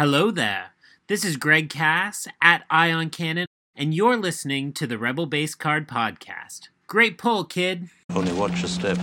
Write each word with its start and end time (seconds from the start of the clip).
Hello 0.00 0.30
there. 0.30 0.70
This 1.08 1.26
is 1.26 1.36
Greg 1.36 1.68
Cass 1.68 2.26
at 2.40 2.64
Ion 2.70 3.10
Cannon, 3.10 3.46
and 3.76 3.92
you're 3.92 4.16
listening 4.16 4.72
to 4.72 4.86
the 4.86 4.96
Rebel 4.96 5.26
Base 5.26 5.54
Card 5.54 5.86
Podcast. 5.86 6.70
Great 6.86 7.18
pull, 7.18 7.44
kid. 7.44 7.90
Only 8.08 8.32
watch 8.32 8.60
your 8.60 8.68
step. 8.68 8.96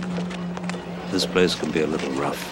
This 1.12 1.24
place 1.24 1.54
can 1.54 1.70
be 1.70 1.82
a 1.82 1.86
little 1.86 2.10
rough. 2.14 2.42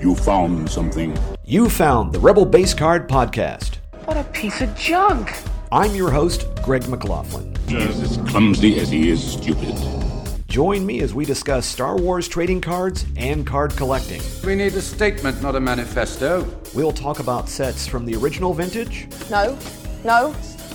You 0.00 0.14
found 0.14 0.70
something. 0.70 1.14
You 1.44 1.68
found 1.68 2.14
the 2.14 2.18
Rebel 2.18 2.46
Base 2.46 2.72
Card 2.72 3.10
Podcast. 3.10 3.74
What 4.06 4.16
a 4.16 4.24
piece 4.24 4.62
of 4.62 4.74
junk! 4.74 5.30
I'm 5.70 5.94
your 5.94 6.10
host, 6.10 6.46
Greg 6.62 6.88
McLaughlin. 6.88 7.54
He's 7.68 8.00
as 8.00 8.16
clumsy 8.26 8.80
as 8.80 8.88
he 8.88 9.10
is 9.10 9.22
stupid. 9.22 10.03
Join 10.54 10.86
me 10.86 11.00
as 11.00 11.12
we 11.12 11.24
discuss 11.24 11.66
Star 11.66 11.96
Wars 11.96 12.28
trading 12.28 12.60
cards 12.60 13.06
and 13.16 13.44
card 13.44 13.72
collecting. 13.76 14.22
We 14.46 14.54
need 14.54 14.72
a 14.74 14.80
statement, 14.80 15.42
not 15.42 15.56
a 15.56 15.60
manifesto. 15.60 16.48
We'll 16.72 16.92
talk 16.92 17.18
about 17.18 17.48
sets 17.48 17.88
from 17.88 18.06
the 18.06 18.14
original 18.14 18.54
vintage 18.54 19.08
No, 19.28 19.58
no, 20.04 20.32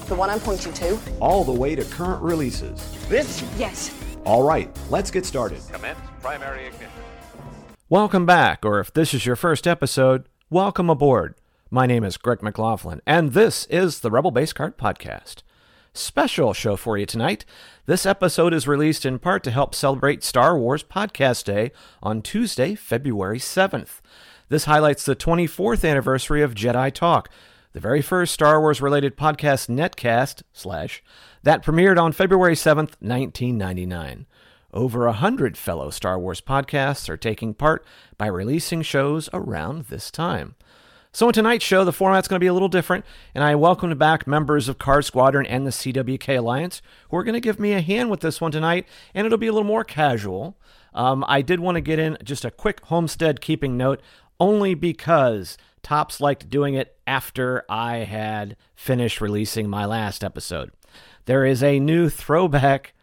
the 0.09 0.16
one 0.16 0.30
I'm 0.30 0.41
pointing 0.41 0.73
to. 0.73 0.99
all 1.21 1.45
the 1.45 1.54
way 1.54 1.76
to 1.76 1.85
current 1.85 2.21
releases. 2.21 2.91
This? 3.07 3.41
Yes. 3.57 3.95
All 4.26 4.44
right, 4.44 4.70
let's 4.90 5.12
get 5.12 5.26
started. 5.26 5.62
Commence 5.71 5.98
primary 6.20 6.66
ignition. 6.66 6.90
Welcome 7.88 8.26
back, 8.26 8.66
or 8.66 8.82
if 8.82 8.91
this 8.91 9.13
is 9.13 9.26
your 9.26 9.38
first 9.38 9.66
episode, 9.66 10.27
welcome 10.49 10.90
aboard. 10.90 11.35
My 11.71 11.85
name 11.85 12.04
is 12.04 12.18
Greg 12.18 12.43
McLaughlin, 12.43 12.99
and 13.07 13.32
this 13.32 13.66
is 13.68 14.02
the 14.02 14.12
Rebel 14.12 14.32
Base 14.32 14.52
Card 14.52 14.77
Podcast. 14.77 15.35
Special 15.93 16.53
show 16.53 16.75
for 16.75 16.98
you 16.98 17.05
tonight. 17.05 17.45
This 17.85 18.05
episode 18.05 18.53
is 18.53 18.67
released 18.67 19.05
in 19.05 19.17
part 19.17 19.43
to 19.43 19.52
help 19.52 19.73
celebrate 19.73 20.23
Star 20.23 20.57
Wars 20.57 20.84
Podcast 20.84 21.45
Day 21.45 21.71
on 22.03 22.21
Tuesday, 22.21 22.75
February 22.75 23.39
7th. 23.39 23.99
This 24.49 24.65
highlights 24.65 25.03
the 25.03 25.15
24th 25.15 25.89
anniversary 25.89 26.43
of 26.43 26.53
Jedi 26.53 26.93
Talk, 26.93 27.29
the 27.73 27.79
very 27.79 28.02
first 28.02 28.34
Star 28.34 28.62
Wars 28.62 28.81
related 28.81 29.17
podcast 29.17 29.67
netcast 29.67 30.43
slash 30.53 31.04
that 31.41 31.63
premiered 31.63 31.99
on 31.99 32.12
February 32.12 32.55
7th, 32.55 32.96
1999. 32.99 34.27
Over 34.71 35.07
a 35.07 35.13
hundred 35.13 35.57
fellow 35.57 35.90
Star 35.90 36.20
Wars 36.20 36.41
podcasts 36.41 37.09
are 37.09 37.18
taking 37.18 37.55
part 37.55 37.84
by 38.18 38.27
releasing 38.27 38.84
shows 38.84 39.27
around 39.34 39.85
this 39.85 40.12
time. 40.12 40.55
So, 41.12 41.27
in 41.27 41.34
tonight's 41.34 41.65
show, 41.65 41.84
the 41.84 41.91
format's 41.91 42.27
going 42.27 42.40
to 42.40 42.43
be 42.43 42.48
a 42.48 42.54
little 42.54 42.68
different, 42.68 43.04
and 43.34 43.43
I 43.43 43.55
welcome 43.55 43.98
back 43.98 44.27
members 44.27 44.70
of 44.70 44.77
Card 44.77 45.05
Squadron 45.05 45.48
and 45.48 45.65
the 45.65 45.71
CWK 45.71 46.38
Alliance 46.38 46.84
who 47.10 47.18
are 47.18 47.24
going 47.24 47.34
to 47.34 47.40
give 47.40 47.60
me 47.60 47.74
a 47.74 47.82
hand 47.82 48.12
with 48.12 48.20
this 48.20 48.40
one 48.40 48.52
tonight, 48.52 48.88
and 49.15 49.26
it'll 49.26 49.40
be 49.40 49.48
a 49.48 49.52
little 49.52 49.68
more 49.68 49.84
casual. 49.84 50.55
Um, 50.93 51.26
I 51.27 51.41
did 51.41 51.62
want 51.62 51.77
to 51.77 51.82
get 51.82 51.98
in 51.98 52.15
just 52.24 52.46
a 52.46 52.52
quick 52.52 52.85
homestead 52.85 53.41
keeping 53.41 53.76
note, 53.76 54.02
only 54.40 54.76
because 54.76 55.57
Topps 55.82 56.21
liked 56.21 56.48
doing 56.48 56.76
it 56.76 56.96
after 57.07 57.65
I 57.68 57.98
had 57.98 58.55
finished 58.76 59.20
releasing 59.20 59.68
my 59.68 59.85
last 59.85 60.24
episode. 60.24 60.71
There 61.26 61.43
is 61.43 61.63
a 61.63 61.80
new 61.80 62.10
throwback 62.10 62.93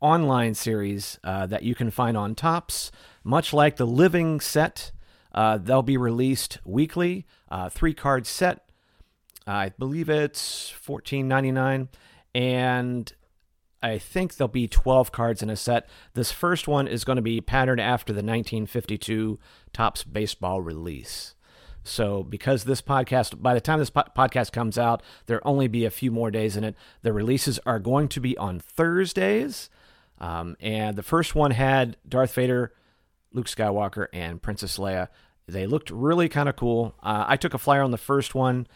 online 0.00 0.54
series 0.54 1.18
uh, 1.24 1.46
that 1.46 1.64
you 1.64 1.74
can 1.74 1.90
find 1.90 2.16
on 2.16 2.36
Topps, 2.36 2.92
much 3.24 3.52
like 3.52 3.74
the 3.74 3.88
Living 3.88 4.38
set. 4.38 4.92
Uh, 5.36 5.58
they'll 5.58 5.82
be 5.82 5.98
released 5.98 6.58
weekly, 6.64 7.26
uh, 7.50 7.68
three 7.68 7.94
card 7.94 8.26
set. 8.26 8.68
I 9.46 9.68
believe 9.78 10.08
it's 10.08 10.70
fourteen 10.70 11.28
ninety 11.28 11.52
nine, 11.52 11.88
and 12.34 13.12
I 13.82 13.98
think 13.98 14.34
there'll 14.36 14.48
be 14.48 14.66
twelve 14.66 15.12
cards 15.12 15.42
in 15.42 15.50
a 15.50 15.56
set. 15.56 15.88
This 16.14 16.32
first 16.32 16.66
one 16.66 16.88
is 16.88 17.04
going 17.04 17.16
to 17.16 17.22
be 17.22 17.40
patterned 17.40 17.80
after 17.80 18.12
the 18.12 18.18
1952 18.18 19.38
Topps 19.72 20.02
baseball 20.02 20.62
release. 20.62 21.34
So, 21.84 22.24
because 22.24 22.64
this 22.64 22.82
podcast, 22.82 23.40
by 23.40 23.54
the 23.54 23.60
time 23.60 23.78
this 23.78 23.90
po- 23.90 24.02
podcast 24.16 24.50
comes 24.50 24.76
out, 24.76 25.04
there'll 25.26 25.42
only 25.44 25.68
be 25.68 25.84
a 25.84 25.90
few 25.90 26.10
more 26.10 26.32
days 26.32 26.56
in 26.56 26.64
it. 26.64 26.74
The 27.02 27.12
releases 27.12 27.60
are 27.64 27.78
going 27.78 28.08
to 28.08 28.20
be 28.20 28.36
on 28.36 28.58
Thursdays. 28.58 29.70
Um, 30.18 30.56
and 30.58 30.96
the 30.96 31.04
first 31.04 31.36
one 31.36 31.52
had 31.52 31.96
Darth 32.08 32.34
Vader, 32.34 32.72
Luke 33.32 33.46
Skywalker, 33.46 34.08
and 34.12 34.42
Princess 34.42 34.78
Leia. 34.78 35.08
They 35.48 35.66
looked 35.66 35.90
really 35.90 36.28
kind 36.28 36.48
of 36.48 36.56
cool. 36.56 36.94
Uh, 37.02 37.24
I 37.26 37.36
took 37.36 37.54
a 37.54 37.58
flyer 37.58 37.82
on 37.82 37.90
the 37.90 37.98
first 37.98 38.34
one. 38.34 38.66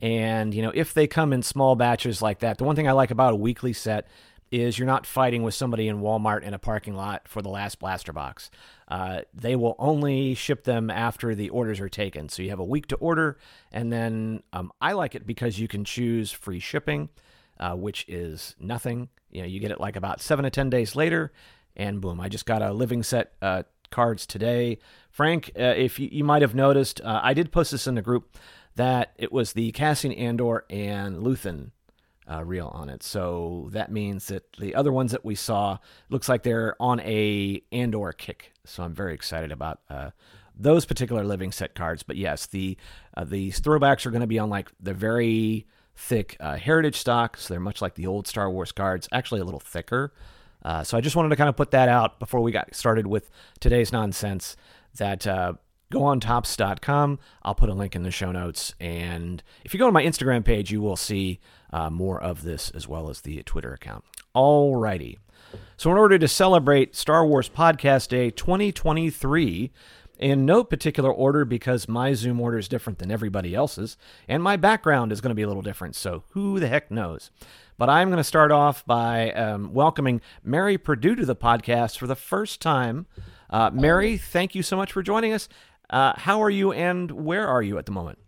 And, 0.00 0.54
you 0.54 0.62
know, 0.62 0.72
if 0.74 0.94
they 0.94 1.06
come 1.06 1.32
in 1.32 1.42
small 1.42 1.74
batches 1.74 2.22
like 2.22 2.40
that, 2.40 2.58
the 2.58 2.64
one 2.64 2.76
thing 2.76 2.86
I 2.86 2.92
like 2.92 3.10
about 3.10 3.32
a 3.32 3.36
weekly 3.36 3.72
set 3.72 4.06
is 4.50 4.78
you're 4.78 4.86
not 4.86 5.06
fighting 5.06 5.42
with 5.42 5.54
somebody 5.54 5.88
in 5.88 6.00
Walmart 6.00 6.42
in 6.42 6.54
a 6.54 6.58
parking 6.58 6.94
lot 6.94 7.28
for 7.28 7.42
the 7.42 7.48
last 7.48 7.78
blaster 7.78 8.12
box. 8.12 8.50
Uh, 8.86 9.20
they 9.34 9.56
will 9.56 9.76
only 9.78 10.34
ship 10.34 10.64
them 10.64 10.90
after 10.90 11.34
the 11.34 11.50
orders 11.50 11.80
are 11.80 11.88
taken. 11.88 12.28
So 12.28 12.42
you 12.42 12.50
have 12.50 12.58
a 12.58 12.64
week 12.64 12.86
to 12.88 12.96
order, 12.96 13.38
and 13.72 13.92
then 13.92 14.42
um, 14.52 14.72
I 14.80 14.92
like 14.92 15.14
it 15.14 15.26
because 15.26 15.58
you 15.58 15.68
can 15.68 15.84
choose 15.84 16.32
free 16.32 16.60
shipping, 16.60 17.10
uh, 17.60 17.74
which 17.74 18.06
is 18.08 18.56
nothing. 18.58 19.08
You 19.30 19.42
know, 19.42 19.48
you 19.48 19.60
get 19.60 19.70
it 19.70 19.80
like 19.80 19.96
about 19.96 20.20
seven 20.20 20.44
to 20.44 20.50
ten 20.50 20.70
days 20.70 20.96
later, 20.96 21.32
and 21.76 22.00
boom! 22.00 22.18
I 22.18 22.30
just 22.30 22.46
got 22.46 22.62
a 22.62 22.72
living 22.72 23.02
set 23.02 23.32
uh, 23.42 23.64
cards 23.90 24.26
today. 24.26 24.78
Frank, 25.10 25.50
uh, 25.58 25.74
if 25.76 25.98
you, 25.98 26.08
you 26.10 26.24
might 26.24 26.42
have 26.42 26.54
noticed, 26.54 27.00
uh, 27.00 27.20
I 27.22 27.34
did 27.34 27.52
post 27.52 27.72
this 27.72 27.86
in 27.86 27.94
the 27.94 28.02
group 28.02 28.36
that 28.76 29.12
it 29.16 29.32
was 29.32 29.52
the 29.52 29.72
Cassian 29.72 30.12
Andor 30.12 30.64
and 30.70 31.18
Luthen 31.18 31.72
uh, 32.30 32.44
Rael 32.44 32.68
on 32.68 32.88
it. 32.88 33.02
So 33.02 33.68
that 33.72 33.90
means 33.90 34.28
that 34.28 34.52
the 34.58 34.74
other 34.74 34.92
ones 34.92 35.12
that 35.12 35.24
we 35.24 35.34
saw 35.34 35.78
looks 36.10 36.28
like 36.28 36.42
they're 36.42 36.76
on 36.80 37.00
a 37.00 37.62
Andor 37.72 38.12
kick. 38.12 38.52
So 38.64 38.82
I'm 38.82 38.94
very 38.94 39.14
excited 39.14 39.50
about 39.50 39.80
uh, 39.88 40.10
those 40.54 40.84
particular 40.84 41.24
living 41.24 41.52
set 41.52 41.74
cards. 41.74 42.02
But 42.02 42.16
yes, 42.16 42.46
the 42.46 42.76
uh, 43.16 43.24
these 43.24 43.60
throwbacks 43.60 44.04
are 44.06 44.10
going 44.10 44.20
to 44.20 44.26
be 44.26 44.38
on 44.38 44.50
like 44.50 44.70
the 44.78 44.94
very 44.94 45.66
thick 45.96 46.36
uh, 46.38 46.56
heritage 46.56 46.96
stock. 46.96 47.36
So 47.36 47.54
they're 47.54 47.60
much 47.60 47.82
like 47.82 47.94
the 47.94 48.06
old 48.06 48.26
Star 48.26 48.50
Wars 48.50 48.72
cards, 48.72 49.08
actually 49.10 49.40
a 49.40 49.44
little 49.44 49.60
thicker. 49.60 50.12
Uh, 50.62 50.82
so 50.82 50.96
I 50.96 51.00
just 51.00 51.16
wanted 51.16 51.30
to 51.30 51.36
kind 51.36 51.48
of 51.48 51.56
put 51.56 51.70
that 51.70 51.88
out 51.88 52.18
before 52.18 52.40
we 52.40 52.52
got 52.52 52.74
started 52.74 53.06
with 53.06 53.30
today's 53.60 53.92
nonsense. 53.92 54.56
That 54.96 55.26
uh, 55.26 55.54
go 55.90 56.04
on 56.04 56.20
topps.com. 56.20 57.18
I'll 57.42 57.54
put 57.54 57.68
a 57.68 57.74
link 57.74 57.94
in 57.94 58.02
the 58.02 58.10
show 58.10 58.32
notes. 58.32 58.74
And 58.80 59.42
if 59.64 59.72
you 59.72 59.78
go 59.78 59.86
to 59.86 59.92
my 59.92 60.02
Instagram 60.02 60.44
page, 60.44 60.70
you 60.70 60.80
will 60.80 60.96
see 60.96 61.40
uh, 61.72 61.90
more 61.90 62.20
of 62.20 62.42
this 62.42 62.70
as 62.70 62.88
well 62.88 63.08
as 63.08 63.20
the 63.20 63.42
Twitter 63.44 63.72
account. 63.72 64.04
Alrighty. 64.34 65.18
So, 65.76 65.90
in 65.90 65.96
order 65.96 66.18
to 66.18 66.28
celebrate 66.28 66.94
Star 66.94 67.24
Wars 67.24 67.48
Podcast 67.48 68.08
Day 68.08 68.30
2023, 68.30 69.70
in 70.18 70.44
no 70.44 70.64
particular 70.64 71.12
order 71.12 71.44
because 71.44 71.88
my 71.88 72.12
Zoom 72.12 72.40
order 72.40 72.58
is 72.58 72.68
different 72.68 72.98
than 72.98 73.10
everybody 73.10 73.54
else's, 73.54 73.96
and 74.26 74.42
my 74.42 74.56
background 74.56 75.12
is 75.12 75.20
going 75.20 75.30
to 75.30 75.34
be 75.34 75.42
a 75.42 75.46
little 75.46 75.62
different, 75.62 75.94
so 75.94 76.24
who 76.30 76.58
the 76.58 76.68
heck 76.68 76.90
knows? 76.90 77.30
But 77.78 77.88
I'm 77.88 78.08
going 78.08 78.18
to 78.18 78.24
start 78.24 78.50
off 78.50 78.84
by 78.86 79.30
um, 79.30 79.72
welcoming 79.72 80.20
Mary 80.42 80.76
Perdue 80.76 81.14
to 81.14 81.24
the 81.24 81.36
podcast 81.36 81.96
for 81.96 82.08
the 82.08 82.16
first 82.16 82.60
time. 82.60 83.06
Uh, 83.48 83.70
Mary, 83.72 84.18
thank 84.18 84.56
you 84.56 84.64
so 84.64 84.76
much 84.76 84.92
for 84.92 85.00
joining 85.00 85.32
us. 85.32 85.48
Uh, 85.88 86.12
how 86.16 86.42
are 86.42 86.50
you 86.50 86.72
and 86.72 87.08
where 87.12 87.46
are 87.46 87.62
you 87.62 87.78
at 87.78 87.86
the 87.86 87.92
moment? 87.92 88.18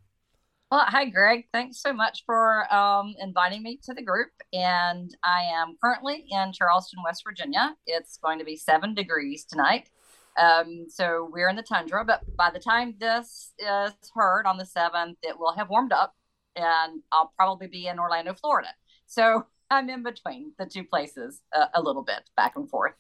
Well, 0.71 0.84
hi, 0.87 1.06
Greg. 1.06 1.47
Thanks 1.53 1.83
so 1.83 1.93
much 1.93 2.22
for 2.27 2.72
um, 2.72 3.16
inviting 3.19 3.65
me 3.65 3.81
to 3.83 3.93
the 3.93 4.05
group. 4.05 4.28
And 4.53 5.12
I 5.25 5.43
am 5.53 5.77
currently 5.82 6.27
in 6.31 6.53
Charleston, 6.53 7.03
West 7.05 7.25
Virginia. 7.27 7.75
It's 7.88 8.19
going 8.19 8.38
to 8.38 8.44
be 8.44 8.56
seven 8.56 8.94
degrees 8.94 9.44
tonight. 9.44 9.91
Um, 10.41 10.87
so 10.88 11.28
we're 11.32 11.49
in 11.49 11.56
the 11.56 11.65
tundra, 11.65 12.05
but 12.05 12.21
by 12.37 12.50
the 12.50 12.61
time 12.61 12.94
this 13.00 13.53
is 13.59 13.94
heard 14.15 14.47
on 14.47 14.59
the 14.59 14.65
7th, 14.65 15.17
it 15.25 15.37
will 15.37 15.55
have 15.55 15.71
warmed 15.71 15.93
up 15.93 16.15
and 16.55 17.03
I'll 17.12 17.32
probably 17.37 17.67
be 17.67 17.88
in 17.88 17.99
Orlando, 17.99 18.34
Florida. 18.34 18.69
So 19.10 19.47
I'm 19.71 19.91
in 19.91 20.03
between 20.03 20.53
the 20.59 20.66
two 20.66 20.84
places 20.84 21.43
uh, 21.54 21.66
a 21.75 21.82
little 21.82 22.03
bit 22.03 22.31
back 22.37 22.56
and 22.56 22.69
forth. 22.69 22.94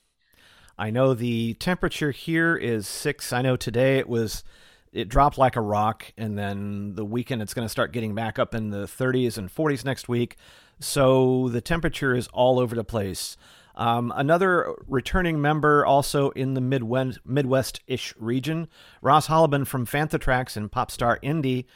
I 0.78 0.90
know 0.90 1.14
the 1.14 1.54
temperature 1.54 2.10
here 2.10 2.56
is 2.56 2.86
six. 2.86 3.32
I 3.32 3.42
know 3.42 3.56
today 3.56 3.98
it 3.98 4.08
was 4.08 4.44
it 4.92 5.08
dropped 5.08 5.38
like 5.38 5.54
a 5.54 5.60
rock, 5.60 6.12
and 6.16 6.36
then 6.36 6.94
the 6.94 7.04
weekend 7.04 7.42
it's 7.42 7.54
going 7.54 7.64
to 7.64 7.70
start 7.70 7.92
getting 7.92 8.14
back 8.14 8.38
up 8.38 8.54
in 8.54 8.70
the 8.70 8.86
30s 8.86 9.38
and 9.38 9.54
40s 9.54 9.84
next 9.84 10.08
week. 10.08 10.36
So 10.80 11.48
the 11.48 11.60
temperature 11.60 12.14
is 12.14 12.28
all 12.28 12.58
over 12.58 12.74
the 12.74 12.84
place. 12.84 13.36
Um, 13.76 14.12
another 14.16 14.74
returning 14.88 15.40
member, 15.40 15.86
also 15.86 16.30
in 16.30 16.54
the 16.54 16.60
Midwest 16.60 17.18
Midwest-ish 17.24 18.14
region, 18.18 18.68
Ross 19.00 19.28
Hollebon 19.28 19.66
from 19.66 19.86
Fanthatrax 19.86 20.56
and 20.56 20.70
Popstar 20.70 21.18
Indy. 21.22 21.66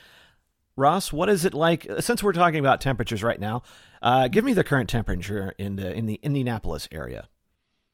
Ross, 0.76 1.12
what 1.12 1.29
is 1.29 1.44
it 1.44 1.55
like? 1.55 1.87
Since 2.00 2.23
we're 2.23 2.32
talking 2.32 2.59
about 2.59 2.81
temperatures 2.81 3.23
right 3.23 3.38
now, 3.38 3.62
uh, 4.03 4.29
give 4.29 4.44
me 4.44 4.53
the 4.53 4.65
current 4.65 4.88
temperature 4.88 5.55
in 5.59 5.76
the 5.76 5.93
in 5.93 6.06
the 6.06 6.19
Indianapolis 6.23 6.88
area. 6.91 7.29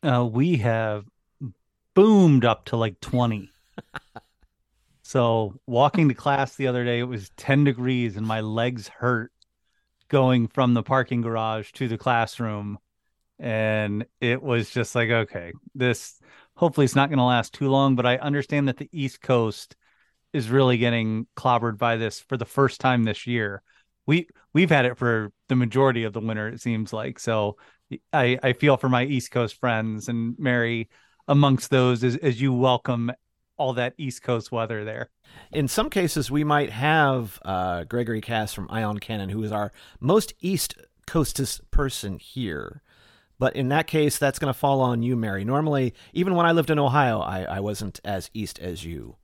Uh, 0.03 0.25
we 0.25 0.57
have 0.57 1.05
boomed 1.95 2.45
up 2.45 2.65
to 2.67 2.77
like 2.77 3.01
20. 3.01 3.51
so 5.03 5.55
walking 5.67 6.09
to 6.09 6.15
class 6.15 6.57
the 6.57 6.67
other 6.67 6.85
day, 6.85 7.01
it 7.01 7.05
was 7.05 7.31
10 7.37 7.65
degrees 7.65 8.17
and 8.17 8.27
my 8.27 8.41
legs 8.41 8.89
hurt 8.89 9.33
going 10.09 10.49
from 10.49 10.75
the 10.75 10.83
parking 10.83 11.21
garage 11.21 11.73
to 11.73 11.89
the 11.89 11.99
classroom. 11.99 12.79
And 13.39 14.07
it 14.21 14.43
was 14.43 14.71
just 14.71 14.95
like, 14.95 15.11
okay, 15.11 15.53
this 15.75 16.21
hopefully 16.55 16.85
it's 16.85 16.97
not 16.97 17.09
going 17.09 17.19
to 17.19 17.25
last 17.25 17.55
too 17.55 17.71
long, 17.71 17.97
but 17.97 18.07
I 18.07 18.17
understand 18.17 18.69
that 18.69 18.77
the 18.77 18.89
East 18.93 19.23
Coast 19.23 19.77
is 20.33 20.51
really 20.51 20.79
getting 20.79 21.27
clobbered 21.37 21.79
by 21.79 21.97
this 21.97 22.21
for 22.21 22.37
the 22.37 22.45
first 22.45 22.81
time 22.81 23.05
this 23.05 23.27
year. 23.27 23.63
We 24.07 24.29
we've 24.53 24.71
had 24.71 24.87
it 24.87 24.99
for 24.99 25.33
the 25.49 25.57
majority 25.57 26.05
of 26.05 26.13
the 26.13 26.21
winter, 26.21 26.49
it 26.49 26.61
seems 26.61 26.93
like. 26.93 27.19
So 27.19 27.57
I, 28.13 28.39
I 28.43 28.53
feel 28.53 28.77
for 28.77 28.89
my 28.89 29.05
East 29.05 29.31
Coast 29.31 29.59
friends 29.59 30.09
and 30.09 30.39
Mary 30.39 30.89
amongst 31.29 31.71
those 31.71 32.05
as, 32.05 32.17
as 32.17 32.41
you 32.41 32.53
welcome 32.53 33.13
all 33.57 33.75
that 33.75 33.95
East 33.99 34.23
Coast 34.23 34.51
weather 34.51 34.85
there. 34.85 35.11
In 35.53 35.69
some 35.69 35.91
cases, 35.91 36.31
we 36.31 36.45
might 36.45 36.71
have 36.71 37.39
uh, 37.45 37.85
Gregory 37.85 38.21
Cass 38.21 38.55
from 38.55 38.71
Ion 38.71 38.99
Cannon, 38.99 39.29
who 39.29 39.43
is 39.43 39.53
our 39.53 39.71
most 40.01 40.33
East 40.41 40.75
Coastest 41.07 41.71
person 41.71 42.19
here. 42.19 42.83
But 43.39 43.57
in 43.57 43.69
that 43.69 43.87
case, 43.87 44.19
that's 44.19 44.39
going 44.39 44.53
to 44.53 44.59
fall 44.59 44.81
on 44.81 45.03
you, 45.03 45.17
Mary. 45.17 45.45
Normally, 45.45 45.95
even 46.13 46.35
when 46.35 46.47
I 46.47 46.53
lived 46.53 46.71
in 46.71 46.79
Ohio, 46.79 47.21
I, 47.21 47.43
I 47.43 47.61
wasn't 47.61 48.01
as 48.05 48.31
East 48.33 48.59
as 48.59 48.85
you. 48.85 49.17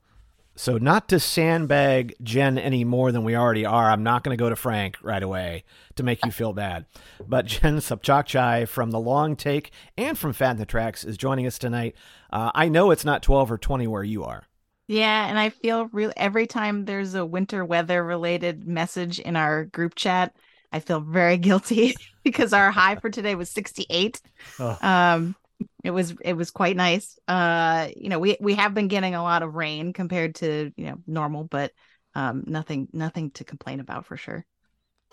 So, 0.58 0.78
not 0.78 1.08
to 1.10 1.20
sandbag 1.20 2.14
Jen 2.22 2.56
any 2.56 2.82
more 2.82 3.12
than 3.12 3.24
we 3.24 3.36
already 3.36 3.66
are, 3.66 3.90
I'm 3.90 4.02
not 4.02 4.24
going 4.24 4.36
to 4.36 4.42
go 4.42 4.48
to 4.48 4.56
Frank 4.56 4.96
right 5.02 5.22
away 5.22 5.64
to 5.96 6.02
make 6.02 6.24
you 6.24 6.30
feel 6.30 6.54
bad. 6.54 6.86
But 7.28 7.44
Jen 7.46 7.76
Sopchockchai 7.76 8.66
from 8.66 8.90
The 8.90 8.98
Long 8.98 9.36
Take 9.36 9.70
and 9.98 10.18
from 10.18 10.32
Fat 10.32 10.52
in 10.52 10.56
the 10.56 10.64
Tracks 10.64 11.04
is 11.04 11.18
joining 11.18 11.46
us 11.46 11.58
tonight. 11.58 11.94
Uh, 12.30 12.50
I 12.54 12.70
know 12.70 12.90
it's 12.90 13.04
not 13.04 13.22
12 13.22 13.52
or 13.52 13.58
20 13.58 13.86
where 13.86 14.02
you 14.02 14.24
are. 14.24 14.44
Yeah, 14.88 15.26
and 15.26 15.38
I 15.38 15.50
feel 15.50 15.88
real 15.92 16.12
every 16.16 16.46
time 16.46 16.86
there's 16.86 17.14
a 17.14 17.26
winter 17.26 17.64
weather 17.64 18.02
related 18.02 18.66
message 18.66 19.18
in 19.18 19.36
our 19.36 19.64
group 19.64 19.94
chat, 19.94 20.34
I 20.72 20.80
feel 20.80 21.00
very 21.00 21.36
guilty 21.38 21.94
because 22.24 22.54
our 22.54 22.70
high 22.70 22.96
for 22.96 23.10
today 23.10 23.34
was 23.34 23.50
68. 23.50 24.22
Oh. 24.58 24.78
Um, 24.80 25.36
it 25.84 25.90
was 25.90 26.14
it 26.20 26.34
was 26.34 26.50
quite 26.50 26.76
nice. 26.76 27.18
Uh, 27.28 27.88
you 27.96 28.08
know, 28.08 28.18
we 28.18 28.36
we 28.40 28.54
have 28.54 28.74
been 28.74 28.88
getting 28.88 29.14
a 29.14 29.22
lot 29.22 29.42
of 29.42 29.54
rain 29.54 29.92
compared 29.92 30.36
to 30.36 30.72
you 30.76 30.86
know 30.86 30.98
normal, 31.06 31.44
but 31.44 31.72
um, 32.14 32.44
nothing 32.46 32.88
nothing 32.92 33.30
to 33.32 33.44
complain 33.44 33.80
about 33.80 34.06
for 34.06 34.16
sure. 34.16 34.44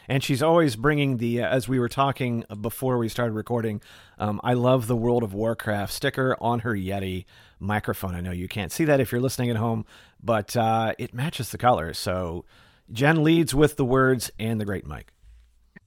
And 0.07 0.23
she's 0.23 0.43
always 0.43 0.75
bringing 0.75 1.17
the, 1.17 1.43
uh, 1.43 1.47
as 1.47 1.69
we 1.69 1.79
were 1.79 1.87
talking 1.87 2.43
before 2.59 2.97
we 2.97 3.07
started 3.07 3.33
recording, 3.33 3.81
um, 4.17 4.41
I 4.43 4.53
love 4.53 4.87
the 4.87 4.97
World 4.97 5.23
of 5.23 5.33
Warcraft 5.33 5.93
sticker 5.93 6.35
on 6.41 6.59
her 6.59 6.73
Yeti 6.73 7.25
microphone. 7.59 8.13
I 8.13 8.21
know 8.21 8.31
you 8.31 8.49
can't 8.49 8.71
see 8.71 8.85
that 8.85 8.99
if 8.99 9.11
you're 9.11 9.21
listening 9.21 9.49
at 9.49 9.55
home, 9.55 9.85
but 10.21 10.57
uh, 10.57 10.93
it 10.97 11.13
matches 11.13 11.51
the 11.51 11.57
color. 11.57 11.93
So 11.93 12.43
Jen 12.91 13.23
leads 13.23 13.55
with 13.55 13.77
the 13.77 13.85
words 13.85 14.29
and 14.37 14.59
the 14.59 14.65
great 14.65 14.85
mic. 14.85 15.13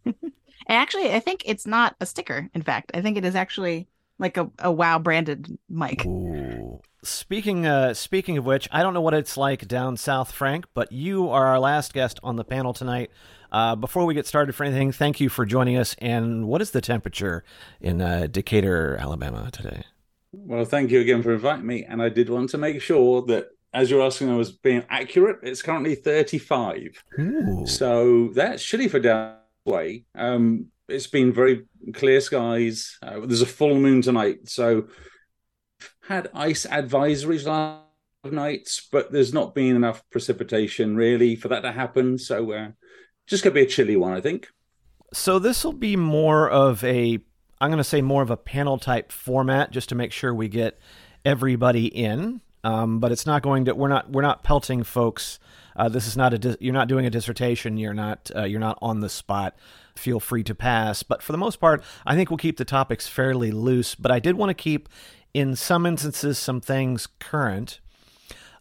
actually, 0.68 1.12
I 1.12 1.20
think 1.20 1.42
it's 1.44 1.66
not 1.66 1.94
a 2.00 2.06
sticker. 2.06 2.48
In 2.54 2.62
fact, 2.62 2.92
I 2.94 3.02
think 3.02 3.18
it 3.18 3.24
is 3.24 3.34
actually 3.34 3.88
like 4.18 4.36
a, 4.36 4.50
a 4.58 4.70
WoW 4.72 4.98
branded 4.98 5.58
mic. 5.68 6.04
Ooh. 6.06 6.80
Speaking 7.02 7.66
uh, 7.66 7.94
speaking 7.94 8.36
of 8.36 8.44
which, 8.44 8.68
I 8.72 8.82
don't 8.82 8.94
know 8.94 9.00
what 9.00 9.14
it's 9.14 9.36
like 9.36 9.68
down 9.68 9.96
south, 9.96 10.32
Frank, 10.32 10.66
but 10.74 10.90
you 10.90 11.28
are 11.28 11.46
our 11.46 11.60
last 11.60 11.94
guest 11.94 12.18
on 12.22 12.36
the 12.36 12.44
panel 12.44 12.72
tonight. 12.72 13.10
Uh, 13.52 13.76
before 13.76 14.04
we 14.04 14.14
get 14.14 14.26
started 14.26 14.54
for 14.54 14.64
anything, 14.64 14.90
thank 14.90 15.20
you 15.20 15.28
for 15.28 15.46
joining 15.46 15.76
us. 15.76 15.94
And 15.98 16.48
what 16.48 16.60
is 16.60 16.72
the 16.72 16.80
temperature 16.80 17.44
in 17.80 18.00
uh, 18.00 18.26
Decatur, 18.28 18.96
Alabama 18.98 19.50
today? 19.52 19.84
Well, 20.32 20.64
thank 20.64 20.90
you 20.90 21.00
again 21.00 21.22
for 21.22 21.32
inviting 21.32 21.66
me. 21.66 21.84
And 21.84 22.02
I 22.02 22.08
did 22.08 22.28
want 22.28 22.50
to 22.50 22.58
make 22.58 22.82
sure 22.82 23.22
that, 23.26 23.48
as 23.72 23.90
you're 23.90 24.02
asking, 24.02 24.30
I 24.30 24.36
was 24.36 24.50
being 24.50 24.84
accurate. 24.90 25.38
It's 25.42 25.62
currently 25.62 25.94
35. 25.94 27.02
Ooh. 27.18 27.66
So 27.66 28.30
that's 28.34 28.62
shitty 28.62 28.90
for 28.90 28.98
down 28.98 29.36
way. 29.64 30.04
Um, 30.14 30.66
it's 30.88 31.06
been 31.06 31.32
very 31.32 31.66
clear 31.94 32.20
skies. 32.20 32.98
Uh, 33.02 33.20
there's 33.20 33.42
a 33.42 33.46
full 33.46 33.74
moon 33.74 34.02
tonight, 34.02 34.48
so 34.48 34.88
had 36.02 36.30
ice 36.34 36.66
advisories 36.66 37.46
last 37.46 37.82
nights, 38.24 38.88
but 38.90 39.12
there's 39.12 39.32
not 39.32 39.54
been 39.54 39.76
enough 39.76 40.02
precipitation 40.10 40.96
really 40.96 41.36
for 41.36 41.48
that 41.48 41.60
to 41.60 41.72
happen. 41.72 42.18
So 42.18 42.52
uh, 42.52 42.68
just 43.26 43.44
gonna 43.44 43.54
be 43.54 43.62
a 43.62 43.66
chilly 43.66 43.96
one, 43.96 44.12
I 44.12 44.20
think. 44.20 44.48
So 45.12 45.38
this 45.38 45.64
will 45.64 45.72
be 45.72 45.96
more 45.96 46.50
of 46.50 46.82
a, 46.84 47.18
I'm 47.60 47.70
to 47.76 47.84
say 47.84 48.02
more 48.02 48.22
of 48.22 48.30
a 48.30 48.36
panel 48.36 48.78
type 48.78 49.12
format, 49.12 49.70
just 49.70 49.88
to 49.90 49.94
make 49.94 50.12
sure 50.12 50.34
we 50.34 50.48
get 50.48 50.78
everybody 51.24 51.86
in. 51.86 52.40
Um, 52.64 52.98
but 52.98 53.12
it's 53.12 53.26
not 53.26 53.42
going 53.42 53.66
to. 53.66 53.74
We're 53.74 53.88
not. 53.88 54.10
We're 54.10 54.22
not 54.22 54.42
pelting 54.42 54.82
folks. 54.82 55.38
Uh, 55.76 55.88
this 55.88 56.06
is 56.06 56.16
not 56.16 56.32
a. 56.32 56.56
You're 56.60 56.72
not 56.72 56.88
doing 56.88 57.06
a 57.06 57.10
dissertation. 57.10 57.76
You're 57.76 57.94
not. 57.94 58.30
Uh, 58.34 58.44
you're 58.44 58.60
not 58.60 58.78
on 58.80 59.00
the 59.00 59.08
spot 59.08 59.56
feel 59.98 60.20
free 60.20 60.44
to 60.44 60.54
pass. 60.54 61.02
But 61.02 61.22
for 61.22 61.32
the 61.32 61.38
most 61.38 61.56
part, 61.56 61.82
I 62.04 62.14
think 62.14 62.30
we'll 62.30 62.36
keep 62.36 62.56
the 62.56 62.64
topics 62.64 63.08
fairly 63.08 63.50
loose. 63.50 63.94
But 63.94 64.10
I 64.10 64.18
did 64.18 64.36
want 64.36 64.50
to 64.50 64.54
keep, 64.54 64.88
in 65.34 65.56
some 65.56 65.86
instances, 65.86 66.38
some 66.38 66.60
things 66.60 67.08
current. 67.18 67.80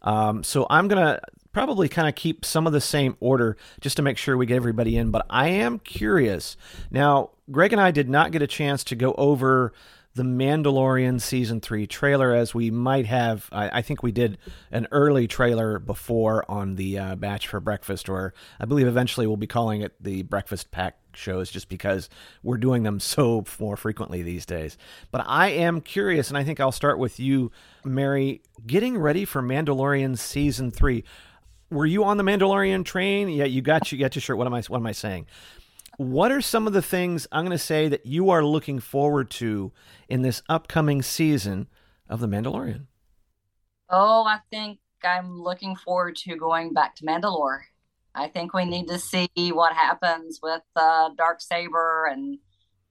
Um, 0.01 0.43
so 0.43 0.67
I'm 0.69 0.87
to 0.89 1.21
probably 1.51 1.87
kind 1.87 2.07
of 2.07 2.15
keep 2.15 2.43
some 2.43 2.67
of 2.67 2.73
the 2.73 2.81
same 2.81 3.15
order 3.19 3.57
just 3.79 3.95
to 3.97 4.03
make 4.03 4.17
sure 4.17 4.35
we 4.35 4.45
get 4.45 4.55
everybody 4.55 4.97
in. 4.97 5.11
But 5.11 5.25
I 5.29 5.49
am 5.49 5.79
curious. 5.79 6.57
Now, 6.91 7.31
Greg 7.49 7.71
and 7.71 7.81
I 7.81 7.91
did 7.91 8.09
not 8.09 8.31
get 8.31 8.41
a 8.41 8.47
chance 8.47 8.83
to 8.85 8.95
go 8.95 9.13
over 9.17 9.73
the 10.15 10.23
Mandalorian 10.23 11.19
season 11.19 11.59
three 11.59 11.85
trailer, 11.85 12.33
as 12.33 12.55
we 12.55 12.71
might 12.71 13.05
have. 13.05 13.49
I, 13.51 13.79
I 13.79 13.81
think 13.81 14.01
we 14.01 14.13
did 14.13 14.37
an 14.71 14.87
early 14.91 15.27
trailer 15.27 15.77
before 15.77 16.49
on 16.49 16.75
the 16.75 16.97
uh, 16.97 17.15
Batch 17.15 17.49
for 17.49 17.59
Breakfast, 17.59 18.07
or 18.07 18.33
I 18.59 18.65
believe 18.65 18.87
eventually 18.87 19.27
we'll 19.27 19.35
be 19.35 19.45
calling 19.45 19.81
it 19.81 19.93
the 19.99 20.23
Breakfast 20.23 20.71
Pack 20.71 20.97
shows 21.13 21.51
just 21.51 21.67
because 21.67 22.09
we're 22.43 22.57
doing 22.57 22.83
them 22.83 22.99
so 22.99 23.43
more 23.59 23.75
frequently 23.75 24.21
these 24.21 24.45
days. 24.45 24.77
But 25.11 25.25
I 25.27 25.49
am 25.49 25.81
curious, 25.81 26.29
and 26.29 26.37
I 26.37 26.45
think 26.45 26.61
I'll 26.61 26.71
start 26.71 26.97
with 26.97 27.19
you, 27.19 27.51
Mary, 27.83 28.41
getting 28.65 28.97
ready 28.97 29.25
for 29.25 29.41
Mandalorian 29.41 30.17
season 30.17 30.71
three. 30.71 31.03
Were 31.69 31.85
you 31.85 32.05
on 32.05 32.15
the 32.15 32.23
Mandalorian 32.23 32.85
train? 32.85 33.27
Yeah, 33.27 33.45
you 33.45 33.61
got 33.61 33.91
you 33.91 33.97
got 33.97 34.15
your 34.15 34.21
shirt. 34.21 34.37
What 34.37 34.47
am 34.47 34.53
I 34.53 34.61
what 34.61 34.77
am 34.77 34.85
I 34.85 34.93
saying? 34.93 35.25
What 35.97 36.31
are 36.31 36.41
some 36.41 36.67
of 36.67 36.73
the 36.73 36.81
things 36.81 37.27
I'm 37.31 37.45
going 37.45 37.57
to 37.57 37.63
say 37.63 37.87
that 37.87 38.05
you 38.05 38.29
are 38.29 38.43
looking 38.43 38.79
forward 38.79 39.29
to 39.31 39.71
in 40.09 40.21
this 40.23 40.41
upcoming 40.49 41.01
season 41.01 41.67
of 42.09 42.19
The 42.19 42.27
Mandalorian? 42.27 42.87
Oh, 43.89 44.25
I 44.25 44.39
think 44.51 44.79
I'm 45.03 45.41
looking 45.41 45.75
forward 45.75 46.15
to 46.17 46.35
going 46.35 46.73
back 46.73 46.95
to 46.97 47.05
Mandalore. 47.05 47.61
I 48.13 48.27
think 48.27 48.53
we 48.53 48.65
need 48.65 48.87
to 48.87 48.99
see 48.99 49.29
what 49.35 49.73
happens 49.73 50.39
with 50.41 50.61
uh, 50.75 51.09
Dark 51.17 51.41
Saber 51.41 52.07
and 52.11 52.39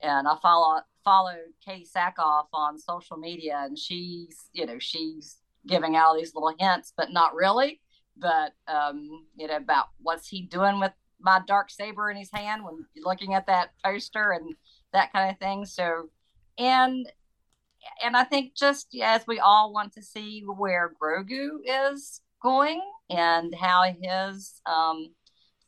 and 0.01 0.29
I 0.29 0.37
follow 0.43 0.81
follow 1.03 1.35
Katee 1.67 1.87
Sackhoff 1.91 2.47
on 2.53 2.79
social 2.79 3.17
media 3.17 3.63
and 3.65 3.79
she's 3.79 4.49
you 4.53 4.67
know 4.67 4.79
she's 4.79 5.39
giving 5.67 5.97
out 5.97 6.17
these 6.17 6.35
little 6.35 6.55
hints, 6.59 6.93
but 6.97 7.11
not 7.11 7.35
really. 7.35 7.81
But 8.17 8.53
um, 8.69 9.27
you 9.37 9.49
know 9.49 9.57
about 9.57 9.87
what's 9.99 10.29
he 10.29 10.43
doing 10.43 10.79
with 10.79 10.93
my 11.25 11.41
dark 11.47 11.71
saber 11.71 12.11
in 12.11 12.17
his 12.17 12.31
hand 12.31 12.63
when 12.65 12.85
looking 13.03 13.35
at 13.35 13.47
that 13.47 13.71
poster 13.85 14.33
and 14.33 14.55
that 14.93 15.13
kind 15.13 15.31
of 15.31 15.39
thing. 15.39 15.65
So, 15.65 16.11
and 16.59 17.11
and 18.03 18.17
I 18.17 18.25
think 18.25 18.55
just 18.55 18.95
as 19.03 19.27
we 19.27 19.41
all 19.41 19.73
want 19.73 19.93
to 19.95 20.03
see 20.03 20.43
where 20.43 20.93
Grogu 21.03 21.59
is 21.65 22.21
going 22.43 22.83
and 23.11 23.55
how 23.55 23.85
his 24.01 24.61
um, 24.67 25.09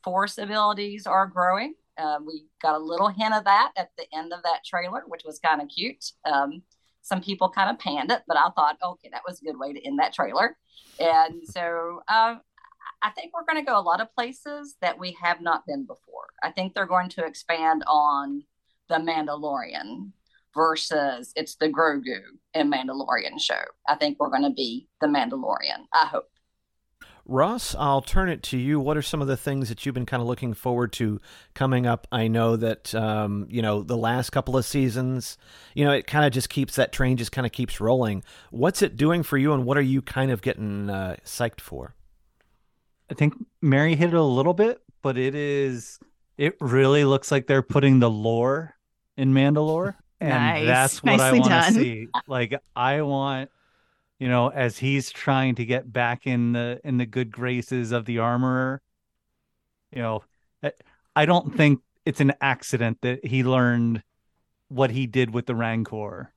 force 0.03 0.37
abilities 0.37 1.05
are 1.05 1.27
growing. 1.27 1.73
Uh, 1.97 2.19
we 2.25 2.45
got 2.61 2.75
a 2.75 2.83
little 2.83 3.07
hint 3.07 3.33
of 3.33 3.43
that 3.45 3.71
at 3.75 3.89
the 3.97 4.05
end 4.15 4.31
of 4.31 4.43
that 4.43 4.63
trailer, 4.63 5.01
which 5.07 5.23
was 5.25 5.39
kind 5.39 5.61
of 5.61 5.67
cute. 5.67 6.11
Um, 6.25 6.61
some 7.01 7.21
people 7.21 7.49
kind 7.49 7.71
of 7.71 7.79
panned 7.79 8.11
it, 8.11 8.21
but 8.27 8.37
I 8.37 8.49
thought, 8.55 8.77
okay, 8.83 9.09
that 9.11 9.23
was 9.27 9.41
a 9.41 9.45
good 9.45 9.57
way 9.57 9.73
to 9.73 9.83
end 9.85 9.97
that 9.97 10.13
trailer. 10.13 10.55
And 10.99 11.41
so 11.43 12.01
um, 12.07 12.41
I 13.01 13.11
think 13.11 13.31
we're 13.33 13.45
going 13.45 13.63
to 13.63 13.69
go 13.69 13.79
a 13.79 13.81
lot 13.81 14.01
of 14.01 14.13
places 14.15 14.75
that 14.81 14.97
we 14.97 15.15
have 15.21 15.41
not 15.41 15.65
been 15.65 15.85
before. 15.85 16.27
I 16.43 16.51
think 16.51 16.73
they're 16.73 16.85
going 16.85 17.09
to 17.09 17.25
expand 17.25 17.83
on 17.87 18.43
the 18.89 18.95
Mandalorian 18.95 20.11
versus 20.55 21.31
it's 21.35 21.55
the 21.55 21.69
Grogu 21.69 22.19
and 22.53 22.73
Mandalorian 22.73 23.39
show. 23.39 23.61
I 23.87 23.95
think 23.95 24.19
we're 24.19 24.29
going 24.29 24.43
to 24.43 24.49
be 24.49 24.87
the 25.01 25.07
Mandalorian. 25.07 25.85
I 25.93 26.07
hope. 26.07 26.29
Ross, 27.29 27.75
I'll 27.77 28.01
turn 28.01 28.29
it 28.29 28.41
to 28.43 28.57
you. 28.57 28.79
What 28.79 28.95
are 28.95 29.01
some 29.01 29.21
of 29.21 29.27
the 29.27 29.35
things 29.35 29.67
that 29.67 29.85
you've 29.85 29.93
been 29.93 30.05
kind 30.05 30.21
of 30.21 30.27
looking 30.27 30.53
forward 30.53 30.93
to 30.93 31.19
coming 31.53 31.85
up? 31.85 32.07
I 32.09 32.29
know 32.29 32.55
that 32.55 32.95
um, 32.95 33.47
you 33.49 33.61
know 33.61 33.83
the 33.83 33.97
last 33.97 34.29
couple 34.29 34.55
of 34.55 34.65
seasons, 34.65 35.37
you 35.75 35.83
know, 35.83 35.91
it 35.91 36.07
kind 36.07 36.25
of 36.25 36.31
just 36.31 36.49
keeps 36.49 36.77
that 36.77 36.93
train 36.93 37.17
just 37.17 37.33
kind 37.33 37.45
of 37.45 37.51
keeps 37.51 37.81
rolling. 37.81 38.23
What's 38.49 38.81
it 38.81 38.95
doing 38.95 39.23
for 39.23 39.37
you, 39.37 39.51
and 39.51 39.65
what 39.65 39.77
are 39.77 39.81
you 39.81 40.01
kind 40.01 40.31
of 40.31 40.41
getting 40.41 40.89
uh, 40.89 41.17
psyched 41.25 41.59
for? 41.59 41.96
I 43.09 43.13
think 43.13 43.33
Mary 43.61 43.95
hit 43.95 44.09
it 44.09 44.15
a 44.15 44.21
little 44.21 44.53
bit, 44.53 44.81
but 45.01 45.17
it 45.17 45.35
is 45.35 45.99
it 46.37 46.55
really 46.59 47.03
looks 47.03 47.31
like 47.31 47.47
they're 47.47 47.61
putting 47.61 47.99
the 47.99 48.09
lore 48.09 48.75
in 49.15 49.33
Mandalore. 49.33 49.95
And 50.19 50.31
nice. 50.31 50.65
that's 50.65 51.03
what 51.03 51.17
Nicely 51.17 51.39
I 51.39 51.41
want 51.41 51.65
to 51.65 51.73
see. 51.73 52.07
Like 52.27 52.59
I 52.75 53.01
want, 53.03 53.51
you 54.19 54.27
know, 54.27 54.49
as 54.49 54.77
he's 54.77 55.11
trying 55.11 55.55
to 55.55 55.65
get 55.65 55.91
back 55.91 56.25
in 56.25 56.53
the 56.53 56.79
in 56.83 56.97
the 56.97 57.05
good 57.05 57.31
graces 57.31 57.91
of 57.91 58.05
the 58.05 58.19
armorer, 58.19 58.81
you 59.91 60.01
know, 60.01 60.23
eh, 60.63 60.71
I 61.15 61.25
don't 61.25 61.55
think 61.55 61.81
it's 62.05 62.19
an 62.19 62.33
accident 62.41 62.99
that 63.01 63.25
he 63.25 63.43
learned 63.43 64.01
what 64.69 64.91
he 64.91 65.07
did 65.07 65.33
with 65.33 65.45
the 65.45 65.55
Rancor 65.55 66.33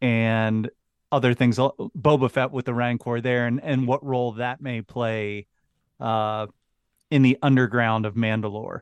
and 0.00 0.70
other 1.10 1.34
things 1.34 1.58
uh, 1.58 1.70
Boba 1.98 2.30
Fett 2.30 2.52
with 2.52 2.66
the 2.66 2.74
Rancor 2.74 3.20
there 3.20 3.46
and, 3.46 3.62
and 3.62 3.86
what 3.86 4.04
role 4.04 4.32
that 4.32 4.60
may 4.60 4.82
play 4.82 5.46
uh, 6.00 6.46
in 7.10 7.22
the 7.22 7.38
underground 7.42 8.06
of 8.06 8.14
Mandalore. 8.14 8.80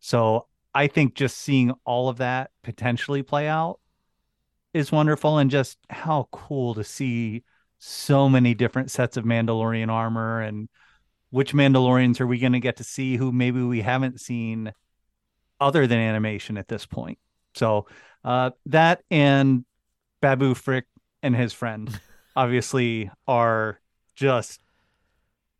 So 0.00 0.46
I 0.74 0.86
think 0.86 1.14
just 1.14 1.38
seeing 1.38 1.72
all 1.84 2.08
of 2.08 2.18
that 2.18 2.50
potentially 2.62 3.22
play 3.22 3.48
out 3.48 3.78
is 4.72 4.90
wonderful, 4.90 5.38
and 5.38 5.50
just 5.50 5.78
how 5.90 6.28
cool 6.32 6.74
to 6.74 6.84
see 6.84 7.44
so 7.78 8.28
many 8.28 8.54
different 8.54 8.90
sets 8.90 9.16
of 9.16 9.24
Mandalorian 9.24 9.90
armor 9.90 10.40
and 10.40 10.68
which 11.30 11.52
Mandalorians 11.52 12.20
are 12.20 12.26
we 12.26 12.38
going 12.38 12.52
to 12.52 12.60
get 12.60 12.76
to 12.76 12.84
see 12.84 13.16
who 13.16 13.32
maybe 13.32 13.60
we 13.62 13.80
haven't 13.80 14.20
seen 14.20 14.72
other 15.60 15.86
than 15.86 15.98
animation 15.98 16.56
at 16.58 16.68
this 16.68 16.86
point. 16.86 17.18
So 17.54 17.86
uh, 18.24 18.50
that 18.66 19.02
and 19.10 19.64
Babu 20.20 20.54
Frick 20.54 20.86
and 21.22 21.34
his 21.34 21.52
friend 21.52 22.00
obviously 22.36 23.10
are 23.26 23.80
just 24.14 24.61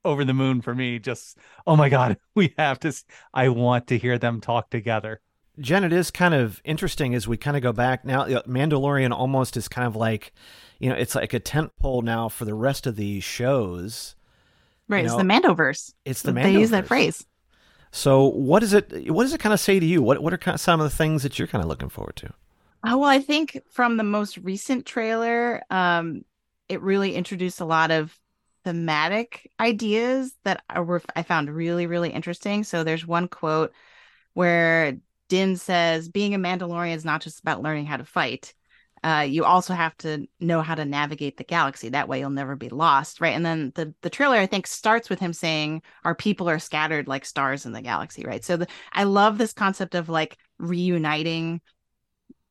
over 0.05 0.25
the 0.25 0.35
moon 0.35 0.61
for 0.63 0.75
me. 0.75 0.99
Just 0.99 1.39
oh 1.67 1.77
my 1.77 1.89
god, 1.89 2.19
we 2.35 2.55
have 2.59 2.81
to. 2.81 2.93
I 3.35 3.49
want 3.49 3.87
to 3.89 3.99
hear 3.99 4.19
them 4.19 4.41
talk 4.41 4.71
together. 4.71 5.21
Jen, 5.59 5.85
it 5.85 5.93
is 5.93 6.11
kind 6.11 6.35
of 6.35 6.61
interesting 6.65 7.15
as 7.15 7.29
we 7.29 7.37
kind 7.37 7.57
of 7.57 7.63
go 7.63 7.73
back 7.73 8.05
now. 8.05 8.25
Mandalorian 8.25 9.13
almost 9.13 9.57
is 9.57 9.69
kind 9.69 9.87
of 9.87 9.95
like, 9.95 10.33
you 10.79 10.89
know, 10.89 10.95
it's 10.95 11.15
like 11.15 11.35
a 11.35 11.41
tent 11.41 11.73
pole 11.79 12.01
now 12.03 12.29
for 12.29 12.45
the 12.47 12.55
rest 12.55 12.87
of 12.87 12.97
these 12.97 13.23
shows. 13.23 14.15
Right, 14.89 15.01
You 15.01 15.07
it's 15.07 15.13
know, 15.13 15.19
the 15.19 15.25
Mandoverse. 15.25 15.95
It's 16.05 16.23
the 16.23 16.33
They 16.33 16.53
use 16.53 16.71
that 16.71 16.87
phrase. 16.87 17.27
So, 17.91 18.25
what 18.27 18.63
is 18.63 18.73
it? 18.73 19.11
What 19.11 19.25
does 19.25 19.35
it 19.35 19.41
kind 19.41 19.53
of 19.53 19.61
say 19.61 19.79
to 19.79 19.87
you? 19.87 20.03
What 20.03 20.23
What 20.23 20.33
are 20.33 20.39
kind 20.39 20.55
of 20.55 20.61
some 20.61 20.81
of 20.81 20.91
the 20.91 20.97
things 20.97 21.23
that 21.23 21.39
you're 21.39 21.49
kind 21.49 21.63
of 21.63 21.69
looking 21.69 21.89
forward 21.89 22.17
to? 22.17 22.33
Oh 22.85 22.99
well, 22.99 23.09
I 23.09 23.21
think 23.21 23.63
from 23.71 23.97
the 23.97 24.05
most 24.05 24.39
recent 24.39 24.87
trailer, 24.87 25.63
um, 25.71 26.25
it 26.69 26.81
really 26.83 27.15
introduced 27.15 27.61
a 27.61 27.65
lot 27.65 27.91
of 27.91 28.17
thematic 28.65 29.51
ideas 29.61 30.35
that 30.45 30.63
I 30.69 30.81
were 30.81 31.03
I 31.17 31.23
found 31.23 31.51
really 31.51 31.87
really 31.87 32.11
interesting. 32.11 32.65
So 32.65 32.85
there's 32.85 33.07
one 33.07 33.29
quote 33.29 33.73
where 34.35 34.99
Din 35.29 35.57
says, 35.57 36.09
"Being 36.09 36.35
a 36.35 36.39
Mandalorian 36.39 36.95
is 36.95 37.05
not 37.05 37.23
just 37.23 37.41
about 37.41 37.63
learning 37.63 37.87
how 37.87 37.97
to 37.97 38.05
fight. 38.05 38.55
Uh, 39.05 39.27
you 39.29 39.45
also 39.45 39.75
have 39.75 39.97
to 39.99 40.29
know 40.39 40.63
how 40.63 40.77
to 40.77 40.85
navigate 40.85 41.37
the 41.37 41.45
galaxy. 41.45 41.89
That 41.89 42.09
way, 42.09 42.21
you'll 42.21 42.31
never 42.31 42.57
be 42.57 42.69
lost." 42.69 43.21
Right, 43.21 43.35
and 43.35 43.45
then 43.45 43.73
the 43.75 43.95
the 44.03 44.11
trailer 44.11 44.37
I 44.37 44.47
think 44.47 44.67
starts 44.67 45.11
with 45.11 45.19
him 45.21 45.33
saying, 45.33 45.83
"Our 46.05 46.15
people 46.15 46.49
are 46.49 46.59
scattered 46.59 47.09
like 47.09 47.25
stars 47.25 47.67
in 47.67 47.73
the 47.73 47.83
galaxy." 47.83 48.25
Right, 48.25 48.45
so 48.45 48.57
the, 48.59 48.69
I 48.93 49.05
love 49.05 49.39
this 49.39 49.53
concept 49.53 49.95
of 49.95 50.09
like 50.09 50.37
reuniting 50.59 51.61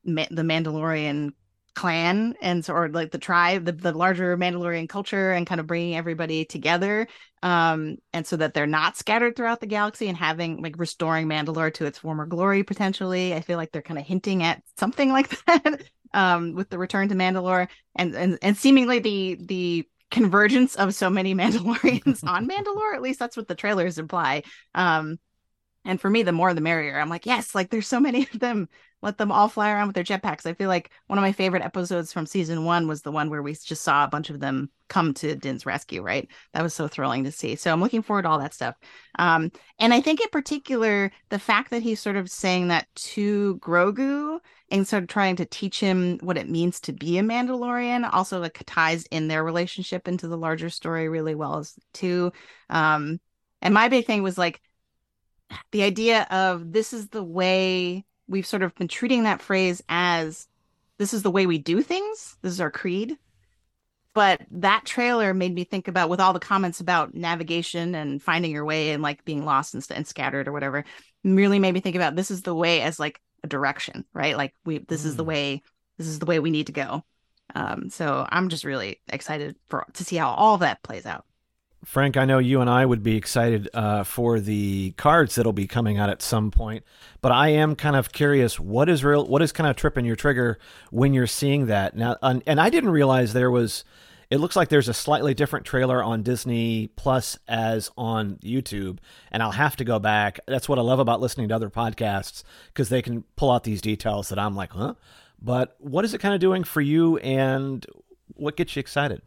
Ma- 0.03 0.25
the 0.31 0.41
Mandalorian 0.41 1.33
clan 1.81 2.35
and 2.43 2.63
so, 2.63 2.75
or 2.75 2.89
like 2.89 3.09
the 3.09 3.17
tribe, 3.17 3.65
the, 3.65 3.71
the 3.71 3.91
larger 3.91 4.37
Mandalorian 4.37 4.87
culture, 4.87 5.31
and 5.31 5.47
kind 5.47 5.59
of 5.59 5.65
bringing 5.65 5.95
everybody 5.95 6.45
together, 6.45 7.07
um, 7.41 7.97
and 8.13 8.27
so 8.27 8.35
that 8.35 8.53
they're 8.53 8.67
not 8.67 8.97
scattered 8.97 9.35
throughout 9.35 9.61
the 9.61 9.65
galaxy 9.65 10.07
and 10.07 10.15
having 10.15 10.61
like 10.61 10.77
restoring 10.77 11.27
Mandalore 11.27 11.73
to 11.73 11.87
its 11.87 11.97
former 11.97 12.27
glory 12.27 12.61
potentially. 12.61 13.33
I 13.33 13.41
feel 13.41 13.57
like 13.57 13.71
they're 13.71 13.81
kind 13.81 13.97
of 13.97 14.05
hinting 14.05 14.43
at 14.43 14.61
something 14.77 15.09
like 15.11 15.29
that 15.45 15.81
um, 16.13 16.53
with 16.53 16.69
the 16.69 16.77
return 16.77 17.09
to 17.09 17.15
Mandalore 17.15 17.67
and 17.95 18.13
and 18.13 18.37
and 18.43 18.55
seemingly 18.55 18.99
the 18.99 19.39
the 19.43 19.87
convergence 20.11 20.75
of 20.75 20.93
so 20.93 21.09
many 21.09 21.33
Mandalorians 21.41 22.23
on 22.27 22.47
Mandalore. 22.47 22.93
At 22.93 23.01
least 23.01 23.17
that's 23.17 23.35
what 23.35 23.47
the 23.47 23.55
trailers 23.55 23.97
imply. 23.97 24.43
Um, 24.75 25.17
and 25.85 25.99
for 25.99 26.09
me, 26.09 26.23
the 26.23 26.31
more 26.31 26.53
the 26.53 26.61
merrier. 26.61 26.99
I'm 26.99 27.09
like, 27.09 27.25
yes, 27.25 27.55
like 27.55 27.69
there's 27.69 27.87
so 27.87 27.99
many 27.99 28.27
of 28.33 28.39
them. 28.39 28.69
Let 29.03 29.17
them 29.17 29.31
all 29.31 29.47
fly 29.47 29.71
around 29.71 29.87
with 29.87 29.95
their 29.95 30.03
jetpacks. 30.03 30.45
I 30.45 30.53
feel 30.53 30.67
like 30.67 30.91
one 31.07 31.17
of 31.17 31.23
my 31.23 31.31
favorite 31.31 31.63
episodes 31.63 32.13
from 32.13 32.27
season 32.27 32.65
one 32.65 32.87
was 32.87 33.01
the 33.01 33.11
one 33.11 33.31
where 33.31 33.41
we 33.41 33.53
just 33.55 33.81
saw 33.81 34.03
a 34.03 34.07
bunch 34.07 34.29
of 34.29 34.39
them 34.39 34.69
come 34.89 35.13
to 35.15 35.35
Din's 35.35 35.65
rescue, 35.65 36.03
right? 36.03 36.27
That 36.53 36.61
was 36.61 36.75
so 36.75 36.87
thrilling 36.87 37.23
to 37.23 37.31
see. 37.31 37.55
So 37.55 37.71
I'm 37.71 37.81
looking 37.81 38.03
forward 38.03 38.23
to 38.23 38.29
all 38.29 38.37
that 38.37 38.53
stuff. 38.53 38.75
Um, 39.17 39.51
and 39.79 39.91
I 39.91 40.01
think 40.01 40.21
in 40.21 40.29
particular, 40.29 41.11
the 41.29 41.39
fact 41.39 41.71
that 41.71 41.81
he's 41.81 41.99
sort 41.99 42.15
of 42.15 42.29
saying 42.29 42.67
that 42.67 42.87
to 42.95 43.57
Grogu 43.57 44.39
and 44.69 44.87
sort 44.87 45.01
of 45.01 45.09
trying 45.09 45.35
to 45.37 45.45
teach 45.45 45.79
him 45.79 46.19
what 46.21 46.37
it 46.37 46.49
means 46.49 46.79
to 46.81 46.93
be 46.93 47.17
a 47.17 47.23
Mandalorian 47.23 48.07
also 48.13 48.39
like 48.39 48.61
ties 48.67 49.05
in 49.09 49.27
their 49.27 49.43
relationship 49.43 50.07
into 50.07 50.27
the 50.27 50.37
larger 50.37 50.69
story 50.69 51.09
really 51.09 51.33
well 51.33 51.57
as 51.57 51.73
too. 51.93 52.31
Um, 52.69 53.19
and 53.63 53.73
my 53.73 53.89
big 53.89 54.05
thing 54.05 54.21
was 54.21 54.37
like 54.37 54.61
the 55.71 55.83
idea 55.83 56.27
of 56.31 56.71
this 56.71 56.93
is 56.93 57.09
the 57.09 57.23
way 57.23 58.05
we've 58.27 58.45
sort 58.45 58.63
of 58.63 58.73
been 58.75 58.87
treating 58.87 59.23
that 59.23 59.41
phrase 59.41 59.83
as 59.89 60.47
this 60.97 61.13
is 61.13 61.23
the 61.23 61.31
way 61.31 61.45
we 61.45 61.57
do 61.57 61.81
things. 61.81 62.37
This 62.41 62.53
is 62.53 62.61
our 62.61 62.71
creed. 62.71 63.17
But 64.13 64.41
that 64.51 64.85
trailer 64.85 65.33
made 65.33 65.55
me 65.55 65.63
think 65.63 65.87
about 65.87 66.09
with 66.09 66.19
all 66.19 66.33
the 66.33 66.39
comments 66.39 66.81
about 66.81 67.13
navigation 67.13 67.95
and 67.95 68.21
finding 68.21 68.51
your 68.51 68.65
way 68.65 68.91
and 68.91 69.01
like 69.01 69.23
being 69.23 69.45
lost 69.45 69.73
and, 69.73 69.85
and 69.91 70.05
scattered 70.05 70.47
or 70.47 70.51
whatever, 70.51 70.83
really 71.23 71.59
made 71.59 71.71
me 71.71 71.79
think 71.79 71.95
about 71.95 72.15
this 72.15 72.29
is 72.29 72.41
the 72.41 72.55
way 72.55 72.81
as 72.81 72.99
like 72.99 73.21
a 73.43 73.47
direction, 73.47 74.05
right? 74.13 74.35
Like 74.35 74.53
we 74.65 74.79
this 74.79 75.05
is 75.05 75.15
the 75.15 75.23
way 75.23 75.61
this 75.97 76.07
is 76.07 76.19
the 76.19 76.25
way 76.25 76.39
we 76.39 76.51
need 76.51 76.67
to 76.67 76.73
go. 76.73 77.03
Um, 77.55 77.89
so 77.89 78.25
I'm 78.29 78.49
just 78.49 78.65
really 78.65 79.01
excited 79.07 79.55
for 79.69 79.85
to 79.93 80.03
see 80.03 80.17
how 80.17 80.31
all 80.31 80.57
that 80.59 80.83
plays 80.83 81.05
out. 81.05 81.25
Frank, 81.83 82.15
I 82.15 82.25
know 82.25 82.37
you 82.37 82.61
and 82.61 82.69
I 82.69 82.85
would 82.85 83.01
be 83.01 83.15
excited 83.15 83.67
uh, 83.73 84.03
for 84.03 84.39
the 84.39 84.91
cards 84.97 85.33
that'll 85.35 85.51
be 85.51 85.65
coming 85.65 85.97
out 85.97 86.09
at 86.09 86.21
some 86.21 86.51
point, 86.51 86.83
but 87.21 87.31
I 87.31 87.49
am 87.49 87.75
kind 87.75 87.95
of 87.95 88.11
curious 88.11 88.59
what 88.59 88.87
is 88.87 89.03
real, 89.03 89.25
what 89.25 89.41
is 89.41 89.51
kind 89.51 89.67
of 89.67 89.75
tripping 89.75 90.05
your 90.05 90.15
trigger 90.15 90.59
when 90.91 91.13
you're 91.13 91.25
seeing 91.25 91.65
that 91.65 91.95
now. 91.95 92.17
And, 92.21 92.43
and 92.45 92.61
I 92.61 92.69
didn't 92.69 92.91
realize 92.91 93.33
there 93.33 93.51
was. 93.51 93.83
It 94.29 94.39
looks 94.39 94.55
like 94.55 94.69
there's 94.69 94.87
a 94.87 94.93
slightly 94.93 95.33
different 95.33 95.65
trailer 95.65 96.01
on 96.01 96.23
Disney 96.23 96.87
Plus 96.95 97.37
as 97.49 97.91
on 97.97 98.35
YouTube, 98.37 98.99
and 99.29 99.43
I'll 99.43 99.51
have 99.51 99.75
to 99.75 99.83
go 99.83 99.99
back. 99.99 100.39
That's 100.47 100.69
what 100.69 100.79
I 100.79 100.83
love 100.83 100.99
about 100.99 101.19
listening 101.19 101.49
to 101.49 101.55
other 101.55 101.69
podcasts 101.69 102.43
because 102.67 102.87
they 102.87 103.01
can 103.01 103.25
pull 103.35 103.51
out 103.51 103.65
these 103.65 103.81
details 103.81 104.29
that 104.29 104.39
I'm 104.39 104.55
like, 104.55 104.71
huh. 104.71 104.93
But 105.41 105.75
what 105.79 106.05
is 106.05 106.13
it 106.13 106.19
kind 106.19 106.33
of 106.33 106.39
doing 106.39 106.63
for 106.63 106.79
you, 106.79 107.17
and 107.17 107.85
what 108.35 108.55
gets 108.55 108.75
you 108.77 108.79
excited? 108.79 109.21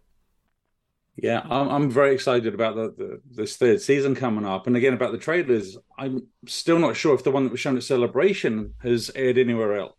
Yeah, 1.17 1.43
I'm, 1.45 1.69
I'm 1.69 1.91
very 1.91 2.13
excited 2.13 2.55
about 2.55 2.75
the, 2.75 2.95
the 2.97 3.21
this 3.31 3.57
third 3.57 3.81
season 3.81 4.15
coming 4.15 4.45
up, 4.45 4.67
and 4.67 4.77
again 4.77 4.95
about 4.95 5.13
the 5.13 5.19
trailers. 5.19 5.77
I'm 5.97 6.27
still 6.47 6.79
not 6.79 6.97
sure 6.97 7.15
if 7.15 7.23
the 7.23 7.31
one 7.31 7.45
that 7.45 7.53
was 7.53 7.61
shown 7.61 7.77
at 7.77 7.85
Celebration 7.85 8.75
has 8.83 9.11
aired 9.15 9.39
anywhere 9.39 9.79
else. 9.79 9.95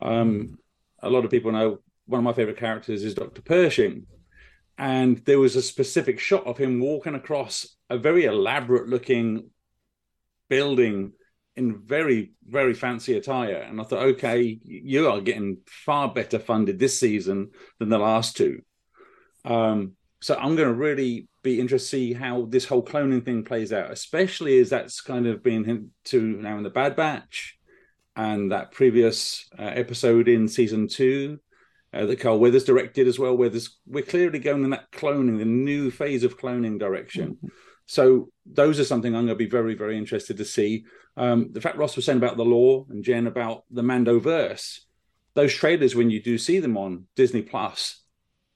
Um, 0.00 0.58
a 1.02 1.08
lot 1.10 1.24
of 1.24 1.30
people 1.30 1.52
know 1.52 1.78
one 2.06 2.18
of 2.18 2.24
my 2.24 2.32
favorite 2.32 2.56
characters 2.56 3.04
is 3.04 3.14
Dr. 3.14 3.42
Pershing, 3.42 4.06
and 4.76 5.18
there 5.24 5.38
was 5.38 5.54
a 5.54 5.62
specific 5.62 6.18
shot 6.18 6.46
of 6.46 6.58
him 6.58 6.80
walking 6.80 7.14
across 7.14 7.76
a 7.88 7.96
very 7.96 8.24
elaborate 8.24 8.88
looking 8.88 9.50
building 10.48 11.12
in 11.54 11.80
very 11.84 12.32
very 12.44 12.74
fancy 12.74 13.16
attire, 13.16 13.58
and 13.68 13.80
I 13.80 13.84
thought, 13.84 14.02
okay, 14.02 14.58
you 14.64 15.08
are 15.10 15.20
getting 15.20 15.58
far 15.66 16.12
better 16.12 16.40
funded 16.40 16.80
this 16.80 16.98
season 16.98 17.50
than 17.78 17.88
the 17.88 17.98
last 17.98 18.36
two. 18.36 18.62
Um, 19.44 19.92
so 20.20 20.34
I'm 20.34 20.56
going 20.56 20.68
to 20.68 20.74
really 20.74 21.28
be 21.42 21.60
interested 21.60 21.86
to 21.86 21.90
see 21.90 22.12
how 22.12 22.46
this 22.46 22.64
whole 22.64 22.84
cloning 22.84 23.24
thing 23.24 23.44
plays 23.44 23.72
out, 23.72 23.90
especially 23.90 24.58
as 24.58 24.70
that's 24.70 25.00
kind 25.00 25.26
of 25.26 25.42
been 25.42 25.64
hinted 25.64 25.90
to 26.06 26.20
now 26.20 26.56
in 26.56 26.64
the 26.64 26.70
Bad 26.70 26.96
Batch 26.96 27.56
and 28.16 28.50
that 28.50 28.72
previous 28.72 29.48
uh, 29.58 29.62
episode 29.62 30.28
in 30.28 30.48
season 30.48 30.88
two 30.88 31.38
uh, 31.94 32.04
that 32.06 32.20
Carl 32.20 32.40
Weathers 32.40 32.64
directed 32.64 33.06
as 33.06 33.18
well, 33.18 33.36
where 33.36 33.48
there's, 33.48 33.78
we're 33.86 34.02
clearly 34.02 34.40
going 34.40 34.64
in 34.64 34.70
that 34.70 34.90
cloning, 34.90 35.38
the 35.38 35.44
new 35.44 35.90
phase 35.90 36.24
of 36.24 36.38
cloning 36.38 36.78
direction. 36.78 37.38
So 37.86 38.30
those 38.44 38.78
are 38.78 38.84
something 38.84 39.14
I'm 39.14 39.26
going 39.26 39.38
to 39.38 39.44
be 39.44 39.48
very, 39.48 39.74
very 39.74 39.96
interested 39.96 40.36
to 40.36 40.44
see. 40.44 40.84
Um, 41.16 41.50
the 41.52 41.60
fact 41.60 41.78
Ross 41.78 41.96
was 41.96 42.04
saying 42.04 42.18
about 42.18 42.36
the 42.36 42.44
lore 42.44 42.86
and 42.90 43.02
Jen 43.02 43.26
about 43.26 43.64
the 43.70 43.82
Mando 43.82 44.18
verse, 44.18 44.84
those 45.34 45.54
trailers 45.54 45.94
when 45.94 46.10
you 46.10 46.22
do 46.22 46.36
see 46.36 46.58
them 46.58 46.76
on 46.76 47.06
Disney 47.16 47.42
Plus, 47.42 48.02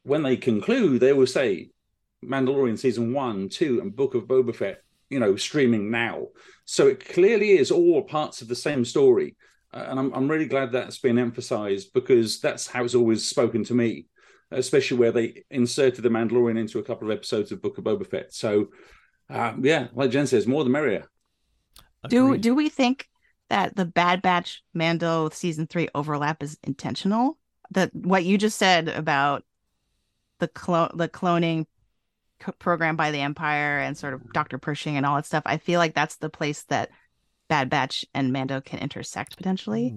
when 0.03 0.23
they 0.23 0.37
conclude, 0.37 1.01
they 1.01 1.13
will 1.13 1.27
say 1.27 1.71
Mandalorian 2.25 2.79
season 2.79 3.13
one, 3.13 3.49
two, 3.49 3.81
and 3.81 3.95
Book 3.95 4.15
of 4.15 4.25
Boba 4.25 4.55
Fett, 4.55 4.83
you 5.11 5.21
know, 5.21 5.37
streaming 5.37 5.91
now. 5.91 6.29
So 6.65 6.89
it 6.89 7.05
clearly 7.05 7.59
is 7.59 7.71
all 7.71 8.03
parts 8.03 8.43
of 8.43 8.49
the 8.49 8.57
same 8.57 8.85
story. 8.85 9.37
Uh, 9.73 9.87
and 9.89 9.99
I'm, 9.99 10.13
I'm 10.13 10.29
really 10.29 10.47
glad 10.47 10.73
that's 10.73 10.99
been 10.99 11.19
emphasized 11.19 11.93
because 11.93 12.41
that's 12.41 12.67
how 12.67 12.85
it's 12.85 12.95
always 12.95 13.29
spoken 13.29 13.65
to 13.65 13.75
me, 13.75 14.07
especially 14.51 14.99
where 14.99 15.13
they 15.13 15.45
inserted 15.51 16.05
the 16.05 16.11
Mandalorian 16.11 16.59
into 16.59 16.79
a 16.79 16.83
couple 16.83 17.11
of 17.11 17.17
episodes 17.17 17.53
of 17.53 17.63
Book 17.63 17.79
of 17.79 17.85
Boba 17.85 18.07
Fett. 18.07 18.35
So, 18.35 18.69
uh, 19.31 19.55
yeah, 19.61 19.89
like 19.95 20.11
Jen 20.11 20.27
says, 20.27 20.47
more 20.47 20.65
the 20.65 20.71
merrier. 20.71 21.07
Do 22.09 22.37
do 22.37 22.55
we 22.55 22.69
think 22.69 23.09
that 23.49 23.77
the 23.77 23.85
Bad 23.85 24.23
Batch 24.23 24.63
Mando 24.75 25.29
season 25.31 25.67
three 25.69 25.89
overlap 25.95 26.43
is 26.43 26.59
intentional? 26.65 27.39
That 27.71 27.95
what 27.95 28.25
you 28.25 28.37
just 28.37 28.59
said 28.59 28.89
about 28.89 29.45
the 30.43 30.49
clone 30.49 30.91
the 30.95 31.09
cloning 31.09 31.67
co- 32.41 32.53
program 32.59 32.97
by 32.97 33.13
the 33.13 33.21
Empire 33.21 33.79
and 33.79 33.97
sort 33.97 34.13
of 34.13 34.33
Doctor 34.33 34.59
Pershing 34.59 34.97
and 34.97 35.07
all 35.07 35.15
that 35.17 35.25
stuff. 35.27 35.45
I 35.47 35.57
feel 35.57 35.79
like 35.79 35.95
that's 35.95 36.17
the 36.17 36.29
place 36.29 36.65
that 36.65 36.91
Bad 37.49 37.71
Batch 37.71 38.05
and 38.13 38.33
Mando 38.33 38.61
can 38.61 38.81
intersect 38.81 39.37
potentially. 39.37 39.95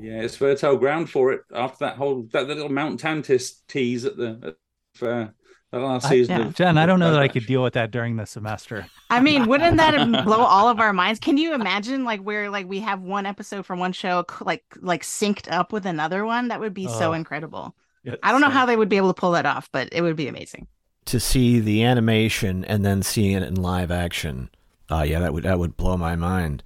Yeah, 0.00 0.22
it's 0.22 0.36
fertile 0.36 0.76
ground 0.76 1.10
for 1.10 1.32
it 1.32 1.40
after 1.54 1.84
that 1.86 1.96
whole 1.96 2.28
that 2.32 2.46
little 2.46 2.68
Mount 2.68 3.00
Tantiss 3.00 3.62
tease 3.68 4.04
at 4.04 4.16
the 4.16 4.56
at, 5.02 5.06
uh, 5.08 5.28
The 5.72 5.78
last 5.78 6.06
I, 6.06 6.10
season 6.10 6.38
yeah. 6.40 6.46
of 6.46 6.54
Jen, 6.54 6.78
I 6.78 6.86
don't 6.86 7.00
know 7.00 7.08
Bad 7.08 7.14
that 7.14 7.22
I 7.22 7.28
could 7.28 7.46
deal 7.46 7.62
with 7.62 7.74
that 7.74 7.90
during 7.90 8.16
the 8.16 8.26
semester. 8.26 8.86
I 9.10 9.20
mean, 9.20 9.46
wouldn't 9.48 9.76
that 9.78 10.24
blow 10.24 10.38
all 10.40 10.68
of 10.68 10.78
our 10.80 10.92
minds? 10.92 11.18
Can 11.20 11.36
you 11.36 11.54
imagine 11.54 12.04
like 12.04 12.20
where 12.20 12.48
like 12.50 12.68
we 12.68 12.80
have 12.80 13.00
one 13.02 13.26
episode 13.26 13.66
from 13.66 13.78
one 13.80 13.92
show 13.92 14.24
like 14.40 14.64
like 14.80 15.02
synced 15.02 15.50
up 15.50 15.72
with 15.72 15.84
another 15.86 16.24
one? 16.24 16.48
That 16.48 16.60
would 16.60 16.74
be 16.74 16.86
so 16.86 17.10
Oh. 17.10 17.12
incredible. 17.14 17.74
Yeah, 18.02 18.16
I 18.22 18.32
don't 18.32 18.40
know 18.40 18.50
how 18.50 18.66
they 18.66 18.76
would 18.76 18.88
be 18.88 18.96
able 18.96 19.12
to 19.12 19.20
pull 19.20 19.32
that 19.32 19.46
off, 19.46 19.68
but 19.72 19.88
it 19.92 20.02
would 20.02 20.16
be 20.16 20.28
amazing. 20.28 20.66
To 21.06 21.20
see 21.20 21.60
the 21.60 21.84
animation 21.84 22.64
and 22.64 22.84
then 22.84 23.02
seeing 23.02 23.32
it 23.32 23.42
in 23.42 23.56
live 23.56 23.90
action, 23.90 24.50
uh, 24.90 25.02
yeah, 25.02 25.20
that 25.20 25.32
would 25.32 25.44
that 25.44 25.58
would 25.58 25.76
blow 25.76 25.96
my 25.96 26.16
mind. 26.16 26.62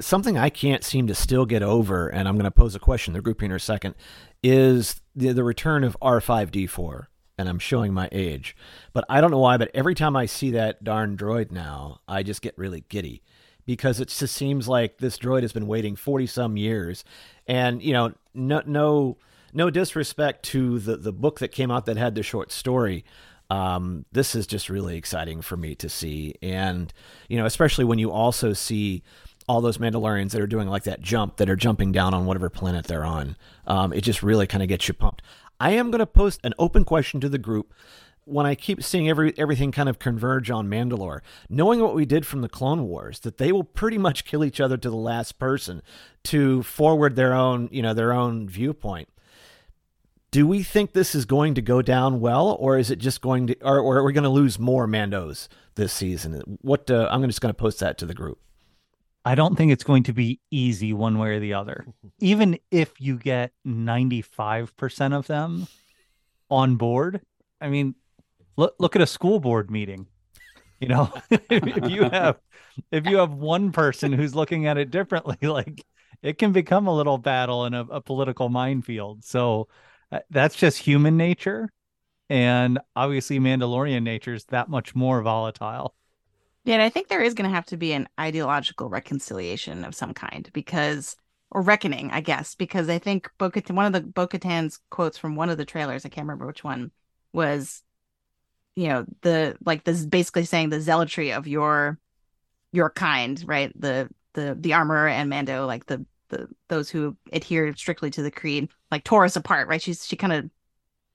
Something 0.00 0.36
I 0.36 0.50
can't 0.50 0.84
seem 0.84 1.06
to 1.06 1.14
still 1.14 1.46
get 1.46 1.62
over, 1.62 2.08
and 2.08 2.28
I'm 2.28 2.34
going 2.34 2.44
to 2.44 2.50
pose 2.50 2.74
a 2.74 2.80
question. 2.80 3.14
The 3.14 3.22
group 3.22 3.40
here 3.40 3.50
in 3.50 3.56
a 3.56 3.58
second 3.58 3.94
is 4.42 5.00
the 5.14 5.32
the 5.32 5.44
return 5.44 5.84
of 5.84 5.96
R5D4, 6.02 7.06
and 7.38 7.48
I'm 7.48 7.58
showing 7.58 7.94
my 7.94 8.08
age, 8.12 8.56
but 8.92 9.04
I 9.08 9.20
don't 9.20 9.30
know 9.30 9.38
why. 9.38 9.56
But 9.56 9.70
every 9.74 9.94
time 9.94 10.16
I 10.16 10.26
see 10.26 10.50
that 10.52 10.84
darn 10.84 11.16
droid 11.16 11.50
now, 11.50 12.00
I 12.06 12.22
just 12.22 12.42
get 12.42 12.56
really 12.58 12.84
giddy 12.88 13.22
because 13.68 14.00
it 14.00 14.08
just 14.08 14.34
seems 14.34 14.66
like 14.66 14.96
this 14.98 15.18
droid 15.18 15.42
has 15.42 15.52
been 15.52 15.66
waiting 15.66 15.94
40 15.94 16.26
some 16.26 16.56
years 16.56 17.04
and 17.46 17.82
you 17.82 17.92
know 17.92 18.14
no 18.32 18.62
no 18.64 19.18
no 19.52 19.70
disrespect 19.70 20.44
to 20.46 20.78
the 20.78 20.96
the 20.96 21.12
book 21.12 21.40
that 21.40 21.48
came 21.48 21.70
out 21.70 21.86
that 21.86 21.96
had 21.96 22.14
the 22.14 22.22
short 22.22 22.52
story. 22.52 23.04
Um, 23.50 24.04
this 24.12 24.34
is 24.34 24.46
just 24.46 24.68
really 24.68 24.96
exciting 24.96 25.40
for 25.40 25.56
me 25.56 25.74
to 25.76 25.88
see. 25.88 26.34
And 26.42 26.92
you 27.28 27.38
know 27.38 27.46
especially 27.46 27.84
when 27.84 27.98
you 27.98 28.10
also 28.10 28.52
see 28.52 29.02
all 29.48 29.62
those 29.62 29.78
Mandalorians 29.78 30.32
that 30.32 30.42
are 30.42 30.46
doing 30.46 30.68
like 30.68 30.84
that 30.84 31.00
jump 31.00 31.38
that 31.38 31.48
are 31.48 31.56
jumping 31.56 31.90
down 31.90 32.12
on 32.12 32.26
whatever 32.26 32.50
planet 32.50 32.86
they're 32.86 33.04
on. 33.04 33.36
Um, 33.66 33.92
it 33.94 34.02
just 34.02 34.22
really 34.22 34.46
kind 34.46 34.62
of 34.62 34.68
gets 34.68 34.86
you 34.86 34.94
pumped. 34.94 35.22
I 35.58 35.70
am 35.70 35.90
going 35.90 36.00
to 36.00 36.06
post 36.06 36.40
an 36.44 36.54
open 36.58 36.84
question 36.84 37.20
to 37.20 37.28
the 37.28 37.38
group 37.38 37.72
when 38.28 38.44
I 38.44 38.54
keep 38.54 38.82
seeing 38.82 39.08
every 39.08 39.32
everything 39.38 39.72
kind 39.72 39.88
of 39.88 39.98
converge 39.98 40.50
on 40.50 40.68
Mandalore, 40.68 41.20
knowing 41.48 41.80
what 41.80 41.94
we 41.94 42.04
did 42.04 42.26
from 42.26 42.42
the 42.42 42.48
Clone 42.48 42.86
Wars, 42.86 43.20
that 43.20 43.38
they 43.38 43.52
will 43.52 43.64
pretty 43.64 43.96
much 43.96 44.26
kill 44.26 44.44
each 44.44 44.60
other 44.60 44.76
to 44.76 44.90
the 44.90 44.96
last 44.96 45.38
person 45.38 45.82
to 46.24 46.62
forward 46.62 47.16
their 47.16 47.32
own, 47.32 47.68
you 47.72 47.80
know, 47.80 47.94
their 47.94 48.12
own 48.12 48.46
viewpoint. 48.46 49.08
Do 50.30 50.46
we 50.46 50.62
think 50.62 50.92
this 50.92 51.14
is 51.14 51.24
going 51.24 51.54
to 51.54 51.62
go 51.62 51.80
down 51.80 52.20
well, 52.20 52.56
or 52.60 52.76
is 52.76 52.90
it 52.90 52.98
just 52.98 53.22
going 53.22 53.46
to, 53.46 53.56
or, 53.62 53.78
or 53.78 53.98
are 53.98 54.02
we 54.02 54.12
going 54.12 54.24
to 54.24 54.30
lose 54.30 54.58
more 54.58 54.86
Mandos 54.86 55.48
this 55.74 55.92
season? 55.92 56.58
What 56.60 56.90
uh, 56.90 57.08
I'm 57.10 57.24
just 57.24 57.40
going 57.40 57.50
to 57.50 57.58
post 57.58 57.80
that 57.80 57.96
to 57.98 58.06
the 58.06 58.14
group. 58.14 58.38
I 59.24 59.34
don't 59.34 59.56
think 59.56 59.72
it's 59.72 59.84
going 59.84 60.04
to 60.04 60.12
be 60.12 60.40
easy 60.50 60.92
one 60.92 61.18
way 61.18 61.36
or 61.36 61.40
the 61.40 61.54
other. 61.54 61.86
Even 62.20 62.58
if 62.70 62.92
you 62.98 63.18
get 63.18 63.52
95% 63.66 65.12
of 65.12 65.26
them 65.26 65.66
on 66.50 66.76
board, 66.76 67.20
I 67.60 67.68
mean, 67.68 67.94
look 68.56 68.74
look 68.78 68.96
at 68.96 69.02
a 69.02 69.06
school 69.06 69.40
board 69.40 69.70
meeting. 69.70 70.06
You 70.80 70.88
know, 70.88 71.12
if 71.30 71.90
you 71.90 72.04
have 72.04 72.38
if 72.90 73.06
you 73.06 73.18
have 73.18 73.32
one 73.32 73.72
person 73.72 74.12
who's 74.12 74.34
looking 74.34 74.66
at 74.66 74.78
it 74.78 74.90
differently, 74.90 75.36
like 75.48 75.84
it 76.22 76.38
can 76.38 76.52
become 76.52 76.86
a 76.86 76.94
little 76.94 77.18
battle 77.18 77.64
in 77.64 77.74
a, 77.74 77.82
a 77.84 78.00
political 78.00 78.48
minefield. 78.48 79.24
So 79.24 79.68
Uh, 80.10 80.20
that's 80.30 80.56
just 80.56 80.78
human 80.78 81.16
nature. 81.16 81.70
And 82.30 82.78
obviously 82.94 83.38
Mandalorian 83.38 84.02
nature 84.02 84.34
is 84.34 84.44
that 84.46 84.68
much 84.68 84.94
more 84.94 85.22
volatile. 85.22 85.94
Yeah, 86.64 86.74
and 86.74 86.82
I 86.82 86.90
think 86.90 87.08
there 87.08 87.22
is 87.22 87.34
going 87.34 87.48
to 87.48 87.54
have 87.54 87.66
to 87.66 87.76
be 87.76 87.92
an 87.92 88.08
ideological 88.20 88.90
reconciliation 88.90 89.84
of 89.84 89.94
some 89.94 90.12
kind 90.12 90.50
because, 90.52 91.16
or 91.50 91.62
reckoning, 91.62 92.10
I 92.10 92.20
guess, 92.20 92.54
because 92.54 92.90
I 92.90 92.98
think 92.98 93.30
Bo 93.38 93.50
one 93.68 93.86
of 93.86 93.92
the 93.94 94.02
Bo 94.02 94.28
quotes 94.90 95.16
from 95.16 95.36
one 95.36 95.48
of 95.48 95.56
the 95.56 95.64
trailers, 95.64 96.04
I 96.04 96.10
can't 96.10 96.26
remember 96.26 96.46
which 96.46 96.62
one, 96.64 96.90
was, 97.32 97.82
you 98.76 98.88
know, 98.88 99.06
the 99.22 99.56
like 99.64 99.84
this 99.84 100.04
basically 100.04 100.44
saying 100.44 100.68
the 100.68 100.80
zealotry 100.80 101.32
of 101.32 101.46
your 101.46 101.98
your 102.72 102.90
kind, 102.90 103.42
right? 103.46 103.72
The 103.80 104.10
the 104.34 104.56
the 104.58 104.74
armor 104.74 105.08
and 105.08 105.30
Mando, 105.30 105.66
like 105.66 105.86
the 105.86 106.04
the 106.28 106.48
those 106.68 106.90
who 106.90 107.16
adhere 107.32 107.74
strictly 107.76 108.10
to 108.10 108.22
the 108.22 108.30
creed, 108.30 108.68
like 108.90 109.04
tore 109.04 109.24
us 109.24 109.36
apart, 109.36 109.68
right? 109.68 109.82
She's 109.82 110.06
she 110.06 110.16
kind 110.16 110.32
of 110.32 110.50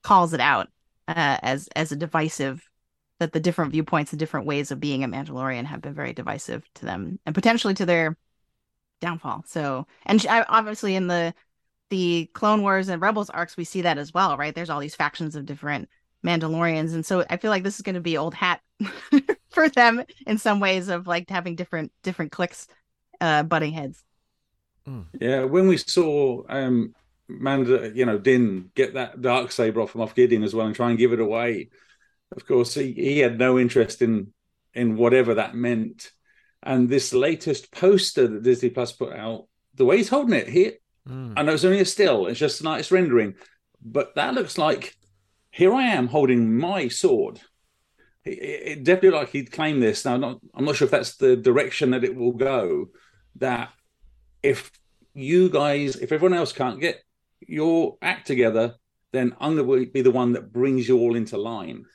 calls 0.03 0.33
it 0.33 0.39
out 0.39 0.69
uh, 1.07 1.37
as 1.41 1.69
as 1.75 1.91
a 1.91 1.95
divisive 1.95 2.67
that 3.19 3.31
the 3.31 3.39
different 3.39 3.71
viewpoints 3.71 4.11
and 4.11 4.19
different 4.19 4.45
ways 4.45 4.71
of 4.71 4.79
being 4.79 5.03
a 5.03 5.07
Mandalorian 5.07 5.65
have 5.65 5.81
been 5.81 5.93
very 5.93 6.13
divisive 6.13 6.63
to 6.75 6.85
them 6.85 7.19
and 7.25 7.35
potentially 7.35 7.73
to 7.75 7.85
their 7.85 8.17
downfall. 9.01 9.43
So, 9.47 9.87
and 10.05 10.21
she, 10.21 10.27
obviously 10.27 10.95
in 10.95 11.07
the 11.07 11.33
the 11.89 12.29
Clone 12.33 12.63
Wars 12.63 12.89
and 12.89 13.01
Rebels 13.01 13.29
arcs, 13.29 13.55
we 13.55 13.65
see 13.65 13.81
that 13.83 13.97
as 13.99 14.13
well, 14.13 14.35
right? 14.37 14.55
There's 14.55 14.69
all 14.69 14.79
these 14.79 14.95
factions 14.95 15.35
of 15.35 15.45
different 15.45 15.89
Mandalorians, 16.25 16.93
and 16.93 17.05
so 17.05 17.23
I 17.29 17.37
feel 17.37 17.51
like 17.51 17.63
this 17.63 17.75
is 17.75 17.81
going 17.81 17.95
to 17.95 18.01
be 18.01 18.17
old 18.17 18.33
hat 18.33 18.61
for 19.51 19.69
them 19.69 20.03
in 20.25 20.37
some 20.37 20.59
ways 20.59 20.89
of 20.89 21.07
like 21.07 21.29
having 21.29 21.55
different 21.55 21.91
different 22.01 22.31
cliques 22.31 22.67
uh 23.21 23.43
butting 23.43 23.73
heads. 23.73 24.03
Yeah, 25.19 25.43
when 25.45 25.67
we 25.67 25.77
saw 25.77 26.43
um 26.49 26.93
Manda, 27.27 27.91
you 27.95 28.05
know, 28.05 28.17
Din 28.17 28.71
get 28.75 28.95
that 28.95 29.21
dark 29.21 29.51
saber 29.51 29.81
off 29.81 29.91
from 29.91 30.01
off 30.01 30.15
Gideon 30.15 30.43
as 30.43 30.53
well 30.53 30.65
and 30.65 30.75
try 30.75 30.89
and 30.89 30.99
give 30.99 31.13
it 31.13 31.19
away. 31.19 31.69
Of 32.35 32.45
course, 32.45 32.73
he, 32.73 32.91
he 32.93 33.19
had 33.19 33.39
no 33.39 33.57
interest 33.59 34.01
in 34.01 34.33
in 34.73 34.97
whatever 34.97 35.35
that 35.35 35.55
meant. 35.55 36.11
And 36.61 36.89
this 36.89 37.13
latest 37.13 37.71
poster 37.71 38.27
that 38.27 38.43
Disney 38.43 38.69
Plus 38.69 38.91
put 38.91 39.13
out, 39.13 39.47
the 39.75 39.85
way 39.85 39.97
he's 39.97 40.09
holding 40.09 40.35
it, 40.35 40.47
he 40.47 40.71
I 41.35 41.43
know 41.43 41.53
it's 41.53 41.65
only 41.65 41.79
a 41.81 41.85
still, 41.85 42.27
it's 42.27 42.39
just 42.39 42.61
a 42.61 42.63
nice 42.63 42.91
rendering, 42.91 43.35
but 43.81 44.15
that 44.15 44.33
looks 44.33 44.57
like 44.57 44.95
here 45.51 45.73
I 45.73 45.83
am 45.83 46.07
holding 46.07 46.57
my 46.57 46.87
sword. 46.87 47.41
It, 48.23 48.31
it 48.31 48.83
definitely 48.83 49.17
like 49.19 49.29
he'd 49.29 49.51
claim 49.51 49.79
this. 49.79 50.05
Now, 50.05 50.17
not, 50.17 50.39
I'm 50.53 50.65
not 50.65 50.75
sure 50.75 50.85
if 50.85 50.91
that's 50.91 51.17
the 51.17 51.35
direction 51.35 51.91
that 51.91 52.03
it 52.03 52.15
will 52.15 52.31
go. 52.31 52.87
That 53.35 53.69
if 54.43 54.71
you 55.13 55.49
guys, 55.49 55.95
if 55.95 56.11
everyone 56.11 56.37
else 56.37 56.53
can't 56.53 56.79
get 56.79 57.01
your 57.39 57.97
act 58.01 58.27
together, 58.27 58.75
then 59.11 59.35
I'm 59.39 59.55
going 59.55 59.85
to 59.85 59.91
be 59.91 60.01
the 60.01 60.11
one 60.11 60.33
that 60.33 60.51
brings 60.51 60.87
you 60.87 60.99
all 60.99 61.15
into 61.15 61.37
line. 61.37 61.85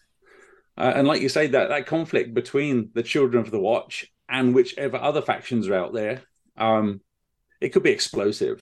Uh, 0.77 0.93
and 0.95 1.07
like 1.09 1.21
you 1.21 1.29
say, 1.29 1.49
that 1.49 1.69
that 1.69 1.87
conflict 1.87 2.35
between 2.35 2.91
the 2.95 3.03
children 3.03 3.43
of 3.43 3.51
the 3.51 3.59
Watch 3.61 4.07
and 4.29 4.55
whichever 4.55 4.97
other 4.97 5.23
factions 5.23 5.69
are 5.69 5.75
out 5.75 5.93
there, 5.93 6.23
um, 6.57 7.01
it 7.61 7.71
could 7.71 7.83
be 7.83 7.91
explosive. 7.91 8.61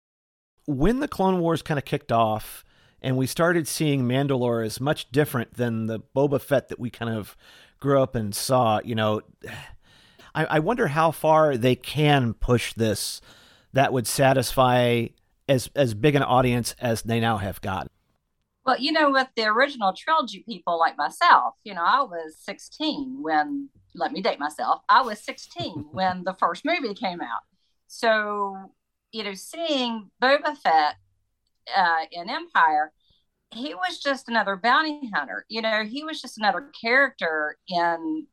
when 0.66 1.00
the 1.00 1.08
Clone 1.08 1.40
Wars 1.40 1.62
kind 1.62 1.78
of 1.78 1.84
kicked 1.84 2.10
off 2.10 2.64
and 3.00 3.16
we 3.16 3.26
started 3.26 3.68
seeing 3.68 4.02
Mandalore 4.02 4.64
as 4.64 4.80
much 4.80 5.10
different 5.10 5.54
than 5.54 5.86
the 5.86 6.00
Boba 6.00 6.40
Fett 6.40 6.68
that 6.68 6.80
we 6.80 6.90
kind 6.90 7.14
of 7.14 7.36
grew 7.78 8.02
up 8.02 8.14
and 8.14 8.34
saw, 8.34 8.80
you 8.84 8.94
know, 8.94 9.20
I, 10.34 10.44
I 10.44 10.58
wonder 10.58 10.88
how 10.88 11.12
far 11.12 11.56
they 11.56 11.76
can 11.76 12.34
push 12.34 12.74
this 12.74 13.20
that 13.72 13.92
would 13.92 14.06
satisfy 14.06 15.06
as 15.48 15.70
as 15.76 15.94
big 15.94 16.14
an 16.14 16.22
audience 16.22 16.74
as 16.80 17.02
they 17.02 17.20
now 17.20 17.38
have 17.38 17.60
got. 17.60 17.88
Well, 18.66 18.80
you 18.80 18.90
know, 18.90 19.12
with 19.12 19.28
the 19.36 19.44
original 19.44 19.92
trilogy 19.96 20.42
people 20.46 20.76
like 20.76 20.98
myself, 20.98 21.54
you 21.62 21.72
know, 21.72 21.84
I 21.84 22.02
was 22.02 22.36
16 22.42 23.18
when, 23.22 23.68
let 23.94 24.10
me 24.10 24.20
date 24.20 24.40
myself, 24.40 24.82
I 24.88 25.02
was 25.02 25.24
16 25.24 25.86
when 25.92 26.24
the 26.24 26.34
first 26.34 26.64
movie 26.64 26.92
came 26.92 27.20
out. 27.20 27.42
So, 27.86 28.72
you 29.12 29.22
know, 29.22 29.34
seeing 29.34 30.10
Boba 30.20 30.56
Fett 30.58 30.96
uh, 31.76 32.06
in 32.10 32.28
Empire, 32.28 32.92
he 33.54 33.72
was 33.72 34.00
just 34.00 34.28
another 34.28 34.56
bounty 34.56 35.10
hunter. 35.14 35.46
You 35.48 35.62
know, 35.62 35.84
he 35.84 36.02
was 36.02 36.20
just 36.20 36.36
another 36.36 36.68
character 36.80 37.56
in 37.68 38.26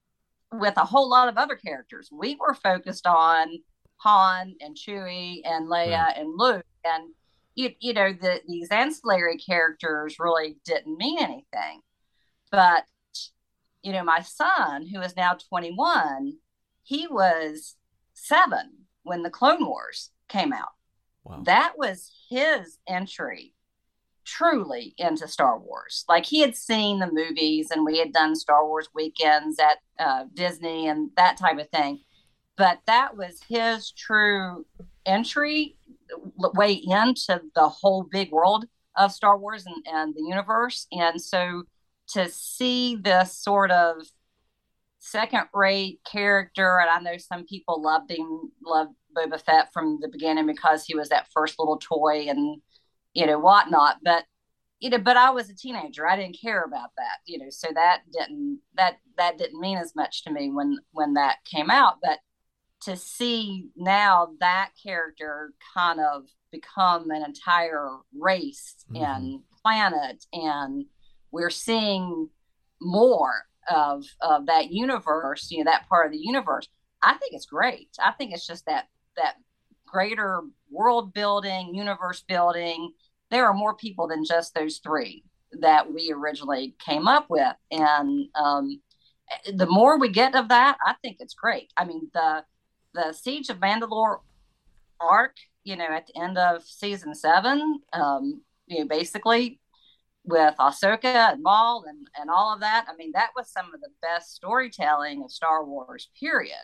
with 0.52 0.78
a 0.78 0.86
whole 0.86 1.10
lot 1.10 1.30
of 1.30 1.38
other 1.38 1.56
characters. 1.56 2.10
We 2.12 2.38
were 2.40 2.56
focused 2.56 3.06
on 3.06 3.60
Han 4.04 4.56
and 4.60 4.76
Chewie 4.76 5.42
and 5.46 5.70
Leia 5.70 6.20
and 6.20 6.38
Luke. 6.38 6.66
And 6.84 7.14
you, 7.56 7.72
you 7.80 7.94
know 7.94 8.14
the, 8.14 8.42
these 8.48 8.70
ancillary 8.70 9.38
characters 9.38 10.18
really 10.20 10.58
didn't 10.66 10.98
mean 10.98 11.20
anything. 11.20 11.82
But 12.52 12.84
you 13.82 13.94
know 13.94 14.04
my 14.04 14.22
son 14.22 14.88
who 14.88 15.02
is 15.02 15.16
now 15.16 15.34
21 15.34 16.34
he 16.84 17.08
was 17.08 17.76
seven 18.14 18.86
when 19.04 19.24
the 19.24 19.30
clone 19.30 19.66
wars 19.66 20.12
came 20.28 20.54
out. 20.54 20.72
That 21.46 21.74
was 21.78 22.12
his 22.30 22.78
entry 22.88 23.54
truly 24.26 24.94
into 24.98 25.28
star 25.28 25.60
wars. 25.60 26.06
Like 26.08 26.26
he 26.26 26.42
had 26.42 26.56
seen 26.56 27.00
the 27.00 27.12
movies 27.12 27.72
and 27.72 27.86
we 27.86 28.00
had 28.00 28.14
done 28.14 28.36
star 28.36 28.66
wars 28.66 28.90
weekends 28.94 29.60
at 29.60 29.78
uh, 30.00 30.26
disney 30.34 30.88
and 30.88 31.10
that 31.16 31.38
type 31.38 31.60
of 31.60 31.70
thing 31.70 32.02
but 32.58 32.80
that 32.88 33.18
was 33.18 33.42
his 33.48 33.92
true 33.92 34.66
entry 35.06 35.76
way 36.38 36.74
into 36.74 37.42
the 37.56 37.70
whole 37.70 38.04
big 38.04 38.32
world 38.32 38.66
of 38.96 39.12
Star 39.12 39.38
Wars 39.38 39.66
and, 39.66 39.84
and 39.92 40.14
the 40.14 40.24
universe. 40.24 40.88
And 40.92 41.22
so 41.22 41.64
to 42.10 42.30
see 42.30 42.96
this 42.96 43.36
sort 43.36 43.72
of 43.72 43.96
second 45.00 45.44
rate 45.54 46.00
character, 46.10 46.80
and 46.80 46.90
I 46.90 47.00
know 47.00 47.18
some 47.18 47.46
people 47.46 47.82
loved 47.82 48.12
him, 48.12 48.52
loved 48.64 48.94
Boba 49.16 49.42
Fett 49.42 49.74
from 49.74 50.00
the 50.02 50.08
beginning 50.08 50.48
because 50.48 50.86
he 50.86 50.96
was 50.96 51.10
that 51.10 51.28
first 51.34 51.56
little 51.60 51.78
toy 51.78 52.26
and, 52.30 52.62
you 53.14 53.26
know, 53.26 53.40
whatnot. 53.40 53.98
But, 54.04 54.26
you 54.80 54.90
know, 54.90 55.00
but 55.00 55.18
I 55.18 55.32
was 55.32 55.50
a 55.50 55.56
teenager. 55.56 56.08
I 56.08 56.16
didn't 56.16 56.40
care 56.40 56.64
about 56.64 56.90
that, 56.98 57.18
you 57.26 57.40
know, 57.40 57.50
so 57.50 57.70
that 57.74 58.02
didn't 58.12 58.60
that 58.76 58.98
that 59.18 59.38
didn't 59.38 59.60
mean 59.60 59.78
as 59.78 59.96
much 59.96 60.24
to 60.24 60.32
me 60.32 60.50
when 60.50 60.78
when 60.92 61.14
that 61.14 61.38
came 61.46 61.72
out. 61.72 61.96
But 62.02 62.20
to 62.86 62.96
see 62.98 63.70
now 63.76 64.30
that 64.40 64.72
character 64.82 65.54
kind 65.76 66.00
of 66.00 66.24
become 66.52 67.10
an 67.12 67.24
entire 67.24 67.90
race 68.20 68.76
mm-hmm. 68.92 69.04
and 69.04 69.40
planet, 69.62 70.26
and 70.34 70.86
we're 71.32 71.50
seeing 71.50 72.30
more 72.82 73.34
of 73.70 74.04
of 74.22 74.48
that 74.48 74.72
universe, 74.72 75.50
you 75.52 75.64
know, 75.64 75.72
that 75.72 75.88
part 75.88 76.06
of 76.06 76.12
the 76.12 76.20
universe. 76.20 76.68
I 77.02 77.14
think 77.16 77.34
it's 77.34 77.46
great. 77.46 77.90
I 78.04 78.12
think 78.12 78.34
it's 78.34 78.48
just 78.48 78.66
that 78.66 78.88
that 79.18 79.36
greater 79.86 80.42
world 80.70 81.14
building, 81.14 81.76
universe 81.76 82.24
building 82.28 82.94
there 83.34 83.48
are 83.48 83.54
more 83.54 83.76
people 83.76 84.08
than 84.08 84.24
just 84.24 84.54
those 84.54 84.78
three 84.78 85.24
that 85.60 85.92
we 85.92 86.14
originally 86.16 86.76
came 86.78 87.08
up 87.08 87.26
with. 87.30 87.56
And 87.72 88.28
um, 88.36 88.80
the 89.52 89.66
more 89.66 90.00
we 90.00 90.10
get 90.10 90.36
of 90.36 90.50
that, 90.50 90.78
I 90.86 90.94
think 91.02 91.18
it's 91.20 91.34
great. 91.34 91.74
I 91.76 91.86
mean, 91.86 92.12
the 92.14 92.44
the 92.94 93.14
Siege 93.14 93.50
of 93.50 93.60
Mandalore 93.60 94.20
arc, 95.00 95.36
you 95.64 95.76
know, 95.76 95.88
at 95.88 96.08
the 96.08 96.22
end 96.22 96.38
of 96.38 96.64
season 96.64 97.16
seven, 97.16 97.80
um, 97.94 98.42
you 98.68 98.80
know, 98.80 98.88
basically 98.88 99.60
with 100.26 100.56
Ahsoka 100.58 101.34
and 101.34 101.44
Maul 101.44 101.84
and, 101.88 102.08
and 102.20 102.30
all 102.30 102.54
of 102.54 102.62
that. 102.62 102.86
I 102.90 102.96
mean, 102.96 103.12
that 103.14 103.32
was 103.36 103.52
some 103.52 103.74
of 103.74 103.82
the 103.82 103.90
best 104.02 104.36
storytelling 104.36 105.24
of 105.24 105.32
Star 105.32 105.66
Wars, 105.66 106.10
period. 106.20 106.56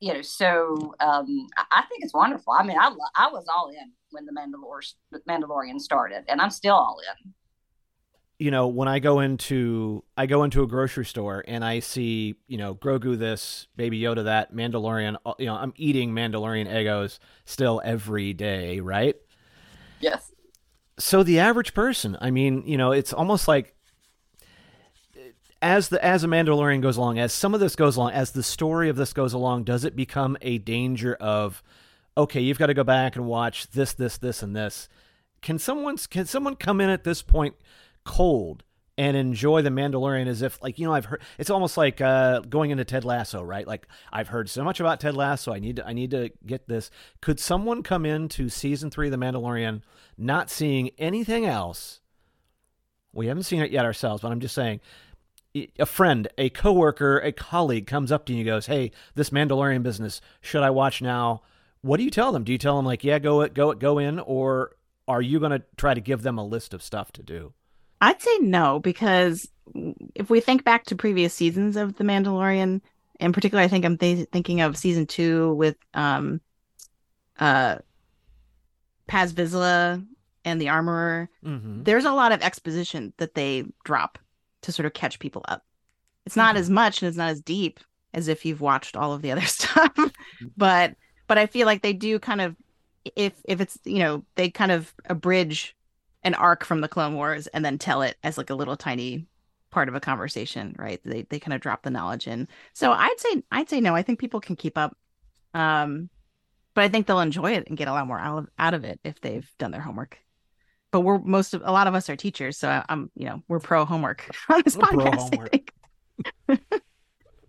You 0.00 0.14
know, 0.14 0.22
so 0.22 0.94
um, 0.98 1.46
I, 1.56 1.84
think 1.88 2.02
it's 2.02 2.12
wonderful. 2.12 2.52
I 2.58 2.64
mean, 2.64 2.76
I, 2.78 2.90
I 3.14 3.28
was 3.30 3.46
all 3.48 3.68
in 3.68 3.92
when 4.10 4.26
the 4.26 4.32
Mandalor- 4.32 4.94
Mandalorian 5.28 5.78
started, 5.80 6.24
and 6.28 6.40
I'm 6.40 6.50
still 6.50 6.74
all 6.74 6.98
in. 6.98 7.32
You 8.38 8.50
know, 8.50 8.68
when 8.68 8.86
I 8.86 8.98
go 8.98 9.20
into 9.20 10.04
I 10.16 10.26
go 10.26 10.44
into 10.44 10.62
a 10.62 10.66
grocery 10.66 11.06
store 11.06 11.42
and 11.46 11.64
I 11.64 11.80
see 11.80 12.36
you 12.46 12.58
know 12.58 12.74
Grogu 12.74 13.18
this, 13.18 13.66
Baby 13.76 14.00
Yoda 14.00 14.24
that, 14.24 14.54
Mandalorian. 14.54 15.16
Uh, 15.24 15.32
you 15.38 15.46
know, 15.46 15.54
I'm 15.54 15.72
eating 15.76 16.12
Mandalorian 16.12 16.68
Eggos 16.68 17.18
still 17.44 17.80
every 17.84 18.32
day, 18.32 18.80
right? 18.80 19.16
Yes. 20.00 20.32
So 20.98 21.22
the 21.22 21.38
average 21.38 21.74
person, 21.74 22.16
I 22.20 22.30
mean, 22.30 22.62
you 22.66 22.76
know, 22.76 22.92
it's 22.92 23.12
almost 23.12 23.48
like 23.48 23.74
as 25.62 25.88
the 25.88 26.04
as 26.04 26.24
a 26.24 26.26
Mandalorian 26.26 26.82
goes 26.82 26.96
along, 26.96 27.18
as 27.18 27.32
some 27.32 27.54
of 27.54 27.60
this 27.60 27.76
goes 27.76 27.96
along, 27.96 28.12
as 28.12 28.32
the 28.32 28.42
story 28.42 28.88
of 28.88 28.96
this 28.96 29.12
goes 29.12 29.32
along, 29.32 29.64
does 29.64 29.84
it 29.84 29.96
become 29.96 30.36
a 30.42 30.58
danger 30.58 31.14
of 31.14 31.62
okay, 32.16 32.40
you've 32.40 32.58
got 32.58 32.66
to 32.66 32.74
go 32.74 32.84
back 32.84 33.16
and 33.16 33.26
watch 33.26 33.70
this, 33.70 33.92
this, 33.92 34.16
this, 34.18 34.42
and 34.42 34.56
this. 34.56 34.88
Can 35.42 35.58
someone 35.58 35.96
can 35.96 36.26
someone 36.26 36.56
come 36.56 36.80
in 36.80 36.90
at 36.90 37.04
this 37.04 37.22
point 37.22 37.54
cold 38.06 38.62
and 38.98 39.16
enjoy 39.16 39.60
the 39.60 39.70
Mandalorian 39.70 40.26
as 40.26 40.40
if 40.40 40.62
like 40.62 40.78
you 40.78 40.86
know 40.86 40.94
I've 40.94 41.04
heard 41.04 41.20
it's 41.38 41.50
almost 41.50 41.76
like 41.76 42.00
uh, 42.00 42.40
going 42.40 42.70
into 42.70 42.84
Ted 42.84 43.04
Lasso, 43.04 43.42
right? 43.42 43.66
Like 43.66 43.86
I've 44.12 44.28
heard 44.28 44.48
so 44.48 44.64
much 44.64 44.80
about 44.80 45.00
Ted 45.00 45.14
Lasso, 45.14 45.52
I 45.52 45.58
need 45.58 45.76
to 45.76 45.86
I 45.86 45.92
need 45.92 46.10
to 46.12 46.30
get 46.46 46.68
this. 46.68 46.90
Could 47.20 47.38
someone 47.38 47.82
come 47.82 48.06
into 48.06 48.48
season 48.48 48.90
three 48.90 49.08
of 49.08 49.12
the 49.12 49.18
Mandalorian 49.18 49.82
not 50.16 50.50
seeing 50.50 50.90
anything 50.98 51.44
else? 51.44 52.00
We 53.12 53.26
haven't 53.26 53.44
seen 53.44 53.62
it 53.62 53.70
yet 53.70 53.84
ourselves, 53.84 54.22
but 54.22 54.32
I'm 54.32 54.40
just 54.40 54.54
saying 54.54 54.80
a 55.78 55.86
friend, 55.86 56.28
a 56.36 56.50
coworker, 56.50 57.18
a 57.18 57.32
colleague 57.32 57.86
comes 57.86 58.12
up 58.12 58.26
to 58.26 58.32
you 58.32 58.40
and 58.40 58.46
goes, 58.46 58.66
"Hey, 58.66 58.92
this 59.14 59.30
Mandalorian 59.30 59.82
business, 59.82 60.20
should 60.40 60.62
I 60.62 60.70
watch 60.70 61.02
now?" 61.02 61.42
what 61.86 61.98
do 61.98 62.04
you 62.04 62.10
tell 62.10 62.32
them? 62.32 62.44
Do 62.44 62.52
you 62.52 62.58
tell 62.58 62.76
them 62.76 62.84
like, 62.84 63.04
yeah, 63.04 63.18
go 63.18 63.40
it, 63.42 63.54
go 63.54 63.70
it, 63.70 63.78
go 63.78 63.98
in, 63.98 64.18
or 64.18 64.76
are 65.06 65.22
you 65.22 65.38
going 65.38 65.52
to 65.52 65.62
try 65.76 65.94
to 65.94 66.00
give 66.00 66.22
them 66.22 66.36
a 66.36 66.44
list 66.44 66.74
of 66.74 66.82
stuff 66.82 67.12
to 67.12 67.22
do? 67.22 67.52
I'd 68.00 68.20
say 68.20 68.38
no 68.38 68.78
because 68.80 69.48
if 70.14 70.30
we 70.30 70.40
think 70.40 70.64
back 70.64 70.84
to 70.86 70.96
previous 70.96 71.34
seasons 71.34 71.76
of 71.76 71.96
The 71.96 72.04
Mandalorian, 72.04 72.80
in 73.20 73.32
particular, 73.32 73.62
I 73.62 73.68
think 73.68 73.84
I'm 73.84 73.98
th- 73.98 74.28
thinking 74.30 74.60
of 74.60 74.76
season 74.76 75.06
two 75.06 75.54
with 75.54 75.76
um, 75.94 76.40
uh, 77.38 77.76
Paz 79.06 79.32
Vizsla 79.32 80.04
and 80.44 80.60
the 80.60 80.68
Armorer. 80.68 81.28
Mm-hmm. 81.44 81.82
There's 81.82 82.04
a 82.04 82.12
lot 82.12 82.32
of 82.32 82.42
exposition 82.42 83.12
that 83.16 83.34
they 83.34 83.64
drop 83.84 84.18
to 84.62 84.72
sort 84.72 84.86
of 84.86 84.94
catch 84.94 85.18
people 85.18 85.44
up. 85.48 85.64
It's 86.24 86.36
not 86.36 86.50
mm-hmm. 86.54 86.60
as 86.60 86.70
much 86.70 87.02
and 87.02 87.08
it's 87.08 87.18
not 87.18 87.30
as 87.30 87.40
deep 87.40 87.80
as 88.12 88.28
if 88.28 88.44
you've 88.44 88.60
watched 88.60 88.96
all 88.96 89.12
of 89.12 89.22
the 89.22 89.32
other 89.32 89.40
stuff, 89.46 89.92
but 90.56 90.94
but 91.26 91.38
I 91.38 91.46
feel 91.46 91.66
like 91.66 91.82
they 91.82 91.92
do 91.92 92.18
kind 92.18 92.40
of 92.40 92.56
if 93.14 93.34
if 93.44 93.60
it's 93.60 93.78
you 93.84 93.98
know 93.98 94.24
they 94.34 94.50
kind 94.50 94.72
of 94.72 94.92
abridge 95.06 95.76
an 96.26 96.34
arc 96.34 96.64
from 96.64 96.80
the 96.80 96.88
Clone 96.88 97.14
Wars 97.14 97.46
and 97.46 97.64
then 97.64 97.78
tell 97.78 98.02
it 98.02 98.16
as 98.24 98.36
like 98.36 98.50
a 98.50 98.54
little 98.54 98.76
tiny 98.76 99.26
part 99.70 99.88
of 99.88 99.94
a 99.94 100.00
conversation, 100.00 100.74
right? 100.76 101.00
They 101.04 101.22
they 101.22 101.38
kind 101.38 101.54
of 101.54 101.60
drop 101.60 101.84
the 101.84 101.90
knowledge 101.90 102.26
in. 102.26 102.48
So 102.72 102.90
I'd 102.92 103.18
say 103.18 103.42
I'd 103.52 103.70
say 103.70 103.80
no. 103.80 103.94
I 103.94 104.02
think 104.02 104.18
people 104.18 104.40
can 104.40 104.56
keep 104.56 104.76
up, 104.76 104.96
um, 105.54 106.10
but 106.74 106.82
I 106.82 106.88
think 106.88 107.06
they'll 107.06 107.20
enjoy 107.20 107.52
it 107.52 107.68
and 107.68 107.78
get 107.78 107.86
a 107.86 107.92
lot 107.92 108.08
more 108.08 108.18
out 108.18 108.38
of, 108.38 108.48
out 108.58 108.74
of 108.74 108.84
it 108.84 108.98
if 109.04 109.20
they've 109.20 109.48
done 109.56 109.70
their 109.70 109.80
homework. 109.80 110.18
But 110.90 111.00
we're 111.00 111.18
most 111.18 111.54
of 111.54 111.62
a 111.64 111.70
lot 111.70 111.86
of 111.86 111.94
us 111.94 112.10
are 112.10 112.16
teachers, 112.16 112.58
so 112.58 112.82
I'm 112.88 113.10
you 113.14 113.26
know 113.26 113.42
we're 113.46 113.60
pro 113.60 113.84
homework 113.84 114.28
on 114.48 114.62
this 114.64 114.76
we're 114.76 114.82
podcast. 114.82 115.70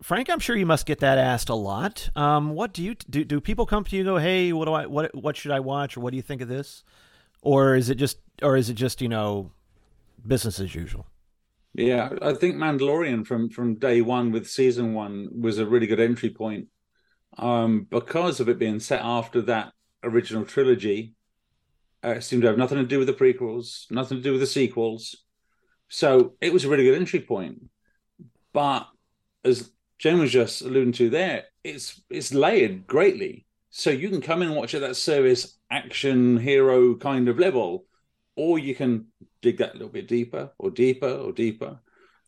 Frank, 0.04 0.30
I'm 0.30 0.40
sure 0.40 0.56
you 0.56 0.68
must 0.68 0.86
get 0.86 1.00
that 1.00 1.18
asked 1.18 1.50
a 1.50 1.56
lot. 1.56 2.12
Um, 2.16 2.52
what 2.52 2.74
do 2.74 2.84
you 2.84 2.94
do? 3.10 3.24
Do 3.26 3.42
people 3.42 3.66
come 3.66 3.84
to 3.86 3.96
you 3.96 4.02
and 4.02 4.08
go, 4.08 4.18
"Hey, 4.18 4.54
what 4.54 4.66
do 4.66 4.74
I 4.74 4.86
what 4.86 5.16
what 5.16 5.36
should 5.36 5.52
I 5.52 5.62
watch?" 5.62 5.98
or 5.98 6.02
"What 6.02 6.12
do 6.12 6.18
you 6.18 6.22
think 6.22 6.42
of 6.42 6.48
this?" 6.48 6.84
Or 7.42 7.76
is 7.76 7.90
it 7.90 7.96
just 7.96 8.20
or 8.41 8.58
is 8.58 8.69
it 8.69 8.76
just 8.76 9.02
you 9.02 9.10
know 9.10 9.52
business 10.26 10.60
as 10.60 10.76
usual? 10.76 11.08
Yeah, 11.73 12.10
I 12.21 12.34
think 12.34 12.56
Mandalorian 12.56 13.26
from 13.26 13.50
from 13.50 13.76
day 13.76 14.02
one 14.02 14.32
with 14.32 14.50
season 14.50 14.93
one 14.93 15.30
was 15.39 15.60
a 15.60 15.65
really 15.65 15.88
good 15.88 16.00
entry 16.00 16.30
point, 16.30 16.67
um, 17.38 17.88
because 17.89 18.39
of 18.39 18.50
it 18.50 18.60
being 18.60 18.80
set 18.80 19.02
after 19.02 19.41
that 19.43 19.73
original 20.04 20.45
trilogy. 20.45 21.13
Uh, 22.04 22.10
it 22.10 22.23
seemed 22.23 22.43
to 22.43 22.47
have 22.47 22.58
nothing 22.58 22.78
to 22.78 22.86
do 22.86 23.00
with 23.00 23.08
the 23.08 23.13
prequels, 23.13 23.89
nothing 23.89 24.17
to 24.17 24.23
do 24.23 24.32
with 24.32 24.41
the 24.41 24.47
sequels, 24.47 25.23
so 25.89 26.34
it 26.41 26.54
was 26.54 26.63
a 26.63 26.69
really 26.69 26.84
good 26.84 26.97
entry 26.97 27.21
point. 27.21 27.69
But 28.54 28.88
as 29.43 29.71
Jen 30.00 30.19
was 30.19 30.32
just 30.32 30.62
alluding 30.62 30.93
to 30.93 31.10
there, 31.10 31.45
it's 31.63 32.02
it's 32.10 32.34
layered 32.34 32.88
greatly. 32.88 33.45
So 33.69 33.89
you 33.89 34.10
can 34.10 34.21
come 34.21 34.41
in 34.41 34.50
and 34.50 34.58
watch 34.58 34.73
at 34.73 34.82
that 34.82 34.95
service 34.95 35.58
action 35.69 36.38
hero 36.38 36.95
kind 36.95 37.28
of 37.30 37.38
level, 37.38 37.86
or 38.38 38.60
you 38.60 38.76
can 38.76 39.08
dig 39.41 39.58
that 39.58 39.71
a 39.71 39.73
little 39.73 39.89
bit 39.89 40.08
deeper 40.08 40.52
or 40.58 40.69
deeper 40.71 41.10
or 41.10 41.32
deeper. 41.32 41.80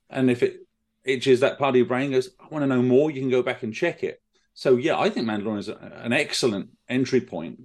And 0.09 0.29
if 0.29 0.43
it 0.43 0.57
itches 1.05 1.39
that 1.39 1.57
part 1.57 1.69
of 1.69 1.75
your 1.77 1.85
brain 1.85 2.11
goes, 2.11 2.29
I 2.39 2.47
want 2.49 2.63
to 2.63 2.67
know 2.67 2.81
more, 2.81 3.11
you 3.11 3.21
can 3.21 3.29
go 3.29 3.43
back 3.43 3.63
and 3.63 3.73
check 3.73 4.03
it. 4.03 4.21
So 4.53 4.75
yeah, 4.75 4.99
I 4.99 5.09
think 5.09 5.27
Mandalorian 5.27 5.59
is 5.59 5.69
an 5.69 6.11
excellent 6.11 6.71
entry 6.89 7.21
point 7.21 7.61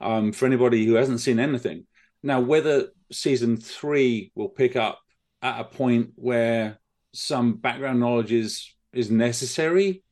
um, 0.00 0.32
for 0.32 0.46
anybody 0.46 0.84
who 0.84 0.94
hasn't 0.94 1.20
seen 1.20 1.40
anything. 1.40 1.86
Now, 2.22 2.40
whether 2.40 2.88
season 3.10 3.56
three 3.56 4.30
will 4.34 4.50
pick 4.50 4.76
up 4.76 5.00
at 5.42 5.60
a 5.60 5.64
point 5.64 6.10
where 6.16 6.78
some 7.12 7.54
background 7.54 7.98
knowledge 7.98 8.30
is 8.30 8.72
is 8.92 9.10
necessary. 9.10 10.04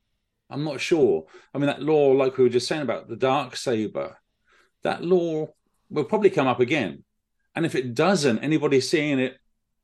I'm 0.50 0.64
not 0.64 0.80
sure. 0.80 1.26
I 1.52 1.58
mean, 1.58 1.66
that 1.66 1.82
lore, 1.82 2.14
like 2.14 2.38
we 2.38 2.44
were 2.44 2.50
just 2.50 2.66
saying 2.66 2.82
about 2.82 3.08
the 3.08 3.16
dark 3.16 3.56
saber, 3.56 4.16
that 4.82 5.04
lore 5.04 5.50
will 5.90 6.04
probably 6.04 6.30
come 6.30 6.46
up 6.46 6.60
again. 6.60 7.04
And 7.58 7.66
if 7.66 7.74
it 7.74 7.92
doesn't, 7.92 8.38
anybody 8.38 8.80
seeing 8.80 9.18
it 9.18 9.36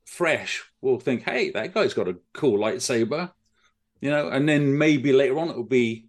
fresh 0.05 0.63
will 0.81 1.01
think, 1.01 1.25
"Hey, 1.25 1.51
that 1.51 1.75
guy's 1.75 1.93
got 1.93 2.07
a 2.07 2.21
cool 2.33 2.57
lightsaber," 2.57 3.33
you 4.01 4.11
know. 4.11 4.29
And 4.29 4.49
then 4.49 4.79
maybe 4.79 5.13
later 5.13 5.37
on, 5.41 5.49
it 5.49 5.57
will 5.57 5.65
be 5.65 6.07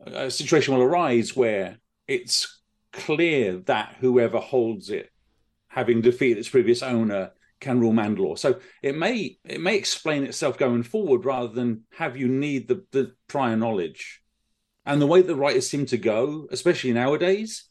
a 0.00 0.32
situation 0.32 0.74
will 0.74 0.82
arise 0.82 1.36
where 1.36 1.78
it's 2.08 2.60
clear 2.92 3.58
that 3.66 3.98
whoever 4.00 4.40
holds 4.40 4.90
it, 4.90 5.12
having 5.68 6.00
defeated 6.00 6.38
its 6.38 6.48
previous 6.48 6.82
owner, 6.82 7.30
can 7.60 7.78
rule 7.78 7.92
Mandalore. 7.92 8.36
So 8.36 8.58
it 8.82 8.96
may 8.96 9.38
it 9.44 9.60
may 9.60 9.76
explain 9.76 10.24
itself 10.24 10.58
going 10.58 10.82
forward 10.82 11.24
rather 11.24 11.54
than 11.54 11.84
have 11.92 12.16
you 12.16 12.26
need 12.26 12.66
the, 12.66 12.84
the 12.90 13.14
prior 13.28 13.56
knowledge. 13.56 14.22
And 14.84 15.00
the 15.00 15.06
way 15.06 15.22
the 15.22 15.36
writers 15.36 15.70
seem 15.70 15.86
to 15.86 15.98
go, 15.98 16.48
especially 16.50 16.92
nowadays, 16.92 17.70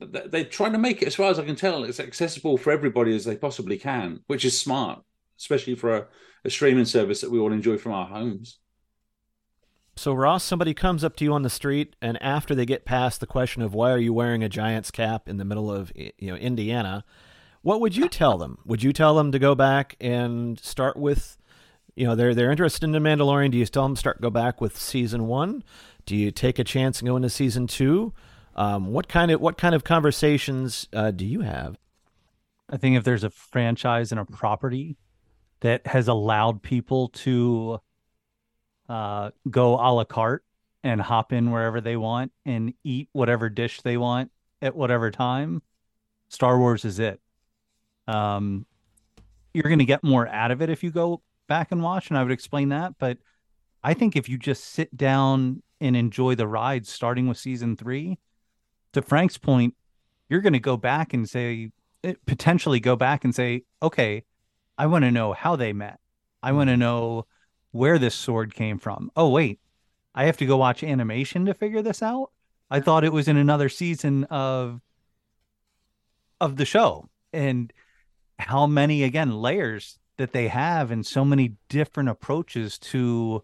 they're 0.00 0.44
trying 0.44 0.72
to 0.72 0.78
make 0.78 1.02
it, 1.02 1.08
as 1.08 1.14
far 1.14 1.30
as 1.30 1.38
I 1.38 1.44
can 1.44 1.56
tell, 1.56 1.84
as 1.84 2.00
accessible 2.00 2.56
for 2.56 2.72
everybody 2.72 3.14
as 3.14 3.24
they 3.24 3.36
possibly 3.36 3.78
can, 3.78 4.20
which 4.26 4.44
is 4.44 4.58
smart, 4.58 5.02
especially 5.38 5.74
for 5.74 5.96
a, 5.96 6.06
a 6.44 6.50
streaming 6.50 6.84
service 6.84 7.20
that 7.20 7.30
we 7.30 7.38
all 7.38 7.52
enjoy 7.52 7.78
from 7.78 7.92
our 7.92 8.06
homes. 8.06 8.58
So 9.96 10.12
Ross, 10.12 10.42
somebody 10.42 10.74
comes 10.74 11.04
up 11.04 11.14
to 11.16 11.24
you 11.24 11.32
on 11.32 11.42
the 11.42 11.50
street, 11.50 11.94
and 12.02 12.20
after 12.22 12.54
they 12.54 12.66
get 12.66 12.84
past 12.84 13.20
the 13.20 13.26
question 13.26 13.62
of 13.62 13.74
why 13.74 13.90
are 13.92 13.98
you 13.98 14.12
wearing 14.12 14.42
a 14.42 14.48
Giants 14.48 14.90
cap 14.90 15.28
in 15.28 15.36
the 15.36 15.44
middle 15.44 15.70
of 15.70 15.92
you 15.94 16.12
know 16.20 16.36
Indiana, 16.36 17.04
what 17.62 17.80
would 17.80 17.96
you 17.96 18.08
tell 18.08 18.36
them? 18.36 18.58
Would 18.66 18.82
you 18.82 18.92
tell 18.92 19.14
them 19.14 19.30
to 19.32 19.38
go 19.38 19.54
back 19.54 19.96
and 20.00 20.58
start 20.58 20.96
with, 20.96 21.38
you 21.94 22.06
know, 22.06 22.16
they're 22.16 22.34
they're 22.34 22.50
interested 22.50 22.84
in 22.84 22.92
the 22.92 22.98
Mandalorian? 22.98 23.52
Do 23.52 23.58
you 23.58 23.66
tell 23.66 23.84
them 23.84 23.94
start 23.94 24.20
go 24.20 24.30
back 24.30 24.60
with 24.60 24.76
season 24.76 25.28
one? 25.28 25.62
Do 26.06 26.16
you 26.16 26.32
take 26.32 26.58
a 26.58 26.64
chance 26.64 26.98
and 26.98 27.08
go 27.08 27.16
into 27.16 27.30
season 27.30 27.68
two? 27.68 28.12
Um, 28.56 28.86
what 28.86 29.08
kind 29.08 29.30
of 29.30 29.40
what 29.40 29.58
kind 29.58 29.74
of 29.74 29.84
conversations 29.84 30.88
uh, 30.92 31.10
do 31.10 31.26
you 31.26 31.40
have? 31.40 31.76
I 32.70 32.76
think 32.76 32.96
if 32.96 33.04
there's 33.04 33.24
a 33.24 33.30
franchise 33.30 34.12
and 34.12 34.20
a 34.20 34.24
property 34.24 34.96
that 35.60 35.86
has 35.86 36.08
allowed 36.08 36.62
people 36.62 37.08
to 37.08 37.80
uh, 38.88 39.30
go 39.50 39.74
a 39.74 39.90
la 39.92 40.04
carte 40.04 40.44
and 40.82 41.00
hop 41.00 41.32
in 41.32 41.50
wherever 41.50 41.80
they 41.80 41.96
want 41.96 42.32
and 42.44 42.74
eat 42.84 43.08
whatever 43.12 43.48
dish 43.48 43.80
they 43.82 43.96
want 43.96 44.30
at 44.62 44.76
whatever 44.76 45.10
time, 45.10 45.62
Star 46.28 46.58
Wars 46.58 46.84
is 46.84 46.98
it. 46.98 47.20
Um, 48.06 48.66
you're 49.52 49.62
going 49.64 49.78
to 49.78 49.84
get 49.84 50.04
more 50.04 50.28
out 50.28 50.50
of 50.50 50.62
it 50.62 50.70
if 50.70 50.82
you 50.82 50.90
go 50.90 51.22
back 51.48 51.72
and 51.72 51.82
watch, 51.82 52.08
and 52.08 52.18
I 52.18 52.22
would 52.22 52.32
explain 52.32 52.70
that. 52.70 52.94
But 52.98 53.18
I 53.82 53.94
think 53.94 54.16
if 54.16 54.28
you 54.28 54.38
just 54.38 54.64
sit 54.64 54.96
down 54.96 55.62
and 55.80 55.96
enjoy 55.96 56.34
the 56.34 56.46
ride, 56.46 56.86
starting 56.86 57.28
with 57.28 57.38
season 57.38 57.76
three, 57.76 58.18
to 58.94 59.02
Frank's 59.02 59.38
point, 59.38 59.74
you're 60.28 60.40
going 60.40 60.54
to 60.54 60.60
go 60.60 60.76
back 60.76 61.12
and 61.12 61.28
say, 61.28 61.70
eh, 62.02 62.14
potentially 62.26 62.80
go 62.80 62.96
back 62.96 63.24
and 63.24 63.34
say, 63.34 63.64
okay, 63.82 64.24
I 64.76 64.86
want 64.86 65.04
to 65.04 65.10
know 65.10 65.32
how 65.32 65.56
they 65.56 65.72
met. 65.72 66.00
I 66.42 66.52
want 66.52 66.70
to 66.70 66.76
know 66.76 67.26
where 67.70 67.98
this 67.98 68.14
sword 68.14 68.54
came 68.54 68.78
from. 68.78 69.10
Oh, 69.16 69.28
wait, 69.30 69.60
I 70.14 70.24
have 70.24 70.36
to 70.38 70.46
go 70.46 70.56
watch 70.56 70.82
animation 70.82 71.46
to 71.46 71.54
figure 71.54 71.82
this 71.82 72.02
out. 72.02 72.30
I 72.70 72.80
thought 72.80 73.04
it 73.04 73.12
was 73.12 73.28
in 73.28 73.36
another 73.36 73.68
season 73.68 74.24
of 74.24 74.80
of 76.40 76.56
the 76.56 76.64
show. 76.64 77.08
And 77.32 77.72
how 78.38 78.66
many 78.66 79.02
again 79.02 79.30
layers 79.30 79.98
that 80.16 80.32
they 80.32 80.48
have 80.48 80.90
and 80.90 81.04
so 81.04 81.24
many 81.24 81.56
different 81.68 82.08
approaches 82.08 82.78
to 82.78 83.42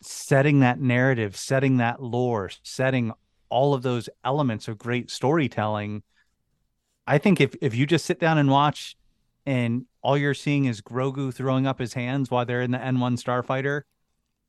setting 0.00 0.60
that 0.60 0.80
narrative, 0.80 1.36
setting 1.36 1.76
that 1.76 2.02
lore, 2.02 2.50
setting 2.62 3.12
all 3.50 3.74
of 3.74 3.82
those 3.82 4.08
elements 4.24 4.68
of 4.68 4.78
great 4.78 5.10
storytelling. 5.10 6.02
I 7.06 7.18
think 7.18 7.40
if 7.40 7.54
if 7.60 7.74
you 7.74 7.86
just 7.86 8.06
sit 8.06 8.20
down 8.20 8.38
and 8.38 8.50
watch 8.50 8.96
and 9.46 9.86
all 10.02 10.16
you're 10.16 10.34
seeing 10.34 10.64
is 10.64 10.80
Grogu 10.80 11.32
throwing 11.32 11.66
up 11.66 11.78
his 11.78 11.94
hands 11.94 12.30
while 12.30 12.46
they're 12.46 12.62
in 12.62 12.70
the 12.70 12.78
N1 12.78 13.22
starfighter 13.22 13.82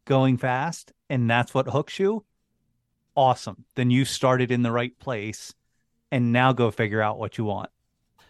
going 0.05 0.37
fast 0.37 0.93
and 1.09 1.29
that's 1.29 1.53
what 1.53 1.67
hooks 1.67 1.99
you, 1.99 2.25
awesome. 3.15 3.65
Then 3.75 3.91
you 3.91 4.05
started 4.05 4.51
in 4.51 4.61
the 4.61 4.71
right 4.71 4.97
place 4.99 5.53
and 6.11 6.31
now 6.31 6.53
go 6.53 6.71
figure 6.71 7.01
out 7.01 7.19
what 7.19 7.37
you 7.37 7.45
want. 7.45 7.69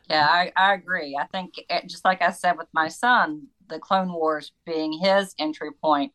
Yeah, 0.09 0.27
I, 0.27 0.51
I 0.57 0.73
agree. 0.73 1.17
I 1.19 1.25
think 1.27 1.57
it, 1.57 1.65
eh, 1.69 1.81
just 1.87 2.03
like 2.03 2.21
I 2.21 2.31
said 2.31 2.57
with 2.57 2.67
my 2.73 2.87
son, 2.89 3.47
the 3.69 3.79
Clone 3.79 4.11
Wars 4.11 4.51
being 4.65 4.99
his 5.01 5.33
entry 5.39 5.71
point, 5.71 6.11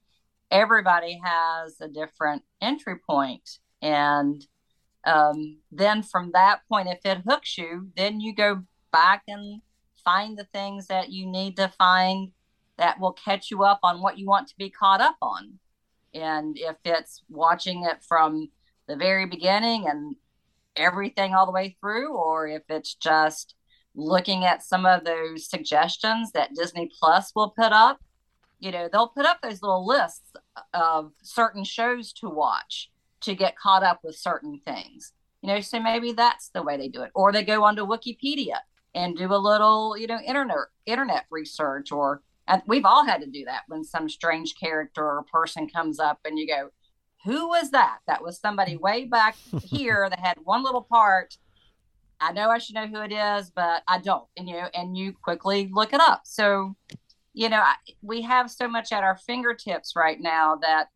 everybody 0.51 1.21
has 1.25 1.81
a 1.81 1.89
different 1.89 2.43
entry 2.61 2.97
point. 2.99 3.59
And 3.83 4.45
um, 5.05 5.59
then 5.71 6.03
from 6.03 6.33
that 6.33 6.61
point, 6.69 6.89
if 6.89 7.01
it 7.05 7.23
hooks 7.27 7.57
you, 7.57 7.89
then 7.97 8.21
you 8.21 8.35
go 8.35 8.63
back 8.93 9.23
and 9.29 9.61
find 10.05 10.37
the 10.37 10.49
things 10.53 10.87
that 10.89 11.11
you 11.11 11.27
need 11.27 11.57
to 11.57 11.69
find 11.69 12.33
that 12.79 13.01
will 13.01 13.13
catch 13.13 13.51
you 13.51 13.63
up 13.63 13.81
on 13.83 14.01
what 14.01 14.19
you 14.19 14.27
want 14.27 14.49
to 14.49 14.57
be 14.59 14.71
caught 14.71 15.01
up 15.01 15.17
on. 15.23 15.59
And 16.13 16.57
if 16.59 16.77
it's 16.85 17.23
watching 17.29 17.85
it 17.85 18.03
from 18.07 18.51
the 18.89 18.97
very 18.97 19.27
beginning 19.27 19.87
and 19.89 20.17
everything 20.77 21.35
all 21.35 21.47
the 21.47 21.53
way 21.53 21.77
through, 21.81 22.15
or 22.15 22.47
if 22.49 22.63
it's 22.69 22.95
just 22.95 23.55
looking 23.95 24.45
at 24.45 24.63
some 24.63 24.87
of 24.87 25.05
those 25.05 25.49
suggestions 25.49 26.33
that 26.33 26.55
Disney 26.55 26.91
Plus 26.99 27.33
will 27.35 27.51
put 27.51 27.73
up, 27.73 27.99
you 28.59 28.71
know, 28.71 28.89
they'll 28.91 29.09
put 29.09 29.27
up 29.27 29.41
those 29.43 29.63
little 29.63 29.87
lists 29.87 30.33
of 30.73 31.13
certain 31.23 31.65
shows 31.65 32.13
to 32.15 32.29
watch 32.29 32.91
to 33.23 33.35
get 33.35 33.59
caught 33.59 33.83
up 33.83 34.01
with 34.03 34.17
certain 34.17 34.61
things. 34.65 35.13
You 35.43 35.49
know, 35.49 35.61
so 35.61 35.81
maybe 35.81 36.13
that's 36.13 36.49
the 36.49 36.63
way 36.63 36.77
they 36.77 36.89
do 36.89 37.03
it. 37.03 37.11
Or 37.15 37.33
they 37.33 37.45
go 37.45 37.65
onto 37.65 37.87
Wikipedia 37.87 38.59
and 38.95 39.17
do 39.17 39.33
a 39.33 39.37
little, 39.37 39.97
you 39.97 40.07
know, 40.07 40.19
internet 40.19 40.57
internet 40.87 41.27
research 41.31 41.93
or 41.93 42.23
and 42.49 42.63
we've 42.67 42.85
all 42.85 43.05
had 43.05 43.21
to 43.23 43.27
do 43.27 43.45
that 43.45 43.63
when 43.67 43.83
some 43.85 44.09
strange 44.09 44.55
character 44.59 45.05
or 45.05 45.25
person 45.31 45.69
comes 45.69 45.99
up 45.99 46.21
and 46.25 46.39
you 46.39 46.47
go, 46.47 46.71
Who 47.25 47.49
was 47.49 47.71
that? 47.73 47.99
That 48.07 48.23
was 48.23 48.39
somebody 48.39 48.77
way 48.81 49.05
back 49.05 49.37
here 49.63 50.09
that 50.09 50.19
had 50.19 50.39
one 50.45 50.63
little 50.63 50.83
part. 50.83 51.37
I 52.21 52.33
know 52.33 52.49
I 52.49 52.59
should 52.59 52.77
know 52.77 52.87
who 52.87 53.03
it 53.03 53.13
is, 53.13 53.51
but 53.51 53.83
I 53.87 53.99
don't. 53.99 54.27
And 54.37 54.49
you 54.49 54.57
know, 54.57 54.69
and 54.75 54.97
you 54.97 55.13
quickly 55.13 55.69
look 55.73 55.93
it 55.93 56.01
up. 56.01 56.23
So, 56.25 56.75
you 57.35 57.51
know, 57.51 57.59
I, 57.59 57.75
we 58.01 58.23
have 58.23 58.51
so 58.51 58.69
much 58.69 58.91
at 58.91 59.05
our 59.05 59.19
fingertips 59.19 59.95
right 59.95 60.19
now 60.19 60.57
that 60.63 60.89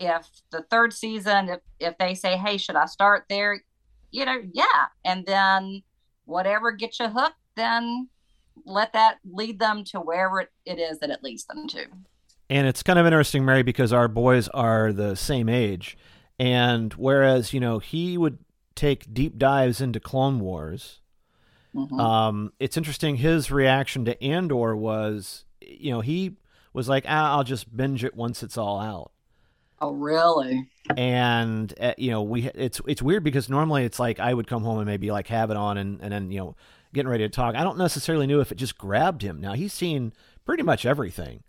if 0.00 0.28
the 0.50 0.62
third 0.70 0.92
season, 0.92 1.48
if 1.48 1.60
if 1.80 1.98
they 1.98 2.14
say, 2.14 2.36
Hey, 2.36 2.56
should 2.56 2.76
I 2.76 2.86
start 2.86 3.24
there? 3.28 3.62
You 4.10 4.24
know, 4.24 4.40
yeah. 4.52 4.86
And 5.04 5.26
then 5.26 5.82
whatever 6.24 6.72
gets 6.72 7.00
you 7.00 7.08
hooked, 7.08 7.36
then 7.56 8.08
let 8.64 8.92
that 8.92 9.18
lead 9.30 9.58
them 9.58 9.84
to 9.84 9.98
wherever 9.98 10.40
it 10.40 10.50
is 10.66 10.98
that 11.00 11.10
it 11.10 11.22
leads 11.22 11.44
them 11.44 11.66
to. 11.68 11.86
And 12.50 12.66
it's 12.66 12.82
kind 12.82 12.98
of 12.98 13.06
interesting, 13.06 13.44
Mary, 13.44 13.62
because 13.62 13.92
our 13.92 14.08
boys 14.08 14.48
are 14.48 14.92
the 14.92 15.16
same 15.16 15.48
age. 15.48 15.96
And 16.38 16.92
whereas, 16.94 17.52
you 17.52 17.60
know, 17.60 17.78
he 17.78 18.18
would 18.18 18.38
take 18.74 19.12
deep 19.12 19.38
dives 19.38 19.80
into 19.80 20.00
Clone 20.00 20.40
Wars, 20.40 21.00
mm-hmm. 21.74 21.98
um, 21.98 22.52
it's 22.58 22.76
interesting. 22.76 23.16
His 23.16 23.50
reaction 23.50 24.04
to 24.04 24.22
Andor 24.22 24.76
was, 24.76 25.44
you 25.60 25.92
know, 25.92 26.00
he 26.00 26.36
was 26.72 26.88
like, 26.88 27.04
ah, 27.08 27.36
I'll 27.36 27.44
just 27.44 27.74
binge 27.74 28.04
it 28.04 28.14
once 28.14 28.42
it's 28.42 28.58
all 28.58 28.80
out. 28.80 29.12
Oh, 29.84 29.92
really? 29.92 30.66
And 30.96 31.72
uh, 31.80 31.94
you 31.98 32.10
know, 32.10 32.22
we 32.22 32.48
it's 32.54 32.80
it's 32.86 33.02
weird 33.02 33.24
because 33.24 33.48
normally 33.48 33.84
it's 33.84 33.98
like 33.98 34.18
I 34.18 34.32
would 34.32 34.46
come 34.46 34.64
home 34.64 34.78
and 34.78 34.86
maybe 34.86 35.10
like 35.10 35.28
have 35.28 35.50
it 35.50 35.56
on 35.56 35.76
and 35.76 36.00
and 36.00 36.12
then 36.12 36.30
you 36.30 36.38
know 36.38 36.56
getting 36.92 37.10
ready 37.10 37.24
to 37.24 37.28
talk. 37.28 37.54
I 37.54 37.64
don't 37.64 37.78
necessarily 37.78 38.26
know 38.26 38.40
if 38.40 38.52
it 38.52 38.56
just 38.56 38.78
grabbed 38.78 39.22
him. 39.22 39.40
Now 39.40 39.52
he's 39.52 39.72
seen 39.72 40.12
pretty 40.44 40.62
much 40.62 40.86
everything. 40.86 41.42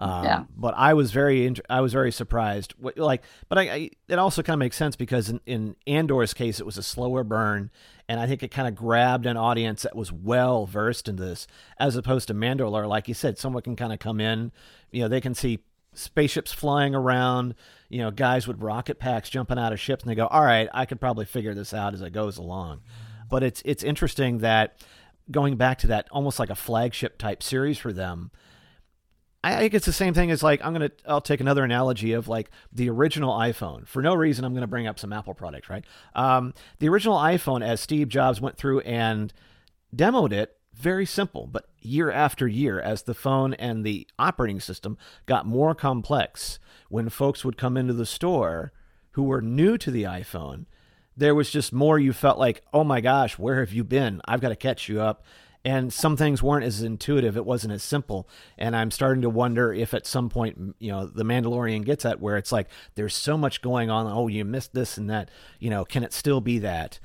Um, 0.00 0.24
yeah. 0.24 0.44
But 0.56 0.74
I 0.76 0.94
was 0.94 1.10
very, 1.10 1.52
I 1.68 1.80
was 1.80 1.92
very 1.92 2.12
surprised. 2.12 2.72
What, 2.78 2.96
Like, 2.96 3.22
but 3.48 3.58
I, 3.58 3.62
I 3.62 3.90
it 4.08 4.18
also 4.18 4.42
kind 4.42 4.54
of 4.54 4.60
makes 4.60 4.76
sense 4.76 4.94
because 4.94 5.28
in, 5.28 5.40
in 5.44 5.76
Andor's 5.86 6.34
case, 6.34 6.60
it 6.60 6.66
was 6.66 6.78
a 6.78 6.84
slower 6.84 7.24
burn, 7.24 7.70
and 8.08 8.20
I 8.20 8.26
think 8.26 8.42
it 8.42 8.52
kind 8.52 8.68
of 8.68 8.76
grabbed 8.76 9.26
an 9.26 9.36
audience 9.36 9.82
that 9.82 9.96
was 9.96 10.12
well 10.12 10.66
versed 10.66 11.08
in 11.08 11.16
this, 11.16 11.48
as 11.80 11.96
opposed 11.96 12.28
to 12.28 12.34
Mandalore. 12.34 12.88
Like 12.88 13.08
you 13.08 13.14
said, 13.14 13.38
someone 13.38 13.62
can 13.62 13.74
kind 13.74 13.92
of 13.92 13.98
come 13.98 14.20
in, 14.20 14.52
you 14.92 15.02
know, 15.02 15.08
they 15.08 15.20
can 15.20 15.34
see 15.34 15.58
spaceships 15.98 16.52
flying 16.52 16.94
around, 16.94 17.54
you 17.88 17.98
know, 17.98 18.10
guys 18.10 18.46
with 18.46 18.60
rocket 18.60 18.98
packs 18.98 19.28
jumping 19.30 19.58
out 19.58 19.72
of 19.72 19.80
ships, 19.80 20.04
and 20.04 20.10
they 20.10 20.14
go, 20.14 20.26
"All 20.26 20.44
right, 20.44 20.68
I 20.72 20.86
could 20.86 21.00
probably 21.00 21.24
figure 21.24 21.54
this 21.54 21.74
out 21.74 21.94
as 21.94 22.02
it 22.02 22.10
goes 22.10 22.38
along." 22.38 22.80
But 23.28 23.42
it's 23.42 23.62
it's 23.64 23.82
interesting 23.82 24.38
that 24.38 24.82
going 25.30 25.56
back 25.56 25.78
to 25.78 25.86
that 25.88 26.08
almost 26.10 26.38
like 26.38 26.50
a 26.50 26.54
flagship 26.54 27.18
type 27.18 27.42
series 27.42 27.78
for 27.78 27.92
them. 27.92 28.30
I 29.44 29.56
think 29.56 29.72
it's 29.72 29.86
the 29.86 29.92
same 29.92 30.14
thing 30.14 30.30
as 30.30 30.42
like 30.42 30.64
I'm 30.64 30.72
gonna 30.72 30.90
I'll 31.06 31.20
take 31.20 31.40
another 31.40 31.62
analogy 31.62 32.12
of 32.12 32.26
like 32.28 32.50
the 32.72 32.90
original 32.90 33.32
iPhone. 33.38 33.86
For 33.86 34.02
no 34.02 34.14
reason, 34.14 34.44
I'm 34.44 34.52
gonna 34.52 34.66
bring 34.66 34.86
up 34.86 34.98
some 34.98 35.12
Apple 35.12 35.34
products, 35.34 35.70
right? 35.70 35.84
Um, 36.14 36.54
the 36.80 36.88
original 36.88 37.16
iPhone, 37.16 37.64
as 37.64 37.80
Steve 37.80 38.08
Jobs 38.08 38.40
went 38.40 38.56
through 38.56 38.80
and 38.80 39.32
demoed 39.94 40.32
it, 40.32 40.57
very 40.78 41.06
simple. 41.06 41.46
But 41.46 41.68
year 41.80 42.10
after 42.10 42.46
year, 42.46 42.80
as 42.80 43.02
the 43.02 43.14
phone 43.14 43.54
and 43.54 43.84
the 43.84 44.06
operating 44.18 44.60
system 44.60 44.96
got 45.26 45.46
more 45.46 45.74
complex, 45.74 46.58
when 46.88 47.08
folks 47.08 47.44
would 47.44 47.56
come 47.56 47.76
into 47.76 47.92
the 47.92 48.06
store 48.06 48.72
who 49.12 49.24
were 49.24 49.42
new 49.42 49.76
to 49.78 49.90
the 49.90 50.04
iPhone, 50.04 50.66
there 51.16 51.34
was 51.34 51.50
just 51.50 51.72
more 51.72 51.98
you 51.98 52.12
felt 52.12 52.38
like, 52.38 52.62
oh 52.72 52.84
my 52.84 53.00
gosh, 53.00 53.38
where 53.38 53.60
have 53.60 53.72
you 53.72 53.82
been? 53.82 54.20
I've 54.24 54.40
got 54.40 54.50
to 54.50 54.56
catch 54.56 54.88
you 54.88 55.00
up. 55.00 55.24
And 55.64 55.92
some 55.92 56.16
things 56.16 56.42
weren't 56.42 56.64
as 56.64 56.82
intuitive. 56.82 57.36
It 57.36 57.44
wasn't 57.44 57.74
as 57.74 57.82
simple. 57.82 58.28
And 58.56 58.76
I'm 58.76 58.92
starting 58.92 59.22
to 59.22 59.28
wonder 59.28 59.72
if 59.72 59.92
at 59.92 60.06
some 60.06 60.28
point, 60.30 60.76
you 60.78 60.92
know, 60.92 61.06
the 61.06 61.24
Mandalorian 61.24 61.84
gets 61.84 62.04
at 62.04 62.20
where 62.20 62.36
it's 62.36 62.52
like, 62.52 62.68
there's 62.94 63.14
so 63.14 63.36
much 63.36 63.60
going 63.60 63.90
on. 63.90 64.06
Oh, 64.06 64.28
you 64.28 64.44
missed 64.44 64.72
this 64.72 64.96
and 64.96 65.10
that. 65.10 65.30
You 65.58 65.68
know, 65.68 65.84
can 65.84 66.04
it 66.04 66.12
still 66.12 66.40
be 66.40 66.60
that? 66.60 67.00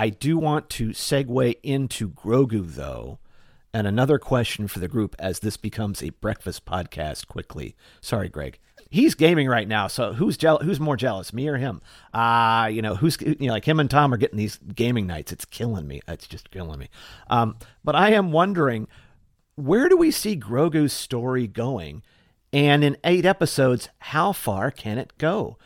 I 0.00 0.08
do 0.08 0.38
want 0.38 0.70
to 0.70 0.88
segue 0.88 1.58
into 1.62 2.08
Grogu, 2.08 2.66
though. 2.74 3.18
And 3.74 3.86
another 3.86 4.18
question 4.18 4.66
for 4.66 4.78
the 4.78 4.88
group 4.88 5.14
as 5.18 5.40
this 5.40 5.56
becomes 5.56 6.02
a 6.02 6.10
breakfast 6.10 6.64
podcast 6.64 7.26
quickly. 7.28 7.76
Sorry, 8.00 8.28
Greg 8.28 8.58
he's 8.90 9.14
gaming 9.14 9.48
right 9.48 9.66
now. 9.66 9.86
So 9.86 10.12
who's 10.12 10.36
jealous? 10.36 10.64
Who's 10.64 10.80
more 10.80 10.96
jealous, 10.96 11.32
me 11.32 11.48
or 11.48 11.56
him? 11.56 11.80
Uh, 12.12 12.68
you 12.72 12.82
know, 12.82 12.96
who's 12.96 13.16
you 13.20 13.36
know, 13.40 13.52
like 13.52 13.64
him 13.64 13.80
and 13.80 13.90
Tom 13.90 14.12
are 14.12 14.16
getting 14.16 14.36
these 14.36 14.58
gaming 14.74 15.06
nights. 15.06 15.32
It's 15.32 15.44
killing 15.44 15.86
me. 15.86 16.00
It's 16.08 16.26
just 16.26 16.50
killing 16.50 16.78
me. 16.78 16.88
Um, 17.28 17.56
but 17.84 17.94
I 17.94 18.10
am 18.10 18.32
wondering, 18.32 18.88
where 19.54 19.88
do 19.88 19.96
we 19.96 20.10
see 20.10 20.36
Grogu's 20.36 20.92
story 20.92 21.46
going? 21.46 22.02
And 22.52 22.82
in 22.82 22.96
eight 23.04 23.24
episodes, 23.24 23.88
how 23.98 24.32
far 24.32 24.70
can 24.70 24.98
it 24.98 25.12
go? 25.18 25.56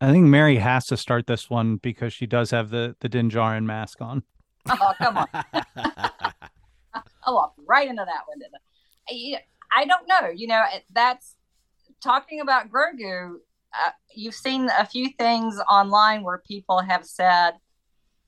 I 0.00 0.12
think 0.12 0.26
Mary 0.26 0.56
has 0.56 0.86
to 0.86 0.96
start 0.96 1.26
this 1.26 1.50
one 1.50 1.76
because 1.76 2.12
she 2.12 2.26
does 2.26 2.50
have 2.50 2.70
the 2.70 2.96
the 3.00 3.08
Din 3.08 3.30
Djarin 3.30 3.64
mask 3.64 4.00
on. 4.00 4.22
Oh 4.68 4.92
come 4.98 5.16
on! 5.18 5.26
I 5.32 6.32
walked 7.28 7.58
right 7.66 7.88
into 7.88 8.04
that 8.04 8.22
one. 8.26 8.40
I? 9.08 9.40
I 9.70 9.84
don't 9.84 10.08
know. 10.08 10.30
You 10.34 10.46
know, 10.48 10.62
that's 10.92 11.36
talking 12.02 12.40
about 12.40 12.70
Grogu, 12.70 13.36
uh, 13.74 13.90
you've 14.14 14.34
seen 14.34 14.68
a 14.78 14.86
few 14.86 15.10
things 15.18 15.60
online 15.70 16.22
where 16.22 16.38
people 16.38 16.80
have 16.80 17.04
said, 17.04 17.52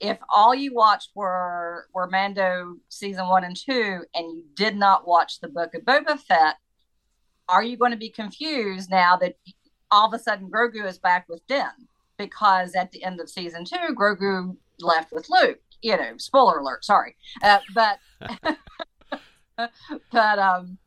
if 0.01 0.19
all 0.35 0.55
you 0.55 0.73
watched 0.75 1.11
were 1.15 1.87
were 1.93 2.09
Mando 2.09 2.77
season 2.89 3.29
one 3.29 3.45
and 3.45 3.57
two, 3.57 4.01
and 4.15 4.33
you 4.33 4.45
did 4.55 4.77
not 4.77 5.07
watch 5.07 5.41
the 5.41 5.49
Book 5.49 5.75
of 5.75 5.83
Boba 5.83 6.19
Fett, 6.19 6.57
are 7.49 7.63
you 7.63 7.77
going 7.77 7.91
to 7.91 7.99
be 7.99 8.09
confused 8.09 8.91
now 8.91 9.17
that 9.17 9.35
all 9.91 10.09
of 10.09 10.15
a 10.15 10.19
sudden 10.19 10.51
Grogu 10.51 10.87
is 10.87 10.99
back 10.99 11.29
with 11.29 11.47
Din? 11.47 11.71
Because 12.17 12.75
at 12.75 12.93
the 12.93 13.03
end 13.03 13.21
of 13.21 13.31
season 13.31 13.65
two, 13.65 13.95
Grogu 13.95 14.57
left 14.81 15.13
with 15.13 15.29
Luke. 15.31 15.61
You 15.83 15.97
know, 15.97 16.13
spoiler 16.19 16.59
alert. 16.59 16.85
Sorry, 16.85 17.17
uh, 17.43 17.59
but 17.75 17.99
but 20.13 20.39
um, 20.39 20.79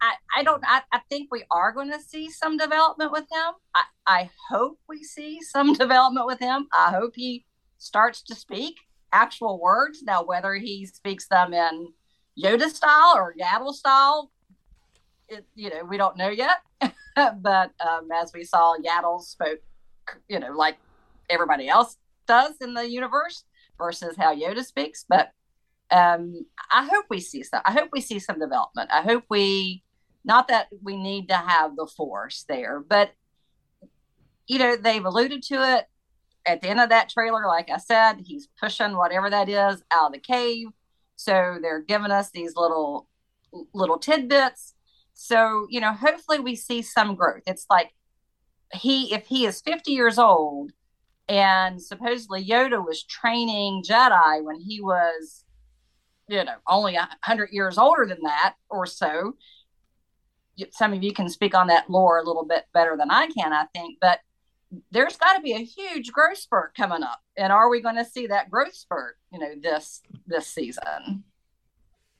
I, 0.00 0.14
I 0.36 0.42
don't 0.42 0.62
I, 0.66 0.82
I 0.92 1.00
think 1.08 1.28
we 1.30 1.44
are 1.50 1.72
going 1.72 1.92
to 1.92 2.00
see 2.00 2.30
some 2.30 2.56
development 2.56 3.12
with 3.12 3.26
him. 3.30 3.54
I, 3.74 3.84
I 4.06 4.30
hope 4.50 4.78
we 4.88 5.04
see 5.04 5.40
some 5.42 5.72
development 5.74 6.26
with 6.26 6.40
him. 6.40 6.66
I 6.72 6.90
hope 6.90 7.12
he 7.14 7.44
starts 7.78 8.22
to 8.22 8.34
speak 8.34 8.76
actual 9.12 9.60
words. 9.60 10.02
Now, 10.02 10.24
whether 10.24 10.54
he 10.54 10.86
speaks 10.86 11.26
them 11.28 11.52
in 11.52 11.88
Yoda 12.42 12.68
style 12.68 13.14
or 13.16 13.34
Yaddle 13.40 13.72
style, 13.72 14.30
it, 15.30 15.46
you 15.54 15.70
know, 15.70 15.84
we 15.84 15.96
don't 15.96 16.16
know 16.16 16.28
yet. 16.28 16.62
but 16.80 17.72
um, 17.80 18.08
as 18.14 18.32
we 18.34 18.44
saw, 18.44 18.76
Yaddle 18.76 19.22
spoke, 19.22 19.60
you 20.28 20.38
know, 20.38 20.52
like 20.52 20.76
everybody 21.28 21.68
else 21.68 21.96
does 22.26 22.54
in 22.60 22.74
the 22.74 22.88
universe 22.88 23.44
versus 23.78 24.16
how 24.18 24.34
Yoda 24.34 24.64
speaks. 24.64 25.04
But 25.08 25.32
um, 25.90 26.46
I 26.72 26.86
hope 26.86 27.06
we 27.10 27.20
see 27.20 27.42
some. 27.42 27.62
I 27.64 27.72
hope 27.72 27.90
we 27.92 28.00
see 28.00 28.18
some 28.18 28.38
development. 28.38 28.90
I 28.92 29.02
hope 29.02 29.24
we, 29.28 29.82
not 30.24 30.48
that 30.48 30.68
we 30.82 30.96
need 30.96 31.28
to 31.28 31.36
have 31.36 31.76
the 31.76 31.86
force 31.86 32.44
there, 32.48 32.80
but 32.80 33.12
you 34.46 34.58
know, 34.58 34.76
they've 34.76 35.04
alluded 35.04 35.42
to 35.44 35.76
it 35.76 35.86
at 36.46 36.60
the 36.60 36.68
end 36.68 36.80
of 36.80 36.88
that 36.88 37.08
trailer, 37.08 37.46
like 37.46 37.70
I 37.70 37.78
said, 37.78 38.20
he's 38.24 38.48
pushing 38.60 38.96
whatever 38.96 39.30
that 39.30 39.48
is 39.48 39.82
out 39.90 40.06
of 40.06 40.12
the 40.12 40.18
cave. 40.18 40.68
So 41.16 41.58
they're 41.60 41.82
giving 41.82 42.10
us 42.10 42.30
these 42.30 42.56
little 42.56 43.06
little 43.74 43.98
tidbits. 43.98 44.74
So, 45.22 45.66
you 45.68 45.82
know, 45.82 45.92
hopefully 45.92 46.40
we 46.40 46.56
see 46.56 46.80
some 46.80 47.14
growth. 47.14 47.42
It's 47.46 47.66
like 47.68 47.92
he 48.72 49.12
if 49.12 49.26
he 49.26 49.44
is 49.44 49.60
50 49.60 49.92
years 49.92 50.18
old 50.18 50.72
and 51.28 51.80
supposedly 51.80 52.42
Yoda 52.42 52.82
was 52.82 53.02
training 53.04 53.82
Jedi 53.86 54.42
when 54.42 54.58
he 54.58 54.80
was 54.80 55.44
you 56.26 56.42
know, 56.42 56.54
only 56.66 56.94
a 56.94 57.06
hundred 57.22 57.50
years 57.52 57.76
older 57.76 58.06
than 58.06 58.22
that 58.22 58.54
or 58.70 58.86
so. 58.86 59.34
Some 60.70 60.94
of 60.94 61.02
you 61.02 61.12
can 61.12 61.28
speak 61.28 61.54
on 61.54 61.66
that 61.66 61.90
lore 61.90 62.18
a 62.18 62.24
little 62.24 62.46
bit 62.46 62.64
better 62.72 62.96
than 62.96 63.10
I 63.10 63.26
can, 63.26 63.52
I 63.52 63.66
think. 63.74 63.98
But 64.00 64.20
there's 64.90 65.18
got 65.18 65.34
to 65.34 65.42
be 65.42 65.52
a 65.52 65.58
huge 65.58 66.12
growth 66.12 66.38
spurt 66.38 66.74
coming 66.74 67.02
up 67.02 67.20
and 67.36 67.52
are 67.52 67.68
we 67.68 67.82
going 67.82 67.96
to 67.96 68.04
see 68.06 68.28
that 68.28 68.48
growth 68.48 68.72
spurt 68.72 69.18
you 69.32 69.38
know 69.40 69.52
this 69.60 70.00
this 70.28 70.46
season 70.46 71.24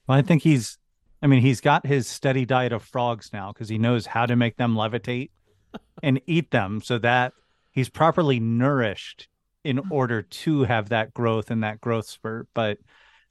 well 0.09 0.19
i 0.19 0.23
think 0.23 0.43
he's 0.43 0.80
i 1.23 1.27
mean 1.27 1.41
he's 1.41 1.61
got 1.61 1.87
his 1.87 2.07
steady 2.07 2.45
diet 2.45 2.73
of 2.73 2.83
frogs 2.83 3.31
now 3.33 3.53
because 3.53 3.69
he 3.69 3.79
knows 3.79 4.07
how 4.07 4.27
to 4.27 4.37
make 4.37 4.57
them 4.57 4.75
levitate 4.75 5.31
and 6.03 6.21
eat 6.27 6.51
them 6.51 6.81
so 6.83 6.99
that 6.99 7.33
he's 7.71 7.89
properly 7.89 8.41
nourished 8.41 9.29
in 9.63 9.81
order 9.91 10.23
to 10.23 10.65
have 10.65 10.89
that 10.89 11.13
growth 11.13 11.51
and 11.51 11.63
that 11.63 11.81
growth 11.81 12.07
spurt 12.07 12.49
but 12.55 12.79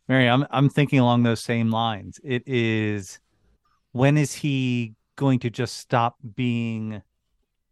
mary 0.08 0.30
i'm 0.30 0.46
i'm 0.52 0.70
thinking 0.70 1.00
along 1.00 1.24
those 1.24 1.42
same 1.42 1.70
lines 1.70 2.20
it 2.24 2.44
is 2.46 3.20
when 3.92 4.18
is 4.18 4.34
he 4.34 4.94
going 5.16 5.40
to 5.40 5.50
just 5.50 5.76
stop 5.78 6.16
being 6.36 7.02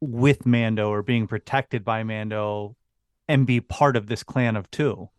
with 0.02 0.46
Mando 0.46 0.90
or 0.90 1.02
being 1.02 1.28
protected 1.28 1.84
by 1.84 2.04
Mando 2.04 2.76
and 3.28 3.48
be 3.48 3.62
part 3.62 3.96
of 3.96 4.08
this 4.08 4.24
clan 4.24 4.56
of 4.56 4.70
two. 4.70 5.10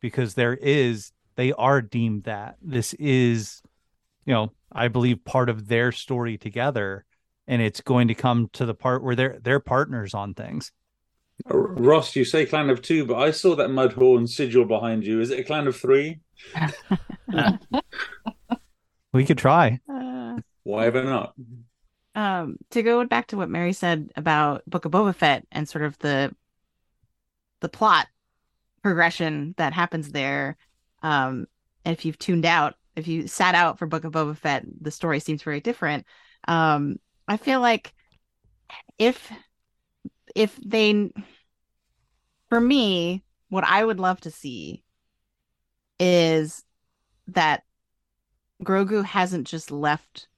Because 0.00 0.34
there 0.34 0.54
is, 0.54 1.12
they 1.36 1.52
are 1.52 1.82
deemed 1.82 2.24
that. 2.24 2.56
This 2.62 2.94
is, 2.94 3.62
you 4.24 4.34
know, 4.34 4.52
I 4.70 4.88
believe 4.88 5.24
part 5.24 5.48
of 5.48 5.68
their 5.68 5.92
story 5.92 6.38
together. 6.38 7.04
And 7.46 7.60
it's 7.60 7.80
going 7.80 8.08
to 8.08 8.14
come 8.14 8.48
to 8.52 8.64
the 8.64 8.74
part 8.74 9.02
where 9.02 9.16
they're 9.16 9.38
they're 9.42 9.60
partners 9.60 10.14
on 10.14 10.32
things. 10.34 10.70
Uh, 11.50 11.58
Ross, 11.58 12.14
you 12.14 12.24
say 12.24 12.46
clan 12.46 12.70
of 12.70 12.82
two, 12.82 13.04
but 13.04 13.16
I 13.16 13.32
saw 13.32 13.56
that 13.56 13.68
Mudhorn 13.68 14.28
sigil 14.28 14.64
behind 14.64 15.04
you. 15.04 15.20
Is 15.20 15.30
it 15.30 15.40
a 15.40 15.44
clan 15.44 15.66
of 15.66 15.76
three? 15.76 16.20
we 19.12 19.24
could 19.24 19.38
try. 19.38 19.80
Uh, 19.92 20.38
Why 20.62 20.86
ever 20.86 21.02
not? 21.04 21.34
um 22.14 22.58
to 22.70 22.82
go 22.82 23.04
back 23.06 23.28
to 23.28 23.36
what 23.38 23.48
Mary 23.48 23.72
said 23.72 24.10
about 24.16 24.62
Book 24.68 24.84
of 24.84 24.92
Boba 24.92 25.14
Fett 25.14 25.46
and 25.50 25.66
sort 25.68 25.84
of 25.84 25.98
the 26.00 26.34
the 27.60 27.70
plot 27.70 28.06
progression 28.82 29.54
that 29.56 29.72
happens 29.72 30.10
there. 30.12 30.56
Um 31.02 31.46
if 31.84 32.04
you've 32.04 32.18
tuned 32.18 32.44
out, 32.44 32.74
if 32.96 33.08
you 33.08 33.26
sat 33.26 33.54
out 33.54 33.78
for 33.78 33.86
Book 33.86 34.04
of 34.04 34.12
Boba 34.12 34.36
Fett, 34.36 34.64
the 34.80 34.90
story 34.90 35.20
seems 35.20 35.42
very 35.42 35.60
different. 35.60 36.06
Um 36.46 36.96
I 37.28 37.36
feel 37.36 37.60
like 37.60 37.94
if 38.98 39.32
if 40.34 40.58
they 40.64 41.10
for 42.48 42.60
me, 42.60 43.24
what 43.48 43.64
I 43.64 43.84
would 43.84 44.00
love 44.00 44.20
to 44.22 44.30
see 44.30 44.82
is 45.98 46.64
that 47.28 47.62
Grogu 48.62 49.04
hasn't 49.04 49.46
just 49.46 49.70
left 49.70 50.28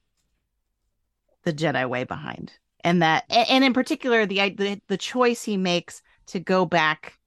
the 1.43 1.53
Jedi 1.53 1.87
way 1.87 2.03
behind. 2.03 2.53
And 2.83 3.01
that 3.01 3.25
and 3.29 3.63
in 3.63 3.73
particular 3.73 4.25
the 4.25 4.49
the, 4.49 4.81
the 4.87 4.97
choice 4.97 5.43
he 5.43 5.57
makes 5.57 6.01
to 6.27 6.39
go 6.39 6.65
back 6.65 7.17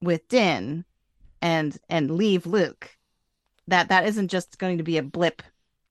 with 0.00 0.28
Din 0.28 0.84
and 1.40 1.76
and 1.88 2.10
leave 2.10 2.46
Luke 2.46 2.96
that 3.68 3.88
that 3.88 4.06
isn't 4.06 4.28
just 4.28 4.58
going 4.58 4.78
to 4.78 4.84
be 4.84 4.98
a 4.98 5.02
blip 5.02 5.42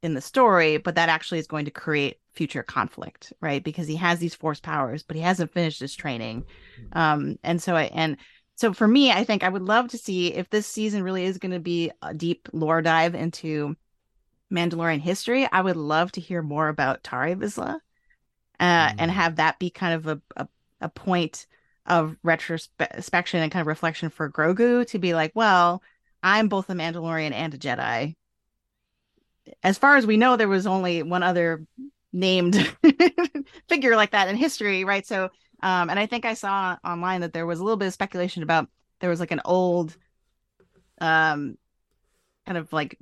in 0.03 0.13
the 0.13 0.21
story 0.21 0.77
but 0.77 0.95
that 0.95 1.09
actually 1.09 1.39
is 1.39 1.47
going 1.47 1.65
to 1.65 1.71
create 1.71 2.19
future 2.33 2.63
conflict 2.63 3.33
right 3.41 3.63
because 3.63 3.87
he 3.87 3.95
has 3.95 4.19
these 4.19 4.35
force 4.35 4.59
powers 4.59 5.03
but 5.03 5.15
he 5.15 5.21
hasn't 5.21 5.51
finished 5.51 5.79
his 5.79 5.95
training 5.95 6.43
um 6.93 7.37
and 7.43 7.61
so 7.61 7.75
I 7.75 7.83
and 7.93 8.17
so 8.55 8.73
for 8.73 8.87
me 8.87 9.11
I 9.11 9.23
think 9.23 9.43
I 9.43 9.49
would 9.49 9.61
love 9.61 9.89
to 9.89 9.97
see 9.97 10.33
if 10.33 10.49
this 10.49 10.65
season 10.65 11.03
really 11.03 11.25
is 11.25 11.37
going 11.37 11.51
to 11.51 11.59
be 11.59 11.91
a 12.01 12.13
deep 12.13 12.49
lore 12.53 12.81
dive 12.81 13.15
into 13.15 13.75
Mandalorian 14.51 14.99
history, 14.99 15.47
I 15.51 15.61
would 15.61 15.77
love 15.77 16.11
to 16.13 16.21
hear 16.21 16.41
more 16.41 16.67
about 16.67 17.03
Tarre 17.03 17.35
Vizsla 17.35 17.79
uh, 18.59 18.89
mm. 18.89 18.95
and 18.97 19.09
have 19.09 19.37
that 19.37 19.57
be 19.59 19.69
kind 19.69 19.93
of 19.93 20.07
a, 20.07 20.21
a, 20.35 20.47
a 20.81 20.89
point 20.89 21.47
of 21.85 22.15
retrospection 22.23 23.41
and 23.41 23.51
kind 23.51 23.61
of 23.61 23.67
reflection 23.67 24.09
for 24.09 24.29
Grogu 24.29 24.85
to 24.87 24.99
be 24.99 25.13
like, 25.13 25.31
well, 25.33 25.81
I'm 26.23 26.47
both 26.47 26.69
a 26.69 26.73
Mandalorian 26.73 27.33
and 27.33 27.53
a 27.53 27.57
Jedi. 27.57 28.15
As 29.63 29.77
far 29.77 29.97
as 29.97 30.05
we 30.05 30.17
know, 30.17 30.37
there 30.37 30.47
was 30.47 30.67
only 30.67 31.03
one 31.03 31.23
other 31.23 31.65
named 32.13 32.55
figure 33.69 33.95
like 33.95 34.11
that 34.11 34.27
in 34.27 34.35
history, 34.35 34.83
right? 34.83 35.05
So, 35.05 35.29
um, 35.63 35.89
and 35.89 35.99
I 35.99 36.05
think 36.05 36.25
I 36.25 36.33
saw 36.33 36.77
online 36.85 37.21
that 37.21 37.33
there 37.33 37.45
was 37.45 37.59
a 37.59 37.63
little 37.63 37.77
bit 37.77 37.87
of 37.87 37.93
speculation 37.93 38.43
about 38.43 38.67
there 38.99 39.09
was 39.09 39.19
like 39.19 39.31
an 39.31 39.41
old, 39.45 39.95
um, 40.99 41.57
kind 42.45 42.57
of 42.57 42.71
like 42.71 42.99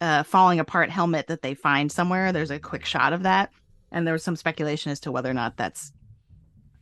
uh, 0.00 0.22
falling 0.22 0.60
apart 0.60 0.90
helmet 0.90 1.28
that 1.28 1.42
they 1.42 1.54
find 1.54 1.90
somewhere. 1.90 2.32
There's 2.32 2.50
a 2.50 2.58
quick 2.58 2.84
shot 2.84 3.12
of 3.12 3.24
that, 3.24 3.50
and 3.90 4.06
there 4.06 4.12
was 4.12 4.22
some 4.22 4.36
speculation 4.36 4.92
as 4.92 5.00
to 5.00 5.12
whether 5.12 5.30
or 5.30 5.34
not 5.34 5.56
that's 5.56 5.92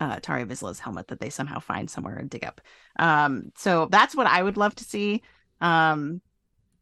uh, 0.00 0.18
Tarre 0.20 0.44
Vizsla's 0.44 0.80
helmet 0.80 1.08
that 1.08 1.20
they 1.20 1.30
somehow 1.30 1.58
find 1.58 1.88
somewhere 1.88 2.16
and 2.16 2.28
dig 2.28 2.44
up. 2.44 2.60
Um, 2.98 3.52
so 3.56 3.88
that's 3.90 4.16
what 4.16 4.26
I 4.26 4.42
would 4.42 4.56
love 4.56 4.74
to 4.76 4.84
see, 4.84 5.22
um, 5.64 6.20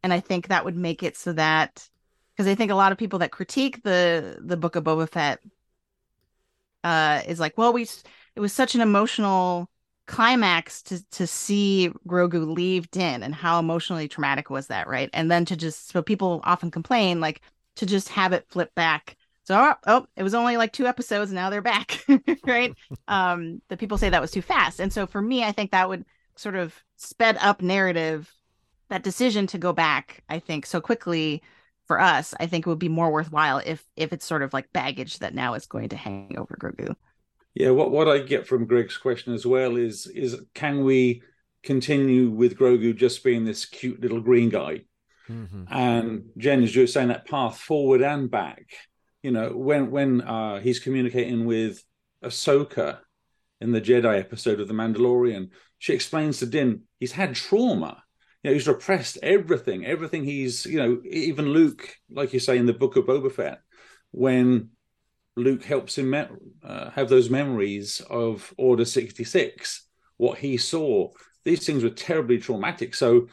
and 0.03 0.11
I 0.11 0.19
think 0.19 0.49
that 0.49 0.65
would 0.65 0.75
make 0.75 1.03
it 1.03 1.15
so 1.15 1.31
that 1.33 1.89
because 2.35 2.51
I 2.51 2.55
think 2.55 2.69
a 2.69 2.75
lot 2.75 2.91
of 2.91 2.97
people 2.97 3.19
that 3.19 3.31
critique 3.31 3.81
the 3.81 4.37
the 4.41 4.57
Book 4.57 4.75
of 4.75 4.83
Boba 4.83 5.09
Fett 5.09 5.39
uh, 6.83 7.21
is 7.25 7.39
like, 7.39 7.57
well, 7.57 7.71
we 7.71 7.83
it 8.35 8.41
was 8.41 8.51
such 8.51 8.75
an 8.75 8.81
emotional 8.81 9.69
climax 10.05 10.81
to 10.83 11.09
to 11.11 11.25
see 11.25 11.91
Grogu 12.05 12.53
leave 12.53 12.91
Din 12.91 13.23
and 13.23 13.33
how 13.33 13.57
emotionally 13.57 14.09
traumatic 14.09 14.49
was 14.49 14.67
that, 14.67 14.87
right? 14.87 15.09
And 15.13 15.31
then 15.31 15.45
to 15.45 15.55
just 15.55 15.89
so 15.89 16.01
people 16.01 16.41
often 16.43 16.69
complain 16.69 17.21
like 17.21 17.41
to 17.77 17.85
just 17.85 18.09
have 18.09 18.33
it 18.33 18.49
flip 18.49 18.75
back. 18.75 19.15
So 19.45 19.55
oh, 19.57 19.75
oh 19.87 20.07
it 20.17 20.23
was 20.23 20.33
only 20.33 20.57
like 20.57 20.73
two 20.73 20.87
episodes 20.87 21.31
now 21.31 21.49
they're 21.49 21.61
back, 21.61 22.03
right? 22.45 22.75
um 23.07 23.61
the 23.69 23.77
people 23.77 23.97
say 23.97 24.09
that 24.09 24.21
was 24.21 24.31
too 24.31 24.41
fast. 24.41 24.81
And 24.81 24.91
so 24.91 25.07
for 25.07 25.21
me 25.21 25.45
I 25.45 25.53
think 25.53 25.71
that 25.71 25.87
would 25.87 26.03
sort 26.35 26.55
of 26.55 26.75
sped 26.97 27.37
up 27.39 27.61
narrative 27.61 28.29
that 28.93 29.03
decision 29.03 29.47
to 29.47 29.57
go 29.57 29.73
back 29.73 30.23
I 30.29 30.39
think 30.39 30.65
so 30.65 30.79
quickly 30.79 31.41
for 31.87 31.99
us 31.99 32.33
I 32.39 32.45
think 32.45 32.65
it 32.65 32.69
would 32.69 32.79
be 32.79 32.89
more 32.89 33.11
worthwhile 33.11 33.57
if 33.65 33.83
if 33.95 34.13
it's 34.13 34.25
sort 34.25 34.43
of 34.43 34.53
like 34.53 34.71
baggage 34.71 35.19
that 35.19 35.33
now 35.33 35.55
is 35.55 35.65
going 35.65 35.89
to 35.89 35.97
hang 35.97 36.35
over 36.37 36.55
Grogu. 36.59 36.95
Yeah, 37.55 37.69
what, 37.69 37.91
what 37.91 38.07
I 38.07 38.19
get 38.19 38.47
from 38.47 38.65
Greg's 38.65 38.97
question 38.97 39.33
as 39.33 39.45
well 39.45 39.75
is 39.75 40.07
is 40.07 40.39
can 40.53 40.83
we 40.83 41.23
continue 41.63 42.29
with 42.29 42.57
Grogu 42.57 42.95
just 42.95 43.23
being 43.23 43.45
this 43.45 43.65
cute 43.65 43.99
little 43.99 44.21
green 44.21 44.49
guy? 44.49 44.81
Mm-hmm. 45.29 45.63
And 45.69 46.25
Jen, 46.37 46.63
as 46.63 46.75
you 46.75 46.81
were 46.81 46.87
saying, 46.87 47.07
that 47.07 47.27
path 47.27 47.57
forward 47.57 48.01
and 48.01 48.29
back. 48.29 48.65
You 49.21 49.31
know, 49.31 49.51
when 49.51 49.91
when 49.91 50.21
uh, 50.21 50.59
he's 50.59 50.79
communicating 50.79 51.45
with 51.45 51.83
Ahsoka, 52.23 52.99
in 53.63 53.71
the 53.71 53.81
Jedi 53.81 54.19
episode 54.19 54.59
of 54.59 54.67
The 54.67 54.73
Mandalorian. 54.73 55.49
She 55.79 55.93
explains 55.93 56.39
to 56.39 56.45
Din 56.45 56.81
he's 56.99 57.13
had 57.13 57.33
trauma. 57.33 58.02
You 58.43 58.49
know, 58.49 58.53
he's 58.53 58.67
repressed 58.67 59.17
everything, 59.23 59.85
everything 59.85 60.23
he's, 60.23 60.65
you 60.65 60.77
know, 60.77 61.01
even 61.09 61.45
Luke, 61.49 61.95
like 62.09 62.33
you 62.33 62.39
say 62.39 62.57
in 62.57 62.65
the 62.65 62.73
book 62.73 62.97
of 62.97 63.05
Boba 63.05 63.31
Fett, 63.31 63.61
when 64.11 64.69
Luke 65.35 65.63
helps 65.63 65.97
him 65.97 66.13
uh, 66.13 66.89
have 66.91 67.09
those 67.09 67.29
memories 67.29 68.01
of 68.09 68.53
Order 68.57 68.85
66, 68.85 69.87
what 70.17 70.37
he 70.37 70.57
saw. 70.57 71.09
These 71.43 71.65
things 71.65 71.83
were 71.83 71.89
terribly 71.89 72.37
traumatic. 72.37 72.95
So, 72.95 73.27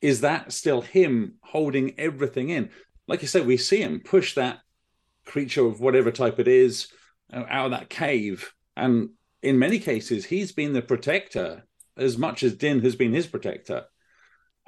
is 0.00 0.20
that 0.22 0.52
still 0.52 0.80
him 0.80 1.34
holding 1.42 1.98
everything 1.98 2.50
in? 2.50 2.70
Like 3.08 3.22
you 3.22 3.28
said, 3.28 3.46
we 3.46 3.56
see 3.56 3.82
him 3.82 4.00
push 4.00 4.34
that 4.34 4.60
creature 5.26 5.66
of 5.66 5.80
whatever 5.80 6.10
type 6.10 6.38
it 6.38 6.48
is 6.48 6.88
uh, 7.32 7.44
out 7.48 7.66
of 7.66 7.70
that 7.72 7.90
cave. 7.90 8.52
And 8.76 9.10
in 9.42 9.58
many 9.58 9.78
cases, 9.78 10.24
he's 10.24 10.52
been 10.52 10.72
the 10.72 10.82
protector 10.82 11.64
as 11.96 12.16
much 12.16 12.42
as 12.42 12.54
Din 12.54 12.80
has 12.80 12.96
been 12.96 13.12
his 13.12 13.26
protector. 13.26 13.84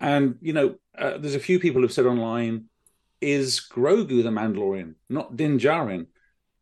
And, 0.03 0.37
you 0.43 0.53
know, 0.53 0.75
uh, 0.99 1.17
there's 1.17 1.35
a 1.35 1.41
few 1.41 1.59
people 1.59 1.81
who've 1.81 1.93
said 1.93 2.05
online, 2.05 2.67
is 3.23 3.67
Grogu 3.73 4.23
the 4.23 4.29
Mandalorian, 4.31 4.97
not 5.09 5.37
Din 5.37 5.59
Djarin? 5.59 6.09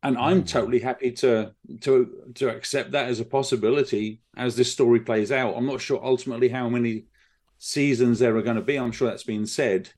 and 0.03 0.17
I'm 0.17 0.43
mm. 0.43 0.49
totally 0.49 0.81
happy 0.81 1.13
to 1.13 1.53
to 1.83 2.33
to 2.35 2.49
accept 2.49 2.93
that 2.93 3.09
as 3.09 3.21
a 3.21 3.25
possibility 3.25 4.23
as 4.37 4.57
this 4.57 4.73
story 4.73 5.01
plays 5.01 5.31
out. 5.31 5.55
I'm 5.57 5.67
not 5.67 5.81
sure 5.81 6.01
ultimately 6.03 6.49
how 6.49 6.69
many 6.69 7.07
seasons 7.59 8.19
there 8.19 8.37
are 8.37 8.43
going 8.43 8.57
to 8.57 8.63
be. 8.63 8.79
I'm 8.79 8.93
sure 8.93 9.09
that's 9.09 9.25
been 9.25 9.47
said, 9.47 9.91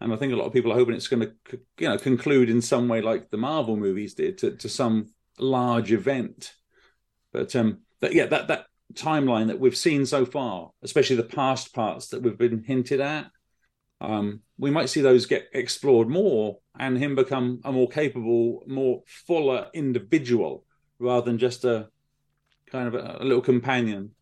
and 0.00 0.12
I 0.12 0.16
think 0.16 0.32
a 0.32 0.36
lot 0.36 0.46
of 0.46 0.52
people 0.52 0.72
are 0.72 0.76
hoping 0.76 0.94
it's 0.94 1.08
going 1.08 1.30
to 1.50 1.60
you 1.78 1.88
know 1.88 1.98
conclude 1.98 2.48
in 2.48 2.62
some 2.62 2.88
way 2.88 3.00
like 3.00 3.30
the 3.30 3.36
Marvel 3.36 3.76
movies 3.76 4.14
did 4.14 4.38
to, 4.38 4.52
to 4.56 4.68
some 4.68 5.12
large 5.38 5.92
event. 5.92 6.54
But 7.32 7.54
um, 7.54 7.80
but 8.00 8.14
yeah, 8.14 8.26
that 8.26 8.48
that 8.48 8.66
timeline 8.94 9.48
that 9.48 9.60
we've 9.60 9.76
seen 9.76 10.06
so 10.06 10.24
far, 10.24 10.70
especially 10.82 11.16
the 11.16 11.22
past 11.22 11.74
parts 11.74 12.08
that 12.08 12.22
we've 12.22 12.38
been 12.38 12.64
hinted 12.64 13.00
at, 13.00 13.30
um, 14.00 14.40
we 14.58 14.70
might 14.70 14.88
see 14.88 15.00
those 15.00 15.26
get 15.26 15.48
explored 15.52 16.08
more 16.08 16.58
and 16.78 16.96
him 16.96 17.14
become 17.14 17.60
a 17.64 17.72
more 17.72 17.88
capable, 17.88 18.62
more 18.66 19.02
fuller 19.06 19.66
individual 19.74 20.64
rather 20.98 21.24
than 21.24 21.38
just 21.38 21.64
a 21.64 21.88
kind 22.70 22.88
of 22.88 22.94
a, 22.94 23.18
a 23.20 23.24
little 23.24 23.42
companion. 23.42 24.12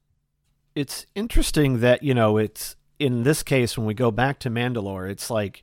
It's 0.74 1.06
interesting 1.14 1.80
that, 1.80 2.02
you 2.02 2.14
know, 2.14 2.36
it's 2.38 2.76
in 2.98 3.22
this 3.22 3.42
case, 3.42 3.76
when 3.76 3.86
we 3.86 3.94
go 3.94 4.10
back 4.10 4.38
to 4.40 4.50
Mandalore, 4.50 5.10
it's 5.10 5.30
like, 5.30 5.62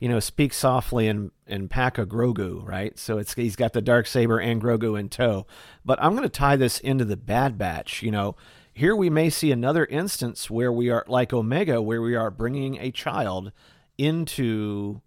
you 0.00 0.08
know, 0.08 0.20
speak 0.20 0.52
softly 0.52 1.08
and, 1.08 1.30
and 1.46 1.70
pack 1.70 1.98
a 1.98 2.06
Grogu, 2.06 2.66
right? 2.66 2.98
So 2.98 3.18
it's 3.18 3.34
he's 3.34 3.56
got 3.56 3.72
the 3.72 3.82
dark 3.82 4.06
saber 4.06 4.38
and 4.38 4.60
Grogu 4.60 4.98
in 4.98 5.08
tow. 5.08 5.46
But 5.84 6.02
I'm 6.02 6.12
going 6.12 6.24
to 6.24 6.28
tie 6.28 6.56
this 6.56 6.78
into 6.80 7.04
the 7.04 7.16
Bad 7.16 7.58
Batch. 7.58 8.02
You 8.02 8.10
know, 8.10 8.36
here 8.72 8.96
we 8.96 9.08
may 9.08 9.30
see 9.30 9.52
another 9.52 9.86
instance 9.86 10.50
where 10.50 10.72
we 10.72 10.90
are 10.90 11.04
like 11.06 11.32
Omega, 11.32 11.80
where 11.80 12.02
we 12.02 12.16
are 12.16 12.30
bringing 12.30 12.78
a 12.78 12.90
child 12.90 13.52
into, 13.96 15.00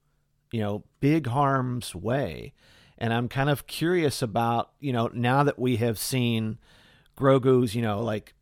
you 0.51 0.61
know, 0.61 0.83
big 0.99 1.27
harm's 1.27 1.93
way. 1.93 2.53
And 2.97 3.13
I'm 3.13 3.27
kind 3.27 3.49
of 3.49 3.67
curious 3.67 4.21
about, 4.21 4.71
you 4.79 4.93
know, 4.93 5.09
now 5.13 5.43
that 5.43 5.59
we 5.59 5.75
have 5.75 5.99
seen 5.99 6.57
Grogu's, 7.17 7.75
you 7.75 7.81
know, 7.81 8.01
like 8.01 8.33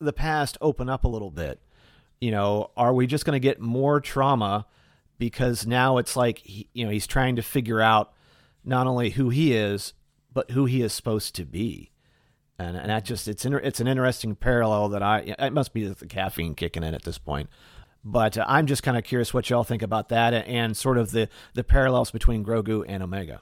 the 0.00 0.12
past 0.12 0.58
open 0.60 0.88
up 0.88 1.04
a 1.04 1.08
little 1.08 1.30
bit, 1.30 1.60
you 2.20 2.30
know, 2.30 2.70
are 2.76 2.92
we 2.92 3.06
just 3.06 3.24
going 3.24 3.36
to 3.36 3.40
get 3.40 3.60
more 3.60 4.00
trauma 4.00 4.66
because 5.22 5.66
now 5.66 5.98
it's 5.98 6.16
like, 6.16 6.38
he, 6.38 6.68
you 6.72 6.84
know, 6.84 6.90
he's 6.90 7.06
trying 7.06 7.36
to 7.36 7.42
figure 7.42 7.80
out 7.80 8.12
not 8.64 8.88
only 8.88 9.10
who 9.10 9.28
he 9.28 9.52
is, 9.52 9.94
but 10.32 10.50
who 10.50 10.64
he 10.64 10.82
is 10.82 10.92
supposed 10.92 11.34
to 11.36 11.44
be 11.44 11.92
and 12.58 12.76
and 12.76 12.90
that 12.90 13.04
just 13.04 13.28
it's 13.28 13.44
inter- 13.44 13.58
it's 13.58 13.80
an 13.80 13.86
interesting 13.86 14.34
parallel 14.34 14.90
that 14.90 15.02
I 15.02 15.34
it 15.38 15.52
must 15.52 15.72
be 15.72 15.86
the 15.86 16.06
caffeine 16.06 16.54
kicking 16.54 16.84
in 16.84 16.94
at 16.94 17.02
this 17.02 17.18
point. 17.18 17.48
But 18.04 18.36
uh, 18.36 18.44
I'm 18.48 18.66
just 18.66 18.82
kind 18.82 18.96
of 18.96 19.04
curious 19.04 19.32
what 19.32 19.48
y'all 19.48 19.64
think 19.64 19.82
about 19.82 20.08
that 20.08 20.34
and 20.34 20.76
sort 20.76 20.98
of 20.98 21.10
the 21.10 21.28
the 21.54 21.64
parallels 21.64 22.10
between 22.10 22.44
Grogu 22.44 22.84
and 22.86 23.02
Omega. 23.02 23.40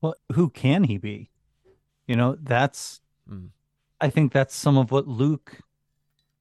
Well, 0.00 0.14
who 0.32 0.48
can 0.48 0.84
he 0.84 0.98
be? 0.98 1.30
You 2.06 2.16
know, 2.16 2.36
that's 2.40 3.00
mm. 3.30 3.50
I 4.00 4.10
think 4.10 4.32
that's 4.32 4.54
some 4.54 4.78
of 4.78 4.90
what 4.90 5.06
Luke 5.06 5.58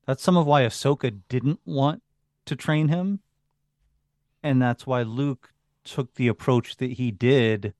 that's 0.06 0.24
some 0.24 0.38
of 0.38 0.48
why 0.48 0.64
Ahsoka 0.64 1.20
didn't 1.30 1.60
want 1.66 2.02
to 2.46 2.56
train 2.56 2.88
him. 2.88 3.20
And 4.44 4.62
that's 4.62 4.88
why 4.88 5.04
Luke 5.04 5.54
took 5.84 6.16
the 6.16 6.28
approach 6.28 6.78
that 6.78 6.94
he 6.94 7.12
did 7.12 7.74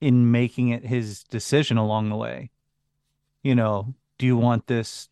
in 0.00 0.30
making 0.30 0.68
it 0.68 0.84
his 0.84 1.24
decision 1.24 1.76
along 1.76 2.10
the 2.10 2.16
way. 2.16 2.50
You 3.42 3.54
know, 3.54 3.94
do 4.18 4.26
you 4.26 4.36
want 4.36 4.66
this 4.66 5.08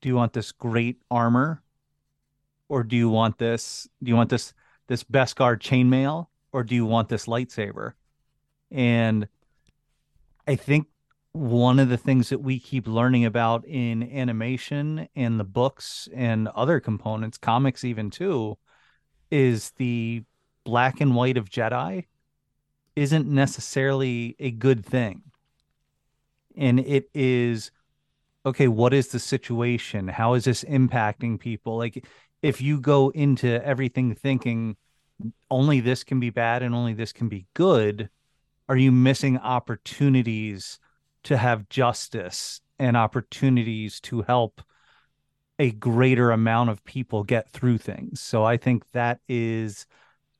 do 0.00 0.08
you 0.08 0.16
want 0.16 0.34
this 0.34 0.52
great 0.52 1.00
armor? 1.10 1.62
Or 2.68 2.82
do 2.82 2.96
you 2.96 3.08
want 3.08 3.38
this 3.38 3.88
do 4.02 4.10
you 4.10 4.16
want 4.16 4.30
this 4.30 4.52
this 4.88 5.04
Beskar 5.04 5.56
chainmail? 5.56 6.26
Or 6.52 6.64
do 6.64 6.74
you 6.74 6.86
want 6.86 7.08
this 7.08 7.26
lightsaber? 7.26 7.92
And 8.70 9.28
I 10.46 10.56
think 10.56 10.86
one 11.32 11.78
of 11.78 11.88
the 11.88 11.98
things 11.98 12.30
that 12.30 12.40
we 12.40 12.58
keep 12.58 12.86
learning 12.86 13.24
about 13.24 13.64
in 13.66 14.02
animation 14.02 15.08
and 15.14 15.38
the 15.38 15.44
books 15.44 16.08
and 16.14 16.48
other 16.48 16.80
components, 16.80 17.36
comics 17.36 17.84
even 17.84 18.10
too, 18.10 18.56
is 19.30 19.72
the 19.76 20.22
black 20.64 21.00
and 21.00 21.14
white 21.14 21.36
of 21.36 21.50
Jedi 21.50 22.06
isn't 22.94 23.26
necessarily 23.26 24.36
a 24.38 24.50
good 24.50 24.84
thing. 24.84 25.22
And 26.56 26.80
it 26.80 27.10
is 27.14 27.70
okay 28.44 28.68
what 28.68 28.94
is 28.94 29.08
the 29.08 29.18
situation? 29.18 30.08
How 30.08 30.34
is 30.34 30.44
this 30.44 30.64
impacting 30.64 31.38
people? 31.38 31.76
Like 31.76 32.06
if 32.42 32.60
you 32.60 32.80
go 32.80 33.10
into 33.10 33.64
everything 33.64 34.14
thinking 34.14 34.76
only 35.50 35.80
this 35.80 36.04
can 36.04 36.20
be 36.20 36.30
bad 36.30 36.62
and 36.62 36.74
only 36.74 36.92
this 36.92 37.12
can 37.12 37.28
be 37.28 37.46
good 37.54 38.10
are 38.68 38.76
you 38.76 38.90
missing 38.90 39.38
opportunities 39.38 40.78
to 41.22 41.36
have 41.36 41.68
justice 41.68 42.60
and 42.78 42.96
opportunities 42.96 44.00
to 44.00 44.22
help 44.22 44.60
a 45.58 45.70
greater 45.72 46.30
amount 46.30 46.70
of 46.70 46.84
people 46.84 47.24
get 47.24 47.50
through 47.50 47.78
things. 47.78 48.20
So 48.20 48.44
i 48.44 48.56
think 48.56 48.84
that 48.92 49.20
is 49.28 49.86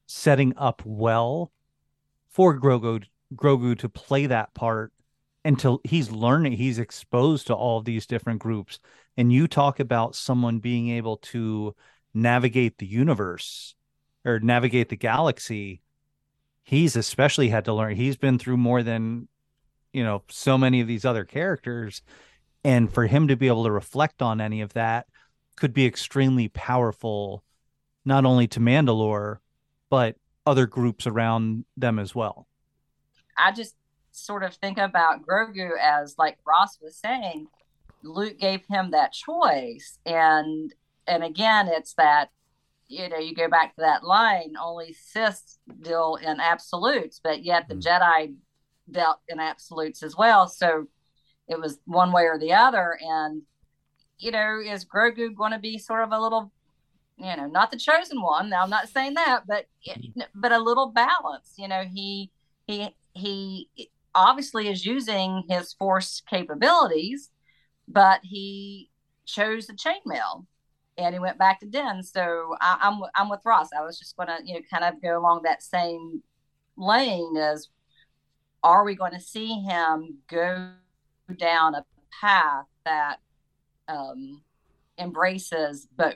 setting 0.07 0.55
up 0.57 0.83
well 0.85 1.53
for 2.29 2.59
grogu 2.59 3.05
grogu 3.35 3.77
to 3.79 3.89
play 3.89 4.27
that 4.27 4.55
part 4.55 4.93
until 5.45 5.81
he's 5.85 6.11
learning 6.11 6.53
he's 6.53 6.79
exposed 6.79 7.47
to 7.47 7.55
all 7.55 7.81
these 7.81 8.07
different 8.07 8.41
groups. 8.41 8.79
And 9.17 9.33
you 9.33 9.49
talk 9.49 9.81
about 9.81 10.15
someone 10.15 10.59
being 10.59 10.91
able 10.91 11.17
to 11.19 11.75
navigate 12.13 12.79
the 12.79 12.87
universe 12.87 13.75
or 14.25 14.41
navigate 14.41 14.89
the 14.89 14.97
galaxy. 14.97 15.83
He's 16.65 16.97
especially 16.97 17.49
had 17.49 17.65
to 17.67 17.75
learn 17.75 17.97
he's 17.97 18.17
been 18.17 18.39
through 18.39 18.57
more 18.59 18.83
than 18.83 19.29
you 19.93 20.05
know 20.05 20.23
so 20.29 20.59
many 20.59 20.81
of 20.81 20.89
these 20.89 21.05
other 21.05 21.25
characters 21.25 22.03
and 22.67 22.93
for 22.93 23.07
him 23.07 23.29
to 23.29 23.37
be 23.37 23.47
able 23.47 23.65
to 23.65 23.71
reflect 23.71 24.21
on 24.23 24.41
any 24.41 24.61
of 24.61 24.73
that 24.75 25.07
could 25.57 25.73
be 25.73 25.87
extremely 25.87 26.49
powerful 26.49 27.43
not 28.05 28.25
only 28.25 28.47
to 28.47 28.61
Mandalore 28.61 29.39
but 29.89 30.17
other 30.45 30.67
groups 30.67 31.07
around 31.07 31.65
them 31.77 31.99
as 31.99 32.15
well 32.15 32.47
i 33.39 33.53
just 33.53 33.75
sort 34.17 34.43
of 34.43 34.55
think 34.55 34.79
about 34.79 35.27
Grogu 35.27 35.71
as 35.81 36.17
like 36.19 36.39
Ross 36.47 36.79
was 36.81 36.97
saying, 36.97 37.49
Luke 38.03 38.39
gave 38.39 38.63
him 38.69 38.91
that 38.91 39.13
choice. 39.13 39.99
And 40.07 40.73
and 41.07 41.23
again, 41.23 41.69
it's 41.69 41.95
that, 41.95 42.31
you 42.89 43.09
know, 43.09 43.19
you 43.19 43.35
go 43.35 43.49
back 43.49 43.75
to 43.77 43.83
that 43.83 44.05
line, 44.05 44.55
only 44.61 44.93
Sith 44.93 45.59
deal 45.83 46.19
in 46.21 46.41
absolutes, 46.41 47.21
but 47.23 47.45
yet 47.45 47.69
the 47.69 47.77
mm. 47.77 47.83
Jedi 47.83 48.35
dealt 48.91 49.21
in 49.29 49.39
absolutes 49.39 50.03
as 50.03 50.17
well. 50.17 50.49
So 50.49 50.89
it 51.49 51.61
was 51.61 51.79
one 51.85 52.13
way 52.13 52.25
or 52.25 52.39
the 52.39 52.53
other. 52.53 52.99
And, 53.01 53.43
you 54.19 54.31
know, 54.31 54.61
is 54.65 54.85
Grogu 54.85 55.35
going 55.35 55.53
to 55.53 55.59
be 55.59 55.79
sort 55.79 56.03
of 56.03 56.13
a 56.13 56.21
little 56.21 56.53
you 57.19 57.35
know, 57.35 57.47
not 57.47 57.71
the 57.71 57.79
chosen 57.79 58.21
one. 58.21 58.51
Now 58.51 58.63
I'm 58.63 58.71
not 58.71 58.89
saying 58.89 59.15
that, 59.15 59.45
but 59.47 59.67
mm-hmm. 59.89 60.21
but 60.35 60.53
a 60.53 60.59
little 60.59 60.91
balance. 60.91 61.55
You 61.57 61.69
know, 61.69 61.85
he 61.91 62.31
he 62.67 62.95
he 63.15 63.69
obviously 64.15 64.69
is 64.69 64.85
using 64.85 65.45
his 65.49 65.73
force 65.73 66.23
capabilities, 66.29 67.31
but 67.89 68.21
he 68.23 68.91
chose 69.25 69.67
the 69.67 69.75
chainmail 69.75 70.47
and 70.99 71.15
he 71.15 71.19
went 71.19 71.39
back 71.39 71.61
to 71.61 71.67
Din. 71.67 72.03
So 72.03 72.57
I, 72.61 72.79
am 72.83 73.03
I'm, 73.03 73.11
I'm 73.15 73.29
with 73.29 73.41
Ross. 73.45 73.69
I 73.77 73.83
was 73.83 73.99
just 73.99 74.17
going 74.17 74.29
to 74.29 74.39
you 74.45 74.55
know 74.55 74.61
kind 74.71 74.85
of 74.85 75.01
go 75.03 75.19
along 75.19 75.43
that 75.45 75.63
same 75.63 76.23
lane 76.77 77.37
as 77.39 77.69
are 78.63 78.85
we 78.85 78.95
going 78.95 79.13
to 79.13 79.21
see 79.21 79.61
him 79.61 80.19
go 80.29 80.73
down 81.35 81.75
a 81.75 81.85
path 82.21 82.67
that 82.85 83.17
um, 83.89 84.43
embraces 84.99 85.87
both 85.97 86.15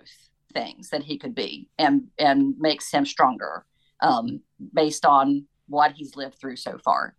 things 0.52 0.90
that 0.90 1.02
he 1.02 1.16
could 1.16 1.34
be 1.34 1.68
and 1.78 2.08
and 2.18 2.58
makes 2.58 2.90
him 2.90 3.06
stronger 3.06 3.64
um, 4.00 4.40
based 4.74 5.04
on 5.04 5.44
what 5.68 5.92
he's 5.92 6.16
lived 6.16 6.34
through 6.34 6.56
so 6.56 6.78
far. 6.78 7.14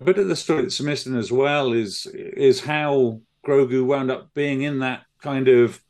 a 0.00 0.04
bit 0.04 0.18
of 0.18 0.28
the 0.28 0.36
story 0.36 0.62
that's 0.62 0.80
missing 0.80 1.16
as 1.16 1.30
well 1.30 1.72
is 1.72 2.06
is 2.14 2.60
how 2.60 3.20
Grogu 3.46 3.84
wound 3.84 4.10
up 4.10 4.32
being 4.34 4.62
in 4.62 4.78
that 4.80 5.02
kind 5.20 5.48
of 5.48 5.82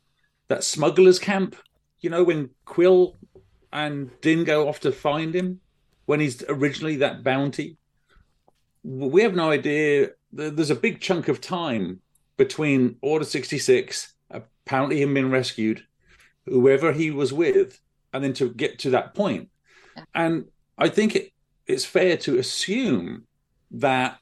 that 0.47 0.63
smuggler's 0.63 1.19
camp. 1.19 1.55
You 1.99 2.09
know, 2.09 2.23
when 2.23 2.49
Kuiil 2.65 3.15
and 3.71 4.09
Din 4.21 4.43
go 4.43 4.67
off 4.67 4.79
to 4.81 4.91
find 4.91 5.33
him, 5.33 5.61
when 6.05 6.19
he's 6.19 6.43
originally 6.49 6.97
that 6.97 7.23
bounty. 7.23 7.77
We 8.83 9.21
have 9.21 9.35
no 9.35 9.51
idea. 9.51 10.09
There's 10.33 10.69
a 10.69 10.75
big 10.75 11.01
chunk 11.01 11.27
of 11.27 11.41
time 11.41 12.01
between 12.37 12.97
Order 13.01 13.25
66, 13.25 14.13
apparently 14.29 15.01
him 15.01 15.13
being 15.13 15.29
rescued, 15.29 15.85
whoever 16.45 16.93
he 16.93 17.11
was 17.11 17.33
with, 17.33 17.79
and 18.13 18.23
then 18.23 18.33
to 18.33 18.49
get 18.49 18.79
to 18.79 18.91
that 18.91 19.13
point. 19.13 19.49
And 20.15 20.45
I 20.77 20.89
think 20.89 21.15
it, 21.15 21.31
it's 21.67 21.85
fair 21.85 22.17
to 22.17 22.39
assume 22.39 23.25
that 23.71 24.19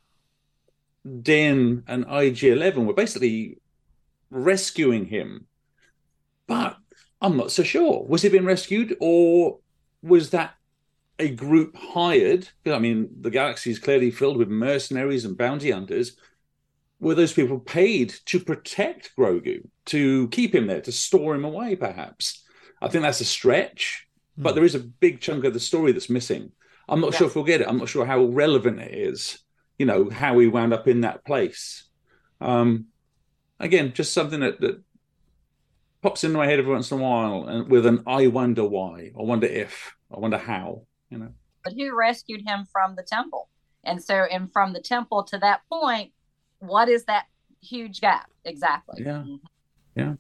Din 1.22 1.84
and 1.88 2.06
IG 2.10 2.44
11 2.44 2.86
were 2.86 2.94
basically 2.94 3.58
rescuing 4.30 5.06
him. 5.06 5.48
But 6.48 6.78
I'm 7.22 7.38
not 7.38 7.52
so 7.52 7.64
sure. 7.64 8.04
Was 8.04 8.22
he 8.22 8.30
being 8.30 8.46
rescued 8.46 8.98
or 9.00 9.60
was 10.02 10.32
that 10.32 10.56
a 11.20 11.30
group 11.30 11.76
hired? 11.76 12.50
I 12.66 12.80
mean, 12.80 13.10
the 13.22 13.30
galaxy 13.30 13.72
is 13.72 13.80
clearly 13.80 14.12
filled 14.12 14.38
with 14.38 14.50
mercenaries 14.50 15.26
and 15.26 15.38
bounty 15.38 15.72
hunters. 15.72 16.18
Were 17.00 17.16
those 17.16 17.34
people 17.34 17.60
paid 17.60 18.14
to 18.26 18.40
protect 18.40 19.16
Grogu, 19.18 19.68
to 19.88 20.28
keep 20.30 20.54
him 20.54 20.68
there, 20.68 20.82
to 20.82 20.92
store 20.92 21.36
him 21.36 21.46
away, 21.46 21.76
perhaps? 21.76 22.44
I 22.82 22.90
think 22.90 23.04
that's 23.04 23.22
a 23.22 23.26
stretch, 23.26 24.08
but 24.38 24.56
there 24.56 24.66
is 24.66 24.76
a 24.76 24.80
big 24.80 25.22
chunk 25.22 25.46
of 25.46 25.54
the 25.54 25.60
story 25.60 25.92
that's 25.92 26.10
missing. 26.10 26.52
I'm 26.88 27.02
not 27.02 27.14
Yeah. 27.14 27.20
sure 27.20 27.28
if 27.28 27.36
we'll 27.36 27.46
get 27.46 27.62
it. 27.62 27.68
I'm 27.68 27.78
not 27.78 27.90
sure 27.90 28.06
how 28.06 28.26
relevant 28.26 28.80
it 28.80 28.94
is, 28.94 29.40
you 29.78 29.86
know, 29.86 30.10
how 30.10 30.38
he 30.40 30.48
wound 30.48 30.74
up 30.74 30.88
in 30.88 31.02
that 31.02 31.24
place. 31.26 31.88
Um, 32.42 32.88
again, 33.60 33.94
just 33.94 34.14
something 34.14 34.42
that, 34.42 34.62
that 34.62 34.82
pops 36.02 36.24
into 36.24 36.38
my 36.38 36.48
head 36.48 36.60
every 36.60 36.72
once 36.72 36.92
in 36.92 37.00
a 37.00 37.04
while 37.04 37.46
and 37.48 37.70
with 37.70 37.86
an 37.86 38.04
I 38.08 38.28
wonder 38.28 38.64
why, 38.64 39.12
I 39.18 39.22
wonder 39.22 39.48
if, 39.48 39.94
I 40.14 40.20
wonder 40.20 40.38
how, 40.38 40.84
you 41.10 41.18
know. 41.18 41.30
but 41.64 41.74
who 41.74 41.96
rescued 41.98 42.42
him 42.48 42.66
from 42.72 42.96
the 42.96 43.04
temple? 43.04 43.50
And 43.84 44.04
so, 44.04 44.14
and 44.32 44.52
from 44.52 44.74
the 44.74 44.82
temple 44.82 45.24
to 45.26 45.38
that 45.40 45.62
point, 45.72 46.12
what 46.60 46.90
is 46.90 47.06
that 47.06 47.26
huge 47.62 48.02
gap 48.02 48.30
exactly? 48.46 49.04
Yeah. 49.06 49.24
Yeah. 49.96 50.14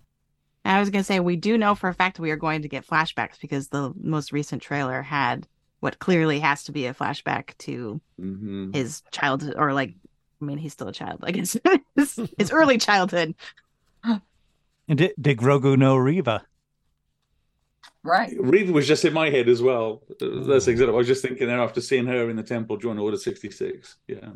I 0.65 0.79
was 0.79 0.89
going 0.89 1.01
to 1.01 1.05
say, 1.05 1.19
we 1.19 1.35
do 1.35 1.57
know 1.57 1.73
for 1.75 1.89
a 1.89 1.93
fact 1.93 2.19
we 2.19 2.31
are 2.31 2.35
going 2.37 2.61
to 2.61 2.67
get 2.69 2.85
flashbacks 2.87 3.39
because 3.41 3.67
the 3.69 3.93
most 4.01 4.31
recent 4.31 4.61
trailer 4.61 5.01
had 5.01 5.47
what 5.79 5.99
clearly 5.99 6.39
has 6.39 6.63
to 6.65 6.71
be 6.71 6.85
a 6.85 6.93
flashback 6.93 7.57
to 7.59 7.99
Mhm. 8.19 8.75
his 8.75 9.01
childhood, 9.11 9.55
or 9.57 9.73
like, 9.73 9.95
I 10.41 10.45
mean, 10.45 10.57
he's 10.57 10.73
still 10.73 10.89
a 10.89 10.93
child, 10.93 11.19
I 11.23 11.31
guess, 11.31 11.57
his, 11.95 12.19
his 12.37 12.51
early 12.51 12.77
childhood. 12.77 13.35
And 14.03 14.21
did, 14.97 15.13
did 15.19 15.37
Grogu 15.37 15.77
know 15.77 15.95
Reva? 15.97 16.43
Right. 18.03 18.33
Reva 18.39 18.71
was 18.71 18.87
just 18.87 19.03
in 19.03 19.13
my 19.13 19.29
head 19.29 19.49
as 19.49 19.61
well. 19.61 20.03
That's 20.19 20.67
exactly. 20.67 20.93
I 20.93 20.97
was 20.97 21.07
just 21.07 21.21
thinking 21.21 21.47
there 21.47 21.59
after 21.59 21.81
seeing 21.81 22.07
her 22.07 22.29
in 22.29 22.37
the 22.37 22.43
temple 22.43 22.77
during 22.77 22.97
Order 22.97 23.17
sixty 23.17 23.51
six. 23.51 23.97
Yeah. 24.07 24.29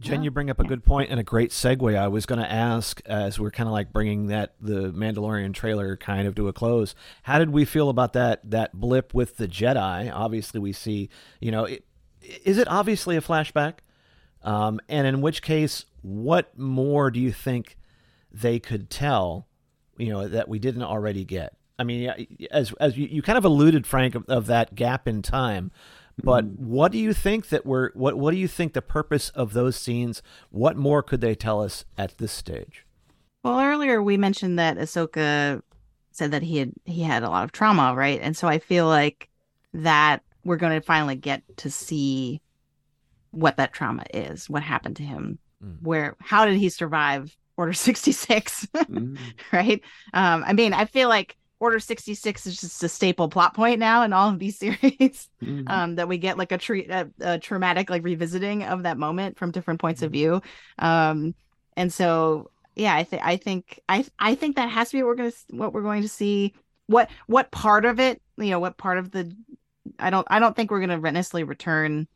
Jen, 0.00 0.24
you 0.24 0.32
bring 0.32 0.50
up 0.50 0.58
a 0.58 0.64
good 0.64 0.82
point 0.84 1.10
and 1.10 1.20
a 1.20 1.22
great 1.22 1.50
segue. 1.50 1.96
I 1.96 2.08
was 2.08 2.26
going 2.26 2.40
to 2.40 2.50
ask, 2.50 3.00
as 3.06 3.38
we're 3.38 3.52
kind 3.52 3.68
of 3.68 3.72
like 3.72 3.92
bringing 3.92 4.26
that 4.26 4.54
the 4.60 4.92
Mandalorian 4.92 5.54
trailer 5.54 5.96
kind 5.96 6.26
of 6.26 6.34
to 6.34 6.48
a 6.48 6.52
close. 6.52 6.96
How 7.22 7.38
did 7.38 7.50
we 7.50 7.64
feel 7.64 7.88
about 7.88 8.12
that 8.14 8.50
that 8.50 8.74
blip 8.74 9.14
with 9.14 9.36
the 9.36 9.46
Jedi? 9.46 10.12
Obviously, 10.12 10.58
we 10.58 10.72
see, 10.72 11.10
you 11.40 11.52
know, 11.52 11.64
it, 11.64 11.84
is 12.44 12.58
it 12.58 12.66
obviously 12.66 13.16
a 13.16 13.20
flashback? 13.20 13.74
Um, 14.42 14.80
and 14.88 15.06
in 15.06 15.20
which 15.20 15.42
case, 15.42 15.84
what 16.02 16.58
more 16.58 17.12
do 17.12 17.20
you 17.20 17.30
think 17.30 17.76
they 18.32 18.58
could 18.58 18.90
tell, 18.90 19.46
you 19.96 20.12
know, 20.12 20.26
that 20.26 20.48
we 20.48 20.58
didn't 20.58 20.82
already 20.82 21.24
get? 21.24 21.54
I 21.78 21.84
mean, 21.84 22.38
as 22.50 22.72
as 22.80 22.96
you, 22.96 23.06
you 23.06 23.22
kind 23.22 23.38
of 23.38 23.44
alluded, 23.44 23.86
Franc, 23.86 24.14
of, 24.14 24.24
of 24.28 24.46
that 24.46 24.74
gap 24.74 25.08
in 25.08 25.22
time. 25.22 25.70
But 26.22 26.44
mm-hmm. 26.44 26.68
what 26.68 26.92
do 26.92 26.98
you 26.98 27.12
think 27.12 27.48
that 27.48 27.66
we're 27.66 27.90
what 27.92 28.16
what 28.16 28.30
do 28.30 28.36
you 28.36 28.48
think 28.48 28.72
the 28.72 28.82
purpose 28.82 29.30
of 29.30 29.52
those 29.52 29.76
scenes? 29.76 30.22
What 30.50 30.76
more 30.76 31.02
could 31.02 31.20
they 31.20 31.34
tell 31.34 31.62
us 31.62 31.84
at 31.98 32.18
this 32.18 32.32
stage? 32.32 32.86
Well, 33.42 33.60
earlier 33.60 34.02
we 34.02 34.16
mentioned 34.16 34.58
that 34.58 34.78
Ahsoka 34.78 35.62
said 36.12 36.30
that 36.30 36.42
he 36.42 36.58
had 36.58 36.72
he 36.84 37.02
had 37.02 37.24
a 37.24 37.28
lot 37.28 37.44
of 37.44 37.52
trauma, 37.52 37.94
right? 37.96 38.20
And 38.22 38.36
so 38.36 38.46
I 38.46 38.58
feel 38.58 38.86
like 38.86 39.28
that 39.72 40.22
we're 40.44 40.56
going 40.56 40.78
to 40.78 40.86
finally 40.86 41.16
get 41.16 41.42
to 41.56 41.70
see 41.70 42.40
what 43.32 43.56
that 43.56 43.72
trauma 43.72 44.04
is, 44.12 44.48
what 44.48 44.62
happened 44.62 44.96
to 44.96 45.02
him, 45.02 45.38
mm. 45.64 45.82
where 45.82 46.16
how 46.20 46.44
did 46.44 46.56
he 46.56 46.68
survive 46.68 47.36
Order 47.56 47.72
66, 47.74 48.66
mm. 48.74 49.18
right? 49.52 49.82
Um 50.12 50.44
I 50.46 50.52
mean, 50.52 50.72
I 50.72 50.84
feel 50.84 51.08
like 51.08 51.36
Order 51.64 51.80
66 51.80 52.46
is 52.46 52.60
just 52.60 52.82
a 52.82 52.88
staple 52.90 53.28
plot 53.30 53.54
point 53.54 53.78
now 53.78 54.02
in 54.02 54.12
all 54.12 54.28
of 54.28 54.38
these 54.38 54.58
series. 54.64 55.28
Um, 55.66 55.94
that 55.96 56.08
we 56.08 56.18
get 56.18 56.36
like 56.36 56.52
a, 56.52 56.58
tre- 56.58 56.86
a, 56.86 57.08
a 57.20 57.38
traumatic 57.38 57.88
like 57.88 58.04
revisiting 58.04 58.64
of 58.64 58.82
that 58.82 58.98
moment 58.98 59.38
from 59.38 59.50
different 59.50 59.80
points 59.80 60.02
of 60.02 60.12
view. 60.12 60.42
Um, 60.78 61.34
and 61.74 61.92
so 61.92 62.50
yeah, 62.76 62.94
I 62.94 63.04
think 63.04 63.22
I 63.24 63.36
think 63.36 63.80
I 63.88 64.04
I 64.18 64.34
think 64.34 64.56
that 64.56 64.68
has 64.68 64.90
to 64.90 64.98
be 64.98 65.02
what 65.02 65.08
we're 65.08 65.14
gonna 65.16 65.32
what 65.50 65.72
we're 65.72 65.82
going 65.82 66.02
to 66.02 66.08
see. 66.08 66.54
What 66.86 67.08
what 67.26 67.50
part 67.50 67.86
of 67.86 67.98
it, 67.98 68.20
you 68.36 68.50
know, 68.50 68.58
what 68.60 68.76
part 68.76 68.98
of 68.98 69.10
the 69.10 69.34
I 69.98 70.10
don't 70.10 70.26
I 70.30 70.38
don't 70.38 70.54
think 70.54 70.70
we're 70.70 70.80
gonna 70.80 70.98
necessarily 70.98 71.44
return 71.44 72.08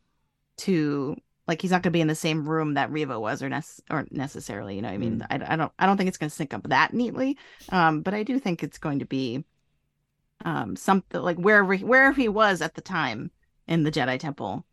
to 0.57 1.15
like 1.49 1.61
he's 1.61 1.71
not 1.71 1.83
gonna 1.83 1.91
be 1.93 2.01
in 2.01 2.07
the 2.07 2.15
same 2.15 2.47
room 2.49 2.75
that 2.75 2.91
Reva 2.91 3.19
was 3.19 3.43
or 3.43 3.49
nec- 3.49 3.65
or 3.91 4.07
necessarily, 4.11 4.77
you 4.77 4.83
know. 4.83 4.89
what 4.89 4.95
I 4.95 4.99
mean, 4.99 5.23
I, 5.29 5.35
I 5.53 5.57
don't 5.57 5.73
I 5.79 5.87
don't 5.87 5.97
think 5.97 6.09
it's 6.09 6.17
gonna 6.19 6.31
sync 6.31 6.53
up 6.55 6.69
that 6.69 6.93
neatly. 6.93 7.37
Um, 7.69 8.03
but 8.03 8.13
I 8.15 8.23
do 8.23 8.39
think 8.39 8.63
it's 8.63 8.79
going 8.79 8.99
to 8.99 9.05
be 9.07 9.45
um 10.45 10.75
something 10.75 11.21
like 11.21 11.37
wherever 11.37 11.75
wherever 11.77 12.15
he 12.19 12.29
was 12.29 12.61
at 12.61 12.75
the 12.75 12.81
time 12.81 13.31
in 13.67 13.83
the 13.83 13.91
Jedi 13.91 14.19
Temple 14.19 14.65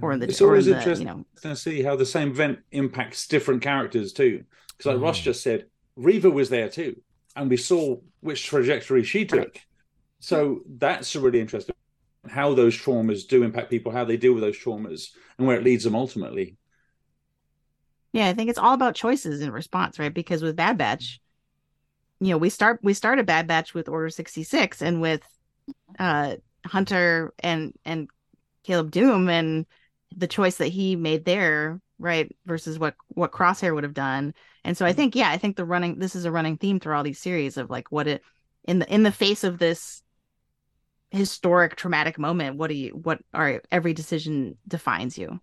or 0.00 0.12
in 0.12 0.20
the 0.20 0.28
It's 0.28 0.40
or 0.40 0.46
in 0.46 0.48
always 0.50 0.66
the, 0.66 0.76
interesting 0.76 1.08
you 1.08 1.14
know 1.14 1.24
to 1.42 1.56
see 1.56 1.82
how 1.82 1.96
the 1.96 2.06
same 2.06 2.30
event 2.30 2.60
impacts 2.72 3.26
different 3.26 3.62
characters 3.62 4.12
too. 4.12 4.44
Because 4.78 4.94
like 4.94 5.02
Ross 5.02 5.20
Mm. 5.20 5.24
just 5.24 5.42
said, 5.42 5.66
Reva 5.96 6.30
was 6.30 6.48
there 6.50 6.68
too, 6.68 7.00
and 7.36 7.50
we 7.50 7.56
saw 7.56 7.96
which 8.20 8.46
trajectory 8.46 9.02
she 9.04 9.24
took. 9.26 9.58
So 10.20 10.60
that's 10.68 11.14
a 11.14 11.20
really 11.20 11.40
interesting. 11.40 11.74
How 12.30 12.54
those 12.54 12.76
traumas 12.76 13.26
do 13.26 13.42
impact 13.42 13.70
people, 13.70 13.92
how 13.92 14.04
they 14.04 14.16
deal 14.16 14.32
with 14.32 14.42
those 14.42 14.58
traumas, 14.58 15.08
and 15.38 15.46
where 15.46 15.56
it 15.56 15.64
leads 15.64 15.84
them 15.84 15.94
ultimately. 15.94 16.56
Yeah, 18.12 18.28
I 18.28 18.34
think 18.34 18.50
it's 18.50 18.58
all 18.58 18.74
about 18.74 18.94
choices 18.94 19.40
in 19.40 19.50
response, 19.52 19.98
right? 19.98 20.12
Because 20.12 20.42
with 20.42 20.56
Bad 20.56 20.78
Batch, 20.78 21.20
you 22.20 22.28
know, 22.28 22.38
we 22.38 22.50
start 22.50 22.80
we 22.82 22.94
start 22.94 23.18
a 23.18 23.24
Bad 23.24 23.46
Batch 23.46 23.74
with 23.74 23.88
Order 23.88 24.10
66 24.10 24.82
and 24.82 25.00
with 25.00 25.22
uh 25.98 26.36
Hunter 26.66 27.32
and 27.38 27.72
and 27.84 28.08
Caleb 28.64 28.90
Dume 28.90 29.28
and 29.28 29.66
the 30.16 30.26
choice 30.26 30.56
that 30.56 30.68
he 30.68 30.96
made 30.96 31.24
there, 31.24 31.80
right, 31.98 32.34
versus 32.46 32.78
what 32.78 32.94
what 33.08 33.32
Crosshair 33.32 33.74
would 33.74 33.84
have 33.84 33.94
done. 33.94 34.34
And 34.64 34.76
so 34.76 34.84
I 34.84 34.92
think 34.92 35.14
yeah, 35.14 35.30
I 35.30 35.38
think 35.38 35.56
the 35.56 35.64
running 35.64 35.98
this 35.98 36.14
is 36.14 36.24
a 36.24 36.32
running 36.32 36.56
theme 36.56 36.80
through 36.80 36.94
all 36.94 37.04
these 37.04 37.20
series 37.20 37.56
of 37.56 37.70
like 37.70 37.90
what 37.90 38.06
it 38.06 38.22
in 38.64 38.80
the 38.80 38.92
in 38.92 39.02
the 39.02 39.12
face 39.12 39.44
of 39.44 39.58
this 39.58 40.02
historic 41.10 41.76
traumatic 41.76 42.18
moment, 42.18 42.56
what 42.56 42.68
do 42.68 42.74
you 42.74 42.90
what 42.90 43.20
are 43.34 43.62
every 43.70 43.92
decision 43.92 44.56
defines 44.66 45.18
you. 45.18 45.40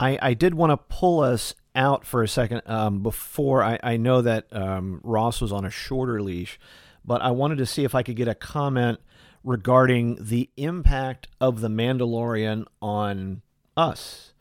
I, 0.00 0.18
I 0.20 0.34
did 0.34 0.54
want 0.54 0.70
to 0.70 0.76
pull 0.76 1.20
us 1.20 1.54
out 1.74 2.04
for 2.04 2.22
a 2.22 2.28
second 2.28 2.62
um, 2.66 3.02
before 3.02 3.62
I, 3.62 3.78
I 3.82 3.96
know 3.96 4.22
that 4.22 4.46
um, 4.52 5.00
Ross 5.02 5.40
was 5.40 5.52
on 5.52 5.64
a 5.64 5.70
shorter 5.70 6.20
leash, 6.22 6.58
but 7.04 7.22
I 7.22 7.30
wanted 7.30 7.58
to 7.58 7.66
see 7.66 7.84
if 7.84 7.94
I 7.94 8.02
could 8.02 8.16
get 8.16 8.28
a 8.28 8.34
comment 8.34 9.00
regarding 9.42 10.18
the 10.20 10.50
impact 10.56 11.28
of 11.40 11.60
The 11.60 11.68
Mandalorian 11.68 12.64
on 12.80 13.42
us 13.76 14.32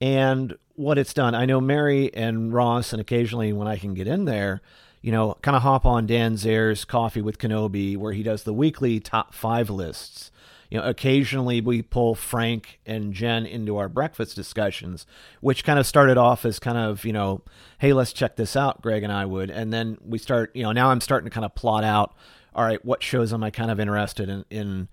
and 0.00 0.56
what 0.74 0.98
it's 0.98 1.14
done. 1.14 1.34
I 1.34 1.46
know 1.46 1.60
Mary 1.60 2.12
and 2.14 2.52
Ross, 2.52 2.92
and 2.92 3.00
occasionally 3.00 3.52
when 3.52 3.68
I 3.68 3.76
can 3.76 3.94
get 3.94 4.06
in 4.06 4.24
there, 4.24 4.60
you 5.02 5.12
know, 5.12 5.36
kind 5.42 5.56
of 5.56 5.62
hop 5.62 5.84
on 5.84 6.06
Dan 6.06 6.36
Zehr's 6.36 6.84
Coffee 6.84 7.20
with 7.20 7.38
Kenobi, 7.38 7.96
where 7.96 8.12
he 8.12 8.22
does 8.22 8.44
the 8.44 8.54
weekly 8.54 9.00
top 9.00 9.34
five 9.34 9.68
lists. 9.68 10.30
You 10.70 10.78
know, 10.78 10.84
occasionally 10.88 11.60
we 11.60 11.82
pull 11.82 12.14
Franc 12.14 12.80
and 12.86 13.12
Jen 13.12 13.44
into 13.44 13.76
our 13.76 13.90
breakfast 13.90 14.34
discussions, 14.34 15.04
which 15.40 15.64
kind 15.64 15.78
of 15.78 15.86
started 15.86 16.16
off 16.16 16.46
as 16.46 16.58
kind 16.58 16.78
of, 16.78 17.04
you 17.04 17.12
know, 17.12 17.42
hey, 17.78 17.92
let's 17.92 18.14
check 18.14 18.36
this 18.36 18.56
out, 18.56 18.80
Greg 18.80 19.02
and 19.02 19.12
I 19.12 19.26
would. 19.26 19.50
And 19.50 19.70
then 19.70 19.98
we 20.02 20.16
start, 20.16 20.50
you 20.54 20.62
know, 20.62 20.72
now 20.72 20.88
I'm 20.88 21.02
starting 21.02 21.28
to 21.28 21.34
kind 21.34 21.44
of 21.44 21.54
plot 21.54 21.84
out, 21.84 22.14
all 22.54 22.64
right, 22.64 22.82
what 22.82 23.02
shows 23.02 23.34
am 23.34 23.44
I 23.44 23.50
kind 23.50 23.70
of 23.70 23.78
interested 23.80 24.30
in, 24.30 24.46
in 24.48 24.88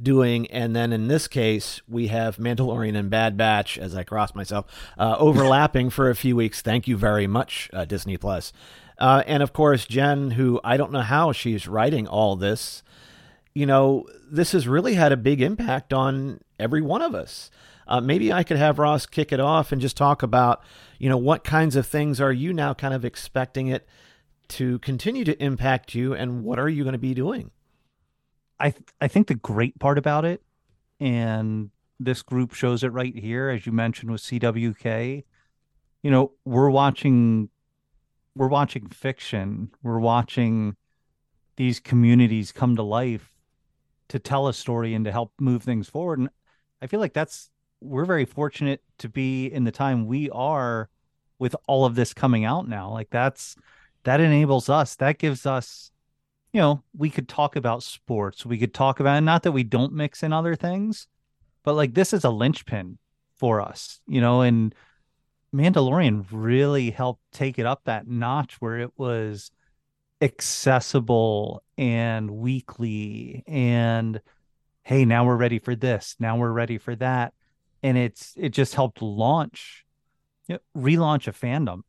doing? 0.00 0.46
And 0.52 0.76
then 0.76 0.92
in 0.92 1.08
this 1.08 1.26
case, 1.26 1.80
we 1.88 2.08
have 2.08 2.36
Mandalorian 2.36 2.96
and 2.96 3.10
Bad 3.10 3.36
Batch, 3.36 3.76
as 3.76 3.96
I 3.96 4.04
cross 4.04 4.36
myself, 4.36 4.66
uh, 4.96 5.16
overlapping 5.18 5.90
for 5.90 6.10
a 6.10 6.14
few 6.14 6.36
weeks. 6.36 6.62
Thank 6.62 6.86
you 6.86 6.96
very 6.96 7.26
much, 7.26 7.70
uh, 7.72 7.84
Disney 7.84 8.16
Plus. 8.16 8.52
Uh, 8.98 9.22
and 9.26 9.42
of 9.42 9.52
course, 9.52 9.86
Jen, 9.86 10.32
who 10.32 10.60
I 10.62 10.76
don't 10.76 10.92
know 10.92 11.00
how 11.00 11.32
she's 11.32 11.66
writing 11.66 12.06
all 12.06 12.36
this 12.36 12.82
you 13.54 13.66
know, 13.66 14.04
this 14.28 14.52
has 14.52 14.66
really 14.66 14.94
had 14.94 15.12
a 15.12 15.16
big 15.16 15.40
impact 15.40 15.92
on 15.92 16.40
every 16.58 16.82
one 16.82 17.02
of 17.02 17.14
us. 17.14 17.50
Uh, 17.86 18.00
maybe 18.00 18.32
I 18.32 18.42
could 18.42 18.56
have 18.56 18.78
Ross 18.78 19.06
kick 19.06 19.32
it 19.32 19.40
off 19.40 19.70
and 19.70 19.80
just 19.80 19.96
talk 19.96 20.22
about, 20.22 20.62
you 20.98 21.08
know, 21.08 21.16
what 21.16 21.44
kinds 21.44 21.76
of 21.76 21.86
things 21.86 22.20
are 22.20 22.32
you 22.32 22.52
now 22.52 22.74
kind 22.74 22.94
of 22.94 23.04
expecting 23.04 23.68
it 23.68 23.86
to 24.48 24.78
continue 24.80 25.24
to 25.24 25.42
impact 25.42 25.94
you, 25.94 26.12
and 26.14 26.44
what 26.44 26.58
are 26.58 26.68
you 26.68 26.82
going 26.82 26.92
to 26.92 26.98
be 26.98 27.14
doing? 27.14 27.50
I 28.58 28.70
th- 28.70 28.88
I 29.00 29.08
think 29.08 29.26
the 29.26 29.34
great 29.34 29.78
part 29.78 29.96
about 29.96 30.24
it, 30.24 30.42
and 31.00 31.70
this 31.98 32.22
group 32.22 32.52
shows 32.52 32.82
it 32.84 32.88
right 32.88 33.14
here, 33.16 33.48
as 33.48 33.64
you 33.64 33.72
mentioned 33.72 34.10
with 34.10 34.20
CWK. 34.20 35.24
You 36.02 36.10
know, 36.10 36.32
we're 36.44 36.68
watching, 36.70 37.48
we're 38.34 38.48
watching 38.48 38.88
fiction. 38.88 39.70
We're 39.82 39.98
watching 39.98 40.76
these 41.56 41.80
communities 41.80 42.52
come 42.52 42.76
to 42.76 42.82
life 42.82 43.30
to 44.08 44.18
tell 44.18 44.48
a 44.48 44.54
story 44.54 44.94
and 44.94 45.04
to 45.04 45.12
help 45.12 45.32
move 45.38 45.62
things 45.62 45.88
forward. 45.88 46.18
And 46.18 46.28
I 46.82 46.86
feel 46.86 47.00
like 47.00 47.14
that's 47.14 47.50
we're 47.80 48.04
very 48.04 48.24
fortunate 48.24 48.82
to 48.98 49.08
be 49.08 49.46
in 49.46 49.64
the 49.64 49.70
time 49.70 50.06
we 50.06 50.30
are 50.30 50.88
with 51.38 51.54
all 51.66 51.84
of 51.84 51.94
this 51.94 52.14
coming 52.14 52.44
out 52.44 52.68
now. 52.68 52.90
Like 52.90 53.10
that's 53.10 53.56
that 54.04 54.20
enables 54.20 54.68
us. 54.68 54.96
That 54.96 55.18
gives 55.18 55.46
us, 55.46 55.90
you 56.52 56.60
know, 56.60 56.82
we 56.96 57.10
could 57.10 57.28
talk 57.28 57.56
about 57.56 57.82
sports. 57.82 58.44
We 58.46 58.58
could 58.58 58.74
talk 58.74 59.00
about 59.00 59.22
not 59.22 59.42
that 59.42 59.52
we 59.52 59.64
don't 59.64 59.92
mix 59.92 60.22
in 60.22 60.32
other 60.32 60.54
things, 60.54 61.06
but 61.62 61.74
like 61.74 61.94
this 61.94 62.12
is 62.12 62.24
a 62.24 62.30
linchpin 62.30 62.98
for 63.36 63.60
us, 63.60 64.00
you 64.06 64.20
know, 64.20 64.42
and 64.42 64.74
Mandalorian 65.54 66.26
really 66.32 66.90
helped 66.90 67.22
take 67.32 67.58
it 67.58 67.66
up 67.66 67.82
that 67.84 68.08
notch 68.08 68.56
where 68.56 68.78
it 68.78 68.90
was 68.96 69.52
accessible 70.20 71.62
and 71.78 72.30
weekly 72.30 73.44
and 73.46 74.20
hey 74.82 75.04
now 75.04 75.24
we're 75.24 75.36
ready 75.36 75.60
for 75.60 75.76
this. 75.76 76.16
Now 76.18 76.36
we're 76.36 76.50
ready 76.50 76.78
for 76.78 76.96
that. 76.96 77.34
And 77.82 77.96
it's 77.96 78.34
it 78.36 78.48
just 78.48 78.74
helped 78.74 79.00
launch 79.00 79.84
you 80.48 80.56
know, 80.56 80.82
relaunch 80.82 81.28
a 81.28 81.32
fandom 81.32 81.82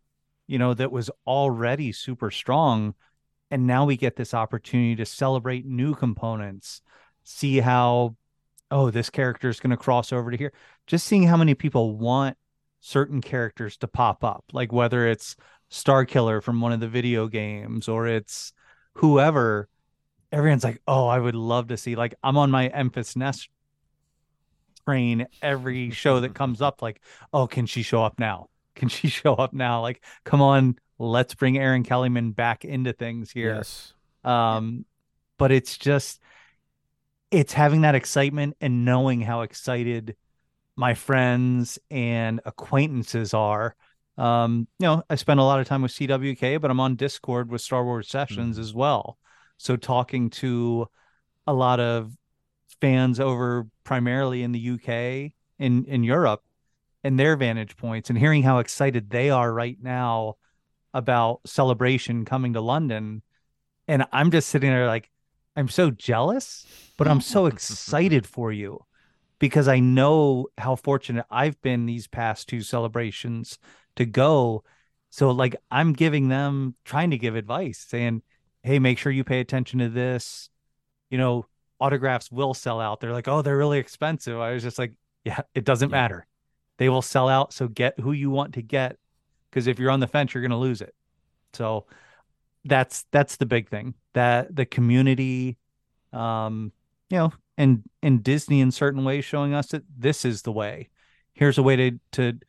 you 0.47 0.59
know 0.59 0.73
that 0.73 0.91
was 0.91 1.09
already 1.25 1.91
super 1.91 2.29
strong. 2.29 2.93
And 3.49 3.65
now 3.67 3.85
we 3.85 3.97
get 3.97 4.15
this 4.15 4.33
opportunity 4.33 4.95
to 4.97 5.05
celebrate 5.05 5.65
new 5.65 5.95
components 5.95 6.81
see 7.23 7.59
how 7.59 8.15
oh 8.69 8.91
this 8.91 9.09
character 9.09 9.49
is 9.49 9.59
going 9.59 9.71
to 9.71 9.77
cross 9.77 10.13
over 10.13 10.29
to 10.29 10.37
here. 10.37 10.53
Just 10.85 11.07
seeing 11.07 11.23
how 11.23 11.37
many 11.37 11.55
people 11.55 11.97
want 11.97 12.37
certain 12.85 13.19
characters 13.19 13.77
to 13.77 13.87
pop 13.87 14.23
up 14.23 14.43
like 14.53 14.71
whether 14.71 15.07
it's 15.07 15.35
Star 15.69 16.05
Killer 16.05 16.39
from 16.39 16.61
one 16.61 16.71
of 16.71 16.79
the 16.79 16.87
video 16.87 17.27
games 17.27 17.87
or 17.87 18.07
it's 18.07 18.53
whoever, 18.93 19.67
everyone's 20.31 20.63
like, 20.63 20.81
oh, 20.87 21.07
I 21.07 21.19
would 21.19 21.33
love 21.33 21.69
to 21.69 21.77
see. 21.77 21.95
Like, 21.95 22.13
I'm 22.23 22.37
on 22.37 22.51
my 22.51 22.69
Enfys 22.69 23.15
Nest 23.15 23.49
train 24.85 25.25
every 25.41 25.89
show 25.89 26.19
that 26.19 26.35
comes 26.35 26.61
up. 26.61 26.83
Like, 26.83 27.01
oh, 27.33 27.47
can 27.47 27.65
she 27.65 27.81
show 27.81 28.03
up 28.03 28.19
now? 28.19 28.49
Can 28.75 28.87
she 28.87 29.07
show 29.09 29.33
up 29.33 29.51
now? 29.51 29.81
Like, 29.81 30.03
come 30.23 30.41
on, 30.41 30.75
let's 30.99 31.33
bring 31.33 31.57
Erin 31.57 31.83
Kellyman 31.83 32.35
back 32.35 32.65
into 32.65 32.93
things 32.93 33.31
here. 33.31 33.55
Yes. 33.55 33.93
Um, 34.23 34.85
but 35.39 35.51
it's 35.51 35.77
just, 35.77 36.21
it's 37.31 37.53
having 37.53 37.81
that 37.81 37.95
excitement 37.95 38.57
and 38.61 38.85
knowing 38.85 39.21
how 39.21 39.41
excited 39.41 40.15
my 40.75 40.93
friends 40.93 41.79
and 41.89 42.41
acquaintances 42.45 43.33
are 43.33 43.75
um, 44.17 44.67
you 44.79 44.87
know, 44.87 45.03
I 45.09 45.15
spend 45.15 45.39
a 45.39 45.43
lot 45.43 45.59
of 45.59 45.67
time 45.67 45.81
with 45.81 45.91
CWK, 45.91 46.61
but 46.61 46.71
I'm 46.71 46.79
on 46.79 46.95
Discord 46.95 47.51
with 47.51 47.61
Star 47.61 47.83
Wars 47.83 48.07
Sessions 48.07 48.55
mm-hmm. 48.55 48.61
as 48.61 48.73
well. 48.73 49.17
So 49.57 49.75
talking 49.75 50.29
to 50.31 50.87
a 51.47 51.53
lot 51.53 51.79
of 51.79 52.15
fans 52.81 53.19
over 53.19 53.67
primarily 53.83 54.43
in 54.43 54.51
the 54.51 54.69
UK 54.71 55.33
in 55.59 55.85
in 55.85 56.03
Europe 56.03 56.43
and 57.03 57.19
their 57.19 57.35
vantage 57.35 57.77
points 57.77 58.09
and 58.09 58.19
hearing 58.19 58.43
how 58.43 58.59
excited 58.59 59.09
they 59.09 59.29
are 59.29 59.53
right 59.53 59.77
now 59.81 60.35
about 60.93 61.41
celebration 61.45 62.25
coming 62.25 62.53
to 62.53 62.61
London 62.61 63.21
and 63.87 64.05
I'm 64.11 64.31
just 64.31 64.49
sitting 64.49 64.69
there 64.69 64.87
like 64.87 65.09
I'm 65.55 65.69
so 65.69 65.89
jealous 65.91 66.65
but 66.97 67.07
I'm 67.07 67.21
so 67.21 67.45
excited 67.53 68.25
for 68.25 68.51
you 68.51 68.83
because 69.45 69.67
I 69.67 69.79
know 69.79 70.47
how 70.57 70.75
fortunate 70.75 71.25
I've 71.29 71.61
been 71.61 71.85
these 71.85 72.07
past 72.07 72.49
two 72.49 72.61
celebrations 72.61 73.59
to 73.95 74.05
go. 74.05 74.63
So 75.11 75.29
like 75.29 75.55
I'm 75.69 75.93
giving 75.93 76.29
them 76.29 76.75
trying 76.83 77.11
to 77.11 77.17
give 77.17 77.35
advice 77.35 77.85
saying, 77.87 78.23
"Hey, 78.63 78.79
make 78.79 78.97
sure 78.97 79.11
you 79.11 79.23
pay 79.23 79.39
attention 79.39 79.79
to 79.79 79.89
this." 79.89 80.49
You 81.11 81.19
know, 81.19 81.45
autographs 81.79 82.31
will 82.31 82.55
sell 82.55 82.81
out. 82.81 82.99
They're 82.99 83.13
like, 83.13 83.27
"Oh, 83.27 83.43
they're 83.43 83.57
really 83.57 83.77
expensive." 83.77 84.39
I 84.39 84.51
was 84.51 84.63
just 84.63 84.79
like, 84.79 84.93
"Yeah, 85.23 85.41
it 85.53 85.63
doesn't 85.63 85.89
yeah. 85.89 85.95
matter. 85.95 86.27
They 86.77 86.89
will 86.89 87.03
sell 87.03 87.29
out, 87.29 87.53
so 87.53 87.67
get 87.67 87.99
who 87.99 88.11
you 88.13 88.31
want 88.31 88.55
to 88.55 88.61
get 88.63 88.97
because 89.49 89.67
if 89.67 89.79
you're 89.79 89.91
on 89.91 89.99
the 89.99 90.07
fence, 90.07 90.33
you're 90.33 90.41
going 90.41 90.51
to 90.51 90.57
lose 90.57 90.81
it." 90.81 90.95
So 91.53 91.85
that's 92.65 93.05
that's 93.11 93.37
the 93.37 93.45
big 93.45 93.69
thing. 93.69 93.93
That 94.13 94.55
the 94.55 94.65
community 94.65 95.57
um, 96.11 96.71
you 97.09 97.17
know, 97.17 97.33
and 97.57 97.83
and 98.01 98.23
Disney 98.23 98.61
in 98.61 98.71
certain 98.71 99.03
ways 99.03 99.25
showing 99.25 99.53
us 99.53 99.67
that 99.67 99.83
this 99.97 100.25
is 100.25 100.41
the 100.41 100.51
way. 100.51 100.89
Here's 101.33 101.57
a 101.57 101.63
way 101.63 101.75
to 101.75 101.99
to 102.13 102.39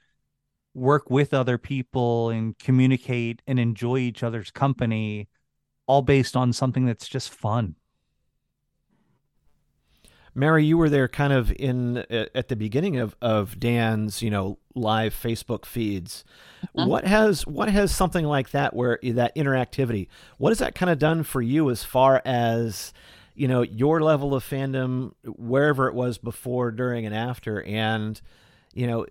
work 0.76 1.08
with 1.08 1.32
other 1.32 1.56
people 1.56 2.28
and 2.28 2.58
communicate 2.58 3.40
and 3.46 3.58
enjoy 3.58 3.96
each 3.96 4.22
other's 4.22 4.50
company 4.50 5.26
all 5.86 6.02
based 6.02 6.36
on 6.36 6.52
something 6.52 6.84
that's 6.84 7.08
just 7.08 7.32
fun 7.32 7.74
mary 10.34 10.66
you 10.66 10.76
were 10.76 10.90
there 10.90 11.08
kind 11.08 11.32
of 11.32 11.50
in 11.52 11.96
at 12.10 12.48
the 12.48 12.56
beginning 12.56 12.98
of 12.98 13.16
of 13.22 13.58
dan's 13.58 14.20
you 14.20 14.28
know 14.28 14.58
live 14.74 15.14
facebook 15.14 15.64
feeds 15.64 16.24
mm-hmm. 16.76 16.88
what 16.90 17.06
has 17.06 17.46
what 17.46 17.70
has 17.70 17.90
something 17.90 18.26
like 18.26 18.50
that 18.50 18.76
where 18.76 18.98
that 19.02 19.34
interactivity 19.34 20.08
what 20.36 20.50
has 20.50 20.58
that 20.58 20.74
kind 20.74 20.90
of 20.90 20.98
done 20.98 21.22
for 21.22 21.40
you 21.40 21.70
as 21.70 21.82
far 21.82 22.20
as 22.26 22.92
you 23.36 23.46
know 23.46 23.62
your 23.62 24.00
level 24.00 24.34
of 24.34 24.42
fandom 24.42 25.12
wherever 25.24 25.88
it 25.88 25.94
was 25.94 26.18
before 26.18 26.70
during 26.70 27.06
and 27.06 27.14
after 27.14 27.62
and 27.62 28.20
you 28.74 28.86
know 28.86 29.06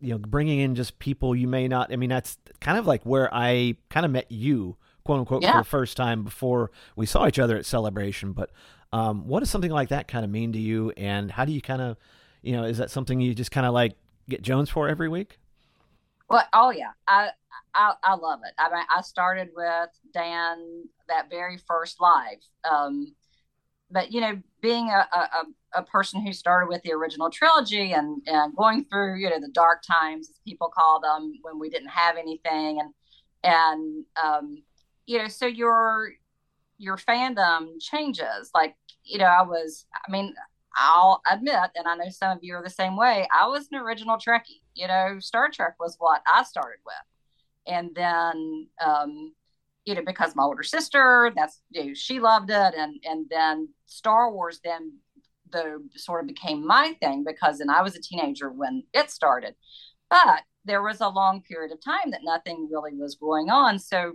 you 0.00 0.10
know 0.10 0.18
bringing 0.18 0.60
in 0.60 0.74
just 0.74 0.98
people 0.98 1.34
you 1.34 1.48
may 1.48 1.68
not 1.68 1.92
i 1.92 1.96
mean 1.96 2.08
that's 2.08 2.38
kind 2.60 2.78
of 2.78 2.86
like 2.86 3.02
where 3.04 3.32
i 3.34 3.74
kind 3.90 4.06
of 4.06 4.12
met 4.12 4.30
you 4.30 4.76
quote 5.04 5.18
unquote 5.18 5.42
yeah. 5.42 5.52
for 5.52 5.58
the 5.58 5.64
first 5.64 5.96
time 5.96 6.22
before 6.22 6.70
we 6.96 7.04
saw 7.04 7.26
each 7.26 7.38
other 7.38 7.56
at 7.56 7.66
celebration 7.66 8.32
but 8.32 8.50
um, 8.94 9.26
what 9.26 9.40
does 9.40 9.48
something 9.48 9.70
like 9.70 9.88
that 9.88 10.06
kind 10.06 10.22
of 10.22 10.30
mean 10.30 10.52
to 10.52 10.58
you 10.58 10.90
and 10.98 11.30
how 11.30 11.46
do 11.46 11.52
you 11.52 11.62
kind 11.62 11.80
of 11.80 11.96
you 12.42 12.52
know 12.52 12.64
is 12.64 12.78
that 12.78 12.90
something 12.90 13.20
you 13.20 13.34
just 13.34 13.50
kind 13.50 13.66
of 13.66 13.72
like 13.72 13.94
get 14.28 14.42
jones 14.42 14.70
for 14.70 14.88
every 14.88 15.08
week 15.08 15.38
well 16.28 16.44
oh 16.52 16.70
yeah 16.70 16.90
i 17.08 17.30
I, 17.74 17.94
I 18.04 18.14
love 18.16 18.40
it. 18.44 18.52
I 18.58 18.68
mean, 18.74 18.84
I 18.94 19.00
started 19.00 19.48
with 19.56 19.88
Dan 20.12 20.84
that 21.08 21.30
very 21.30 21.56
first 21.56 22.00
live. 22.00 22.38
Um, 22.70 23.14
but 23.92 24.12
you 24.12 24.20
know, 24.20 24.40
being 24.60 24.88
a, 24.88 25.06
a, 25.12 25.80
a 25.80 25.82
person 25.82 26.24
who 26.24 26.32
started 26.32 26.68
with 26.68 26.82
the 26.82 26.92
original 26.92 27.30
trilogy 27.30 27.92
and 27.92 28.22
and 28.26 28.56
going 28.56 28.84
through 28.84 29.16
you 29.16 29.28
know 29.30 29.40
the 29.40 29.48
dark 29.48 29.82
times 29.82 30.30
as 30.30 30.38
people 30.46 30.68
call 30.68 31.00
them 31.00 31.38
when 31.42 31.58
we 31.58 31.68
didn't 31.70 31.88
have 31.88 32.16
anything 32.16 32.80
and 32.80 32.94
and 33.44 34.04
um, 34.22 34.62
you 35.06 35.18
know 35.18 35.28
so 35.28 35.46
your 35.46 36.12
your 36.78 36.96
fandom 36.96 37.80
changes. 37.80 38.50
Like 38.54 38.76
you 39.04 39.18
know 39.18 39.24
i 39.24 39.42
was 39.42 39.86
i 40.06 40.10
mean 40.12 40.32
i'll 40.76 41.20
admit 41.28 41.70
and 41.74 41.88
i 41.88 41.94
know 41.96 42.08
some 42.08 42.36
of 42.36 42.44
you 42.44 42.54
are 42.54 42.62
the 42.62 42.70
same 42.70 42.96
way 42.96 43.26
i 43.36 43.46
was 43.48 43.68
an 43.72 43.78
original 43.78 44.16
trekkie 44.16 44.60
you 44.76 44.86
know 44.86 45.18
star 45.18 45.50
trek 45.50 45.74
was 45.80 45.96
what 45.98 46.22
i 46.32 46.42
started 46.44 46.78
with. 46.86 46.94
And 47.66 47.94
then 47.94 48.68
um, 48.84 49.32
you 49.84 49.94
know 49.94 50.02
because 50.04 50.36
my 50.36 50.42
older 50.44 50.62
sister 50.62 51.32
that's 51.36 51.60
you 51.70 51.86
know, 51.86 51.94
she 51.94 52.20
loved 52.20 52.50
it 52.50 52.74
and 52.76 53.00
and 53.04 53.26
then 53.30 53.68
star 53.86 54.32
wars 54.32 54.60
then 54.64 54.92
the 55.52 55.80
sort 55.94 56.22
of 56.22 56.26
became 56.26 56.66
my 56.66 56.96
thing 57.00 57.24
because 57.24 57.58
then 57.58 57.70
I 57.70 57.82
was 57.82 57.94
a 57.94 58.00
teenager 58.00 58.50
when 58.50 58.82
it 58.92 59.10
started. 59.10 59.54
But 60.10 60.42
there 60.64 60.82
was 60.82 61.00
a 61.00 61.08
long 61.08 61.42
period 61.42 61.72
of 61.72 61.84
time 61.84 62.10
that 62.10 62.20
nothing 62.24 62.68
really 62.70 62.94
was 62.94 63.14
going 63.14 63.50
on. 63.50 63.78
So 63.78 64.14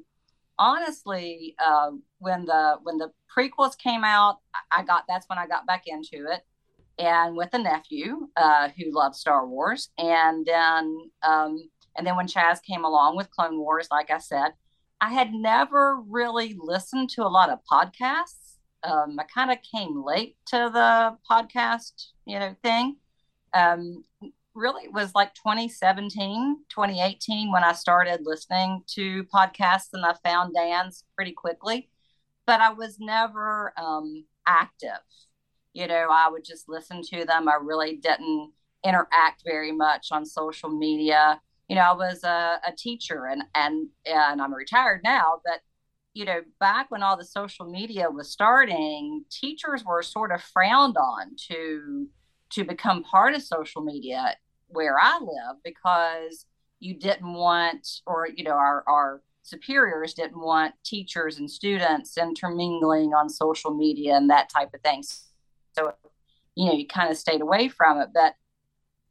honestly, 0.59 1.55
uh, 1.63 1.91
when 2.19 2.45
the 2.45 2.77
when 2.83 2.97
the 2.97 3.11
prequels 3.35 3.77
came 3.77 4.03
out, 4.03 4.37
I 4.71 4.83
got 4.83 5.05
that's 5.07 5.27
when 5.29 5.39
I 5.39 5.47
got 5.47 5.65
back 5.65 5.83
into 5.87 6.29
it, 6.31 6.41
and 6.97 7.35
with 7.35 7.49
a 7.53 7.59
nephew 7.59 8.27
uh, 8.35 8.69
who 8.69 8.91
loved 8.91 9.15
Star 9.15 9.47
Wars, 9.47 9.89
and 9.97 10.45
then 10.45 10.97
um, 11.23 11.69
and 11.95 12.05
then 12.05 12.15
when 12.15 12.27
Chaz 12.27 12.61
came 12.61 12.85
along 12.85 13.15
with 13.17 13.31
Clone 13.31 13.59
Wars, 13.59 13.87
like 13.91 14.11
I 14.11 14.19
said, 14.19 14.51
I 14.99 15.13
had 15.13 15.31
never 15.33 16.01
really 16.07 16.55
listened 16.59 17.09
to 17.11 17.23
a 17.23 17.29
lot 17.29 17.49
of 17.49 17.59
podcasts 17.71 18.47
um, 18.83 19.17
I 19.19 19.23
kind 19.23 19.51
of 19.51 19.57
came 19.61 20.03
late 20.03 20.37
to 20.47 20.69
the 20.73 21.17
podcast, 21.29 22.07
you 22.25 22.39
know, 22.39 22.55
thing. 22.63 22.97
Um, 23.53 24.03
really, 24.53 24.85
it 24.85 24.93
was 24.93 25.13
like 25.15 25.33
2017, 25.35 26.57
2018 26.69 27.51
when 27.51 27.63
I 27.63 27.73
started 27.73 28.21
listening 28.23 28.83
to 28.95 29.23
podcasts, 29.25 29.89
and 29.93 30.05
I 30.05 30.13
found 30.23 30.53
Dan's 30.53 31.03
pretty 31.15 31.33
quickly. 31.33 31.89
but 32.45 32.61
I 32.61 32.71
was 32.71 32.97
never 32.99 33.73
um, 33.77 34.25
active. 34.47 35.01
You 35.73 35.87
know, 35.87 36.07
I 36.11 36.29
would 36.29 36.45
just 36.45 36.69
listen 36.69 37.01
to 37.13 37.25
them. 37.25 37.49
I 37.49 37.57
really 37.61 37.97
didn't 37.97 38.51
interact 38.85 39.43
very 39.45 39.71
much 39.71 40.07
on 40.11 40.25
social 40.25 40.69
media. 40.69 41.41
You 41.67 41.75
know, 41.75 41.81
I 41.81 41.93
was 41.93 42.23
a, 42.23 42.59
a 42.65 42.71
teacher 42.77 43.25
and 43.25 43.43
and 43.53 43.87
and 44.05 44.41
I'm 44.41 44.53
retired 44.53 45.01
now, 45.03 45.41
but 45.45 45.61
you 46.13 46.25
know, 46.25 46.41
back 46.59 46.89
when 46.89 47.03
all 47.03 47.17
the 47.17 47.25
social 47.25 47.69
media 47.69 48.09
was 48.09 48.31
starting, 48.31 49.23
teachers 49.29 49.83
were 49.85 50.01
sort 50.01 50.31
of 50.31 50.41
frowned 50.41 50.97
on 50.97 51.35
to 51.49 52.07
to 52.51 52.63
become 52.63 53.03
part 53.03 53.35
of 53.35 53.43
social 53.43 53.83
media 53.83 54.35
where 54.67 54.97
I 54.99 55.19
live 55.19 55.57
because 55.63 56.45
you 56.79 56.93
didn't 56.95 57.33
want, 57.33 57.87
or 58.05 58.27
you 58.27 58.43
know, 58.43 58.51
our 58.51 58.83
our 58.87 59.21
superiors 59.43 60.13
didn't 60.13 60.39
want 60.39 60.73
teachers 60.83 61.37
and 61.37 61.49
students 61.49 62.17
intermingling 62.17 63.13
on 63.13 63.29
social 63.29 63.73
media 63.73 64.15
and 64.15 64.29
that 64.29 64.49
type 64.49 64.73
of 64.73 64.81
thing. 64.81 65.03
So, 65.77 65.93
you 66.55 66.65
know, 66.65 66.73
you 66.73 66.85
kind 66.85 67.09
of 67.09 67.17
stayed 67.17 67.41
away 67.41 67.69
from 67.69 68.01
it. 68.01 68.09
But 68.13 68.35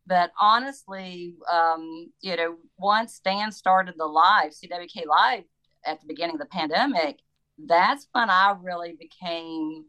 but 0.06 0.30
honestly, 0.40 1.34
um, 1.52 2.12
you 2.20 2.36
know, 2.36 2.56
once 2.78 3.20
Dan 3.24 3.50
started 3.52 3.94
the 3.98 4.06
live, 4.06 4.52
CWK 4.52 5.06
Live 5.06 5.44
at 5.84 6.00
the 6.00 6.06
beginning 6.06 6.36
of 6.36 6.40
the 6.40 6.46
pandemic, 6.46 7.18
that's 7.66 8.06
when 8.12 8.30
I 8.30 8.54
really 8.60 8.96
became 8.98 9.86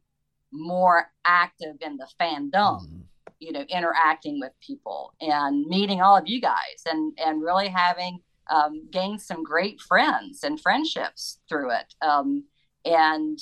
more 0.51 1.07
active 1.25 1.75
in 1.81 1.97
the 1.97 2.07
fandom. 2.19 2.51
Mm-hmm. 2.51 3.01
You 3.39 3.51
know, 3.51 3.65
interacting 3.69 4.39
with 4.39 4.51
people 4.65 5.13
and 5.21 5.63
meeting 5.67 6.01
all 6.01 6.17
of 6.17 6.27
you 6.27 6.41
guys, 6.41 6.81
and 6.87 7.15
and 7.23 7.39
really 7.39 7.67
having 7.67 8.19
um, 8.49 8.87
gained 8.89 9.21
some 9.21 9.43
great 9.43 9.79
friends 9.79 10.43
and 10.43 10.59
friendships 10.59 11.39
through 11.47 11.71
it. 11.71 11.93
Um, 12.01 12.45
and 12.83 13.37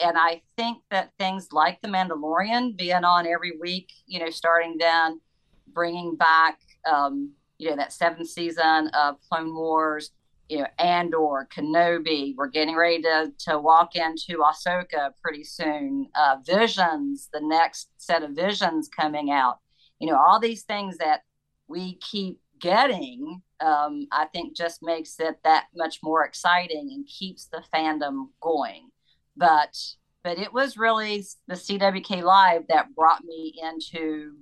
and 0.00 0.16
I 0.18 0.42
think 0.56 0.78
that 0.90 1.12
things 1.18 1.48
like 1.52 1.80
The 1.80 1.88
Mandalorian 1.88 2.76
being 2.76 3.04
on 3.04 3.26
every 3.26 3.56
week, 3.60 3.92
you 4.06 4.18
know, 4.18 4.30
starting 4.30 4.76
then, 4.78 5.20
bringing 5.74 6.16
back, 6.16 6.58
um, 6.90 7.32
you 7.58 7.70
know, 7.70 7.76
that 7.76 7.92
seventh 7.92 8.28
season 8.28 8.88
of 8.94 9.16
Clone 9.28 9.54
Wars, 9.54 10.10
you 10.48 10.58
know, 10.58 10.66
Andor, 10.78 11.48
Kenobi. 11.54 12.34
We're 12.36 12.48
getting 12.48 12.76
ready 12.76 13.02
to 13.02 13.32
to 13.46 13.58
walk 13.58 13.96
into 13.96 14.42
Ahsoka 14.42 15.10
pretty 15.22 15.44
soon. 15.44 16.08
Uh, 16.14 16.36
Visions, 16.44 17.28
the 17.32 17.40
next 17.40 17.90
set 17.96 18.22
of 18.22 18.32
Visions 18.32 18.88
coming 18.88 19.30
out. 19.30 19.58
You 19.98 20.10
know, 20.10 20.18
all 20.18 20.40
these 20.40 20.62
things 20.62 20.98
that 20.98 21.22
we 21.66 21.96
keep 21.96 22.40
getting, 22.60 23.42
um, 23.60 24.06
I 24.12 24.26
think, 24.32 24.56
just 24.56 24.82
makes 24.82 25.18
it 25.18 25.36
that 25.44 25.66
much 25.74 26.00
more 26.02 26.24
exciting 26.24 26.90
and 26.92 27.06
keeps 27.06 27.46
the 27.46 27.62
fandom 27.72 28.28
going. 28.40 28.90
But 29.36 29.76
but 30.22 30.38
it 30.38 30.52
was 30.52 30.76
really 30.76 31.24
the 31.48 31.54
CWK 31.54 32.22
Live 32.22 32.66
that 32.68 32.94
brought 32.94 33.24
me 33.24 33.54
into 33.62 34.36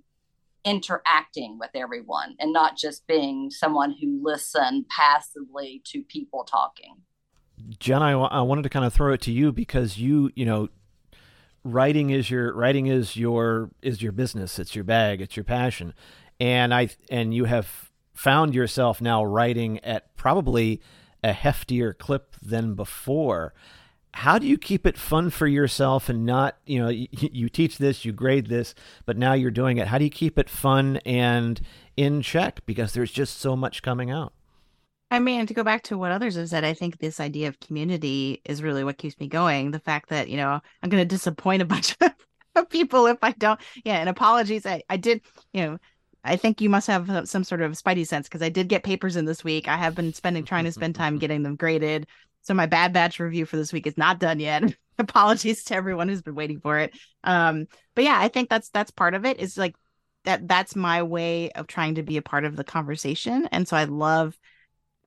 interacting 0.65 1.59
with 1.59 1.71
everyone 1.75 2.37
and 2.39 2.53
not 2.53 2.77
just 2.77 3.07
being 3.07 3.51
someone 3.51 3.95
who 4.01 4.21
listened 4.23 4.87
passively 4.89 5.83
to 5.87 6.03
people 6.03 6.45
talking. 6.45 6.97
Jen, 7.79 8.03
I, 8.03 8.13
I 8.13 8.41
wanted 8.43 8.63
to 8.63 8.69
kind 8.69 8.85
of 8.85 8.93
throw 8.93 9.13
it 9.13 9.21
to 9.23 9.33
you 9.33 9.53
because 9.53 9.99
you, 9.99 10.31
you 10.35 10.45
know, 10.45 10.69
writing 11.65 12.11
is 12.11 12.31
your 12.31 12.55
writing 12.55 12.87
is 12.87 13.17
your 13.17 13.71
is 13.83 14.03
your 14.03 14.13
business. 14.13 14.59
It's 14.59 14.75
your 14.75 14.85
bag. 14.85 15.21
It's 15.21 15.37
your 15.37 15.45
passion, 15.45 15.95
and 16.41 16.75
I 16.75 16.89
and 17.11 17.33
you 17.33 17.45
have 17.45 17.91
found 18.15 18.55
yourself 18.55 19.01
now 19.01 19.25
writing 19.25 19.79
at 19.81 20.17
probably 20.17 20.81
a 21.23 21.33
heftier 21.33 21.97
clip 21.97 22.35
than 22.43 22.75
before 22.75 23.55
how 24.15 24.39
do 24.39 24.47
you 24.47 24.59
keep 24.59 24.87
it 24.87 24.99
fun 24.99 25.31
for 25.31 25.47
yourself 25.47 26.09
and 26.09 26.27
not 26.27 26.59
you 26.67 26.79
know 26.79 26.89
you, 26.89 27.09
you, 27.11 27.49
teach 27.49 27.79
this 27.79 28.05
you 28.05 28.13
grade 28.13 28.47
this 28.47 28.75
but 29.07 29.17
now 29.17 29.33
you're 29.33 29.51
doing 29.51 29.79
it. 29.79 29.89
How 29.89 29.99
do 29.99 30.05
you 30.05 30.11
keep 30.11 30.39
it 30.39 30.51
fun 30.51 30.99
and 30.99 31.61
in 31.97 32.23
check? 32.23 32.65
Because 32.67 32.93
there's 32.93 33.11
just 33.11 33.39
so 33.39 33.57
much 33.57 33.83
coming 33.83 34.11
out. 34.11 34.33
I 35.11 35.19
mean 35.19 35.47
to 35.47 35.55
go 35.55 35.65
back 35.65 35.83
to 35.85 35.99
what 35.99 36.13
others 36.13 36.37
have 36.37 36.49
said 36.49 36.65
i 36.65 36.73
think 36.73 36.99
this 36.99 37.21
idea 37.21 37.49
of 37.49 37.61
community 37.61 38.41
is 38.45 38.63
really 38.63 38.85
what 38.85 38.99
keeps 38.99 39.19
me 39.19 39.29
going. 39.29 39.71
The 39.71 39.79
fact 39.79 40.09
that 40.11 40.29
you 40.29 40.37
know 40.37 40.61
i'm 40.83 40.91
going 40.91 41.03
to 41.03 41.09
disappoint 41.09 41.63
a 41.63 41.65
bunch 41.67 41.97
of 42.01 42.69
people 42.71 43.07
if 43.07 43.19
i 43.23 43.33
don't 43.33 43.61
yeah 43.85 43.99
and 43.99 44.09
apologies. 44.09 44.67
I, 44.67 44.83
I 44.91 44.97
did 44.99 45.23
you 45.53 45.63
know 45.63 45.79
I 46.25 46.37
think 46.37 46.61
you 46.61 46.71
must 46.71 46.87
have 46.87 47.29
some 47.29 47.43
sort 47.45 47.63
of 47.63 47.73
spidey 47.73 48.07
sense 48.07 48.29
because 48.29 48.43
I 48.43 48.49
did 48.49 48.69
get 48.69 48.85
papers 48.85 49.17
in 49.17 49.25
this 49.25 49.43
week. 49.43 49.67
I 49.67 49.77
have 49.77 49.95
been 49.95 50.15
spending 50.15 50.45
trying 50.45 50.65
to 50.65 50.73
spend 50.73 50.95
time 50.95 51.19
getting 51.19 51.43
them 51.43 51.57
graded. 51.57 52.07
So 52.43 52.55
my 52.55 52.67
Bad 52.67 52.93
Batch 52.93 53.19
review 53.21 53.47
for 53.47 53.57
this 53.57 53.73
week 53.73 53.87
is 53.87 53.97
not 53.97 54.19
done 54.19 54.41
yet. 54.41 54.77
Apologies 54.99 55.65
to 55.65 55.75
everyone 55.75 56.09
who's 56.09 56.23
been 56.23 56.35
waiting 56.35 56.61
for 56.61 56.79
it. 56.79 56.93
Um, 57.25 57.67
but 57.95 58.05
yeah, 58.05 58.19
I 58.19 58.29
think 58.29 58.49
that's 58.49 58.69
that's 58.71 58.91
part 58.91 59.15
of 59.15 59.25
it. 59.25 59.41
Is 59.41 59.57
like 59.57 59.75
that 60.25 60.47
that's 60.47 60.77
my 60.77 61.03
way 61.03 61.51
of 61.53 61.67
trying 61.67 61.97
to 61.97 62.03
be 62.03 62.17
a 62.17 62.23
part 62.23 62.45
of 62.45 62.57
the 62.57 62.65
conversation. 62.65 63.49
And 63.51 63.67
so 63.67 63.77
I 63.77 63.85
love 63.85 64.39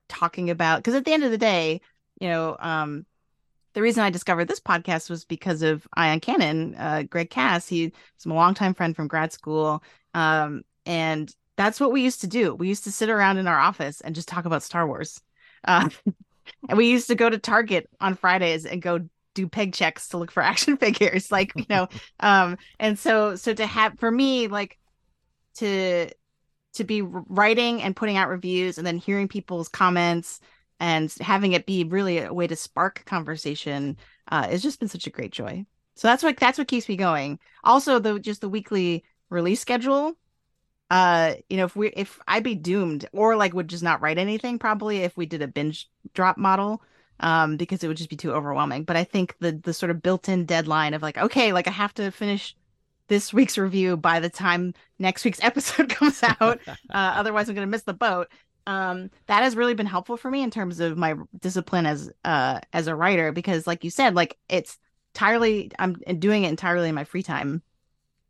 talking 0.07 0.49
about 0.49 0.79
because 0.79 0.95
at 0.95 1.05
the 1.05 1.13
end 1.13 1.23
of 1.23 1.31
the 1.31 1.37
day, 1.37 1.81
you 2.19 2.29
know, 2.29 2.55
um, 2.59 3.05
the 3.73 3.81
reason 3.81 4.03
I 4.03 4.09
discovered 4.09 4.47
this 4.47 4.61
podcast 4.61 5.09
was 5.09 5.25
because 5.25 5.61
of 5.61 5.85
Ion 5.95 6.21
Cannon, 6.21 6.75
uh, 6.75 7.03
Greg 7.03 7.29
Cass. 7.29 7.67
He's 7.67 7.91
a 8.25 8.29
longtime 8.29 8.73
friend 8.73 8.95
from 8.95 9.09
grad 9.09 9.33
school. 9.33 9.83
Um, 10.13 10.63
and 10.85 11.33
that's 11.57 11.79
what 11.79 11.91
we 11.91 12.01
used 12.01 12.21
to 12.21 12.27
do. 12.27 12.55
We 12.55 12.69
used 12.69 12.85
to 12.85 12.91
sit 12.91 13.09
around 13.09 13.37
in 13.37 13.47
our 13.47 13.59
office 13.59 13.99
and 14.01 14.15
just 14.15 14.29
talk 14.29 14.45
about 14.45 14.63
Star 14.63 14.87
Wars. 14.87 15.21
Uh, 15.65 15.89
and 16.69 16.77
we 16.77 16.89
used 16.89 17.07
to 17.07 17.15
go 17.15 17.29
to 17.29 17.37
Target 17.37 17.89
on 17.99 18.15
Fridays 18.15 18.65
and 18.65 18.81
go 18.81 19.01
do 19.33 19.47
peg 19.47 19.73
checks 19.73 20.07
to 20.09 20.17
look 20.17 20.31
for 20.31 20.41
action 20.51 20.77
figures 20.77 21.31
like 21.31 21.51
you 21.55 21.65
know 21.69 21.87
um 22.21 22.57
and 22.79 22.97
so 22.97 23.35
so 23.35 23.53
to 23.53 23.65
have 23.65 23.99
for 23.99 24.09
me 24.09 24.47
like 24.47 24.79
to 25.55 26.09
to 26.73 26.83
be 26.83 27.01
writing 27.01 27.81
and 27.81 27.95
putting 27.95 28.17
out 28.17 28.29
reviews 28.29 28.77
and 28.77 28.87
then 28.87 28.97
hearing 28.97 29.27
people's 29.27 29.69
comments 29.69 30.39
and 30.79 31.13
having 31.21 31.53
it 31.53 31.65
be 31.65 31.83
really 31.83 32.19
a 32.19 32.33
way 32.33 32.47
to 32.47 32.55
spark 32.55 33.03
conversation 33.05 33.97
uh 34.29 34.47
it's 34.49 34.63
just 34.63 34.79
been 34.79 34.89
such 34.89 35.07
a 35.07 35.11
great 35.11 35.31
joy. 35.31 35.65
So 35.95 36.07
that's 36.07 36.23
what 36.23 36.37
that's 36.37 36.57
what 36.57 36.67
keeps 36.67 36.89
me 36.89 36.97
going. 36.97 37.39
Also 37.63 37.99
the 37.99 38.19
just 38.19 38.41
the 38.41 38.49
weekly 38.49 39.05
release 39.29 39.61
schedule 39.61 40.13
uh 40.91 41.33
you 41.49 41.57
know 41.57 41.65
if 41.65 41.75
we 41.75 41.89
if 41.89 42.19
i'd 42.27 42.43
be 42.43 42.53
doomed 42.55 43.07
or 43.11 43.35
like 43.35 43.53
would 43.53 43.67
just 43.67 43.83
not 43.83 44.01
write 44.01 44.17
anything 44.19 44.59
probably 44.59 44.99
if 44.99 45.17
we 45.17 45.25
did 45.25 45.41
a 45.41 45.47
binge 45.47 45.89
drop 46.13 46.37
model 46.37 46.81
um 47.21 47.57
because 47.57 47.83
it 47.83 47.87
would 47.87 47.97
just 47.97 48.09
be 48.09 48.15
too 48.17 48.33
overwhelming. 48.33 48.83
But 48.83 48.95
i 48.97 49.03
think 49.03 49.35
the 49.39 49.53
the 49.53 49.73
sort 49.73 49.89
of 49.89 50.01
built-in 50.01 50.45
deadline 50.45 50.93
of 50.93 51.01
like 51.01 51.17
okay 51.17 51.53
like 51.53 51.67
i 51.67 51.71
have 51.71 51.93
to 51.95 52.11
finish 52.11 52.55
this 53.07 53.33
week's 53.33 53.57
review 53.57 53.97
by 53.97 54.19
the 54.19 54.29
time 54.29 54.73
next 54.99 55.23
week's 55.25 55.39
episode 55.43 55.89
comes 55.89 56.21
out 56.23 56.59
uh, 56.67 56.73
otherwise 56.93 57.49
i'm 57.49 57.55
going 57.55 57.67
to 57.67 57.71
miss 57.71 57.83
the 57.83 57.93
boat. 57.93 58.27
Um 58.67 59.09
that 59.27 59.43
has 59.43 59.55
really 59.55 59.75
been 59.75 59.85
helpful 59.85 60.17
for 60.17 60.29
me 60.29 60.43
in 60.43 60.51
terms 60.51 60.79
of 60.79 60.97
my 60.97 61.15
discipline 61.39 61.85
as 61.85 62.11
uh 62.23 62.59
as 62.73 62.87
a 62.87 62.95
writer 62.95 63.31
because 63.31 63.65
like 63.67 63.83
you 63.83 63.89
said 63.89 64.15
like 64.15 64.37
it's 64.49 64.77
entirely 65.13 65.71
i'm 65.79 65.93
doing 66.19 66.43
it 66.43 66.49
entirely 66.49 66.89
in 66.89 66.95
my 66.95 67.05
free 67.05 67.23
time 67.23 67.61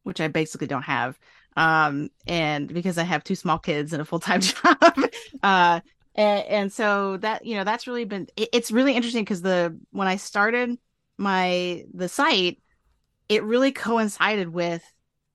which 0.03 0.21
i 0.21 0.27
basically 0.27 0.67
don't 0.67 0.83
have 0.83 1.17
um 1.55 2.09
and 2.27 2.73
because 2.73 2.97
i 2.97 3.03
have 3.03 3.23
two 3.23 3.35
small 3.35 3.57
kids 3.57 3.93
and 3.93 4.01
a 4.01 4.05
full-time 4.05 4.41
job 4.41 5.05
uh 5.43 5.79
and, 6.15 6.45
and 6.47 6.73
so 6.73 7.17
that 7.17 7.45
you 7.45 7.55
know 7.55 7.63
that's 7.63 7.87
really 7.87 8.05
been 8.05 8.27
it, 8.35 8.49
it's 8.53 8.71
really 8.71 8.95
interesting 8.95 9.23
because 9.23 9.41
the 9.41 9.77
when 9.91 10.07
i 10.07 10.15
started 10.15 10.77
my 11.17 11.83
the 11.93 12.09
site 12.09 12.61
it 13.29 13.43
really 13.43 13.71
coincided 13.71 14.49
with 14.49 14.83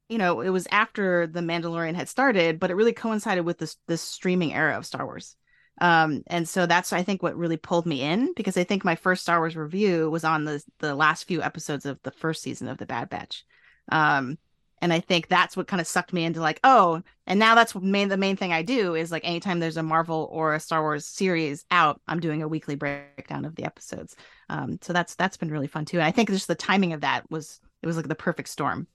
you 0.08 0.18
know 0.18 0.40
it 0.40 0.50
was 0.50 0.66
after 0.70 1.26
the 1.26 1.40
mandalorian 1.40 1.94
had 1.94 2.08
started 2.08 2.58
but 2.58 2.70
it 2.70 2.74
really 2.74 2.92
coincided 2.92 3.44
with 3.44 3.58
this 3.58 3.76
this 3.86 4.02
streaming 4.02 4.52
era 4.52 4.76
of 4.76 4.86
star 4.86 5.04
wars. 5.04 5.36
Um 5.80 6.22
and 6.26 6.48
so 6.48 6.66
that's 6.66 6.92
i 6.92 7.02
think 7.02 7.22
what 7.22 7.36
really 7.36 7.56
pulled 7.56 7.86
me 7.86 8.02
in 8.02 8.34
because 8.34 8.56
i 8.56 8.64
think 8.64 8.84
my 8.84 8.96
first 8.96 9.22
star 9.22 9.38
wars 9.38 9.56
review 9.56 10.10
was 10.10 10.24
on 10.24 10.44
the 10.44 10.62
the 10.80 10.94
last 10.94 11.24
few 11.24 11.42
episodes 11.42 11.86
of 11.86 11.98
the 12.02 12.10
first 12.10 12.42
season 12.42 12.68
of 12.68 12.78
the 12.78 12.86
bad 12.86 13.08
batch. 13.08 13.44
Um 13.90 14.36
and 14.80 14.92
i 14.92 15.00
think 15.00 15.28
that's 15.28 15.56
what 15.56 15.66
kind 15.66 15.80
of 15.80 15.86
sucked 15.86 16.12
me 16.12 16.24
into 16.24 16.40
like 16.40 16.60
oh 16.64 17.02
and 17.26 17.38
now 17.38 17.54
that's 17.54 17.74
main 17.74 18.08
the 18.08 18.16
main 18.16 18.36
thing 18.36 18.52
i 18.52 18.62
do 18.62 18.94
is 18.94 19.10
like 19.12 19.24
anytime 19.24 19.60
there's 19.60 19.76
a 19.76 19.82
marvel 19.82 20.28
or 20.32 20.54
a 20.54 20.60
star 20.60 20.82
wars 20.82 21.06
series 21.06 21.64
out 21.70 22.00
i'm 22.08 22.20
doing 22.20 22.42
a 22.42 22.48
weekly 22.48 22.74
breakdown 22.74 23.44
of 23.44 23.56
the 23.56 23.64
episodes. 23.64 24.16
Um, 24.48 24.78
so 24.82 24.92
that's 24.92 25.14
that's 25.14 25.36
been 25.36 25.50
really 25.50 25.66
fun 25.66 25.84
too. 25.84 25.98
And 25.98 26.04
i 26.04 26.10
think 26.10 26.28
just 26.30 26.48
the 26.48 26.54
timing 26.54 26.92
of 26.92 27.00
that 27.02 27.30
was 27.30 27.60
it 27.82 27.86
was 27.86 27.96
like 27.96 28.08
the 28.08 28.14
perfect 28.14 28.48
storm. 28.48 28.86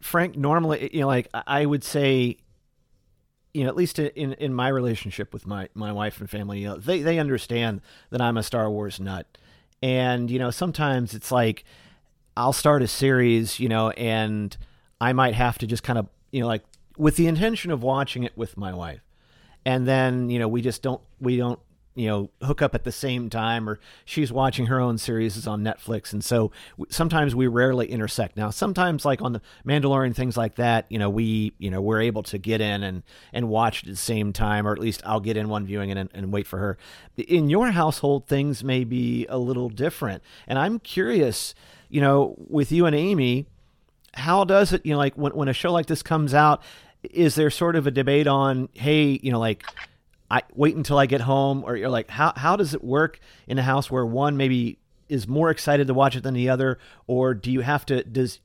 Franc 0.00 0.36
normally 0.36 0.90
you 0.92 1.00
know 1.00 1.08
like 1.08 1.28
i 1.34 1.66
would 1.66 1.82
say 1.82 2.36
you 3.52 3.64
know 3.64 3.68
at 3.68 3.74
least 3.74 3.98
in 3.98 4.32
in 4.34 4.54
my 4.54 4.68
relationship 4.68 5.32
with 5.32 5.44
my 5.44 5.68
my 5.74 5.90
wife 5.92 6.20
and 6.20 6.30
family 6.30 6.60
you 6.60 6.68
know 6.68 6.76
they 6.76 7.02
they 7.02 7.18
understand 7.18 7.80
that 8.10 8.20
i'm 8.20 8.36
a 8.36 8.42
star 8.42 8.70
wars 8.70 9.00
nut. 9.00 9.26
And 9.82 10.30
you 10.30 10.38
know 10.38 10.50
sometimes 10.50 11.14
it's 11.14 11.32
like 11.32 11.64
I'll 12.38 12.52
start 12.52 12.82
a 12.82 12.86
series, 12.86 13.58
you 13.58 13.68
know, 13.68 13.90
and 13.90 14.56
I 15.00 15.12
might 15.12 15.34
have 15.34 15.58
to 15.58 15.66
just 15.66 15.82
kind 15.82 15.98
of, 15.98 16.06
you 16.30 16.40
know, 16.40 16.46
like 16.46 16.62
with 16.96 17.16
the 17.16 17.26
intention 17.26 17.72
of 17.72 17.82
watching 17.82 18.22
it 18.22 18.32
with 18.36 18.56
my 18.56 18.72
wife. 18.72 19.00
And 19.64 19.88
then, 19.88 20.30
you 20.30 20.38
know, 20.38 20.46
we 20.46 20.62
just 20.62 20.80
don't, 20.80 21.00
we 21.20 21.36
don't, 21.36 21.58
you 21.96 22.06
know 22.06 22.30
hook 22.42 22.62
up 22.62 22.76
at 22.76 22.84
the 22.84 22.92
same 22.92 23.28
time 23.28 23.68
or 23.68 23.80
she's 24.04 24.30
watching 24.30 24.66
her 24.66 24.78
own 24.78 24.98
series 24.98 25.48
on 25.48 25.64
netflix. 25.64 26.12
And 26.12 26.24
so 26.24 26.52
sometimes 26.90 27.34
we 27.34 27.48
rarely 27.48 27.90
intersect. 27.90 28.36
Now 28.36 28.50
sometimes 28.50 29.04
like 29.04 29.20
on 29.20 29.32
the 29.32 29.42
mandalorian 29.66 30.14
things 30.14 30.36
like 30.36 30.54
that 30.56 30.86
you 30.90 30.98
know 31.00 31.10
we 31.10 31.54
you 31.58 31.72
know 31.72 31.80
we're 31.80 32.02
able 32.02 32.22
to 32.22 32.38
get 32.38 32.60
in 32.60 32.84
and 32.84 33.02
and 33.32 33.48
watch 33.48 33.82
at 33.82 33.88
the 33.88 33.96
same 33.96 34.32
time 34.32 34.64
or 34.64 34.72
at 34.72 34.78
least 34.78 35.02
i'll 35.04 35.18
get 35.18 35.36
in 35.36 35.48
one 35.48 35.66
viewing 35.66 35.90
and, 35.90 36.08
and 36.14 36.32
wait 36.32 36.46
for 36.46 36.60
her. 36.60 36.78
In 37.16 37.50
your 37.50 37.72
household 37.72 38.28
things 38.28 38.62
may 38.62 38.84
be 38.84 39.26
a 39.28 39.38
little 39.38 39.68
different. 39.68 40.22
And 40.46 40.56
i'm 40.56 40.78
curious 40.78 41.52
you 41.88 42.00
know 42.00 42.34
with 42.48 42.72
you 42.72 42.86
and 42.86 42.94
amy 42.94 43.46
how 44.14 44.44
does 44.44 44.72
it 44.72 44.84
you 44.84 44.92
know 44.92 44.98
like 44.98 45.14
when, 45.14 45.32
when 45.32 45.48
a 45.48 45.52
show 45.52 45.72
like 45.72 45.86
this 45.86 46.02
comes 46.02 46.34
out 46.34 46.62
is 47.02 47.34
there 47.34 47.50
sort 47.50 47.76
of 47.76 47.86
a 47.86 47.90
debate 47.90 48.26
on 48.26 48.68
hey 48.74 49.18
you 49.22 49.30
know 49.30 49.38
like 49.38 49.64
I 50.30 50.42
wait 50.54 50.76
until 50.76 50.98
I 50.98 51.06
get 51.06 51.22
home, 51.22 51.64
or 51.64 51.76
you're 51.76 51.88
like, 51.88 52.10
how 52.10 52.32
how 52.36 52.56
does 52.56 52.74
it 52.74 52.84
work 52.84 53.18
in 53.46 53.58
a 53.58 53.62
house 53.62 53.90
where 53.90 54.04
one 54.04 54.36
maybe 54.36 54.78
is 55.08 55.26
more 55.26 55.50
excited 55.50 55.86
to 55.86 55.94
watch 55.94 56.16
it 56.16 56.22
than 56.22 56.34
the 56.34 56.50
other, 56.50 56.78
or 57.06 57.34
do 57.34 57.50
you 57.50 57.60
have 57.60 57.86
to 57.86 58.04
does 58.04 58.40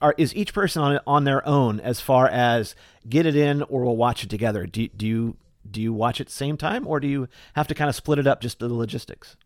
are 0.00 0.14
is 0.16 0.34
each 0.34 0.54
person 0.54 0.82
on 0.82 0.92
it 0.96 1.02
on 1.06 1.24
their 1.24 1.46
own 1.46 1.80
as 1.80 2.00
far 2.00 2.28
as 2.28 2.74
get 3.08 3.26
it 3.26 3.36
in 3.36 3.62
or 3.64 3.84
we'll 3.84 3.96
watch 3.96 4.22
it 4.22 4.30
together? 4.30 4.66
Do 4.66 4.86
do 4.88 5.06
you 5.06 5.36
do 5.68 5.80
you 5.82 5.92
watch 5.92 6.20
it 6.20 6.30
same 6.30 6.56
time, 6.56 6.86
or 6.86 7.00
do 7.00 7.08
you 7.08 7.28
have 7.54 7.66
to 7.66 7.74
kind 7.74 7.88
of 7.88 7.96
split 7.96 8.18
it 8.18 8.26
up 8.26 8.40
just 8.40 8.60
the 8.60 8.72
logistics? 8.72 9.36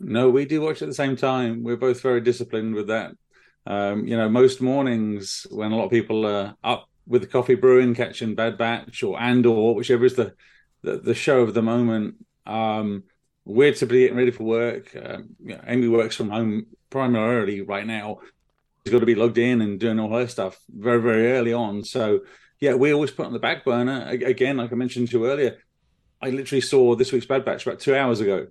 No, 0.00 0.30
we 0.30 0.46
do 0.46 0.62
watch 0.62 0.80
at 0.80 0.88
the 0.88 0.94
same 0.94 1.14
time. 1.14 1.62
We're 1.62 1.76
both 1.76 2.00
very 2.00 2.22
disciplined 2.22 2.74
with 2.74 2.88
that. 2.88 3.12
Um, 3.66 4.06
you 4.06 4.16
know, 4.16 4.28
most 4.28 4.62
mornings 4.62 5.46
when 5.50 5.72
a 5.72 5.76
lot 5.76 5.84
of 5.84 5.90
people 5.90 6.26
are 6.26 6.56
up 6.64 6.88
with 7.06 7.20
the 7.20 7.28
coffee 7.28 7.54
brewing, 7.54 7.94
catching 7.94 8.34
Bad 8.34 8.56
Batch 8.56 9.02
or 9.02 9.20
Andor, 9.20 9.74
whichever 9.74 10.06
is 10.06 10.16
the 10.16 10.34
the, 10.82 10.98
the 10.98 11.14
show 11.14 11.40
of 11.42 11.52
the 11.52 11.62
moment. 11.62 12.14
Um, 12.46 13.04
we're 13.44 13.72
typically 13.72 14.00
getting 14.00 14.16
ready 14.16 14.30
for 14.30 14.44
work. 14.44 14.96
Um, 14.96 15.36
you 15.42 15.54
know, 15.54 15.60
Amy 15.66 15.88
works 15.88 16.16
from 16.16 16.30
home 16.30 16.66
primarily 16.88 17.60
right 17.60 17.86
now. 17.86 18.20
She's 18.84 18.92
got 18.92 19.00
to 19.00 19.06
be 19.06 19.14
logged 19.14 19.38
in 19.38 19.60
and 19.60 19.78
doing 19.78 20.00
all 20.00 20.16
her 20.16 20.26
stuff 20.26 20.58
very, 20.70 21.02
very 21.02 21.32
early 21.32 21.52
on. 21.52 21.84
So, 21.84 22.20
yeah, 22.60 22.74
we 22.74 22.94
always 22.94 23.10
put 23.10 23.26
on 23.26 23.34
the 23.34 23.38
back 23.38 23.64
burner. 23.64 24.06
Again, 24.08 24.56
like 24.56 24.72
I 24.72 24.74
mentioned 24.74 25.10
to 25.10 25.18
you 25.18 25.26
earlier, 25.26 25.58
I 26.22 26.30
literally 26.30 26.62
saw 26.62 26.94
this 26.94 27.12
week's 27.12 27.26
Bad 27.26 27.44
Batch 27.44 27.66
about 27.66 27.80
two 27.80 27.94
hours 27.94 28.20
ago. 28.20 28.46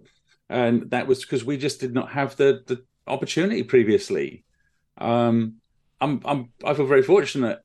And 0.50 0.89
that 0.91 1.08
was 1.08 1.22
because 1.22 1.45
we 1.45 1.58
just 1.58 1.80
did 1.80 1.93
not 1.93 2.12
have 2.12 2.36
the, 2.36 2.64
the 2.66 2.84
opportunity 3.06 3.64
previously. 3.64 4.45
Um, 4.97 5.56
I'm, 6.02 6.22
I'm, 6.26 6.50
I 6.66 6.74
feel 6.74 6.88
very 6.88 7.04
fortunate 7.04 7.60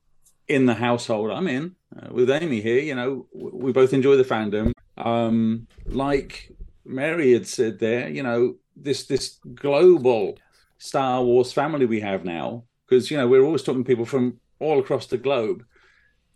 in 0.48 0.66
the 0.66 0.74
household 0.74 1.30
I'm 1.30 1.48
in 1.48 1.76
uh, 1.96 2.12
with 2.12 2.30
Amy 2.30 2.60
here. 2.60 2.80
You 2.80 2.94
know, 2.94 3.26
we 3.32 3.72
both 3.72 3.92
enjoy 3.92 4.16
the 4.16 4.24
fandom. 4.24 4.72
Um, 4.96 5.66
like 5.86 6.50
Mary 6.84 7.32
had 7.32 7.46
said 7.46 7.78
there, 7.78 8.08
you 8.08 8.22
know, 8.22 8.56
this 8.76 9.06
this 9.06 9.38
global 9.54 10.38
Star 10.78 11.22
Wars 11.22 11.52
family 11.52 11.86
we 11.86 12.00
have 12.00 12.24
now, 12.24 12.64
because 12.86 13.10
you 13.10 13.16
know 13.16 13.26
we're 13.26 13.44
always 13.44 13.62
talking 13.62 13.84
to 13.84 13.88
people 13.88 14.04
from 14.04 14.40
all 14.58 14.78
across 14.78 15.06
the 15.06 15.16
globe, 15.16 15.64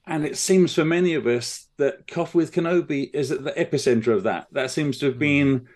and 0.07 0.25
it 0.25 0.37
seems 0.37 0.75
for 0.75 0.85
many 0.85 1.15
of 1.15 1.27
us 1.27 1.69
that 1.77 2.07
Coffee 2.07 2.39
with 2.39 2.53
Kenobi 2.53 3.11
is 3.13 3.31
at 3.31 3.45
the 3.45 3.53
epicenter 3.53 4.09
of 4.09 4.23
that. 4.23 4.47
That 4.53 4.71
seems 4.71 4.99
to 4.99 5.07
have 5.07 5.19
been 5.19 5.69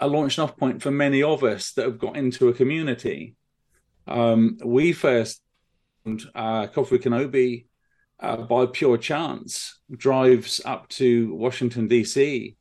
a 0.00 0.06
launching 0.06 0.42
off 0.42 0.56
point 0.56 0.82
for 0.82 0.90
many 0.90 1.22
of 1.22 1.44
us 1.44 1.72
that 1.72 1.84
have 1.84 1.98
got 1.98 2.16
into 2.16 2.48
a 2.48 2.54
community. 2.54 3.36
Um, 4.06 4.58
we 4.64 4.92
first 4.92 5.42
uh, 6.34 6.66
Coffee 6.68 6.98
Kenobi 6.98 7.66
uh, 8.20 8.36
by 8.36 8.66
pure 8.66 8.98
chance, 8.98 9.80
drives 9.96 10.60
up 10.64 10.88
to 10.88 11.34
Washington, 11.34 11.88
D.C. 11.88 12.56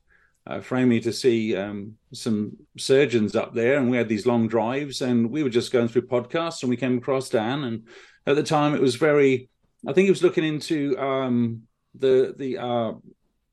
Uh, 0.48 0.62
for 0.62 0.78
Amy 0.78 1.00
to 1.02 1.12
see 1.12 1.56
um, 1.56 1.96
some 2.14 2.56
surgeons 2.78 3.36
up 3.36 3.54
there. 3.54 3.78
And 3.78 3.90
we 3.90 3.98
had 3.98 4.10
these 4.10 4.26
long 4.26 4.48
drives, 4.48 5.02
and 5.02 5.30
we 5.30 5.44
were 5.44 5.50
just 5.50 5.72
going 5.72 5.88
through 5.88 6.08
podcasts, 6.08 6.64
and 6.64 6.70
we 6.70 6.78
came 6.78 6.98
across 6.98 7.30
Dan. 7.30 7.66
And 7.66 7.88
at 8.26 8.36
the 8.36 8.44
time, 8.44 8.74
it 8.74 8.82
was 8.82 8.96
very, 8.96 9.50
I 9.88 9.94
think 9.94 10.06
he 10.06 10.12
was 10.12 10.24
looking 10.24 10.46
into 10.46 10.98
um, 10.98 11.64
the, 11.94 12.34
the, 12.38 12.58
uh, 12.58 12.94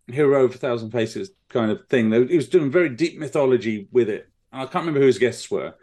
Hero 0.08 0.44
of 0.44 0.54
a 0.54 0.58
Thousand 0.58 0.90
Faces 0.90 1.30
kind 1.48 1.70
of 1.70 1.86
thing. 1.88 2.12
He 2.28 2.36
was 2.36 2.48
doing 2.48 2.70
very 2.70 2.90
deep 2.90 3.18
mythology 3.18 3.88
with 3.90 4.08
it. 4.08 4.28
I 4.52 4.60
can't 4.60 4.86
remember 4.86 5.00
who 5.00 5.06
his 5.06 5.18
guests 5.18 5.50
were. 5.50 5.74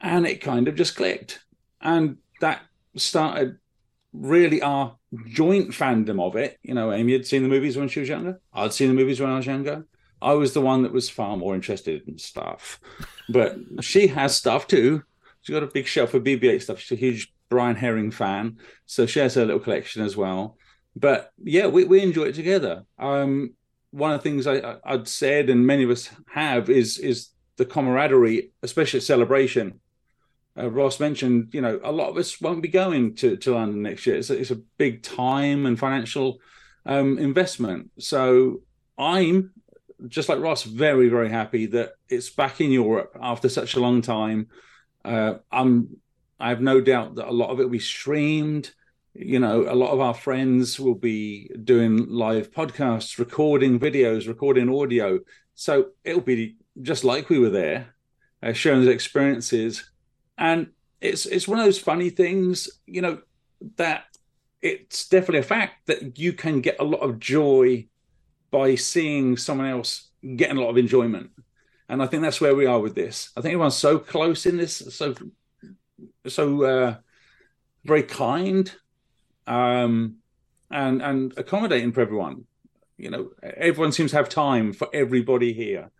And 0.00 0.26
it 0.26 0.40
kind 0.40 0.68
of 0.68 0.74
just 0.74 0.96
clicked. 0.96 1.40
And 1.80 2.18
that 2.40 2.62
started 2.96 3.58
really 4.12 4.62
our 4.62 4.96
joint 5.28 5.70
fandom 5.70 6.20
of 6.20 6.36
it. 6.36 6.58
You 6.62 6.74
know, 6.74 6.92
Amy 6.92 7.12
had 7.12 7.26
seen 7.26 7.42
the 7.42 7.48
movies 7.48 7.76
when 7.76 7.88
she 7.88 8.00
was 8.00 8.08
younger. 8.08 8.40
I'd 8.52 8.72
seen 8.72 8.88
the 8.88 8.94
movies 8.94 9.20
when 9.20 9.30
I 9.30 9.36
was 9.36 9.46
younger. 9.46 9.86
I 10.22 10.32
was 10.32 10.54
the 10.54 10.60
one 10.60 10.82
that 10.82 10.92
was 10.92 11.10
far 11.10 11.36
more 11.36 11.54
interested 11.54 12.08
in 12.08 12.16
stuff, 12.18 12.80
but 13.28 13.56
she 13.82 14.06
has 14.06 14.36
stuff 14.36 14.66
too. 14.66 15.02
She's 15.42 15.52
got 15.52 15.62
a 15.62 15.66
big 15.66 15.86
shelf 15.86 16.14
of 16.14 16.22
BB-8 16.22 16.62
stuff. 16.62 16.80
She's 16.80 16.96
a 16.96 17.00
huge 17.00 17.34
Brian 17.50 17.76
Herring 17.76 18.10
fan, 18.10 18.56
so 18.86 19.04
she 19.04 19.20
has 19.20 19.34
her 19.34 19.44
little 19.44 19.60
collection 19.60 20.02
as 20.02 20.16
well. 20.16 20.56
But 20.96 21.30
yeah, 21.42 21.66
we, 21.66 21.84
we 21.84 22.02
enjoy 22.02 22.24
it 22.24 22.34
together. 22.34 22.84
Um, 22.98 23.54
one 23.90 24.12
of 24.12 24.22
the 24.22 24.28
things 24.28 24.46
I, 24.46 24.76
I'd 24.84 25.08
said, 25.08 25.50
and 25.50 25.66
many 25.66 25.84
of 25.84 25.90
us 25.90 26.10
have, 26.32 26.70
is 26.70 26.98
is 26.98 27.30
the 27.56 27.64
camaraderie, 27.64 28.50
especially 28.62 28.98
at 28.98 29.04
celebration 29.04 29.80
uh, 30.56 30.70
Ross 30.70 31.00
mentioned, 31.00 31.52
you 31.52 31.60
know, 31.60 31.80
a 31.82 31.90
lot 31.90 32.08
of 32.08 32.16
us 32.16 32.40
won't 32.40 32.62
be 32.62 32.68
going 32.68 33.14
to, 33.16 33.36
to 33.36 33.54
London 33.54 33.82
next 33.82 34.06
year. 34.06 34.16
It's 34.16 34.30
a, 34.30 34.38
it's 34.38 34.50
a 34.50 34.60
big 34.78 35.02
time 35.02 35.66
and 35.66 35.78
financial 35.78 36.38
um, 36.86 37.18
investment. 37.18 37.90
So 37.98 38.62
I'm 38.96 39.50
just 40.06 40.28
like 40.28 40.38
Ross, 40.38 40.62
very 40.62 41.08
very 41.08 41.30
happy 41.30 41.66
that 41.66 41.92
it's 42.08 42.30
back 42.30 42.60
in 42.60 42.70
Europe 42.70 43.16
after 43.20 43.48
such 43.48 43.74
a 43.74 43.80
long 43.80 44.02
time. 44.02 44.48
Uh, 45.04 45.34
I'm 45.50 45.96
I 46.38 46.50
have 46.50 46.60
no 46.60 46.80
doubt 46.80 47.16
that 47.16 47.28
a 47.28 47.32
lot 47.32 47.50
of 47.50 47.58
it 47.58 47.64
will 47.64 47.70
be 47.70 47.78
streamed. 47.78 48.72
You 49.14 49.38
know, 49.38 49.66
a 49.68 49.74
lot 49.74 49.92
of 49.92 50.00
our 50.00 50.14
friends 50.14 50.78
will 50.80 50.96
be 50.96 51.48
doing 51.62 52.08
live 52.08 52.50
podcasts, 52.50 53.18
recording 53.18 53.78
videos, 53.78 54.26
recording 54.26 54.68
audio. 54.74 55.20
So 55.54 55.90
it'll 56.02 56.20
be 56.20 56.56
just 56.82 57.04
like 57.04 57.28
we 57.28 57.38
were 57.38 57.50
there, 57.50 57.94
uh, 58.42 58.52
sharing 58.52 58.80
those 58.80 58.94
experiences 58.94 59.88
and 60.38 60.68
it's 61.00 61.26
it's 61.26 61.48
one 61.48 61.58
of 61.58 61.64
those 61.64 61.78
funny 61.78 62.10
things, 62.10 62.68
you 62.86 63.02
know, 63.02 63.20
that 63.76 64.04
it's 64.62 65.08
definitely 65.08 65.40
a 65.40 65.42
fact 65.42 65.86
that 65.86 66.18
you 66.18 66.32
can 66.32 66.60
get 66.60 66.80
a 66.80 66.84
lot 66.84 67.00
of 67.00 67.18
joy 67.18 67.86
by 68.50 68.74
seeing 68.74 69.36
someone 69.36 69.66
else 69.66 70.10
getting 70.36 70.56
a 70.56 70.60
lot 70.60 70.70
of 70.70 70.78
enjoyment. 70.78 71.30
And 71.88 72.02
I 72.02 72.06
think 72.06 72.22
that's 72.22 72.40
where 72.40 72.54
we 72.54 72.66
are 72.66 72.80
with 72.80 72.94
this. 72.94 73.30
I 73.36 73.42
think 73.42 73.52
everyone's 73.52 73.76
so 73.76 73.98
close 73.98 74.46
in 74.46 74.56
this, 74.56 74.76
so 74.76 75.14
so 76.26 76.62
uh, 76.62 76.96
very 77.84 78.02
kind, 78.02 78.72
um, 79.46 80.16
and 80.70 81.02
and 81.02 81.34
accommodating 81.36 81.92
for 81.92 82.00
everyone. 82.00 82.44
You 82.96 83.10
know, 83.10 83.30
everyone 83.42 83.92
seems 83.92 84.12
to 84.12 84.16
have 84.16 84.28
time 84.28 84.72
for 84.72 84.88
everybody 84.92 85.52
here. 85.52 85.90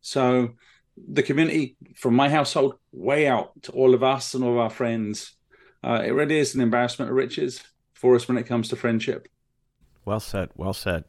So 0.00 0.50
the 0.96 1.22
community 1.22 1.76
from 1.94 2.14
my 2.14 2.28
household 2.28 2.74
way 2.92 3.26
out 3.26 3.62
to 3.62 3.72
all 3.72 3.94
of 3.94 4.02
us 4.02 4.34
and 4.34 4.44
all 4.44 4.52
of 4.52 4.58
our 4.58 4.70
friends. 4.70 5.34
Uh, 5.82 6.02
it 6.04 6.10
really 6.10 6.38
is 6.38 6.54
an 6.54 6.60
embarrassment 6.60 7.10
of 7.10 7.16
riches 7.16 7.62
for 7.94 8.14
us 8.14 8.28
when 8.28 8.36
it 8.36 8.44
comes 8.44 8.68
to 8.68 8.76
friendship. 8.76 9.28
Well 10.04 10.20
said. 10.20 10.50
Well 10.56 10.74
said. 10.74 11.04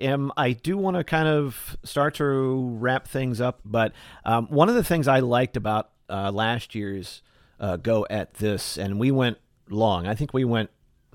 Um, 0.00 0.32
I 0.36 0.52
do 0.52 0.78
want 0.78 0.96
to 0.96 1.04
kind 1.04 1.28
of 1.28 1.76
start 1.84 2.14
to 2.16 2.76
wrap 2.78 3.06
things 3.06 3.40
up, 3.40 3.60
but 3.64 3.92
um, 4.24 4.46
one 4.46 4.68
of 4.68 4.74
the 4.74 4.84
things 4.84 5.08
I 5.08 5.20
liked 5.20 5.56
about 5.56 5.90
uh, 6.08 6.30
last 6.32 6.74
year's 6.74 7.22
uh, 7.58 7.76
go 7.76 8.06
at 8.08 8.34
this, 8.34 8.78
and 8.78 8.98
we 8.98 9.10
went 9.10 9.38
long. 9.68 10.06
I 10.06 10.14
think 10.14 10.32
we 10.32 10.44
went 10.44 10.70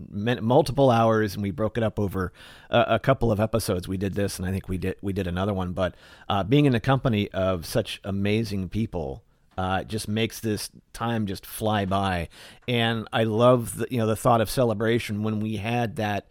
multiple 0.09 0.89
hours 0.89 1.33
and 1.35 1.43
we 1.43 1.51
broke 1.51 1.77
it 1.77 1.83
up 1.83 1.99
over 1.99 2.31
a, 2.69 2.85
a, 2.89 2.99
couple 2.99 3.31
of 3.31 3.39
episodes. 3.39 3.87
We 3.87 3.97
did 3.97 4.13
this 4.13 4.39
and 4.39 4.47
i 4.47 4.51
think 4.51 4.67
we 4.67 4.77
did 4.77 4.95
we 5.01 5.13
did 5.13 5.27
another 5.27 5.53
one. 5.53 5.73
But 5.73 5.95
uh, 6.29 6.43
being 6.43 6.65
in 6.65 6.73
the 6.73 6.79
company 6.79 7.29
of 7.31 7.65
such 7.65 8.01
amazing 8.03 8.69
people 8.69 9.23
uh, 9.57 9.83
just 9.83 10.07
makes 10.07 10.39
this 10.41 10.69
time 10.91 11.25
just 11.25 11.45
fly 11.45 11.85
by. 11.85 12.29
And 12.67 13.07
i 13.13 13.23
love 13.23 13.77
the 13.77 13.87
you 13.89 13.97
know 13.97 14.07
the 14.07 14.15
thought 14.15 14.41
of 14.41 14.49
celebration 14.49 15.23
when 15.23 15.39
we 15.39 15.57
had 15.57 15.95
that 15.97 16.27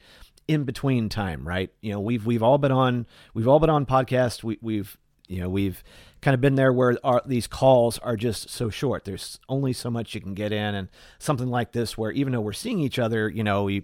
in 0.46 0.64
between 0.64 1.08
time 1.08 1.46
right? 1.46 1.70
You 1.80 1.92
know 1.92 2.00
we've 2.00 2.26
we've 2.26 2.42
all 2.42 2.58
been 2.58 2.72
on 2.72 3.06
we've 3.32 3.48
all 3.48 3.60
been 3.60 3.70
on 3.70 3.86
podcasts. 3.86 4.42
We, 4.42 4.58
we've 4.60 4.96
you 5.28 5.40
know 5.40 5.48
we've 5.48 5.82
kind 6.24 6.34
of 6.34 6.40
been 6.40 6.54
there 6.54 6.72
where 6.72 6.98
our, 7.04 7.22
these 7.26 7.46
calls 7.46 7.98
are 7.98 8.16
just 8.16 8.48
so 8.48 8.70
short. 8.70 9.04
There's 9.04 9.38
only 9.48 9.72
so 9.74 9.90
much 9.90 10.14
you 10.14 10.20
can 10.20 10.34
get 10.34 10.52
in, 10.52 10.74
and 10.74 10.88
something 11.18 11.48
like 11.48 11.72
this, 11.72 11.98
where 11.98 12.10
even 12.12 12.32
though 12.32 12.40
we're 12.40 12.52
seeing 12.52 12.80
each 12.80 12.98
other, 12.98 13.28
you 13.28 13.44
know, 13.44 13.68
you, 13.68 13.82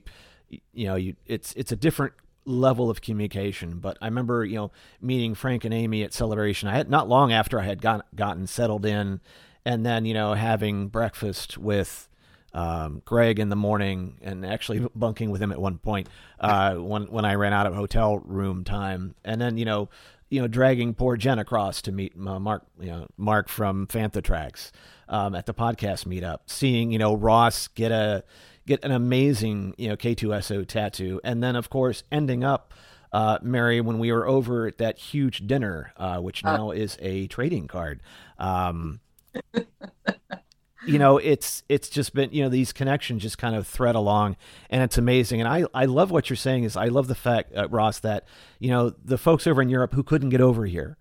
you 0.48 0.86
know, 0.86 0.96
you, 0.96 1.16
it's 1.26 1.52
it's 1.52 1.70
a 1.70 1.76
different 1.76 2.14
level 2.46 2.88
of 2.88 3.02
communication. 3.02 3.78
But 3.78 3.98
I 4.00 4.06
remember, 4.06 4.44
you 4.44 4.56
know, 4.56 4.70
meeting 5.00 5.34
Franc 5.34 5.64
and 5.64 5.74
Amy 5.74 6.02
at 6.02 6.14
Celebration. 6.14 6.68
I 6.68 6.76
had 6.76 6.88
not 6.88 7.08
long 7.08 7.32
after 7.32 7.60
I 7.60 7.64
had 7.64 7.82
got, 7.82 8.06
gotten 8.16 8.46
settled 8.46 8.86
in, 8.86 9.20
and 9.64 9.84
then 9.84 10.06
you 10.06 10.14
know 10.14 10.34
having 10.34 10.88
breakfast 10.88 11.58
with 11.58 12.08
um, 12.52 13.02
Greg 13.04 13.38
in 13.38 13.50
the 13.50 13.56
morning, 13.56 14.18
and 14.22 14.44
actually 14.44 14.86
bunking 14.94 15.30
with 15.30 15.42
him 15.42 15.52
at 15.52 15.60
one 15.60 15.78
point 15.78 16.08
uh, 16.40 16.74
when 16.76 17.04
when 17.04 17.24
I 17.24 17.34
ran 17.34 17.52
out 17.52 17.66
of 17.66 17.74
hotel 17.74 18.18
room 18.18 18.64
time, 18.64 19.14
and 19.24 19.40
then 19.40 19.58
you 19.58 19.64
know 19.64 19.88
you 20.30 20.40
know, 20.40 20.46
dragging 20.46 20.94
poor 20.94 21.16
Jen 21.16 21.38
across 21.38 21.82
to 21.82 21.92
meet 21.92 22.14
uh, 22.16 22.38
Mark, 22.38 22.64
you 22.78 22.86
know, 22.86 23.06
Mark 23.16 23.48
from 23.48 23.86
Fantha 23.88 24.22
Tracks 24.22 24.72
um, 25.08 25.34
at 25.34 25.46
the 25.46 25.52
podcast 25.52 26.06
meetup, 26.06 26.38
seeing, 26.46 26.92
you 26.92 26.98
know, 26.98 27.14
Ross 27.14 27.68
get 27.68 27.92
a 27.92 28.24
get 28.66 28.84
an 28.84 28.92
amazing, 28.92 29.74
you 29.76 29.88
know, 29.88 29.96
K2SO 29.96 30.66
tattoo, 30.66 31.20
and 31.24 31.42
then 31.42 31.56
of 31.56 31.68
course 31.68 32.04
ending 32.12 32.44
up 32.44 32.72
uh, 33.12 33.38
Mary 33.42 33.80
when 33.80 33.98
we 33.98 34.12
were 34.12 34.26
over 34.26 34.68
at 34.68 34.78
that 34.78 34.98
huge 34.98 35.46
dinner, 35.46 35.92
uh, 35.96 36.18
which 36.18 36.44
uh. 36.44 36.56
now 36.56 36.70
is 36.70 36.96
a 37.00 37.26
trading 37.26 37.66
card. 37.66 38.00
Um, 38.38 39.00
you 40.86 40.98
know, 40.98 41.18
it's 41.18 41.62
it's 41.68 41.88
just 41.88 42.14
been 42.14 42.32
you 42.32 42.42
know 42.42 42.48
these 42.48 42.72
connections 42.72 43.22
just 43.22 43.38
kind 43.38 43.54
of 43.54 43.66
thread 43.66 43.94
along, 43.94 44.36
and 44.70 44.82
it's 44.82 44.98
amazing. 44.98 45.40
And 45.40 45.48
I 45.48 45.64
I 45.74 45.84
love 45.84 46.10
what 46.10 46.30
you're 46.30 46.36
saying 46.36 46.64
is 46.64 46.76
I 46.76 46.86
love 46.86 47.06
the 47.06 47.14
fact 47.14 47.54
uh, 47.54 47.68
Ross 47.68 48.00
that 48.00 48.24
you 48.58 48.70
know 48.70 48.90
the 49.04 49.18
folks 49.18 49.46
over 49.46 49.60
in 49.60 49.68
Europe 49.68 49.92
who 49.92 50.02
couldn't 50.02 50.30
get 50.30 50.40
over 50.40 50.66
here 50.66 50.96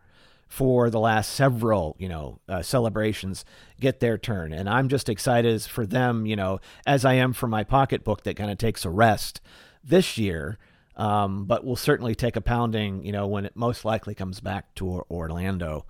for 0.48 0.90
the 0.90 1.00
last 1.00 1.32
several 1.32 1.96
you 2.00 2.10
know 2.10 2.40
uh, 2.50 2.62
celebrations 2.62 3.46
get 3.80 4.00
their 4.00 4.18
turn, 4.18 4.52
and 4.52 4.70
I'm 4.70 4.90
just 4.90 5.08
excited 5.08 5.62
for 5.64 5.86
them 5.86 6.26
you 6.26 6.36
know 6.36 6.60
as 6.86 7.06
I 7.06 7.14
am 7.14 7.34
for 7.34 7.48
my 7.48 7.64
pocketbook 7.64 8.24
that 8.24 8.36
kind 8.36 8.52
of 8.52 8.58
takes 8.58 8.86
a 8.86 8.90
rest 8.90 9.42
this 9.84 10.18
year. 10.18 10.58
Um, 10.96 11.46
but 11.46 11.64
we'll 11.64 11.78
certainly 11.78 12.14
take 12.14 12.36
a 12.36 12.42
pounding, 12.42 13.06
you 13.06 13.14
know, 13.14 13.26
when 13.26 13.46
it 13.46 13.56
most 13.56 13.86
likely 13.86 14.14
comes 14.14 14.42
back 14.42 14.76
to 14.76 15.06
Orlando 15.10 15.86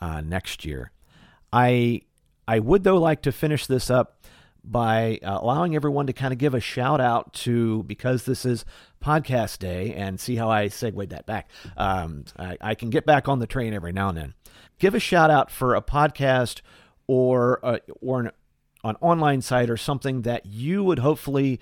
uh, 0.00 0.22
next 0.22 0.64
year. 0.64 0.90
I 1.52 2.00
I 2.46 2.58
would, 2.58 2.84
though, 2.84 2.98
like 2.98 3.22
to 3.22 3.32
finish 3.32 3.66
this 3.66 3.90
up 3.90 4.24
by 4.64 5.18
uh, 5.22 5.38
allowing 5.42 5.76
everyone 5.76 6.06
to 6.06 6.12
kind 6.12 6.32
of 6.32 6.38
give 6.38 6.54
a 6.54 6.60
shout 6.60 7.00
out 7.00 7.32
to, 7.34 7.82
because 7.84 8.24
this 8.24 8.44
is 8.44 8.64
podcast 9.02 9.58
day, 9.58 9.92
and 9.94 10.18
see 10.18 10.36
how 10.36 10.50
I 10.50 10.68
segued 10.68 11.10
that 11.10 11.26
back. 11.26 11.50
Um, 11.76 12.24
I, 12.38 12.56
I, 12.60 12.74
can 12.74 12.88
get 12.88 13.04
back 13.04 13.28
on 13.28 13.38
the 13.38 13.46
train 13.46 13.74
every 13.74 13.92
now 13.92 14.08
and 14.08 14.16
then. 14.16 14.34
Give 14.78 14.94
a 14.94 15.00
shout 15.00 15.30
out 15.30 15.50
for 15.50 15.74
a 15.74 15.82
podcast 15.82 16.62
or, 17.06 17.60
uh, 17.62 17.78
or 18.00 18.20
an, 18.20 18.30
an 18.84 18.96
online 19.02 19.42
site 19.42 19.68
or 19.68 19.76
something 19.76 20.22
that 20.22 20.46
you 20.46 20.82
would 20.82 21.00
hopefully 21.00 21.60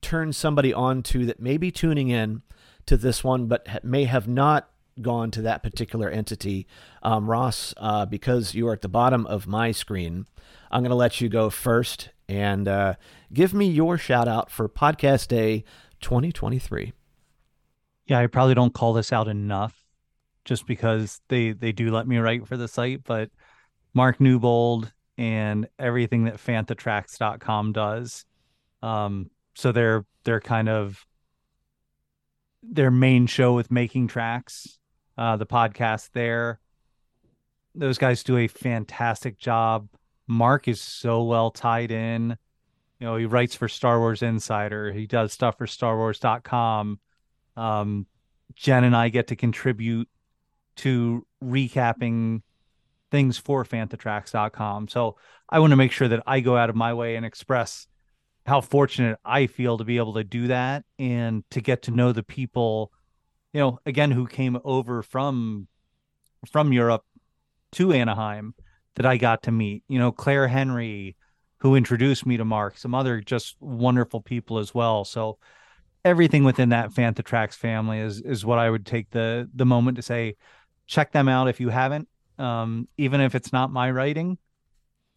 turn 0.00 0.32
somebody 0.32 0.72
on 0.72 1.02
to 1.02 1.26
that 1.26 1.40
may 1.40 1.56
be 1.56 1.72
tuning 1.72 2.08
in 2.08 2.42
to 2.86 2.96
this 2.96 3.24
one, 3.24 3.46
but 3.46 3.84
may 3.84 4.04
have 4.04 4.28
not 4.28 4.70
gone 5.02 5.30
to 5.32 5.42
that 5.42 5.62
particular 5.62 6.08
entity. 6.08 6.66
Um, 7.02 7.28
Ross, 7.28 7.74
uh, 7.76 8.06
because 8.06 8.54
you 8.54 8.68
are 8.68 8.72
at 8.72 8.82
the 8.82 8.88
bottom 8.88 9.26
of 9.26 9.46
my 9.46 9.72
screen, 9.72 10.26
I'm 10.70 10.82
going 10.82 10.90
to 10.90 10.96
let 10.96 11.20
you 11.20 11.28
go 11.28 11.50
first 11.50 12.10
and 12.28 12.68
uh, 12.68 12.94
give 13.32 13.52
me 13.52 13.66
your 13.66 13.98
shout 13.98 14.28
out 14.28 14.50
for 14.50 14.68
Podcast 14.68 15.28
Day 15.28 15.64
2023. 16.00 16.92
Yeah, 18.06 18.18
I 18.18 18.26
probably 18.26 18.54
don't 18.54 18.74
call 18.74 18.92
this 18.92 19.12
out 19.12 19.28
enough 19.28 19.84
just 20.44 20.66
because 20.66 21.20
they, 21.28 21.52
they 21.52 21.72
do 21.72 21.90
let 21.90 22.06
me 22.06 22.18
write 22.18 22.46
for 22.46 22.56
the 22.56 22.68
site, 22.68 23.04
but 23.04 23.30
Mark 23.94 24.20
Newbold 24.20 24.92
and 25.18 25.68
everything 25.78 26.24
that 26.24 26.36
fanthatracks.com 26.38 27.72
does. 27.72 28.24
Um, 28.82 29.30
so 29.54 29.72
they're 29.72 30.06
they're 30.24 30.40
kind 30.40 30.68
of 30.68 31.04
their 32.62 32.90
main 32.90 33.26
show 33.26 33.54
with 33.54 33.70
making 33.70 34.08
tracks 34.08 34.78
uh, 35.20 35.36
the 35.36 35.46
podcast 35.46 36.10
there. 36.14 36.58
Those 37.74 37.98
guys 37.98 38.24
do 38.24 38.38
a 38.38 38.48
fantastic 38.48 39.38
job. 39.38 39.86
Mark 40.26 40.66
is 40.66 40.80
so 40.80 41.22
well 41.24 41.50
tied 41.50 41.92
in. 41.92 42.36
You 42.98 43.06
know, 43.06 43.16
he 43.16 43.26
writes 43.26 43.54
for 43.54 43.68
Star 43.68 43.98
Wars 43.98 44.22
Insider. 44.22 44.92
He 44.92 45.06
does 45.06 45.32
stuff 45.32 45.58
for 45.58 45.66
StarWars.com. 45.66 47.00
Um, 47.56 48.06
Jen 48.54 48.84
and 48.84 48.96
I 48.96 49.10
get 49.10 49.26
to 49.28 49.36
contribute 49.36 50.08
to 50.76 51.26
recapping 51.44 52.40
things 53.10 53.36
for 53.36 53.64
Fanthatracks.com. 53.64 54.88
So 54.88 55.16
I 55.50 55.58
want 55.58 55.72
to 55.72 55.76
make 55.76 55.92
sure 55.92 56.08
that 56.08 56.22
I 56.26 56.40
go 56.40 56.56
out 56.56 56.70
of 56.70 56.76
my 56.76 56.94
way 56.94 57.16
and 57.16 57.26
express 57.26 57.86
how 58.46 58.62
fortunate 58.62 59.18
I 59.24 59.48
feel 59.48 59.76
to 59.76 59.84
be 59.84 59.98
able 59.98 60.14
to 60.14 60.24
do 60.24 60.46
that 60.46 60.84
and 60.98 61.44
to 61.50 61.60
get 61.60 61.82
to 61.82 61.90
know 61.90 62.12
the 62.12 62.22
people 62.22 62.90
you 63.52 63.60
know, 63.60 63.78
again, 63.86 64.10
who 64.10 64.26
came 64.26 64.58
over 64.64 65.02
from 65.02 65.66
from 66.50 66.72
Europe 66.72 67.04
to 67.72 67.92
Anaheim 67.92 68.54
that 68.96 69.06
I 69.06 69.16
got 69.16 69.42
to 69.44 69.52
meet. 69.52 69.84
You 69.88 69.98
know, 69.98 70.12
Claire 70.12 70.48
Henry, 70.48 71.16
who 71.58 71.74
introduced 71.74 72.26
me 72.26 72.36
to 72.36 72.44
Mark, 72.44 72.78
some 72.78 72.94
other 72.94 73.20
just 73.20 73.56
wonderful 73.60 74.20
people 74.20 74.58
as 74.58 74.74
well. 74.74 75.04
So 75.04 75.38
everything 76.04 76.44
within 76.44 76.70
that 76.70 76.90
Fantha 76.90 77.24
Tracks 77.24 77.56
family 77.56 77.98
is 77.98 78.20
is 78.20 78.44
what 78.44 78.58
I 78.58 78.70
would 78.70 78.86
take 78.86 79.10
the 79.10 79.48
the 79.54 79.66
moment 79.66 79.96
to 79.96 80.02
say, 80.02 80.36
check 80.86 81.12
them 81.12 81.28
out 81.28 81.48
if 81.48 81.60
you 81.60 81.68
haven't. 81.68 82.08
Um, 82.38 82.88
even 82.96 83.20
if 83.20 83.34
it's 83.34 83.52
not 83.52 83.70
my 83.70 83.90
writing, 83.90 84.38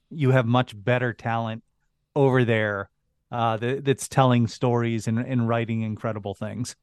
you 0.09 0.31
have 0.31 0.45
much 0.45 0.73
better 0.75 1.13
talent 1.13 1.63
over 2.15 2.43
there 2.43 2.89
uh, 3.31 3.57
that, 3.57 3.85
that's 3.85 4.07
telling 4.07 4.47
stories 4.47 5.07
and, 5.07 5.17
and 5.19 5.47
writing 5.47 5.81
incredible 5.81 6.35
things. 6.35 6.75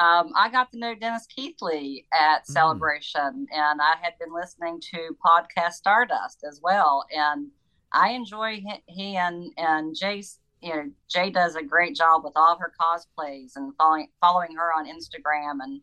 Um, 0.00 0.32
I 0.34 0.48
got 0.50 0.72
to 0.72 0.78
know 0.78 0.94
Dennis 0.94 1.26
Keithley 1.26 2.06
at 2.12 2.42
mm. 2.42 2.46
Celebration, 2.46 3.46
and 3.52 3.80
I 3.82 3.96
had 4.00 4.14
been 4.18 4.32
listening 4.32 4.80
to 4.94 5.14
podcast 5.24 5.74
Stardust 5.74 6.42
as 6.48 6.58
well. 6.62 7.04
And 7.14 7.48
I 7.92 8.12
enjoy 8.12 8.56
he, 8.56 8.82
he 8.86 9.16
and 9.16 9.52
and 9.56 9.94
Jay's. 9.94 10.38
You 10.62 10.74
know, 10.74 10.90
Jay 11.08 11.30
does 11.30 11.56
a 11.56 11.62
great 11.62 11.96
job 11.96 12.22
with 12.22 12.34
all 12.36 12.52
of 12.52 12.58
her 12.58 12.72
cosplays 12.78 13.52
and 13.56 13.72
following 13.76 14.08
following 14.20 14.56
her 14.56 14.70
on 14.74 14.86
Instagram. 14.86 15.62
And 15.62 15.80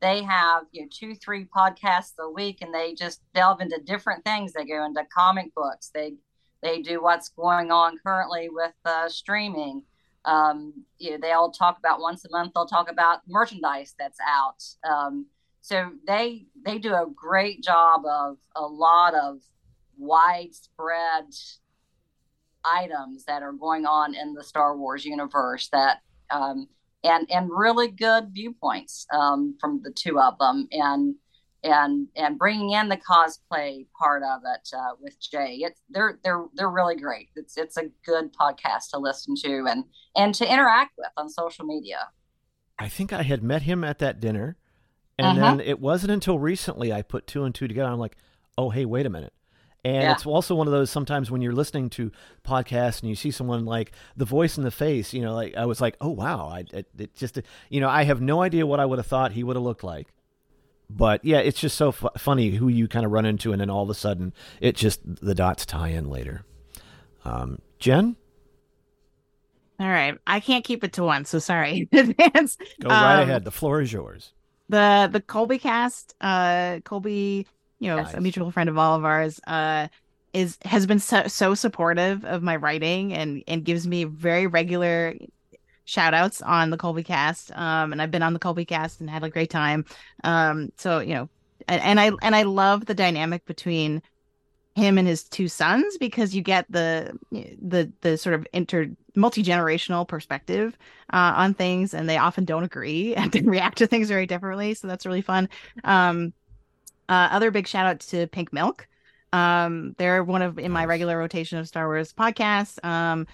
they 0.00 0.22
have 0.22 0.64
you 0.72 0.82
know 0.82 0.88
two 0.90 1.14
three 1.14 1.46
podcasts 1.46 2.12
a 2.18 2.30
week, 2.30 2.58
and 2.60 2.72
they 2.74 2.94
just 2.94 3.20
delve 3.34 3.60
into 3.60 3.80
different 3.84 4.24
things. 4.24 4.52
They 4.52 4.64
go 4.64 4.84
into 4.84 5.06
comic 5.14 5.54
books. 5.54 5.90
They 5.94 6.14
they 6.62 6.80
do 6.80 7.02
what's 7.02 7.30
going 7.30 7.70
on 7.70 7.98
currently 8.04 8.48
with 8.50 8.72
uh, 8.84 9.08
streaming 9.08 9.82
um, 10.24 10.84
you 10.98 11.12
know, 11.12 11.18
they 11.20 11.32
all 11.32 11.50
talk 11.50 11.78
about 11.78 12.00
once 12.00 12.24
a 12.24 12.30
month. 12.30 12.52
They'll 12.54 12.66
talk 12.66 12.90
about 12.90 13.20
merchandise 13.28 13.94
that's 13.98 14.18
out. 14.26 14.62
Um, 14.88 15.26
so 15.60 15.90
they 16.06 16.46
they 16.64 16.78
do 16.78 16.94
a 16.94 17.06
great 17.14 17.62
job 17.62 18.02
of 18.06 18.36
a 18.54 18.62
lot 18.62 19.14
of 19.14 19.40
widespread 19.96 21.24
items 22.64 23.24
that 23.24 23.42
are 23.42 23.52
going 23.52 23.86
on 23.86 24.14
in 24.14 24.34
the 24.34 24.44
Star 24.44 24.76
Wars 24.76 25.04
universe 25.04 25.68
that 25.72 25.98
um, 26.30 26.68
and 27.02 27.26
and 27.30 27.50
really 27.50 27.88
good 27.88 28.30
viewpoints 28.32 29.06
um, 29.12 29.56
from 29.60 29.80
the 29.82 29.90
two 29.90 30.18
of 30.18 30.38
them 30.38 30.68
and 30.72 31.14
and 31.64 32.08
and 32.14 32.38
bringing 32.38 32.70
in 32.70 32.88
the 32.88 32.96
cosplay 32.96 33.86
part 33.98 34.22
of 34.22 34.42
it 34.44 34.68
uh, 34.76 34.94
with 35.00 35.18
Jay. 35.18 35.58
It's 35.60 35.80
they're 35.88 36.18
they're 36.22 36.44
they're 36.54 36.70
really 36.70 36.96
great. 36.96 37.30
It's 37.34 37.56
it's 37.56 37.76
a 37.76 37.90
good 38.04 38.32
podcast 38.34 38.90
to 38.92 38.98
listen 38.98 39.34
to 39.36 39.66
and 39.66 39.84
and 40.14 40.34
to 40.36 40.50
interact 40.50 40.92
with 40.98 41.10
on 41.16 41.28
social 41.28 41.64
media. 41.64 42.08
I 42.78 42.88
think 42.88 43.12
I 43.12 43.22
had 43.22 43.42
met 43.42 43.62
him 43.62 43.82
at 43.82 43.98
that 44.00 44.20
dinner, 44.20 44.56
and 45.18 45.38
uh-huh. 45.38 45.56
then 45.56 45.60
it 45.60 45.80
wasn't 45.80 46.12
until 46.12 46.38
recently 46.38 46.92
I 46.92 47.02
put 47.02 47.26
two 47.26 47.44
and 47.44 47.54
two 47.54 47.66
together. 47.66 47.88
I'm 47.88 47.98
like, 47.98 48.16
oh 48.58 48.70
hey, 48.70 48.84
wait 48.84 49.06
a 49.06 49.10
minute. 49.10 49.32
And 49.86 50.02
yeah. 50.02 50.12
it's 50.12 50.24
also 50.24 50.54
one 50.54 50.66
of 50.66 50.72
those 50.72 50.90
sometimes 50.90 51.30
when 51.30 51.42
you're 51.42 51.52
listening 51.52 51.90
to 51.90 52.10
podcasts 52.42 53.00
and 53.00 53.10
you 53.10 53.14
see 53.14 53.30
someone 53.30 53.66
like 53.66 53.92
the 54.16 54.24
voice 54.24 54.56
in 54.56 54.64
the 54.64 54.70
face, 54.70 55.12
you 55.12 55.20
know, 55.20 55.34
like 55.34 55.54
I 55.56 55.66
was 55.66 55.78
like, 55.78 55.96
oh 56.00 56.08
wow, 56.08 56.48
I 56.48 56.64
it, 56.72 56.88
it 56.98 57.14
just 57.14 57.40
you 57.70 57.80
know 57.80 57.88
I 57.88 58.04
have 58.04 58.20
no 58.20 58.42
idea 58.42 58.66
what 58.66 58.80
I 58.80 58.86
would 58.86 58.98
have 58.98 59.06
thought 59.06 59.32
he 59.32 59.42
would 59.42 59.56
have 59.56 59.62
looked 59.62 59.84
like 59.84 60.08
but 60.90 61.24
yeah, 61.24 61.38
it's 61.38 61.60
just 61.60 61.76
so 61.76 61.92
fu- 61.92 62.08
funny 62.18 62.50
who 62.50 62.68
you 62.68 62.88
kind 62.88 63.04
of 63.04 63.12
run 63.12 63.24
into, 63.24 63.52
and 63.52 63.60
then 63.60 63.70
all 63.70 63.82
of 63.82 63.90
a 63.90 63.94
sudden, 63.94 64.32
it 64.60 64.76
just 64.76 65.00
the 65.04 65.34
dots 65.34 65.66
tie 65.66 65.88
in 65.88 66.08
later. 66.08 66.44
Um, 67.24 67.58
Jen. 67.78 68.16
All 69.80 69.88
right, 69.88 70.16
I 70.26 70.40
can't 70.40 70.64
keep 70.64 70.84
it 70.84 70.92
to 70.94 71.02
one, 71.02 71.24
so 71.24 71.38
sorry 71.38 71.88
in 71.90 71.98
advance. 72.10 72.56
Go 72.80 72.88
right 72.88 73.22
um, 73.22 73.28
ahead. 73.28 73.44
The 73.44 73.50
floor 73.50 73.80
is 73.80 73.92
yours. 73.92 74.32
The 74.68 75.08
the 75.10 75.20
Colby 75.20 75.58
cast, 75.58 76.14
uh, 76.20 76.80
Colby, 76.84 77.46
you 77.80 77.88
know, 77.88 77.96
nice. 77.96 78.14
a 78.14 78.20
mutual 78.20 78.50
friend 78.50 78.68
of 78.68 78.78
all 78.78 78.96
of 78.96 79.04
ours, 79.04 79.40
uh, 79.46 79.88
is 80.32 80.58
has 80.64 80.86
been 80.86 80.98
so, 80.98 81.26
so 81.26 81.54
supportive 81.54 82.24
of 82.24 82.42
my 82.42 82.56
writing 82.56 83.12
and 83.12 83.42
and 83.48 83.64
gives 83.64 83.86
me 83.86 84.04
very 84.04 84.46
regular 84.46 85.14
shout 85.84 86.14
outs 86.14 86.42
on 86.42 86.70
the 86.70 86.76
Colby 86.76 87.02
cast. 87.02 87.50
Um, 87.52 87.92
and 87.92 88.00
I've 88.00 88.10
been 88.10 88.22
on 88.22 88.32
the 88.32 88.38
Colby 88.38 88.64
cast 88.64 89.00
and 89.00 89.10
had 89.10 89.24
a 89.24 89.30
great 89.30 89.50
time. 89.50 89.84
Um, 90.22 90.72
so, 90.76 91.00
you 91.00 91.14
know, 91.14 91.28
and, 91.68 91.82
and 91.82 92.00
I, 92.00 92.10
and 92.22 92.34
I 92.34 92.42
love 92.42 92.86
the 92.86 92.94
dynamic 92.94 93.44
between 93.46 94.02
him 94.74 94.98
and 94.98 95.06
his 95.06 95.24
two 95.24 95.48
sons 95.48 95.96
because 95.98 96.34
you 96.34 96.42
get 96.42 96.66
the 96.68 97.16
the 97.30 97.92
the 98.00 98.18
sort 98.18 98.34
of 98.34 98.46
inter 98.52 98.88
multi-generational 99.14 100.06
perspective 100.06 100.76
uh, 101.12 101.32
on 101.36 101.54
things 101.54 101.94
and 101.94 102.08
they 102.08 102.16
often 102.16 102.44
don't 102.44 102.64
agree 102.64 103.14
and 103.16 103.34
react 103.46 103.78
to 103.78 103.86
things 103.86 104.08
very 104.08 104.26
differently 104.26 104.74
so 104.74 104.88
that's 104.88 105.06
really 105.06 105.22
fun 105.22 105.48
um 105.84 106.32
uh, 107.08 107.28
other 107.30 107.50
big 107.50 107.68
shout 107.68 107.86
out 107.86 108.00
to 108.00 108.26
pink 108.28 108.52
milk 108.52 108.88
um 109.32 109.94
they're 109.98 110.24
one 110.24 110.42
of 110.42 110.58
in 110.58 110.72
my 110.72 110.84
regular 110.84 111.18
rotation 111.18 111.58
of 111.58 111.68
star 111.68 111.86
wars 111.86 112.12
podcasts 112.12 112.84
um 112.84 113.26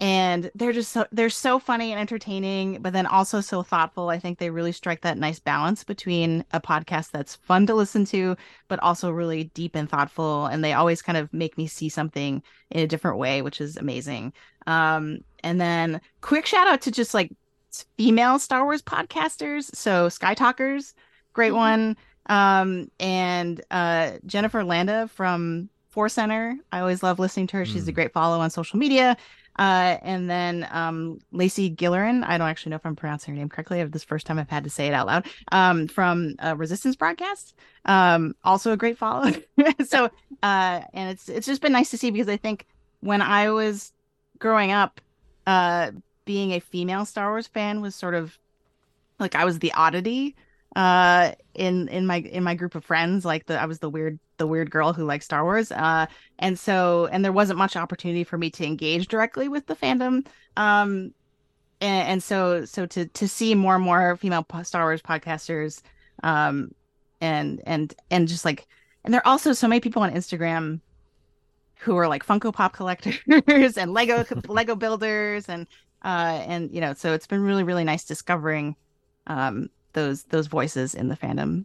and 0.00 0.50
they're 0.54 0.72
just 0.72 0.92
so 0.92 1.04
they're 1.12 1.28
so 1.28 1.58
funny 1.58 1.92
and 1.92 2.00
entertaining 2.00 2.80
but 2.80 2.94
then 2.94 3.06
also 3.06 3.40
so 3.40 3.62
thoughtful. 3.62 4.08
I 4.08 4.18
think 4.18 4.38
they 4.38 4.48
really 4.48 4.72
strike 4.72 5.02
that 5.02 5.18
nice 5.18 5.38
balance 5.38 5.84
between 5.84 6.44
a 6.52 6.60
podcast 6.60 7.10
that's 7.10 7.36
fun 7.36 7.66
to 7.66 7.74
listen 7.74 8.06
to 8.06 8.36
but 8.68 8.80
also 8.80 9.10
really 9.10 9.44
deep 9.44 9.76
and 9.76 9.88
thoughtful. 9.88 10.46
And 10.46 10.64
they 10.64 10.72
always 10.72 11.02
kind 11.02 11.18
of 11.18 11.32
make 11.34 11.58
me 11.58 11.66
see 11.66 11.90
something 11.90 12.42
in 12.70 12.80
a 12.80 12.86
different 12.86 13.18
way 13.18 13.42
which 13.42 13.60
is 13.60 13.76
amazing. 13.76 14.32
Um 14.66 15.18
and 15.44 15.60
then 15.60 16.00
quick 16.22 16.46
shout 16.46 16.66
out 16.66 16.80
to 16.82 16.90
just 16.90 17.12
like 17.12 17.30
female 17.98 18.38
star 18.38 18.64
wars 18.64 18.82
podcasters. 18.82 19.74
So 19.76 20.08
sky 20.08 20.32
talkers 20.32 20.94
great 21.34 21.52
one. 21.52 21.94
Um 22.26 22.90
and 22.98 23.60
uh 23.70 24.12
jennifer 24.24 24.64
landa 24.64 25.08
from 25.08 25.68
force 25.90 26.14
center. 26.14 26.56
I 26.72 26.80
always 26.80 27.02
love 27.02 27.18
listening 27.18 27.48
to 27.48 27.58
her. 27.58 27.64
She's 27.66 27.88
a 27.88 27.92
great 27.92 28.12
follow 28.12 28.40
on 28.40 28.48
social 28.48 28.78
media 28.78 29.16
uh, 29.60 29.98
and 30.00 30.30
then 30.30 30.66
um, 30.70 31.18
Lacey 31.32 31.70
Gillerin, 31.70 32.24
I 32.24 32.38
don't 32.38 32.48
actually 32.48 32.70
know 32.70 32.76
if 32.76 32.86
I'm 32.86 32.96
pronouncing 32.96 33.34
her 33.34 33.38
name 33.38 33.50
correctly. 33.50 33.84
This 33.84 34.02
first 34.02 34.26
time 34.26 34.38
I've 34.38 34.48
had 34.48 34.64
to 34.64 34.70
say 34.70 34.86
it 34.86 34.94
out 34.94 35.06
loud. 35.06 35.26
Um, 35.52 35.86
from 35.86 36.36
uh, 36.42 36.56
Resistance 36.56 36.96
Broadcast, 36.96 37.54
um, 37.84 38.34
also 38.42 38.72
a 38.72 38.76
great 38.78 38.96
follow. 38.96 39.30
so, 39.86 40.06
uh, 40.42 40.80
and 40.94 41.10
it's 41.10 41.28
it's 41.28 41.46
just 41.46 41.60
been 41.60 41.72
nice 41.72 41.90
to 41.90 41.98
see 41.98 42.10
because 42.10 42.28
I 42.28 42.38
think 42.38 42.66
when 43.00 43.20
I 43.20 43.50
was 43.50 43.92
growing 44.38 44.72
up, 44.72 44.98
uh, 45.46 45.90
being 46.24 46.52
a 46.52 46.60
female 46.60 47.04
Star 47.04 47.30
Wars 47.30 47.46
fan 47.46 47.82
was 47.82 47.94
sort 47.94 48.14
of 48.14 48.38
like 49.18 49.34
I 49.34 49.44
was 49.44 49.58
the 49.58 49.74
oddity 49.74 50.36
uh 50.76 51.32
in 51.54 51.88
in 51.88 52.06
my 52.06 52.18
in 52.18 52.44
my 52.44 52.54
group 52.54 52.74
of 52.74 52.84
friends 52.84 53.24
like 53.24 53.46
the 53.46 53.60
i 53.60 53.66
was 53.66 53.80
the 53.80 53.90
weird 53.90 54.18
the 54.36 54.46
weird 54.46 54.70
girl 54.70 54.92
who 54.92 55.04
liked 55.04 55.24
star 55.24 55.42
wars 55.42 55.72
uh 55.72 56.06
and 56.38 56.58
so 56.58 57.08
and 57.10 57.24
there 57.24 57.32
wasn't 57.32 57.58
much 57.58 57.76
opportunity 57.76 58.22
for 58.22 58.38
me 58.38 58.50
to 58.50 58.64
engage 58.64 59.08
directly 59.08 59.48
with 59.48 59.66
the 59.66 59.74
fandom 59.74 60.24
um 60.56 61.12
and, 61.80 62.08
and 62.08 62.22
so 62.22 62.64
so 62.64 62.86
to 62.86 63.06
to 63.06 63.26
see 63.26 63.54
more 63.54 63.74
and 63.74 63.84
more 63.84 64.16
female 64.16 64.46
star 64.62 64.84
wars 64.84 65.02
podcasters 65.02 65.82
um 66.22 66.72
and 67.20 67.60
and 67.66 67.94
and 68.10 68.28
just 68.28 68.44
like 68.44 68.68
and 69.04 69.12
there 69.12 69.20
are 69.26 69.32
also 69.32 69.52
so 69.52 69.66
many 69.66 69.80
people 69.80 70.02
on 70.02 70.12
instagram 70.12 70.80
who 71.80 71.96
are 71.96 72.06
like 72.06 72.24
funko 72.24 72.52
pop 72.52 72.72
collectors 72.72 73.18
and 73.76 73.92
lego 73.92 74.24
lego 74.46 74.76
builders 74.76 75.48
and 75.48 75.66
uh 76.04 76.42
and 76.46 76.70
you 76.70 76.80
know 76.80 76.94
so 76.94 77.12
it's 77.12 77.26
been 77.26 77.42
really 77.42 77.64
really 77.64 77.84
nice 77.84 78.04
discovering 78.04 78.76
um 79.26 79.68
those 79.92 80.24
those 80.24 80.46
voices 80.46 80.94
in 80.94 81.08
the 81.08 81.16
fandom. 81.16 81.64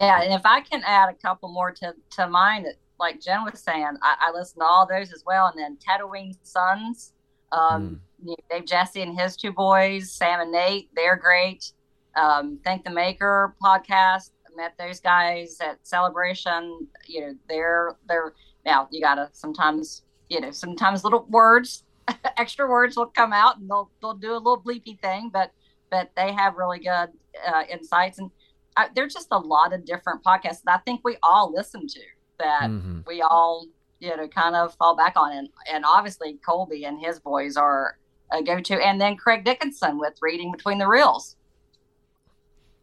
Yeah, 0.00 0.22
and 0.22 0.32
if 0.32 0.44
I 0.44 0.60
can 0.60 0.82
add 0.84 1.08
a 1.08 1.14
couple 1.14 1.50
more 1.50 1.70
to 1.72 1.94
to 2.16 2.28
mine, 2.28 2.66
like 2.98 3.20
Jen 3.20 3.44
was 3.44 3.60
saying, 3.60 3.96
I, 4.02 4.16
I 4.20 4.32
listen 4.32 4.60
to 4.60 4.64
all 4.64 4.86
those 4.86 5.12
as 5.12 5.24
well, 5.26 5.46
and 5.46 5.58
then 5.58 5.76
Tatooine 5.76 6.36
Sons, 6.42 7.12
um, 7.52 8.00
mm. 8.22 8.28
you 8.28 8.30
know, 8.30 8.36
Dave 8.50 8.66
Jesse 8.66 9.02
and 9.02 9.18
his 9.18 9.36
two 9.36 9.52
boys, 9.52 10.10
Sam 10.10 10.40
and 10.40 10.52
Nate, 10.52 10.90
they're 10.94 11.16
great. 11.16 11.72
Um, 12.16 12.58
Thank 12.64 12.84
the 12.84 12.90
Maker 12.90 13.54
podcast, 13.62 14.30
met 14.56 14.74
those 14.78 15.00
guys 15.00 15.58
at 15.60 15.78
Celebration. 15.86 16.86
You 17.06 17.20
know, 17.20 17.34
they're 17.48 17.96
they're 18.08 18.32
now 18.64 18.88
you 18.90 19.00
gotta 19.00 19.28
sometimes 19.32 20.02
you 20.28 20.40
know 20.40 20.50
sometimes 20.50 21.04
little 21.04 21.26
words, 21.28 21.84
extra 22.36 22.68
words 22.68 22.96
will 22.96 23.06
come 23.06 23.32
out, 23.32 23.58
and 23.58 23.68
they'll 23.70 23.90
they'll 24.00 24.14
do 24.14 24.32
a 24.32 24.34
little 24.34 24.60
bleepy 24.60 24.98
thing, 25.00 25.30
but 25.32 25.52
but 25.90 26.10
they 26.16 26.32
have 26.32 26.56
really 26.56 26.78
good 26.78 27.08
uh, 27.46 27.62
insights 27.70 28.18
and 28.18 28.30
I, 28.76 28.88
there's 28.94 29.14
just 29.14 29.28
a 29.30 29.38
lot 29.38 29.72
of 29.72 29.84
different 29.84 30.22
podcasts 30.22 30.62
that 30.64 30.74
I 30.74 30.78
think 30.78 31.00
we 31.04 31.16
all 31.22 31.52
listen 31.52 31.86
to 31.86 32.00
that 32.38 32.70
mm-hmm. 32.70 33.00
we 33.06 33.22
all 33.22 33.66
you 33.98 34.14
know 34.16 34.28
kind 34.28 34.54
of 34.54 34.74
fall 34.74 34.96
back 34.96 35.14
on 35.16 35.32
and 35.32 35.48
and 35.72 35.84
obviously 35.86 36.38
Colby 36.44 36.84
and 36.84 37.00
his 37.00 37.18
boys 37.18 37.56
are 37.56 37.98
a 38.30 38.42
go-to 38.42 38.74
and 38.74 39.00
then 39.00 39.16
Craig 39.16 39.44
Dickinson 39.44 39.98
with 39.98 40.18
reading 40.20 40.52
between 40.52 40.78
the 40.78 40.88
reels. 40.88 41.36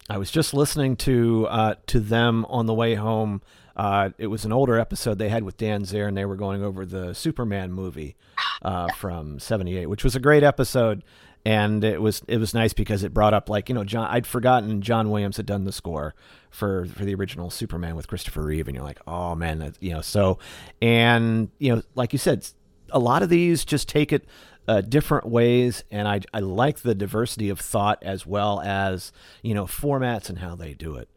I 0.10 0.18
was 0.18 0.32
just 0.32 0.54
listening 0.54 0.96
to 0.98 1.48
uh, 1.48 1.76
to 1.88 2.00
them 2.00 2.46
on 2.46 2.66
the 2.66 2.74
way 2.74 2.96
home. 2.96 3.42
Uh, 3.76 4.12
it 4.18 4.28
was 4.28 4.46
an 4.46 4.52
older 4.52 4.78
episode 4.78 5.18
they 5.18 5.30
had 5.30 5.44
with 5.44 5.58
Dan 5.58 5.84
Zehr, 5.84 6.08
and 6.08 6.16
they 6.16 6.26
were 6.26 6.36
going 6.36 6.64
over 6.64 6.86
the 6.86 7.16
Superman 7.16 7.72
movie 7.72 8.16
uh, 8.62 8.92
from 8.98 9.40
'78, 9.40 9.88
which 9.88 10.04
was 10.04 10.16
a 10.16 10.20
great 10.20 10.44
episode 10.44 11.04
and 11.46 11.84
it 11.84 12.02
was 12.02 12.22
it 12.28 12.38
was 12.38 12.54
nice 12.54 12.74
because 12.74 13.04
it 13.04 13.14
brought 13.14 13.34
up 13.34 13.50
like 13.50 13.68
you 13.70 13.76
know 13.76 13.84
John 13.84 14.08
I'd 14.10 14.26
forgotten 14.26 14.82
John 14.82 15.10
Williams 15.10 15.38
had 15.38 15.46
done 15.46 15.66
the 15.66 15.72
score 15.72 16.16
for 16.50 16.86
for 16.86 17.04
the 17.04 17.14
original 17.16 17.50
Superman 17.50 17.96
with 17.96 18.08
Christopher 18.08 18.44
Reeve. 18.44 18.68
And 18.68 18.76
you're 18.76 18.86
like 18.86 19.02
oh 19.08 19.36
man 19.36 19.74
you 19.80 19.92
know 19.92 20.02
so 20.02 20.40
and 20.82 21.50
you 21.60 21.76
know 21.76 21.82
like 21.96 22.14
you 22.14 22.20
said 22.20 22.48
a 22.92 23.00
lot 23.00 23.24
of 23.24 23.30
these 23.30 23.66
just 23.66 23.90
take 23.90 24.14
it 24.14 24.26
uh, 24.68 24.82
different 24.82 25.28
ways. 25.28 25.84
And 25.92 26.08
I 26.08 26.22
I 26.34 26.40
like 26.40 26.80
the 26.80 26.96
diversity 26.96 27.50
of 27.50 27.60
thought 27.60 28.02
as 28.02 28.26
well 28.26 28.62
as 28.62 29.12
you 29.42 29.54
know 29.54 29.66
formats 29.66 30.30
and 30.30 30.40
how 30.40 30.56
they 30.56 30.74
do 30.74 30.96
it. 30.96 31.10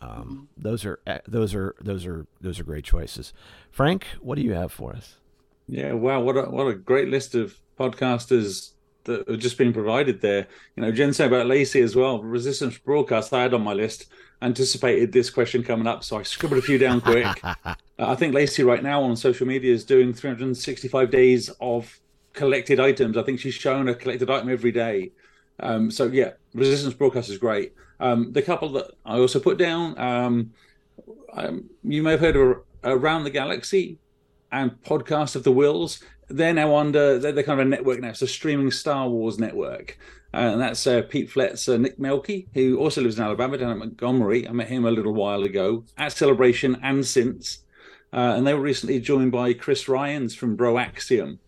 Um, 0.00 0.48
those 0.56 0.84
are 0.84 1.00
uh, 1.06 1.18
those 1.28 1.54
are 1.54 1.74
those 1.80 2.06
are 2.06 2.26
those 2.40 2.58
are 2.58 2.64
great 2.64 2.84
choices. 2.84 3.32
Franc 3.70 4.06
what 4.20 4.36
do 4.36 4.42
you 4.42 4.54
have 4.54 4.72
for 4.72 4.92
us? 4.92 5.16
Yeah 5.66 5.92
wow 5.92 6.20
what 6.20 6.36
a 6.36 6.42
what 6.44 6.66
a 6.66 6.74
great 6.74 7.08
list 7.08 7.34
of 7.34 7.58
podcasters 7.78 8.72
that 9.04 9.28
have 9.28 9.38
just 9.38 9.58
been 9.58 9.72
provided 9.72 10.20
there. 10.20 10.46
You 10.76 10.82
know, 10.82 10.92
Jen 10.92 11.12
said 11.12 11.28
about 11.28 11.46
Lacey 11.46 11.80
as 11.80 11.96
well. 11.96 12.22
Resistance 12.22 12.78
broadcast 12.78 13.32
I 13.32 13.42
had 13.42 13.54
on 13.54 13.62
my 13.62 13.72
list. 13.72 14.06
Anticipated 14.42 15.12
this 15.12 15.30
question 15.30 15.62
coming 15.62 15.86
up, 15.86 16.04
so 16.04 16.18
I 16.18 16.22
scribbled 16.22 16.58
a 16.58 16.62
few 16.62 16.76
down 16.76 17.00
quick. 17.00 17.26
uh, 17.44 17.74
I 17.98 18.14
think 18.14 18.34
Lacey 18.34 18.62
right 18.62 18.82
now 18.82 19.02
on 19.02 19.16
social 19.16 19.46
media 19.46 19.72
is 19.72 19.84
doing 19.84 20.12
365 20.12 21.10
days 21.10 21.50
of 21.60 21.98
collected 22.32 22.80
items. 22.80 23.16
I 23.16 23.22
think 23.22 23.40
she's 23.40 23.54
shown 23.54 23.88
a 23.88 23.94
collected 23.94 24.28
item 24.28 24.50
every 24.50 24.72
day. 24.72 25.12
Um, 25.60 25.90
so 25.90 26.06
yeah, 26.06 26.32
Resistance 26.52 26.94
broadcast 26.94 27.30
is 27.30 27.38
great. 27.38 27.74
Um, 28.00 28.32
the 28.32 28.42
couple 28.42 28.70
that 28.72 28.90
I 29.06 29.18
also 29.18 29.40
put 29.40 29.56
down, 29.56 29.98
um, 29.98 30.52
um 31.32 31.70
you 31.82 32.02
may 32.02 32.12
have 32.12 32.20
heard 32.20 32.36
of 32.36 32.58
Around 32.82 33.24
the 33.24 33.30
Galaxy 33.30 33.98
and 34.52 34.70
Podcast 34.82 35.36
of 35.36 35.42
the 35.42 35.52
Whills 35.52 36.02
they're 36.28 36.54
now 36.54 36.76
under 36.76 37.18
they're, 37.18 37.32
they're, 37.32 37.44
kind 37.44 37.60
of 37.60 37.66
a 37.66 37.70
network 37.70 38.00
now. 38.00 38.10
It's 38.10 38.22
a 38.22 38.26
streaming 38.26 38.70
Star 38.70 39.08
Wars 39.08 39.38
network, 39.38 39.98
uh, 40.32 40.38
and 40.38 40.60
that's 40.60 40.86
uh, 40.86 41.02
Pete 41.02 41.30
Fletzer, 41.30 41.80
Nick 41.80 41.98
Melke, 41.98 42.46
who 42.54 42.78
also 42.78 43.02
lives 43.02 43.18
in 43.18 43.24
Alabama 43.24 43.58
down 43.58 43.70
at 43.70 43.78
Montgomery. 43.78 44.48
I 44.48 44.52
met 44.52 44.68
him 44.68 44.84
a 44.84 44.90
little 44.90 45.14
while 45.14 45.42
ago 45.42 45.84
at 45.96 46.12
Celebration 46.12 46.78
and 46.82 47.06
since, 47.06 47.58
uh, 48.12 48.34
and 48.36 48.46
they 48.46 48.54
were 48.54 48.60
recently 48.60 49.00
joined 49.00 49.32
by 49.32 49.52
Chris 49.54 49.88
Ryans 49.88 50.34
from 50.34 50.56
Broaxium, 50.56 51.38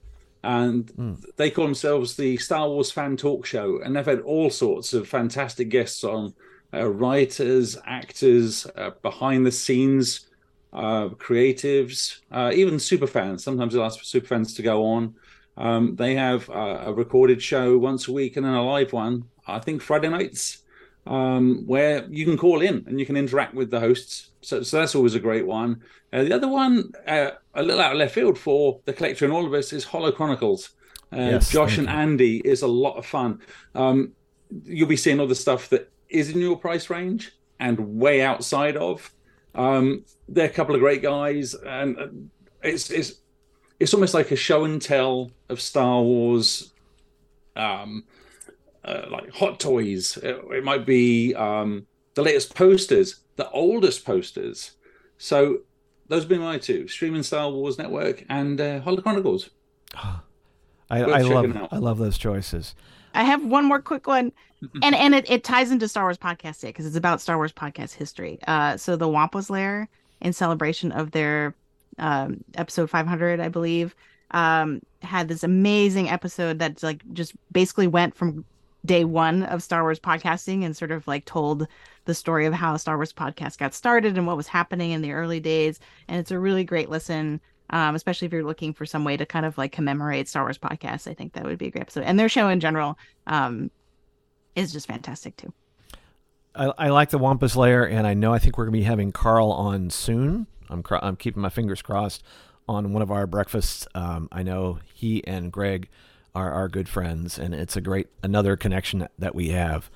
and 0.43 0.87
mm. 0.87 1.25
they 1.37 1.51
call 1.51 1.65
themselves 1.65 2.17
the 2.17 2.37
Star 2.37 2.69
Wars 2.69 2.91
Fan 2.91 3.17
Talk 3.17 3.47
Show, 3.47 3.81
and 3.83 3.97
they've 3.97 4.07
had 4.07 4.21
all 4.21 4.51
sorts 4.51 4.93
of 4.93 5.09
fantastic 5.09 5.69
guests 5.69 6.05
on. 6.05 6.35
Uh, 6.75 6.85
writers, 6.85 7.79
actors, 7.87 8.67
uh, 8.77 8.91
behind 9.01 9.47
the 9.47 9.53
scenes 9.53 10.26
uh, 10.77 11.09
creatives, 11.09 12.21
uh, 12.31 12.53
even 12.55 12.79
super 12.79 13.07
fans. 13.07 13.43
Sometimes 13.43 13.73
they'll 13.73 13.85
ask 13.85 13.99
for 13.99 14.05
super 14.05 14.29
fans 14.29 14.55
to 14.55 14.63
go 14.63 14.85
on. 14.85 15.15
Um, 15.57 15.97
they 15.97 16.15
have 16.15 16.49
uh, 16.51 16.83
a 16.85 16.93
recorded 16.93 17.43
show 17.43 17.79
once 17.79 18.09
a 18.09 18.13
week 18.13 18.37
and 18.37 18.45
then 18.45 18.53
a 18.53 18.63
live 18.65 18.93
one, 18.93 19.25
I 19.47 19.59
think 19.59 19.81
Friday 19.81 20.11
nights, 20.11 20.59
um, 21.07 21.65
where 21.67 22.07
you 22.11 22.27
can 22.27 22.37
call 22.37 22.61
in 22.61 22.85
and 22.87 23.01
you 23.01 23.07
can 23.07 23.17
interact 23.17 23.55
with 23.55 23.71
the 23.71 23.81
hosts. 23.81 24.31
So, 24.43 24.63
so 24.63 24.79
that's 24.79 24.95
always 24.95 25.15
a 25.15 25.21
great 25.21 25.47
one. 25.47 25.83
Uh, 26.13 26.25
the 26.25 26.35
other 26.35 26.49
one, 26.49 26.93
uh, 27.07 27.31
a 27.55 27.63
little 27.63 27.81
out 27.81 27.93
of 27.93 27.99
left 27.99 28.15
field 28.15 28.39
for 28.39 28.81
the 28.85 28.93
collector 28.93 29.25
and 29.25 29.33
all 29.33 29.47
of 29.47 29.55
us, 29.55 29.73
is 29.73 29.85
Hollow 29.85 30.13
Chronicles. 30.13 30.71
Uh, 31.13 31.17
yes, 31.17 31.51
Josh 31.51 31.79
and 31.79 31.89
Andy 31.89 32.43
is 32.45 32.63
a 32.63 32.67
lot 32.67 32.97
of 32.97 33.07
fun. 33.07 33.41
Um, 33.75 34.13
you'll 34.65 34.89
be 34.89 34.97
seeing 34.97 35.21
all 35.21 35.27
the 35.27 35.35
stuff 35.35 35.71
that 35.71 35.91
is 36.11 36.31
in 36.31 36.41
your 36.41 36.57
price 36.59 36.91
range 36.91 37.33
and 37.59 37.99
way 37.99 38.23
outside 38.23 38.77
of. 38.77 39.11
Um, 39.57 40.05
they're 40.29 40.47
a 40.47 40.51
couple 40.51 40.75
of 40.75 40.81
great 40.81 41.03
guys, 41.03 41.55
and 41.55 42.31
it's 42.63 42.91
it's 42.91 43.15
it's 43.81 43.95
almost 43.95 44.15
like 44.15 44.31
a 44.31 44.37
show 44.37 44.65
and 44.65 44.81
tell 44.81 45.31
of 45.49 45.61
Star 45.61 46.03
Wars, 46.03 46.73
um, 47.57 48.05
uh, 48.85 49.07
like 49.11 49.33
hot 49.33 49.59
toys. 49.59 50.19
It, 50.19 50.37
it 50.53 50.63
might 50.63 50.87
be 50.87 51.35
um, 51.35 51.87
the 52.15 52.23
latest 52.23 52.55
posters, 52.55 53.21
the 53.37 53.51
oldest 53.51 54.05
posters. 54.05 54.73
So 55.19 55.61
those 56.09 56.23
have 56.23 56.29
been 56.29 56.41
my 56.41 56.59
two: 56.59 56.87
streaming 56.87 57.23
Star 57.23 57.51
Wars 57.51 57.79
Network 57.79 58.25
and 58.29 58.61
uh, 58.61 58.81
Hollow 58.81 59.01
Chronicles. 59.01 59.51
I, 60.89 61.03
I 61.03 61.23
love 61.23 61.69
I 61.73 61.79
love 61.79 61.99
those 61.99 62.19
choices. 62.19 62.75
I 63.15 63.25
have 63.25 63.45
one 63.45 63.65
more 63.65 63.81
quick 63.81 64.07
one, 64.07 64.33
and 64.83 64.95
and 64.95 65.15
it, 65.15 65.31
it 65.31 65.45
ties 65.45 65.71
into 65.71 65.89
Star 65.89 66.05
Wars 66.05 66.19
podcast 66.19 66.61
day 66.61 66.69
because 66.69 66.87
it's 66.87 66.97
about 66.97 67.21
Star 67.21 67.37
Wars 67.37 67.53
podcast 67.53 67.95
history. 67.95 68.39
Uh, 68.47 68.77
so 68.77 68.97
the 68.97 69.09
Wampa's 69.09 69.51
Lair 69.51 69.89
in 70.21 70.33
celebration 70.33 70.93
of 70.93 71.11
their 71.11 71.55
um, 71.99 72.45
episode 72.55 72.91
500, 72.91 73.41
I 73.41 73.49
believe, 73.49 73.95
um, 74.33 74.81
had 75.03 75.29
this 75.29 75.45
amazing 75.45 76.09
episode 76.09 76.59
that's 76.59 76.83
like 76.83 77.03
just 77.13 77.33
basically 77.53 77.87
went 77.87 78.15
from 78.15 78.45
day 78.85 79.05
one 79.05 79.43
of 79.45 79.63
Star 79.63 79.83
Wars 79.83 79.99
podcasting 79.99 80.65
and 80.65 80.77
sort 80.77 80.93
of 80.93 81.07
like 81.09 81.25
told 81.25 81.67
the 82.05 82.15
story 82.15 82.47
of 82.47 82.55
how 82.55 82.77
Star 82.77 82.97
Wars 82.97 83.13
podcast 83.13 83.59
got 83.59 83.75
started 83.75 84.17
and 84.17 84.27
what 84.27 84.37
was 84.37 84.47
happening 84.47 84.93
in 84.93 85.03
the 85.03 85.13
early 85.13 85.41
days. 85.41 85.81
And 86.09 86.19
it's 86.19 86.31
a 86.31 86.39
really 86.39 86.65
great 86.65 86.89
listen 86.89 87.41
Um, 87.71 87.97
especially 87.97 88.27
if 88.27 88.33
you're 88.33 88.45
looking 88.45 88.73
for 88.73 88.87
some 88.87 89.05
way 89.05 89.17
to 89.17 89.27
kind 89.27 89.45
of 89.45 89.59
like 89.59 89.73
commemorate 89.73 90.29
Star 90.29 90.45
Wars 90.45 90.59
podcasts, 90.59 91.11
I 91.11 91.15
think 91.15 91.33
that 91.33 91.45
would 91.45 91.59
be 91.59 91.67
a 91.67 91.71
great 91.71 91.83
episode. 91.83 92.05
And 92.05 92.19
their 92.19 92.29
show 92.29 92.49
in 92.49 92.61
general 92.61 92.97
um, 93.27 93.71
is 94.57 94.73
just 94.73 94.89
fantastic 94.89 95.37
too. 95.37 95.53
I, 96.55 96.73
I 96.79 96.89
like 96.89 97.11
the 97.11 97.19
Wampa's 97.19 97.55
Lair, 97.55 97.89
and 97.89 98.07
I 98.07 98.15
know 98.15 98.33
I 98.33 98.39
think 98.39 98.59
we're 98.59 98.65
gonna 98.65 98.73
be 98.73 98.83
having 98.83 99.13
Carl 99.13 99.53
on 99.53 99.91
soon. 99.91 100.47
I'm 100.69 100.83
cr- 100.83 100.97
I'm 101.03 101.17
keeping 101.17 101.43
my 101.43 101.51
fingers 101.51 101.83
crossed 101.83 102.25
on 102.69 102.93
one 102.93 103.03
of 103.03 103.11
our 103.11 103.27
breakfasts. 103.27 103.87
Um, 103.95 104.29
I 104.33 104.43
know 104.43 104.81
he 104.93 105.25
and 105.27 105.53
Greg 105.53 105.89
are 106.35 106.51
are 106.51 106.69
good 106.69 106.89
friends, 106.89 107.39
and 107.39 107.55
it's 107.55 107.77
a 107.77 107.81
great 107.81 108.09
another 108.23 108.57
connection 108.57 109.07
that, 109.19 109.35
we 109.35 109.49
have. 109.49 109.91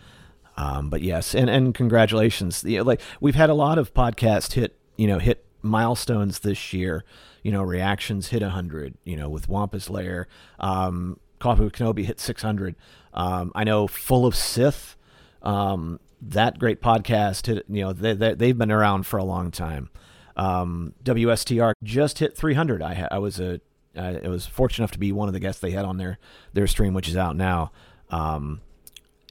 Um, 0.56 0.90
but 0.90 1.02
yes, 1.02 1.34
and 1.34 1.50
and 1.50 1.74
congratulations. 1.74 2.64
Like 2.64 3.00
we've 3.20 3.34
had 3.34 3.50
a 3.50 3.54
lot 3.54 3.78
of 3.78 3.92
podcasts 3.94 4.52
hit 4.52 4.78
you 4.96 5.06
know 5.06 5.18
hit 5.18 5.44
milestones 5.62 6.40
this 6.40 6.72
year. 6.72 7.04
You 7.42 7.52
know, 7.52 7.62
reactions 7.62 8.28
hit 8.28 8.42
hundred. 8.42 8.94
You 9.04 9.16
know, 9.16 9.28
with 9.28 9.48
Wampa's 9.48 9.90
Lair, 9.90 10.28
um, 10.58 11.18
Coffee 11.40 11.64
with 11.64 11.72
Kenobi 11.72 12.04
hit 12.04 12.20
six 12.20 12.42
hundred. 12.42 12.76
Um, 13.12 13.50
I 13.54 13.64
know 13.64 13.86
Full 13.88 14.26
of 14.26 14.36
Sith. 14.36 14.96
Um, 15.42 15.98
that 16.22 16.58
great 16.58 16.82
podcast 16.82 17.46
hit, 17.46 17.64
you 17.68 17.82
know 17.82 17.92
they, 17.92 18.12
they, 18.12 18.34
they've 18.34 18.58
been 18.58 18.70
around 18.70 19.06
for 19.06 19.18
a 19.18 19.24
long 19.24 19.50
time 19.50 19.88
um, 20.36 20.94
WSTR 21.04 21.72
just 21.82 22.18
hit 22.18 22.36
300 22.36 22.82
I, 22.82 23.08
I 23.10 23.18
was 23.18 23.40
a 23.40 23.60
I 23.96 24.28
was 24.28 24.46
fortunate 24.46 24.84
enough 24.84 24.92
to 24.92 24.98
be 24.98 25.10
one 25.12 25.28
of 25.28 25.34
the 25.34 25.40
guests 25.40 25.60
they 25.60 25.72
had 25.72 25.84
on 25.84 25.96
their 25.96 26.18
their 26.52 26.66
stream 26.66 26.94
which 26.94 27.08
is 27.08 27.16
out 27.16 27.36
now 27.36 27.72
um, 28.10 28.60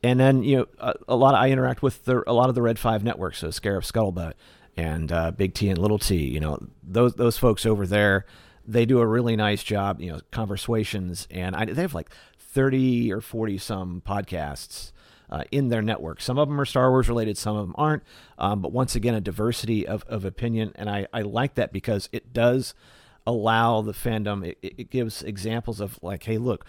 and 0.04 0.20
then 0.20 0.44
you 0.44 0.58
know 0.58 0.66
a, 0.80 0.94
a, 1.10 1.16
lot 1.16 1.36
of, 1.36 1.42
I 1.42 1.50
interact 1.50 1.82
with 1.82 2.06
the, 2.06 2.24
a 2.28 2.34
lot 2.34 2.50
of 2.50 2.56
the 2.56 2.62
Red 2.62 2.80
5 2.80 3.04
networks 3.04 3.40
so 3.40 3.50
Scarif 3.50 3.90
Scuttlebutt 3.90 4.34
and 4.76 5.12
uh, 5.12 5.32
Big 5.32 5.54
T 5.54 5.70
and 5.70 5.78
Little 5.78 6.00
T 6.00 6.16
you 6.16 6.40
know 6.40 6.60
those 6.84 7.14
those 7.14 7.38
folks 7.38 7.66
over 7.66 7.86
there 7.86 8.26
they 8.70 8.86
do 8.86 9.00
a 9.00 9.08
really 9.08 9.36
nice 9.36 9.64
job 9.64 10.00
you 10.00 10.12
know 10.12 10.20
conversations 10.32 11.28
and 11.32 11.56
I, 11.56 11.66
they 11.66 11.82
have 11.82 11.94
like 11.94 12.10
30 12.38 13.12
or 13.14 13.22
40 13.22 13.58
some 13.58 14.02
podcasts 14.06 14.92
uh, 15.30 15.44
in 15.52 15.70
their 15.70 15.82
network. 15.82 16.22
Some 16.22 16.38
of 16.38 16.48
them 16.48 16.60
are 16.60 16.66
Star 16.66 16.90
Wars 16.90 17.08
related, 17.08 17.38
some 17.38 17.56
of 17.56 17.68
them 17.68 17.76
aren't. 17.78 18.04
Um, 18.38 18.62
but 18.62 18.72
once 18.72 18.96
again, 18.96 19.14
a 19.14 19.22
diversity 19.22 19.88
of, 19.88 20.04
of 20.08 20.26
opinion. 20.26 20.72
And 20.76 20.90
I, 20.90 21.08
I 21.14 21.22
like 21.22 21.56
that 21.56 21.72
because 21.72 22.10
it 22.12 22.34
does 22.34 22.74
allow 23.28 23.82
the 23.82 23.92
fandom, 23.92 24.46
it, 24.46 24.58
it 24.62 24.90
gives 24.90 25.22
examples 25.22 25.80
of 25.80 26.00
like, 26.02 26.24
hey, 26.24 26.38
look, 26.38 26.66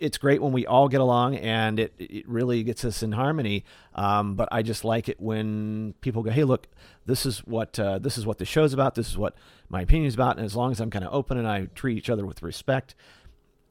it's 0.00 0.18
great 0.18 0.40
when 0.40 0.52
we 0.52 0.66
all 0.66 0.88
get 0.88 1.00
along 1.00 1.36
and 1.36 1.80
it, 1.80 1.92
it 1.98 2.28
really 2.28 2.62
gets 2.62 2.84
us 2.84 3.02
in 3.02 3.12
harmony. 3.12 3.64
Um, 3.94 4.34
but 4.34 4.48
I 4.52 4.62
just 4.62 4.84
like 4.84 5.08
it 5.08 5.20
when 5.20 5.94
people 6.00 6.22
go, 6.22 6.30
"Hey, 6.30 6.44
look, 6.44 6.68
this 7.06 7.26
is 7.26 7.38
what 7.40 7.78
uh, 7.78 7.98
this 7.98 8.16
is 8.16 8.26
what 8.26 8.38
the 8.38 8.44
show's 8.44 8.72
about. 8.72 8.94
This 8.94 9.08
is 9.08 9.18
what 9.18 9.34
my 9.68 9.82
opinion 9.82 10.06
is 10.06 10.14
about." 10.14 10.36
And 10.36 10.46
as 10.46 10.54
long 10.54 10.70
as 10.70 10.80
I'm 10.80 10.90
kind 10.90 11.04
of 11.04 11.12
open 11.12 11.36
and 11.38 11.48
I 11.48 11.66
treat 11.74 11.98
each 11.98 12.10
other 12.10 12.24
with 12.24 12.42
respect, 12.42 12.94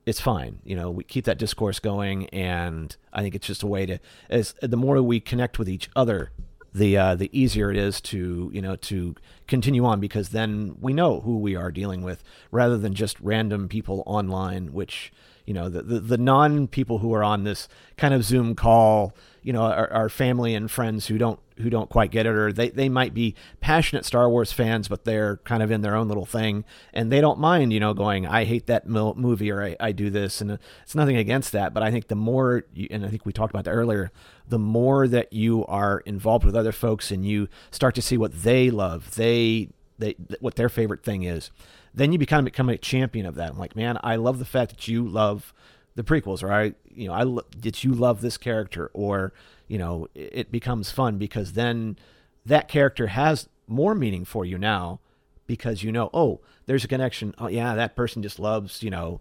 it's 0.05 0.19
fine. 0.19 0.59
You 0.63 0.75
know, 0.75 0.91
we 0.91 1.03
keep 1.03 1.25
that 1.25 1.37
discourse 1.37 1.79
going, 1.79 2.27
and 2.29 2.95
I 3.13 3.21
think 3.21 3.35
it's 3.35 3.47
just 3.47 3.63
a 3.63 3.67
way 3.67 3.85
to 3.85 3.99
as 4.29 4.53
the 4.61 4.77
more 4.77 5.01
we 5.01 5.19
connect 5.19 5.59
with 5.59 5.69
each 5.69 5.89
other, 5.95 6.31
the 6.73 6.97
uh, 6.97 7.15
the 7.15 7.29
easier 7.37 7.71
it 7.71 7.77
is 7.77 8.01
to 8.01 8.51
you 8.53 8.61
know 8.61 8.75
to 8.75 9.15
continue 9.47 9.85
on 9.85 9.99
because 9.99 10.29
then 10.29 10.75
we 10.79 10.93
know 10.93 11.21
who 11.21 11.37
we 11.37 11.55
are 11.55 11.71
dealing 11.71 12.01
with 12.01 12.23
rather 12.51 12.77
than 12.77 12.93
just 12.93 13.19
random 13.21 13.69
people 13.69 14.03
online, 14.05 14.73
which 14.73 15.11
you 15.47 15.53
know 15.53 15.69
the 15.69 15.81
the, 15.81 15.99
the 15.99 16.17
non 16.17 16.67
people 16.67 16.99
who 16.99 17.13
are 17.13 17.23
on 17.23 17.43
this 17.45 17.67
kind 17.95 18.13
of 18.13 18.23
Zoom 18.23 18.53
call, 18.53 19.15
you 19.41 19.53
know, 19.53 19.63
are, 19.63 20.09
family 20.09 20.53
and 20.53 20.69
friends 20.69 21.07
who 21.07 21.17
don't 21.17 21.39
who 21.57 21.69
don't 21.69 21.89
quite 21.89 22.11
get 22.11 22.25
it, 22.25 22.35
or 22.35 22.51
they, 22.51 22.69
they 22.69 22.89
might 22.89 23.13
be 23.13 23.33
passionate 23.61 24.05
Star 24.05 24.29
Wars 24.29 24.51
fans, 24.51 24.87
but 24.87 25.05
they're 25.05 25.37
kind 25.37 25.63
of 25.63 25.71
in 25.71 25.81
their 25.81 25.95
own 25.95 26.07
little 26.07 26.25
thing, 26.25 26.65
and 26.93 27.11
they 27.11 27.21
don't 27.21 27.39
mind, 27.39 27.73
you 27.73 27.79
know, 27.79 27.93
going, 27.93 28.27
I 28.27 28.43
hate 28.43 28.67
that 28.67 28.87
movie, 28.87 29.49
or 29.49 29.63
I, 29.63 29.75
I 29.79 29.91
do 29.93 30.09
this, 30.09 30.41
and 30.41 30.51
uh, 30.51 30.57
it's 30.83 30.95
nothing 30.95 31.17
against 31.17 31.53
that, 31.53 31.73
but 31.73 31.81
I 31.81 31.89
think 31.89 32.09
the 32.09 32.15
more, 32.15 32.65
you, 32.73 32.87
and 32.91 33.05
I 33.05 33.09
think 33.09 33.25
we 33.25 33.33
talked 33.33 33.51
about 33.51 33.65
that 33.65 33.71
earlier, 33.71 34.11
the 34.47 34.59
more 34.59 35.07
that 35.07 35.33
you 35.33 35.65
are 35.65 36.01
involved 36.01 36.45
with 36.45 36.55
other 36.55 36.71
folks 36.71 37.09
and 37.09 37.25
you 37.25 37.47
start 37.71 37.95
to 37.95 38.01
see 38.01 38.17
what 38.17 38.43
they 38.43 38.69
love, 38.69 39.15
they, 39.15 39.69
they 39.97 40.15
what 40.39 40.55
their 40.55 40.69
favorite 40.69 41.03
thing 41.03 41.23
is, 41.23 41.49
then 41.97 42.11
you 42.11 42.19
become 42.19 42.45
become 42.45 42.69
a 42.69 42.77
champion 42.77 43.25
of 43.25 43.35
that. 43.35 43.51
I'm 43.51 43.57
like, 43.57 43.75
man, 43.75 43.97
I 44.03 44.15
love 44.17 44.37
the 44.39 44.45
fact 44.45 44.69
that 44.71 44.87
you 44.87 45.07
love 45.07 45.53
the 45.95 46.03
prequels, 46.03 46.43
or 46.43 46.53
I, 46.53 46.75
you 46.93 47.07
know, 47.07 47.13
I 47.13 47.41
that 47.61 47.83
you 47.83 47.93
love 47.93 48.21
this 48.21 48.37
character, 48.37 48.91
or 48.93 49.33
you 49.67 49.79
know, 49.79 50.07
it 50.13 50.51
becomes 50.51 50.91
fun 50.91 51.17
because 51.17 51.53
then 51.53 51.97
that 52.45 52.67
character 52.67 53.07
has 53.07 53.49
more 53.67 53.95
meaning 53.95 54.25
for 54.25 54.45
you 54.45 54.57
now 54.57 54.99
because 55.47 55.83
you 55.83 55.91
know, 55.91 56.11
oh, 56.13 56.39
there's 56.67 56.83
a 56.83 56.87
connection. 56.87 57.33
Oh, 57.39 57.47
yeah, 57.47 57.73
that 57.73 57.95
person 57.95 58.21
just 58.21 58.37
loves, 58.37 58.83
you 58.83 58.91
know, 58.91 59.19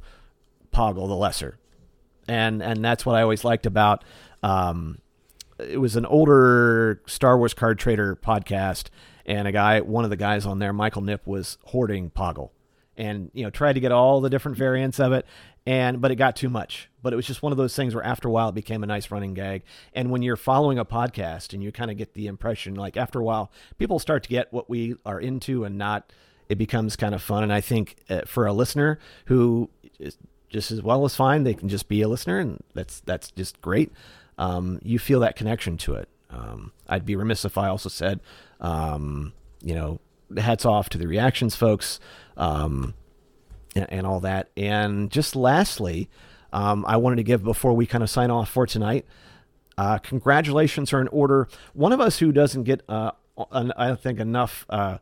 Poggle 0.70 1.08
the 1.08 1.16
Lesser, 1.16 1.58
and 2.28 2.62
and 2.62 2.84
that's 2.84 3.06
what 3.06 3.16
I 3.16 3.22
always 3.22 3.42
liked 3.42 3.64
about. 3.64 4.04
Um, 4.42 4.98
it 5.58 5.80
was 5.80 5.96
an 5.96 6.04
older 6.04 7.00
Star 7.06 7.38
Wars 7.38 7.54
card 7.54 7.78
trader 7.78 8.16
podcast, 8.16 8.88
and 9.24 9.48
a 9.48 9.52
guy, 9.52 9.80
one 9.80 10.04
of 10.04 10.10
the 10.10 10.16
guys 10.16 10.44
on 10.44 10.58
there, 10.58 10.74
Michael 10.74 11.00
Nip, 11.00 11.26
was 11.26 11.56
hoarding 11.64 12.10
Poggle, 12.10 12.50
and 12.96 13.30
you 13.34 13.44
know 13.44 13.50
tried 13.50 13.74
to 13.74 13.80
get 13.80 13.92
all 13.92 14.20
the 14.20 14.30
different 14.30 14.56
variants 14.56 14.98
of 15.00 15.12
it, 15.12 15.26
and 15.66 16.00
but 16.00 16.10
it 16.10 16.16
got 16.16 16.36
too 16.36 16.48
much. 16.48 16.88
But 17.02 17.12
it 17.12 17.16
was 17.16 17.26
just 17.26 17.42
one 17.42 17.52
of 17.52 17.58
those 17.58 17.74
things 17.74 17.94
where 17.94 18.04
after 18.04 18.28
a 18.28 18.30
while 18.30 18.48
it 18.48 18.54
became 18.54 18.82
a 18.82 18.86
nice 18.86 19.10
running 19.10 19.34
gag. 19.34 19.62
And 19.92 20.10
when 20.10 20.22
you're 20.22 20.36
following 20.36 20.78
a 20.78 20.84
podcast 20.84 21.52
and 21.52 21.62
you 21.62 21.72
kind 21.72 21.90
of 21.90 21.96
get 21.96 22.14
the 22.14 22.26
impression 22.26 22.74
like 22.74 22.96
after 22.96 23.20
a 23.20 23.24
while 23.24 23.50
people 23.78 23.98
start 23.98 24.22
to 24.24 24.28
get 24.28 24.52
what 24.52 24.70
we 24.70 24.96
are 25.04 25.20
into 25.20 25.64
and 25.64 25.76
not 25.76 26.12
it 26.48 26.56
becomes 26.56 26.96
kind 26.96 27.14
of 27.14 27.22
fun. 27.22 27.42
And 27.42 27.52
i 27.52 27.60
think 27.60 27.96
uh, 28.08 28.22
for 28.26 28.46
a 28.46 28.52
listener 28.52 28.98
who 29.26 29.68
is 29.98 30.16
just 30.48 30.70
as 30.70 30.80
well 30.82 31.04
as 31.04 31.16
fine 31.16 31.42
they 31.42 31.54
can 31.54 31.68
just 31.68 31.88
be 31.88 32.02
a 32.02 32.08
listener 32.08 32.38
and 32.38 32.62
that's 32.74 33.00
that's 33.00 33.30
just 33.32 33.60
great. 33.60 33.92
Um, 34.38 34.80
you 34.82 34.98
feel 34.98 35.20
that 35.20 35.34
connection 35.34 35.76
to 35.78 35.94
it. 35.94 36.08
Um, 36.30 36.72
i'd 36.88 37.06
be 37.06 37.14
remiss 37.14 37.44
if 37.44 37.56
i 37.56 37.68
also 37.68 37.88
said 37.88 38.18
um, 38.60 39.32
you 39.62 39.74
know 39.76 40.00
hats 40.36 40.64
off 40.64 40.88
to 40.90 40.98
the 40.98 41.06
reactions 41.06 41.54
folks 41.54 42.00
um, 42.36 42.94
and, 43.74 43.86
and 43.90 44.06
all 44.06 44.20
that. 44.20 44.50
And 44.56 45.10
just 45.10 45.36
lastly, 45.36 46.08
um, 46.52 46.84
I 46.86 46.96
wanted 46.96 47.16
to 47.16 47.22
give 47.22 47.42
before 47.42 47.72
we 47.74 47.86
kind 47.86 48.02
of 48.02 48.10
sign 48.10 48.30
off 48.30 48.50
for 48.50 48.66
tonight. 48.66 49.06
Uh, 49.78 49.98
congratulations 49.98 50.92
are 50.92 51.00
in 51.00 51.08
order. 51.08 51.48
One 51.74 51.92
of 51.92 52.00
us 52.00 52.18
who 52.18 52.32
doesn't 52.32 52.64
get, 52.64 52.82
uh, 52.88 53.12
an, 53.52 53.72
I 53.76 53.94
think, 53.94 54.18
enough 54.18 54.64
uh, 54.70 54.98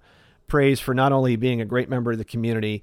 praise 0.46 0.80
for 0.80 0.94
not 0.94 1.12
only 1.12 1.36
being 1.36 1.60
a 1.60 1.64
great 1.64 1.88
member 1.88 2.12
of 2.12 2.18
the 2.18 2.24
community, 2.24 2.82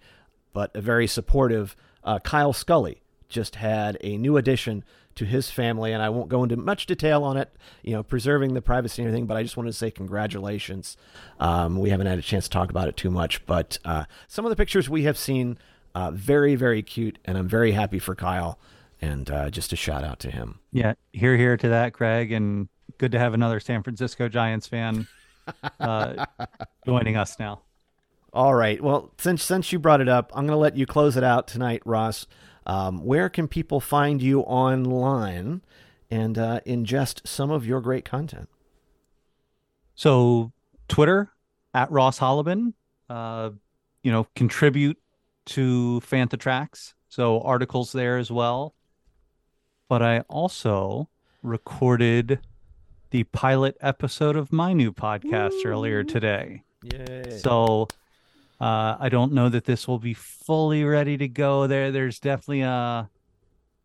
but 0.53 0.71
a 0.73 0.81
very 0.81 1.07
supportive, 1.07 1.75
uh, 2.03 2.19
Kyle 2.19 2.53
Scully 2.53 3.01
just 3.27 3.55
had 3.55 3.97
a 4.01 4.17
new 4.17 4.37
addition 4.37 4.83
to 5.15 5.25
his 5.25 5.51
family, 5.51 5.91
and 5.93 6.01
I 6.01 6.09
won't 6.09 6.29
go 6.29 6.43
into 6.43 6.55
much 6.57 6.85
detail 6.85 7.23
on 7.23 7.37
it, 7.37 7.55
you 7.83 7.93
know, 7.93 8.03
preserving 8.03 8.53
the 8.53 8.61
privacy 8.61 9.01
and 9.01 9.09
everything, 9.09 9.27
but 9.27 9.37
I 9.37 9.43
just 9.43 9.57
wanted 9.57 9.71
to 9.71 9.77
say 9.77 9.91
congratulations. 9.91 10.97
Um, 11.39 11.79
we 11.79 11.89
haven't 11.89 12.07
had 12.07 12.19
a 12.19 12.21
chance 12.21 12.45
to 12.45 12.49
talk 12.49 12.69
about 12.69 12.87
it 12.87 12.97
too 12.97 13.11
much, 13.11 13.45
but 13.45 13.77
uh, 13.85 14.05
some 14.27 14.45
of 14.45 14.49
the 14.49 14.55
pictures 14.55 14.89
we 14.89 15.03
have 15.03 15.17
seen 15.17 15.57
uh, 15.93 16.11
very, 16.11 16.55
very 16.55 16.81
cute, 16.81 17.19
and 17.25 17.37
I'm 17.37 17.47
very 17.47 17.71
happy 17.71 17.99
for 17.99 18.15
Kyle. 18.15 18.59
And 19.03 19.31
uh, 19.31 19.49
just 19.49 19.73
a 19.73 19.75
shout 19.75 20.03
out 20.03 20.19
to 20.19 20.29
him. 20.29 20.59
Yeah, 20.71 20.93
here, 21.11 21.35
here 21.35 21.57
to 21.57 21.69
that, 21.69 21.93
Craig. 21.93 22.31
and 22.31 22.69
good 22.99 23.11
to 23.13 23.19
have 23.19 23.33
another 23.33 23.59
San 23.59 23.81
Francisco 23.81 24.29
Giants 24.29 24.67
fan 24.67 25.07
uh, 25.79 26.25
joining 26.85 27.17
us 27.17 27.39
now. 27.39 27.61
All 28.31 28.53
right. 28.53 28.81
Well, 28.81 29.11
since 29.17 29.43
since 29.43 29.71
you 29.73 29.79
brought 29.79 30.01
it 30.01 30.07
up, 30.07 30.31
I'm 30.33 30.45
going 30.45 30.55
to 30.55 30.61
let 30.61 30.77
you 30.77 30.85
close 30.85 31.17
it 31.17 31.23
out 31.23 31.47
tonight, 31.47 31.81
Ross. 31.83 32.27
Um, 32.65 33.03
where 33.03 33.29
can 33.29 33.47
people 33.47 33.79
find 33.79 34.21
you 34.21 34.41
online 34.41 35.61
and 36.09 36.37
uh, 36.37 36.59
ingest 36.65 37.27
some 37.27 37.51
of 37.51 37.65
your 37.65 37.81
great 37.81 38.05
content? 38.05 38.49
So, 39.95 40.51
Twitter 40.87 41.31
at 41.73 41.91
Ross 41.91 42.19
Hollebon. 42.19 42.73
Uh, 43.09 43.51
you 44.03 44.11
know, 44.11 44.27
contribute 44.35 44.97
to 45.45 46.01
Fantha 46.05 46.39
Tracks, 46.39 46.93
so 47.09 47.41
articles 47.41 47.91
there 47.91 48.17
as 48.17 48.31
well. 48.31 48.73
But 49.89 50.01
I 50.01 50.21
also 50.21 51.09
recorded 51.43 52.39
the 53.09 53.23
pilot 53.25 53.75
episode 53.81 54.35
of 54.35 54.51
my 54.51 54.73
new 54.73 54.93
podcast 54.93 55.53
Ooh. 55.53 55.67
earlier 55.67 56.03
today. 56.03 56.63
Yay. 56.83 57.39
So 57.39 57.87
uh, 58.61 58.95
I 58.99 59.09
don't 59.09 59.33
know 59.33 59.49
that 59.49 59.65
this 59.65 59.87
will 59.87 59.97
be 59.97 60.13
fully 60.13 60.83
ready 60.83 61.17
to 61.17 61.27
go. 61.27 61.65
There, 61.65 61.91
there's 61.91 62.19
definitely 62.19 62.61
a, 62.61 63.09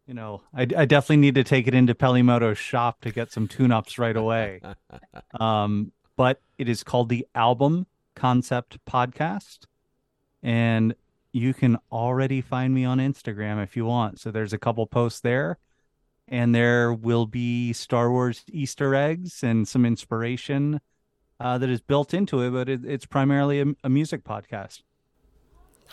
you 0.07 0.13
know, 0.13 0.43
I, 0.53 0.63
I 0.63 0.85
definitely 0.85 1.17
need 1.17 1.37
to 1.37 1.45
take 1.45 1.67
it 1.67 1.75
into 1.75 1.95
Peli 1.95 2.21
Motto's 2.21 2.59
shop 2.59 3.01
to 3.01 3.11
get 3.11 3.33
some 3.33 3.49
tune-ups 3.49 3.99
right 3.99 4.15
away. 4.17 4.61
um, 5.41 5.93
but 6.17 6.43
it 6.59 6.69
is 6.69 6.85
called 6.85 7.09
the 7.09 7.27
Album 7.35 7.87
Concept 8.15 8.77
Podcast, 8.85 9.61
and 10.43 10.95
you 11.33 11.55
can 11.55 11.79
already 11.91 12.43
find 12.43 12.75
me 12.75 12.85
on 12.85 12.99
Instagram 12.99 13.63
if 13.63 13.79
you 13.79 13.87
want. 13.87 14.21
So 14.21 14.31
there's 14.31 14.53
a 14.53 14.59
couple 14.59 14.87
posts 14.87 15.21
there, 15.21 15.57
and 16.29 16.55
there 16.55 16.93
will 16.93 17.25
be 17.25 17.73
Star 17.73 18.11
Wars 18.11 18.45
Easter 18.53 18.95
eggs 18.95 19.43
and 19.43 19.67
some 19.67 19.87
inspiration 19.87 20.83
uh, 21.41 21.59
that 21.59 21.69
is 21.69 21.81
built 21.81 22.15
into 22.15 22.41
it. 22.43 22.51
But 22.51 22.69
it, 22.69 22.85
it's 22.85 23.07
primarily 23.07 23.61
a, 23.61 23.67
a 23.85 23.89
music 23.89 24.25
podcast. 24.25 24.83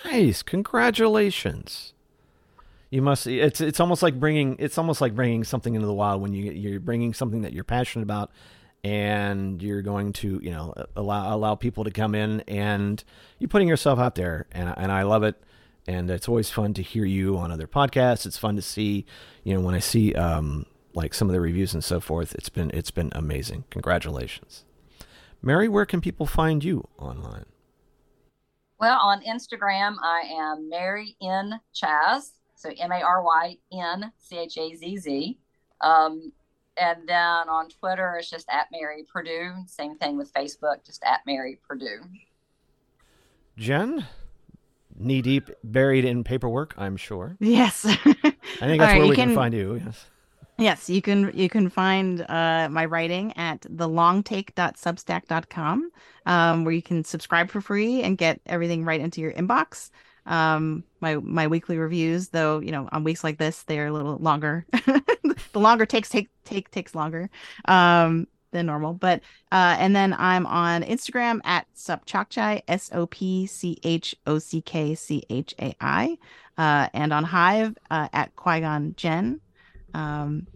Nice. 0.06 0.44
Congratulations. 0.44 1.94
You 2.90 3.02
must. 3.02 3.26
It's 3.26 3.60
it's 3.60 3.80
almost 3.80 4.04
like 4.04 4.20
bringing 4.20 4.56
it's 4.60 4.78
almost 4.78 5.02
like 5.02 5.16
bringing 5.16 5.44
something 5.44 5.74
into 5.74 5.88
the 5.88 5.94
wild 5.94 6.22
when 6.22 6.34
you 6.34 6.52
you're 6.52 6.80
bringing 6.80 7.14
something 7.14 7.42
that 7.42 7.52
you're 7.52 7.64
passionate 7.64 8.04
about, 8.04 8.30
and 8.84 9.62
you're 9.64 9.82
going 9.82 10.14
to 10.14 10.40
you 10.44 10.52
know 10.52 10.74
allow 10.96 11.36
allow 11.36 11.56
people 11.56 11.84
to 11.86 11.92
come 11.92 12.14
in 12.14 12.42
and 12.42 13.04
you're 13.40 13.48
putting 13.48 13.68
yourself 13.68 13.98
out 13.98 14.14
there, 14.14 14.46
and 14.52 14.74
and 14.78 14.92
I 14.92 15.04
love 15.04 15.24
it. 15.24 15.42
And 15.88 16.10
it's 16.10 16.30
always 16.30 16.50
fun 16.50 16.74
to 16.76 16.82
hear 16.82 17.04
you 17.04 17.38
on 17.38 17.52
other 17.52 17.68
podcasts. 17.68 18.26
It's 18.26 18.38
fun 18.38 18.56
to 18.56 18.62
see, 18.62 19.06
you 19.44 19.54
know, 19.54 19.60
when 19.60 19.76
I 19.76 19.80
see 19.80 20.14
um, 20.14 20.66
like 20.94 21.14
some 21.14 21.28
of 21.28 21.34
the 21.34 21.42
reviews 21.42 21.74
and 21.74 21.84
so 21.84 22.00
forth. 22.00 22.36
It's 22.36 22.50
been 22.50 22.72
it's 22.74 22.92
been 22.92 23.10
amazing. 23.14 23.66
Congratulations, 23.70 24.66
Mary. 25.44 25.68
Where 25.68 25.86
can 25.86 26.02
people 26.02 26.26
find 26.26 26.64
you 26.64 26.88
online? 26.98 27.46
Well, 28.80 29.00
on 29.00 29.22
Instagram, 29.22 29.96
I 30.02 30.22
am 30.34 30.70
Mary 30.70 31.16
N 31.22 31.60
Chaz, 31.76 32.32
so 32.56 32.70
M 32.78 32.92
A 32.92 33.02
R 33.02 33.22
Y 33.22 33.58
N 33.72 34.12
C 34.18 34.38
H 34.40 34.58
A 34.58 34.76
Z 34.76 34.98
Z. 34.98 35.38
Um, 35.82 36.32
and 36.78 37.08
then 37.08 37.50
on 37.50 37.70
Twitter, 37.70 38.16
it's 38.18 38.30
just 38.30 38.48
at 38.50 38.68
Mary 38.72 39.06
Perdue. 39.12 39.54
Same 39.68 39.96
thing 39.98 40.18
with 40.18 40.34
Facebook, 40.34 40.84
just 40.86 41.04
at 41.04 41.20
Mary 41.26 41.60
Perdue. 41.68 42.02
Jen, 43.58 44.08
knee 44.98 45.22
deep, 45.22 45.50
buried 45.64 46.06
in 46.06 46.24
paperwork, 46.24 46.74
I'm 46.78 46.98
sure. 46.98 47.38
Yes. 47.40 47.86
I 47.86 47.94
think 47.94 48.14
that's 48.80 48.80
right, 48.80 48.98
where 49.00 49.08
we 49.08 49.16
can, 49.16 49.30
can- 49.30 49.36
find 49.36 49.54
you. 49.54 49.76
Yes. 49.86 50.06
Yes, 50.64 50.90
you 50.90 51.02
can 51.02 51.30
you 51.34 51.50
can 51.50 51.70
find 51.70 52.22
uh, 52.22 52.70
my 52.72 52.86
writing 52.86 53.34
at 53.36 53.64
thelongtake.substack.com, 53.64 55.92
um, 56.26 56.64
where 56.64 56.74
you 56.74 56.82
can 56.82 57.04
subscribe 57.04 57.52
for 57.52 57.60
free 57.60 58.02
and 58.02 58.18
get 58.18 58.40
everything 58.46 58.86
right 58.86 59.02
into 59.02 59.20
your 59.20 59.34
inbox. 59.34 59.90
Um, 60.26 60.86
my 61.02 61.18
my 61.18 61.48
weekly 61.48 61.78
reviews, 61.78 62.30
though, 62.30 62.60
you 62.60 62.72
know, 62.72 62.88
on 62.94 63.04
weeks 63.04 63.26
like 63.26 63.40
this, 63.40 63.64
they're 63.64 63.88
a 63.88 63.92
little 63.92 64.16
longer. 64.20 64.66
the 64.72 65.60
longer 65.60 65.86
takes 65.86 66.08
take 66.08 66.30
take 66.46 66.72
takes 66.72 66.96
longer 66.96 67.30
um, 67.66 68.26
than 68.52 68.66
normal. 68.66 68.94
But 68.94 69.20
uh, 69.52 69.76
and 69.78 69.94
then 69.94 70.16
I'm 70.18 70.46
on 70.46 70.84
Instagram 70.84 71.42
at 71.44 71.68
Sopchockchai, 71.76 72.62
S 72.70 72.90
O 72.94 73.06
P 73.08 73.48
C 73.48 73.80
H 73.84 74.16
O 74.26 74.40
C 74.40 74.62
K 74.62 74.96
C 74.96 75.24
H 75.30 75.54
A 75.60 75.76
I, 75.82 76.18
uh, 76.58 76.88
and 76.94 77.12
on 77.12 77.26
Hive 77.26 77.78
uh, 77.92 78.08
at 78.14 78.34
Qui 78.38 78.62
Gon 78.62 78.94
Jen. 78.96 79.42
Um, 79.94 80.48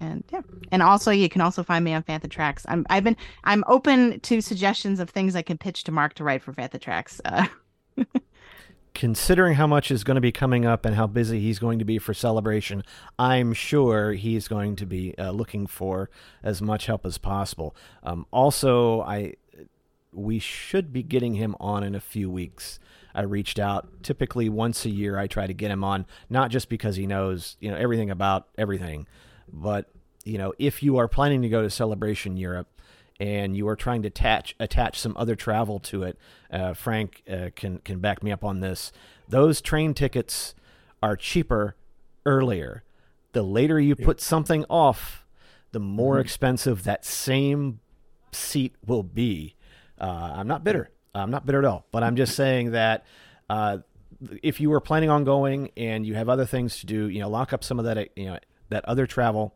and 0.00 0.24
yeah, 0.32 0.40
and 0.72 0.82
also 0.82 1.10
you 1.10 1.28
can 1.28 1.42
also 1.42 1.62
find 1.62 1.84
me 1.84 1.92
on 1.92 2.02
Fantha 2.02 2.28
Tracks. 2.28 2.64
I'm 2.68 2.86
I've 2.88 3.04
been 3.04 3.16
I'm 3.44 3.62
open 3.66 4.20
to 4.20 4.40
suggestions 4.40 4.98
of 4.98 5.10
things 5.10 5.36
I 5.36 5.42
can 5.42 5.58
pitch 5.58 5.84
to 5.84 5.92
Mark 5.92 6.14
to 6.14 6.24
write 6.24 6.42
for 6.42 6.52
Fantha 6.52 6.80
Tracks. 6.80 7.20
Uh, 7.24 7.46
Considering 8.94 9.54
how 9.54 9.66
much 9.66 9.90
is 9.90 10.02
going 10.02 10.16
to 10.16 10.20
be 10.20 10.32
coming 10.32 10.66
up 10.66 10.84
and 10.84 10.96
how 10.96 11.06
busy 11.06 11.38
he's 11.38 11.58
going 11.58 11.78
to 11.78 11.84
be 11.84 11.98
for 11.98 12.12
celebration, 12.12 12.82
I'm 13.18 13.52
sure 13.52 14.14
he's 14.14 14.48
going 14.48 14.74
to 14.76 14.86
be 14.86 15.16
uh, 15.16 15.30
looking 15.30 15.66
for 15.66 16.10
as 16.42 16.60
much 16.60 16.86
help 16.86 17.06
as 17.06 17.16
possible. 17.16 17.76
Um, 18.02 18.26
also, 18.32 19.02
I 19.02 19.34
we 20.12 20.38
should 20.38 20.92
be 20.92 21.02
getting 21.02 21.34
him 21.34 21.54
on 21.60 21.84
in 21.84 21.94
a 21.94 22.00
few 22.00 22.30
weeks. 22.30 22.80
I 23.14 23.22
reached 23.22 23.58
out. 23.58 24.02
Typically, 24.02 24.48
once 24.48 24.84
a 24.84 24.90
year, 24.90 25.18
I 25.18 25.26
try 25.26 25.46
to 25.46 25.54
get 25.54 25.70
him 25.70 25.82
on, 25.84 26.06
not 26.28 26.50
just 26.50 26.68
because 26.68 26.96
he 26.96 27.06
knows 27.06 27.56
you 27.60 27.70
know 27.70 27.76
everything 27.76 28.10
about 28.10 28.48
everything, 28.58 29.06
but 29.52 29.88
you 30.24 30.38
know 30.38 30.52
if 30.58 30.82
you 30.82 30.96
are 30.98 31.08
planning 31.08 31.42
to 31.42 31.48
go 31.48 31.62
to 31.62 31.70
Celebration 31.70 32.36
Europe 32.36 32.68
and 33.18 33.56
you 33.56 33.68
are 33.68 33.76
trying 33.76 34.02
to 34.02 34.08
attach 34.08 34.54
attach 34.60 34.98
some 34.98 35.16
other 35.16 35.34
travel 35.36 35.78
to 35.80 36.02
it, 36.04 36.18
uh, 36.50 36.74
Franc 36.74 37.22
uh, 37.30 37.50
can 37.56 37.78
can 37.78 37.98
back 37.98 38.22
me 38.22 38.30
up 38.32 38.44
on 38.44 38.60
this. 38.60 38.92
Those 39.28 39.60
train 39.60 39.94
tickets 39.94 40.54
are 41.02 41.16
cheaper 41.16 41.76
earlier. 42.26 42.82
The 43.32 43.42
later 43.42 43.78
you 43.78 43.94
put 43.96 44.20
something 44.20 44.64
off, 44.68 45.24
the 45.72 45.78
more 45.80 46.16
Mhm. 46.16 46.20
expensive 46.22 46.82
that 46.84 47.04
same 47.04 47.80
seat 48.32 48.74
will 48.86 49.02
be. 49.04 49.54
Uh, 50.00 50.32
I'm 50.34 50.48
not 50.48 50.64
bitter. 50.64 50.90
I'm 51.14 51.30
not 51.30 51.46
bitter 51.46 51.58
at 51.58 51.64
all. 51.64 51.86
But 51.92 52.02
I'm 52.02 52.16
just 52.16 52.34
saying 52.34 52.72
that 52.72 53.04
uh, 53.48 53.78
if 54.42 54.60
you 54.60 54.70
were 54.70 54.80
planning 54.80 55.10
on 55.10 55.24
going 55.24 55.70
and 55.76 56.06
you 56.06 56.14
have 56.14 56.28
other 56.28 56.46
things 56.46 56.80
to 56.80 56.86
do, 56.86 57.08
you 57.08 57.20
know, 57.20 57.28
lock 57.28 57.52
up 57.52 57.64
some 57.64 57.78
of 57.78 57.84
that, 57.84 58.16
you 58.16 58.26
know, 58.26 58.38
that 58.68 58.84
other 58.84 59.06
travel, 59.06 59.54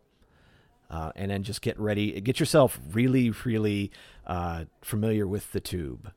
uh, 0.91 1.13
and 1.17 1.31
then 1.31 1.43
just 1.43 1.63
get 1.63 1.79
ready. 1.79 2.21
Get 2.21 2.39
yourself 2.39 2.79
really, 2.93 3.31
really 3.45 3.91
uh, 4.27 4.65
familiar 4.83 5.27
with 5.27 5.53
the 5.53 5.61
tube. 5.61 6.13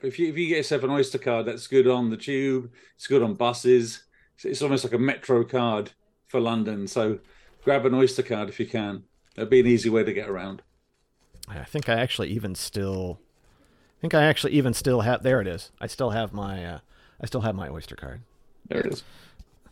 If 0.00 0.18
you 0.18 0.28
if 0.28 0.38
you 0.38 0.48
get 0.48 0.58
yourself 0.58 0.84
an 0.84 0.90
Oyster 0.90 1.18
card, 1.18 1.46
that's 1.46 1.66
good 1.66 1.88
on 1.88 2.10
the 2.10 2.16
tube. 2.16 2.70
It's 2.96 3.06
good 3.06 3.22
on 3.22 3.34
buses. 3.34 4.04
It's, 4.36 4.44
it's 4.44 4.62
almost 4.62 4.84
like 4.84 4.92
a 4.92 4.98
metro 4.98 5.44
card 5.44 5.92
for 6.28 6.40
London. 6.40 6.86
So 6.86 7.18
grab 7.64 7.84
an 7.84 7.94
Oyster 7.94 8.22
card 8.22 8.48
if 8.48 8.60
you 8.60 8.66
can. 8.66 9.04
That'd 9.34 9.50
be 9.50 9.60
an 9.60 9.66
easy 9.66 9.90
way 9.90 10.04
to 10.04 10.12
get 10.12 10.28
around. 10.28 10.62
I 11.48 11.64
think 11.64 11.88
I 11.88 11.94
actually 11.94 12.28
even 12.30 12.54
still, 12.54 13.20
think 14.00 14.14
I 14.14 14.24
actually 14.24 14.52
even 14.54 14.74
still 14.74 15.00
have. 15.02 15.22
There 15.22 15.40
it 15.40 15.46
is. 15.46 15.70
I 15.80 15.86
still 15.86 16.10
have 16.10 16.32
my, 16.32 16.64
uh, 16.64 16.78
I 17.20 17.26
still 17.26 17.40
have 17.42 17.54
my 17.54 17.68
Oyster 17.68 17.96
card. 17.96 18.20
There 18.68 18.80
it 18.80 18.92
is. 18.92 19.02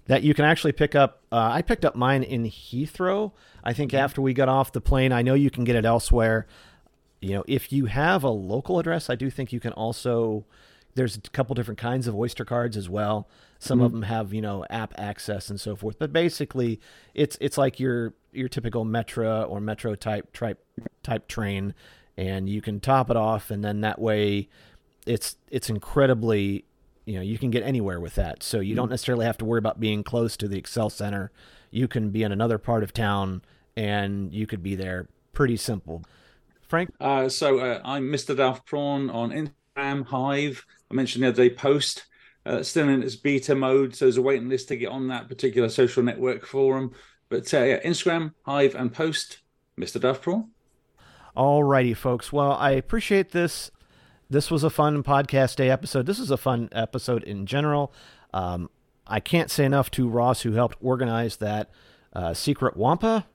That 0.06 0.22
you 0.22 0.34
can 0.34 0.44
actually 0.44 0.72
pick 0.72 0.94
up. 0.94 1.22
Uh, 1.32 1.50
I 1.52 1.62
picked 1.62 1.84
up 1.84 1.96
mine 1.96 2.22
in 2.22 2.44
Heathrow. 2.44 3.32
I 3.64 3.72
think 3.72 3.92
after 3.92 4.22
we 4.22 4.32
got 4.34 4.48
off 4.48 4.70
the 4.72 4.80
plane. 4.80 5.12
I 5.12 5.22
know 5.22 5.34
you 5.34 5.50
can 5.50 5.64
get 5.64 5.74
it 5.76 5.84
elsewhere. 5.84 6.46
You 7.20 7.34
know, 7.34 7.44
if 7.48 7.72
you 7.72 7.86
have 7.86 8.22
a 8.22 8.28
local 8.30 8.78
address, 8.78 9.10
I 9.10 9.16
do 9.16 9.30
think 9.30 9.52
you 9.52 9.58
can 9.60 9.72
also. 9.72 10.44
There's 10.94 11.16
a 11.16 11.20
couple 11.20 11.54
different 11.54 11.78
kinds 11.78 12.06
of 12.06 12.14
Oyster 12.14 12.44
cards 12.44 12.76
as 12.76 12.88
well. 12.88 13.28
Some 13.58 13.80
of 13.80 13.90
Mhm. 13.90 13.94
them 13.94 14.02
have 14.02 14.32
you 14.32 14.40
know 14.40 14.64
app 14.70 14.94
access 14.96 15.50
and 15.50 15.60
so 15.60 15.74
forth. 15.76 15.98
But 15.98 16.12
basically, 16.12 16.80
it's 17.12 17.36
it's 17.40 17.58
like 17.58 17.80
your 17.80 18.14
your 18.32 18.48
typical 18.48 18.84
Metro 18.84 19.42
or 19.42 19.60
Metro 19.60 19.94
type 19.96 20.32
type 20.32 20.64
type 21.02 21.26
train, 21.26 21.74
and 22.16 22.48
you 22.48 22.60
can 22.62 22.80
top 22.80 23.10
it 23.10 23.16
off, 23.16 23.50
and 23.50 23.64
then 23.64 23.80
that 23.82 24.00
way, 24.00 24.48
it's 25.06 25.36
it's 25.50 25.70
incredibly 25.70 26.64
you 27.04 27.14
know 27.14 27.20
you 27.22 27.38
can 27.38 27.50
get 27.50 27.62
anywhere 27.62 28.00
with 28.00 28.14
that. 28.16 28.42
So 28.42 28.60
you 28.60 28.74
don't 28.74 28.88
Mhm. 28.88 28.90
necessarily 28.90 29.26
have 29.26 29.38
to 29.38 29.44
worry 29.44 29.58
about 29.58 29.78
being 29.80 30.02
close 30.02 30.36
to 30.38 30.48
the 30.48 30.60
ExCeL 30.60 30.90
Center. 30.90 31.30
You 31.70 31.88
can 31.88 32.10
be 32.10 32.22
in 32.22 32.32
another 32.32 32.58
part 32.58 32.82
of 32.82 32.92
town, 32.92 33.42
and 33.76 34.32
you 34.32 34.46
could 34.46 34.62
be 34.62 34.74
there. 34.74 35.08
Pretty 35.32 35.56
simple. 35.56 36.02
Franc, 36.68 36.90
Uh, 37.00 37.28
so 37.28 37.58
uh, 37.60 37.80
I'm 37.84 38.10
Mr. 38.10 38.36
Daft 38.36 38.66
Prawn 38.66 39.08
on 39.10 39.30
Instagram, 39.30 40.06
Hive. 40.06 40.64
I 40.90 40.94
mentioned 40.94 41.22
the 41.24 41.28
other 41.28 41.48
day, 41.48 41.54
Post. 41.54 42.06
Uh, 42.44 42.62
still 42.62 42.88
in 42.88 43.02
its 43.02 43.16
beta 43.16 43.54
mode, 43.56 43.94
so 43.94 44.04
there's 44.04 44.16
a 44.18 44.22
waiting 44.22 44.48
list 44.48 44.68
to 44.68 44.76
get 44.76 44.88
on 44.88 45.08
that 45.08 45.28
particular 45.28 45.68
social 45.68 46.02
network 46.02 46.46
forum. 46.46 46.92
But 47.28 47.52
uh, 47.52 47.62
yeah, 47.62 47.82
Instagram, 47.82 48.32
Hive, 48.44 48.74
and 48.76 48.92
Post, 48.92 49.40
Mr. 49.78 50.00
Daft 50.00 50.22
Prawn. 50.22 50.50
Alrighty, 51.36 51.94
folks. 51.94 52.32
Well, 52.32 52.52
I 52.52 52.70
appreciate 52.70 53.32
this. 53.32 53.70
This 54.30 54.50
was 54.50 54.64
a 54.64 54.70
fun 54.70 55.02
podcast 55.02 55.56
day 55.56 55.68
episode. 55.68 56.06
This 56.06 56.18
is 56.18 56.30
a 56.30 56.38
fun 56.38 56.70
episode 56.72 57.22
in 57.24 57.44
general. 57.44 57.92
Um, 58.32 58.70
I 59.06 59.20
can't 59.20 59.50
say 59.50 59.66
enough 59.66 59.90
to 59.92 60.08
Ross, 60.08 60.40
who 60.40 60.52
helped 60.52 60.78
organize 60.80 61.36
that 61.36 61.70
uh, 62.14 62.32
secret 62.32 62.76
Wampa, 62.76 63.26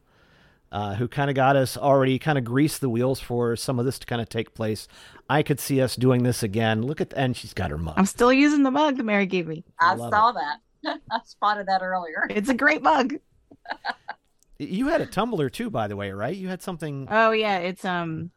uh, 0.71 0.95
who 0.95 1.07
kind 1.07 1.29
of 1.29 1.35
got 1.35 1.55
us 1.55 1.77
already 1.77 2.17
kind 2.17 2.39
of 2.39 2.43
greased 2.43 2.81
the 2.81 2.89
wheels 2.89 3.19
for 3.19 3.55
some 3.55 3.77
of 3.77 3.85
this 3.85 3.99
to 3.99 4.07
kind 4.07 4.21
of 4.21 4.27
take 4.29 4.55
place. 4.55 4.87
I 5.29 5.43
could 5.43 5.59
see 5.59 5.79
us 5.79 5.95
doing 5.95 6.23
this 6.23 6.41
again. 6.41 6.81
Look 6.81 7.01
at 7.01 7.11
the, 7.11 7.19
and 7.19 7.37
she's 7.37 7.53
got 7.53 7.69
her 7.69 7.77
mug. 7.77 7.93
I'm 7.97 8.07
still 8.07 8.33
using 8.33 8.63
the 8.63 8.71
mug 8.71 8.97
that 8.97 9.03
Mary 9.03 9.27
gave 9.27 9.47
me. 9.47 9.63
I 9.79 9.93
love 9.93 10.09
saw 10.09 10.31
that. 10.31 10.57
I 11.11 11.19
spotted 11.25 11.67
that 11.67 11.83
earlier. 11.83 12.25
It's 12.31 12.49
a 12.49 12.55
great 12.55 12.81
mug. 12.81 13.13
You 14.61 14.87
had 14.89 15.01
a 15.01 15.05
tumbler 15.05 15.49
too, 15.49 15.69
by 15.69 15.87
the 15.87 15.95
way, 15.95 16.11
right? 16.11 16.35
You 16.35 16.47
had 16.47 16.61
something. 16.61 17.07
Oh 17.09 17.31
yeah, 17.31 17.57
it's 17.59 17.83
um 17.85 18.31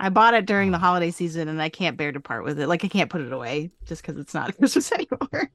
I 0.00 0.08
bought 0.10 0.34
it 0.34 0.46
during 0.46 0.70
the 0.70 0.78
holiday 0.78 1.10
season 1.10 1.48
and 1.48 1.60
I 1.60 1.68
can't 1.68 1.96
bear 1.96 2.12
to 2.12 2.20
part 2.20 2.44
with 2.44 2.58
it. 2.60 2.68
Like 2.68 2.84
I 2.84 2.88
can't 2.88 3.10
put 3.10 3.20
it 3.20 3.32
away 3.32 3.70
just 3.86 4.02
because 4.02 4.18
it's 4.20 4.34
not 4.34 4.56
Christmas 4.58 4.92
anymore. 4.98 5.50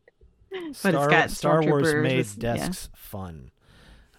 but 0.51 0.75
Star, 0.75 0.93
it's 0.95 1.07
got 1.07 1.31
Star 1.31 1.61
Wars 1.63 1.93
made 1.95 2.17
with- 2.17 2.37
yeah. 2.43 2.55
desks 2.57 2.89
fun. 2.95 3.51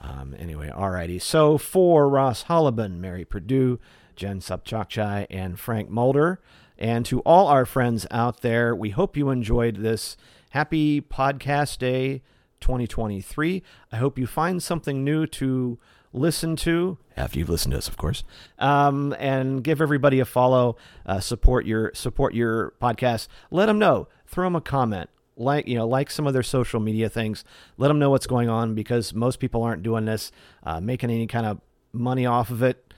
Um, 0.01 0.35
anyway, 0.39 0.71
alrighty. 0.75 1.21
So 1.21 1.57
for 1.57 2.09
Ross 2.09 2.45
Hollebon, 2.45 2.99
Mary 2.99 3.25
Perdue, 3.25 3.79
Jen 4.17 4.41
Sopchockchai, 4.41 5.27
and 5.31 5.59
Franc 5.59 5.89
Mulder, 5.89 6.41
and 6.79 7.07
to 7.07 7.21
all 7.21 7.47
our 7.47 7.65
friends 7.65 8.07
out 8.11 8.43
there, 8.43 8.75
we 8.77 8.91
hope 8.91 9.17
you 9.17 9.31
enjoyed 9.31 9.77
this 9.77 10.17
happy 10.51 11.01
podcast 11.01 11.79
day 11.79 12.21
2023. 12.65 13.63
I 13.93 13.97
hope 13.97 14.19
you 14.19 14.27
find 14.27 14.63
something 14.63 15.05
new 15.05 15.27
to 15.27 15.79
listen 16.15 16.57
to 16.57 16.97
after 17.15 17.39
you've 17.39 17.51
listened 17.51 17.73
to 17.73 17.79
us, 17.79 17.89
of 17.89 17.99
course, 17.99 18.25
um, 18.59 19.15
and 19.19 19.63
give 19.63 19.83
everybody 19.83 20.19
a 20.19 20.25
follow. 20.25 20.77
Uh, 21.05 21.21
support 21.21 21.67
your 21.67 21.93
support 21.95 22.33
your 22.33 22.73
podcast. 22.81 23.29
Let 23.51 23.67
them 23.67 23.79
know. 23.79 24.09
Throw 24.27 24.47
them 24.47 24.57
a 24.57 24.63
comment. 24.63 25.11
Like 25.37 25.69
you 25.69 25.77
know, 25.77 25.87
like 25.87 26.11
some 26.11 26.27
of 26.27 26.33
their 26.33 26.43
social 26.43 26.81
media 26.81 27.11
things. 27.11 27.45
Let 27.77 27.89
them 27.89 27.99
know 27.99 28.09
what's 28.09 28.27
going 28.27 28.49
on 28.49 28.75
because 28.75 29.13
most 29.13 29.41
people 29.41 29.63
aren't 29.63 29.83
doing 29.83 30.07
this, 30.07 30.33
uh, 30.63 30.81
making 30.81 31.11
any 31.11 31.27
kind 31.27 31.45
of 31.45 31.61
money 31.93 32.25
off 32.25 32.51
of 32.51 32.63
it. 32.63 32.95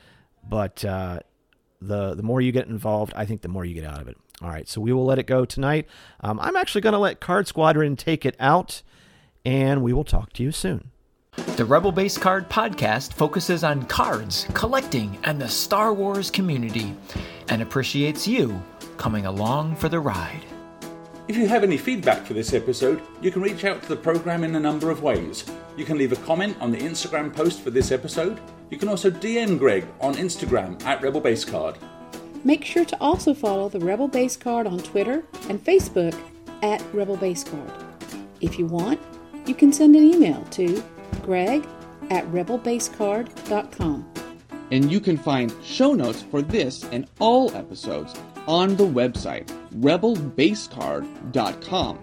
But 0.49 0.85
uh, 0.85 1.21
the 1.83 2.15
the 2.15 2.23
more 2.23 2.41
you 2.41 2.53
get 2.53 2.69
involved, 2.69 3.13
I 3.17 3.27
think 3.27 3.43
the 3.43 3.49
more 3.49 3.65
you 3.65 3.75
get 3.75 3.85
out 3.85 4.01
of 4.01 4.07
it. 4.07 4.17
All 4.43 4.51
right, 4.51 4.69
so 4.69 4.81
we 4.81 4.93
will 4.93 5.07
let 5.07 5.19
it 5.19 5.27
go 5.27 5.45
tonight. 5.45 5.89
Um, 6.21 6.39
I'm 6.39 6.57
actually 6.57 6.83
going 6.83 6.93
to 6.93 6.99
let 6.99 7.21
Card 7.21 7.49
Squadron 7.49 7.97
take 7.97 8.27
it 8.27 8.37
out, 8.39 8.83
and 9.47 9.81
we 9.81 9.93
will 9.93 10.05
talk 10.05 10.33
to 10.35 10.43
you 10.43 10.51
soon. 10.51 10.91
The 11.57 11.65
Rebel 11.65 11.93
Base 11.93 12.19
Card 12.19 12.49
podcast 12.49 13.13
focuses 13.13 13.63
on 13.63 13.85
cards, 13.85 14.47
collecting, 14.55 15.19
and 15.23 15.41
the 15.41 15.49
Star 15.49 15.95
Wars 15.95 16.31
community, 16.31 16.95
and 17.49 17.63
appreciates 17.63 18.27
you 18.27 18.61
coming 18.97 19.25
along 19.25 19.77
for 19.77 19.89
the 19.89 20.01
ride. 20.01 20.43
If 21.29 21.37
you 21.37 21.47
have 21.47 21.63
any 21.63 21.77
feedback 21.77 22.27
for 22.27 22.35
this 22.35 22.55
episode, 22.55 23.01
you 23.21 23.31
can 23.31 23.41
reach 23.41 23.65
out 23.65 23.83
to 23.83 23.89
the 23.89 23.97
program 23.97 24.43
in 24.43 24.57
a 24.57 24.61
number 24.61 24.91
of 24.91 25.03
ways. 25.03 25.45
You 25.77 25.85
can 25.85 25.97
leave 25.97 26.13
a 26.13 26.17
comment 26.17 26.57
on 26.61 26.73
the 26.73 26.79
Instagram 26.79 27.35
post 27.35 27.61
for 27.61 27.71
this 27.71 27.93
episode. 27.93 28.41
You 28.71 28.79
can 28.79 28.89
also 28.89 29.11
DM 29.11 29.59
Greg 29.59 29.87
on 30.01 30.15
Instagram 30.15 30.83
at 30.85 31.03
Rebel 31.03 31.21
Base 31.21 31.45
Card. 31.45 31.77
Make 32.43 32.65
sure 32.65 32.85
to 32.85 32.97
also 33.01 33.33
follow 33.33 33.69
the 33.69 33.81
Rebel 33.81 34.09
Base 34.09 34.37
Card 34.37 34.67
on 34.67 34.79
Twitter 34.79 35.23
and 35.49 35.63
Facebook 35.63 36.19
at 36.63 36.83
Rebel 36.93 37.17
Base 37.17 37.45
Card. 37.45 37.71
If 38.41 38.59
you 38.59 38.67
want, 38.67 39.01
you 39.47 39.55
can 39.55 39.73
send 39.73 39.97
an 39.97 40.03
email 40.03 40.43
to 40.51 40.83
greg 41.23 41.67
at 42.11 42.27
rebelbasecard.com. 42.27 44.13
And 44.71 44.91
you 44.91 45.01
can 45.01 45.17
find 45.17 45.55
show 45.63 45.95
notes 45.95 46.23
for 46.23 46.43
this 46.43 46.83
and 46.85 47.09
all 47.21 47.55
episodes 47.55 48.15
on 48.47 48.77
the 48.77 48.87
website 48.87 49.47
rebelbasecard.com. 49.81 51.99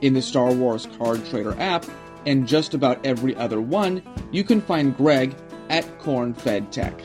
In 0.00 0.14
the 0.14 0.22
Star 0.22 0.52
Wars 0.52 0.86
Card 0.96 1.26
Trader 1.26 1.56
app 1.58 1.84
and 2.26 2.46
just 2.46 2.74
about 2.74 3.04
every 3.04 3.34
other 3.36 3.60
one, 3.60 4.00
you 4.30 4.44
can 4.44 4.60
find 4.60 4.96
Greg 4.96 5.34
at 5.70 5.84
CornFed 5.98 6.70
Tech. 6.70 6.96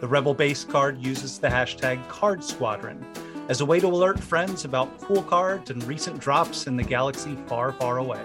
The 0.00 0.06
Rebel 0.06 0.34
Base 0.34 0.62
card 0.64 1.04
uses 1.04 1.38
the 1.38 1.48
hashtag 1.48 2.08
Card 2.08 2.44
Squadron 2.44 3.04
as 3.48 3.60
a 3.60 3.66
way 3.66 3.80
to 3.80 3.88
alert 3.88 4.20
friends 4.20 4.64
about 4.64 5.00
cool 5.00 5.24
cards 5.24 5.70
and 5.70 5.82
recent 5.84 6.20
drops 6.20 6.66
in 6.66 6.76
the 6.76 6.84
galaxy 6.84 7.36
far, 7.46 7.72
far 7.72 7.98
away. 7.98 8.20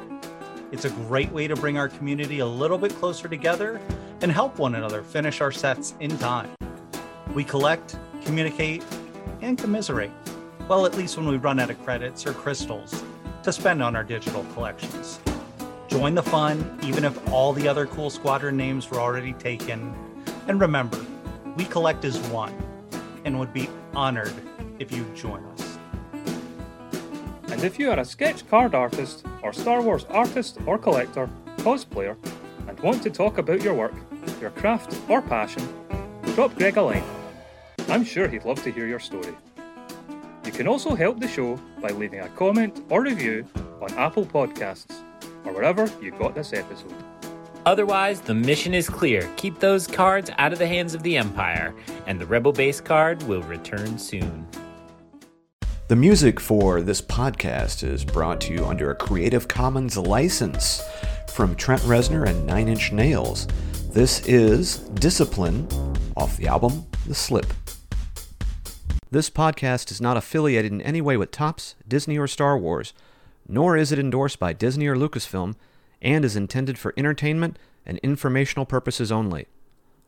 It's 0.73 0.85
a 0.85 0.89
great 0.89 1.31
way 1.31 1.47
to 1.47 1.55
bring 1.55 1.77
our 1.77 1.87
community 1.87 2.39
a 2.39 2.45
little 2.47 2.79
bit 2.79 2.95
closer 2.95 3.27
together 3.27 3.79
and 4.23 4.31
help 4.31 4.57
one 4.57 4.73
another 4.73 5.03
finish 5.03 5.39
our 5.39 5.51
sets 5.51 5.93
in 5.99 6.17
time. 6.17 6.49
We 7.35 7.43
collect, 7.43 7.95
communicate, 8.25 8.83
and 9.41 9.55
commiserate. 9.55 10.09
Well, 10.67 10.87
at 10.87 10.97
least 10.97 11.15
when 11.15 11.27
we 11.27 11.37
run 11.37 11.59
out 11.59 11.69
of 11.69 11.79
credits 11.83 12.25
or 12.25 12.33
crystals 12.33 13.03
to 13.43 13.53
spend 13.53 13.83
on 13.83 13.95
our 13.95 14.03
digital 14.03 14.43
collections. 14.55 15.19
Join 15.89 16.15
the 16.15 16.23
fun, 16.23 16.79
even 16.81 17.05
if 17.05 17.29
all 17.31 17.53
the 17.53 17.67
other 17.67 17.85
cool 17.85 18.09
squadron 18.09 18.57
names 18.57 18.89
were 18.89 18.99
already 18.99 19.33
taken. 19.33 19.93
And 20.47 20.59
remember, 20.59 21.05
we 21.55 21.65
collect 21.65 22.03
as 22.03 22.17
one 22.29 22.57
and 23.25 23.39
would 23.39 23.53
be 23.53 23.69
honored 23.93 24.33
if 24.79 24.91
you 24.91 25.05
join 25.13 25.45
us. 25.45 25.72
And 27.53 27.63
if 27.63 27.77
you 27.77 27.91
are 27.91 27.99
a 27.99 28.03
sketch 28.03 28.49
card 28.49 28.73
artist, 28.73 29.27
or 29.43 29.53
Star 29.53 29.79
Wars 29.79 30.05
artist 30.09 30.57
or 30.65 30.79
collector, 30.79 31.29
cosplayer, 31.57 32.17
and 32.67 32.79
want 32.79 33.03
to 33.03 33.11
talk 33.11 33.37
about 33.37 33.61
your 33.61 33.75
work, 33.75 33.93
your 34.41 34.49
craft, 34.49 34.97
or 35.07 35.21
passion, 35.21 35.61
drop 36.33 36.55
Greg 36.55 36.77
a 36.77 36.81
line. 36.81 37.03
I'm 37.89 38.03
sure 38.03 38.27
he'd 38.27 38.43
love 38.43 38.63
to 38.63 38.71
hear 38.71 38.87
your 38.87 38.99
story. 38.99 39.35
You 40.43 40.51
can 40.51 40.67
also 40.67 40.95
help 40.95 41.19
the 41.19 41.27
show 41.27 41.59
by 41.79 41.89
leaving 41.89 42.21
a 42.21 42.29
comment 42.29 42.83
or 42.89 43.03
review 43.03 43.47
on 43.79 43.93
Apple 43.99 44.25
Podcasts 44.25 45.03
or 45.45 45.53
wherever 45.53 45.87
you 46.01 46.09
got 46.09 46.33
this 46.33 46.53
episode. 46.53 46.95
Otherwise, 47.67 48.19
the 48.21 48.33
mission 48.33 48.73
is 48.73 48.89
clear. 48.89 49.29
Keep 49.35 49.59
those 49.59 49.85
cards 49.85 50.31
out 50.39 50.53
of 50.53 50.57
the 50.57 50.67
hands 50.67 50.95
of 50.95 51.03
the 51.03 51.17
Empire, 51.17 51.75
and 52.07 52.19
the 52.19 52.25
Rebel 52.25 52.51
Base 52.51 52.81
card 52.81 53.21
will 53.23 53.43
return 53.43 53.99
soon. 53.99 54.47
The 55.93 55.99
music 55.99 56.39
for 56.39 56.81
this 56.81 57.03
podcast 57.03 57.87
is 57.87 58.03
brought 58.03 58.41
to 58.41 58.51
you 58.51 58.65
under 58.65 58.89
a 58.89 58.95
Creative 58.95 59.47
Commons 59.47 59.95
license 59.95 60.81
from 61.27 61.55
Trent 61.55 61.83
Reznor 61.83 62.27
and 62.27 62.47
Nine 62.47 62.67
Inch 62.67 62.91
Nails. 62.91 63.45
This 63.91 64.25
is 64.25 64.79
Discipline 64.95 65.67
off 66.17 66.35
the 66.35 66.47
album 66.47 66.87
The 67.05 67.13
Slip. 67.13 67.45
This 69.11 69.29
podcast 69.29 69.91
is 69.91 70.01
not 70.01 70.17
affiliated 70.17 70.71
in 70.71 70.81
any 70.81 70.99
way 70.99 71.15
with 71.15 71.29
Topps, 71.29 71.75
Disney, 71.87 72.17
or 72.17 72.25
Star 72.25 72.57
Wars, 72.57 72.95
nor 73.47 73.77
is 73.77 73.91
it 73.91 73.99
endorsed 73.99 74.39
by 74.39 74.51
Disney 74.51 74.87
or 74.87 74.95
Lucasfilm, 74.95 75.53
and 76.01 76.25
is 76.25 76.35
intended 76.35 76.79
for 76.79 76.95
entertainment 76.97 77.59
and 77.85 77.99
informational 77.99 78.65
purposes 78.65 79.11
only. 79.11 79.45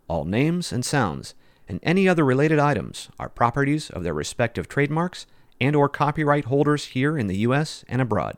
All 0.07 0.25
names 0.25 0.71
and 0.71 0.83
sounds 0.83 1.35
and 1.67 1.79
any 1.83 2.09
other 2.09 2.25
related 2.25 2.57
items 2.57 3.09
are 3.19 3.29
properties 3.29 3.91
of 3.91 4.03
their 4.03 4.15
respective 4.15 4.67
trademarks 4.67 5.27
and 5.59 5.75
or 5.75 5.89
copyright 5.89 6.45
holders 6.45 6.85
here 6.85 7.17
in 7.17 7.27
the 7.27 7.37
US 7.37 7.83
and 7.87 8.01
abroad. 8.01 8.37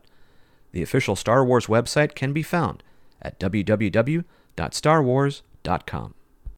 The 0.72 0.82
official 0.82 1.16
Star 1.16 1.46
Wars 1.46 1.68
website 1.68 2.16
can 2.16 2.34
be 2.34 2.44
found 2.44 2.84
at 3.22 3.40
www.starwars.com. 3.40 6.14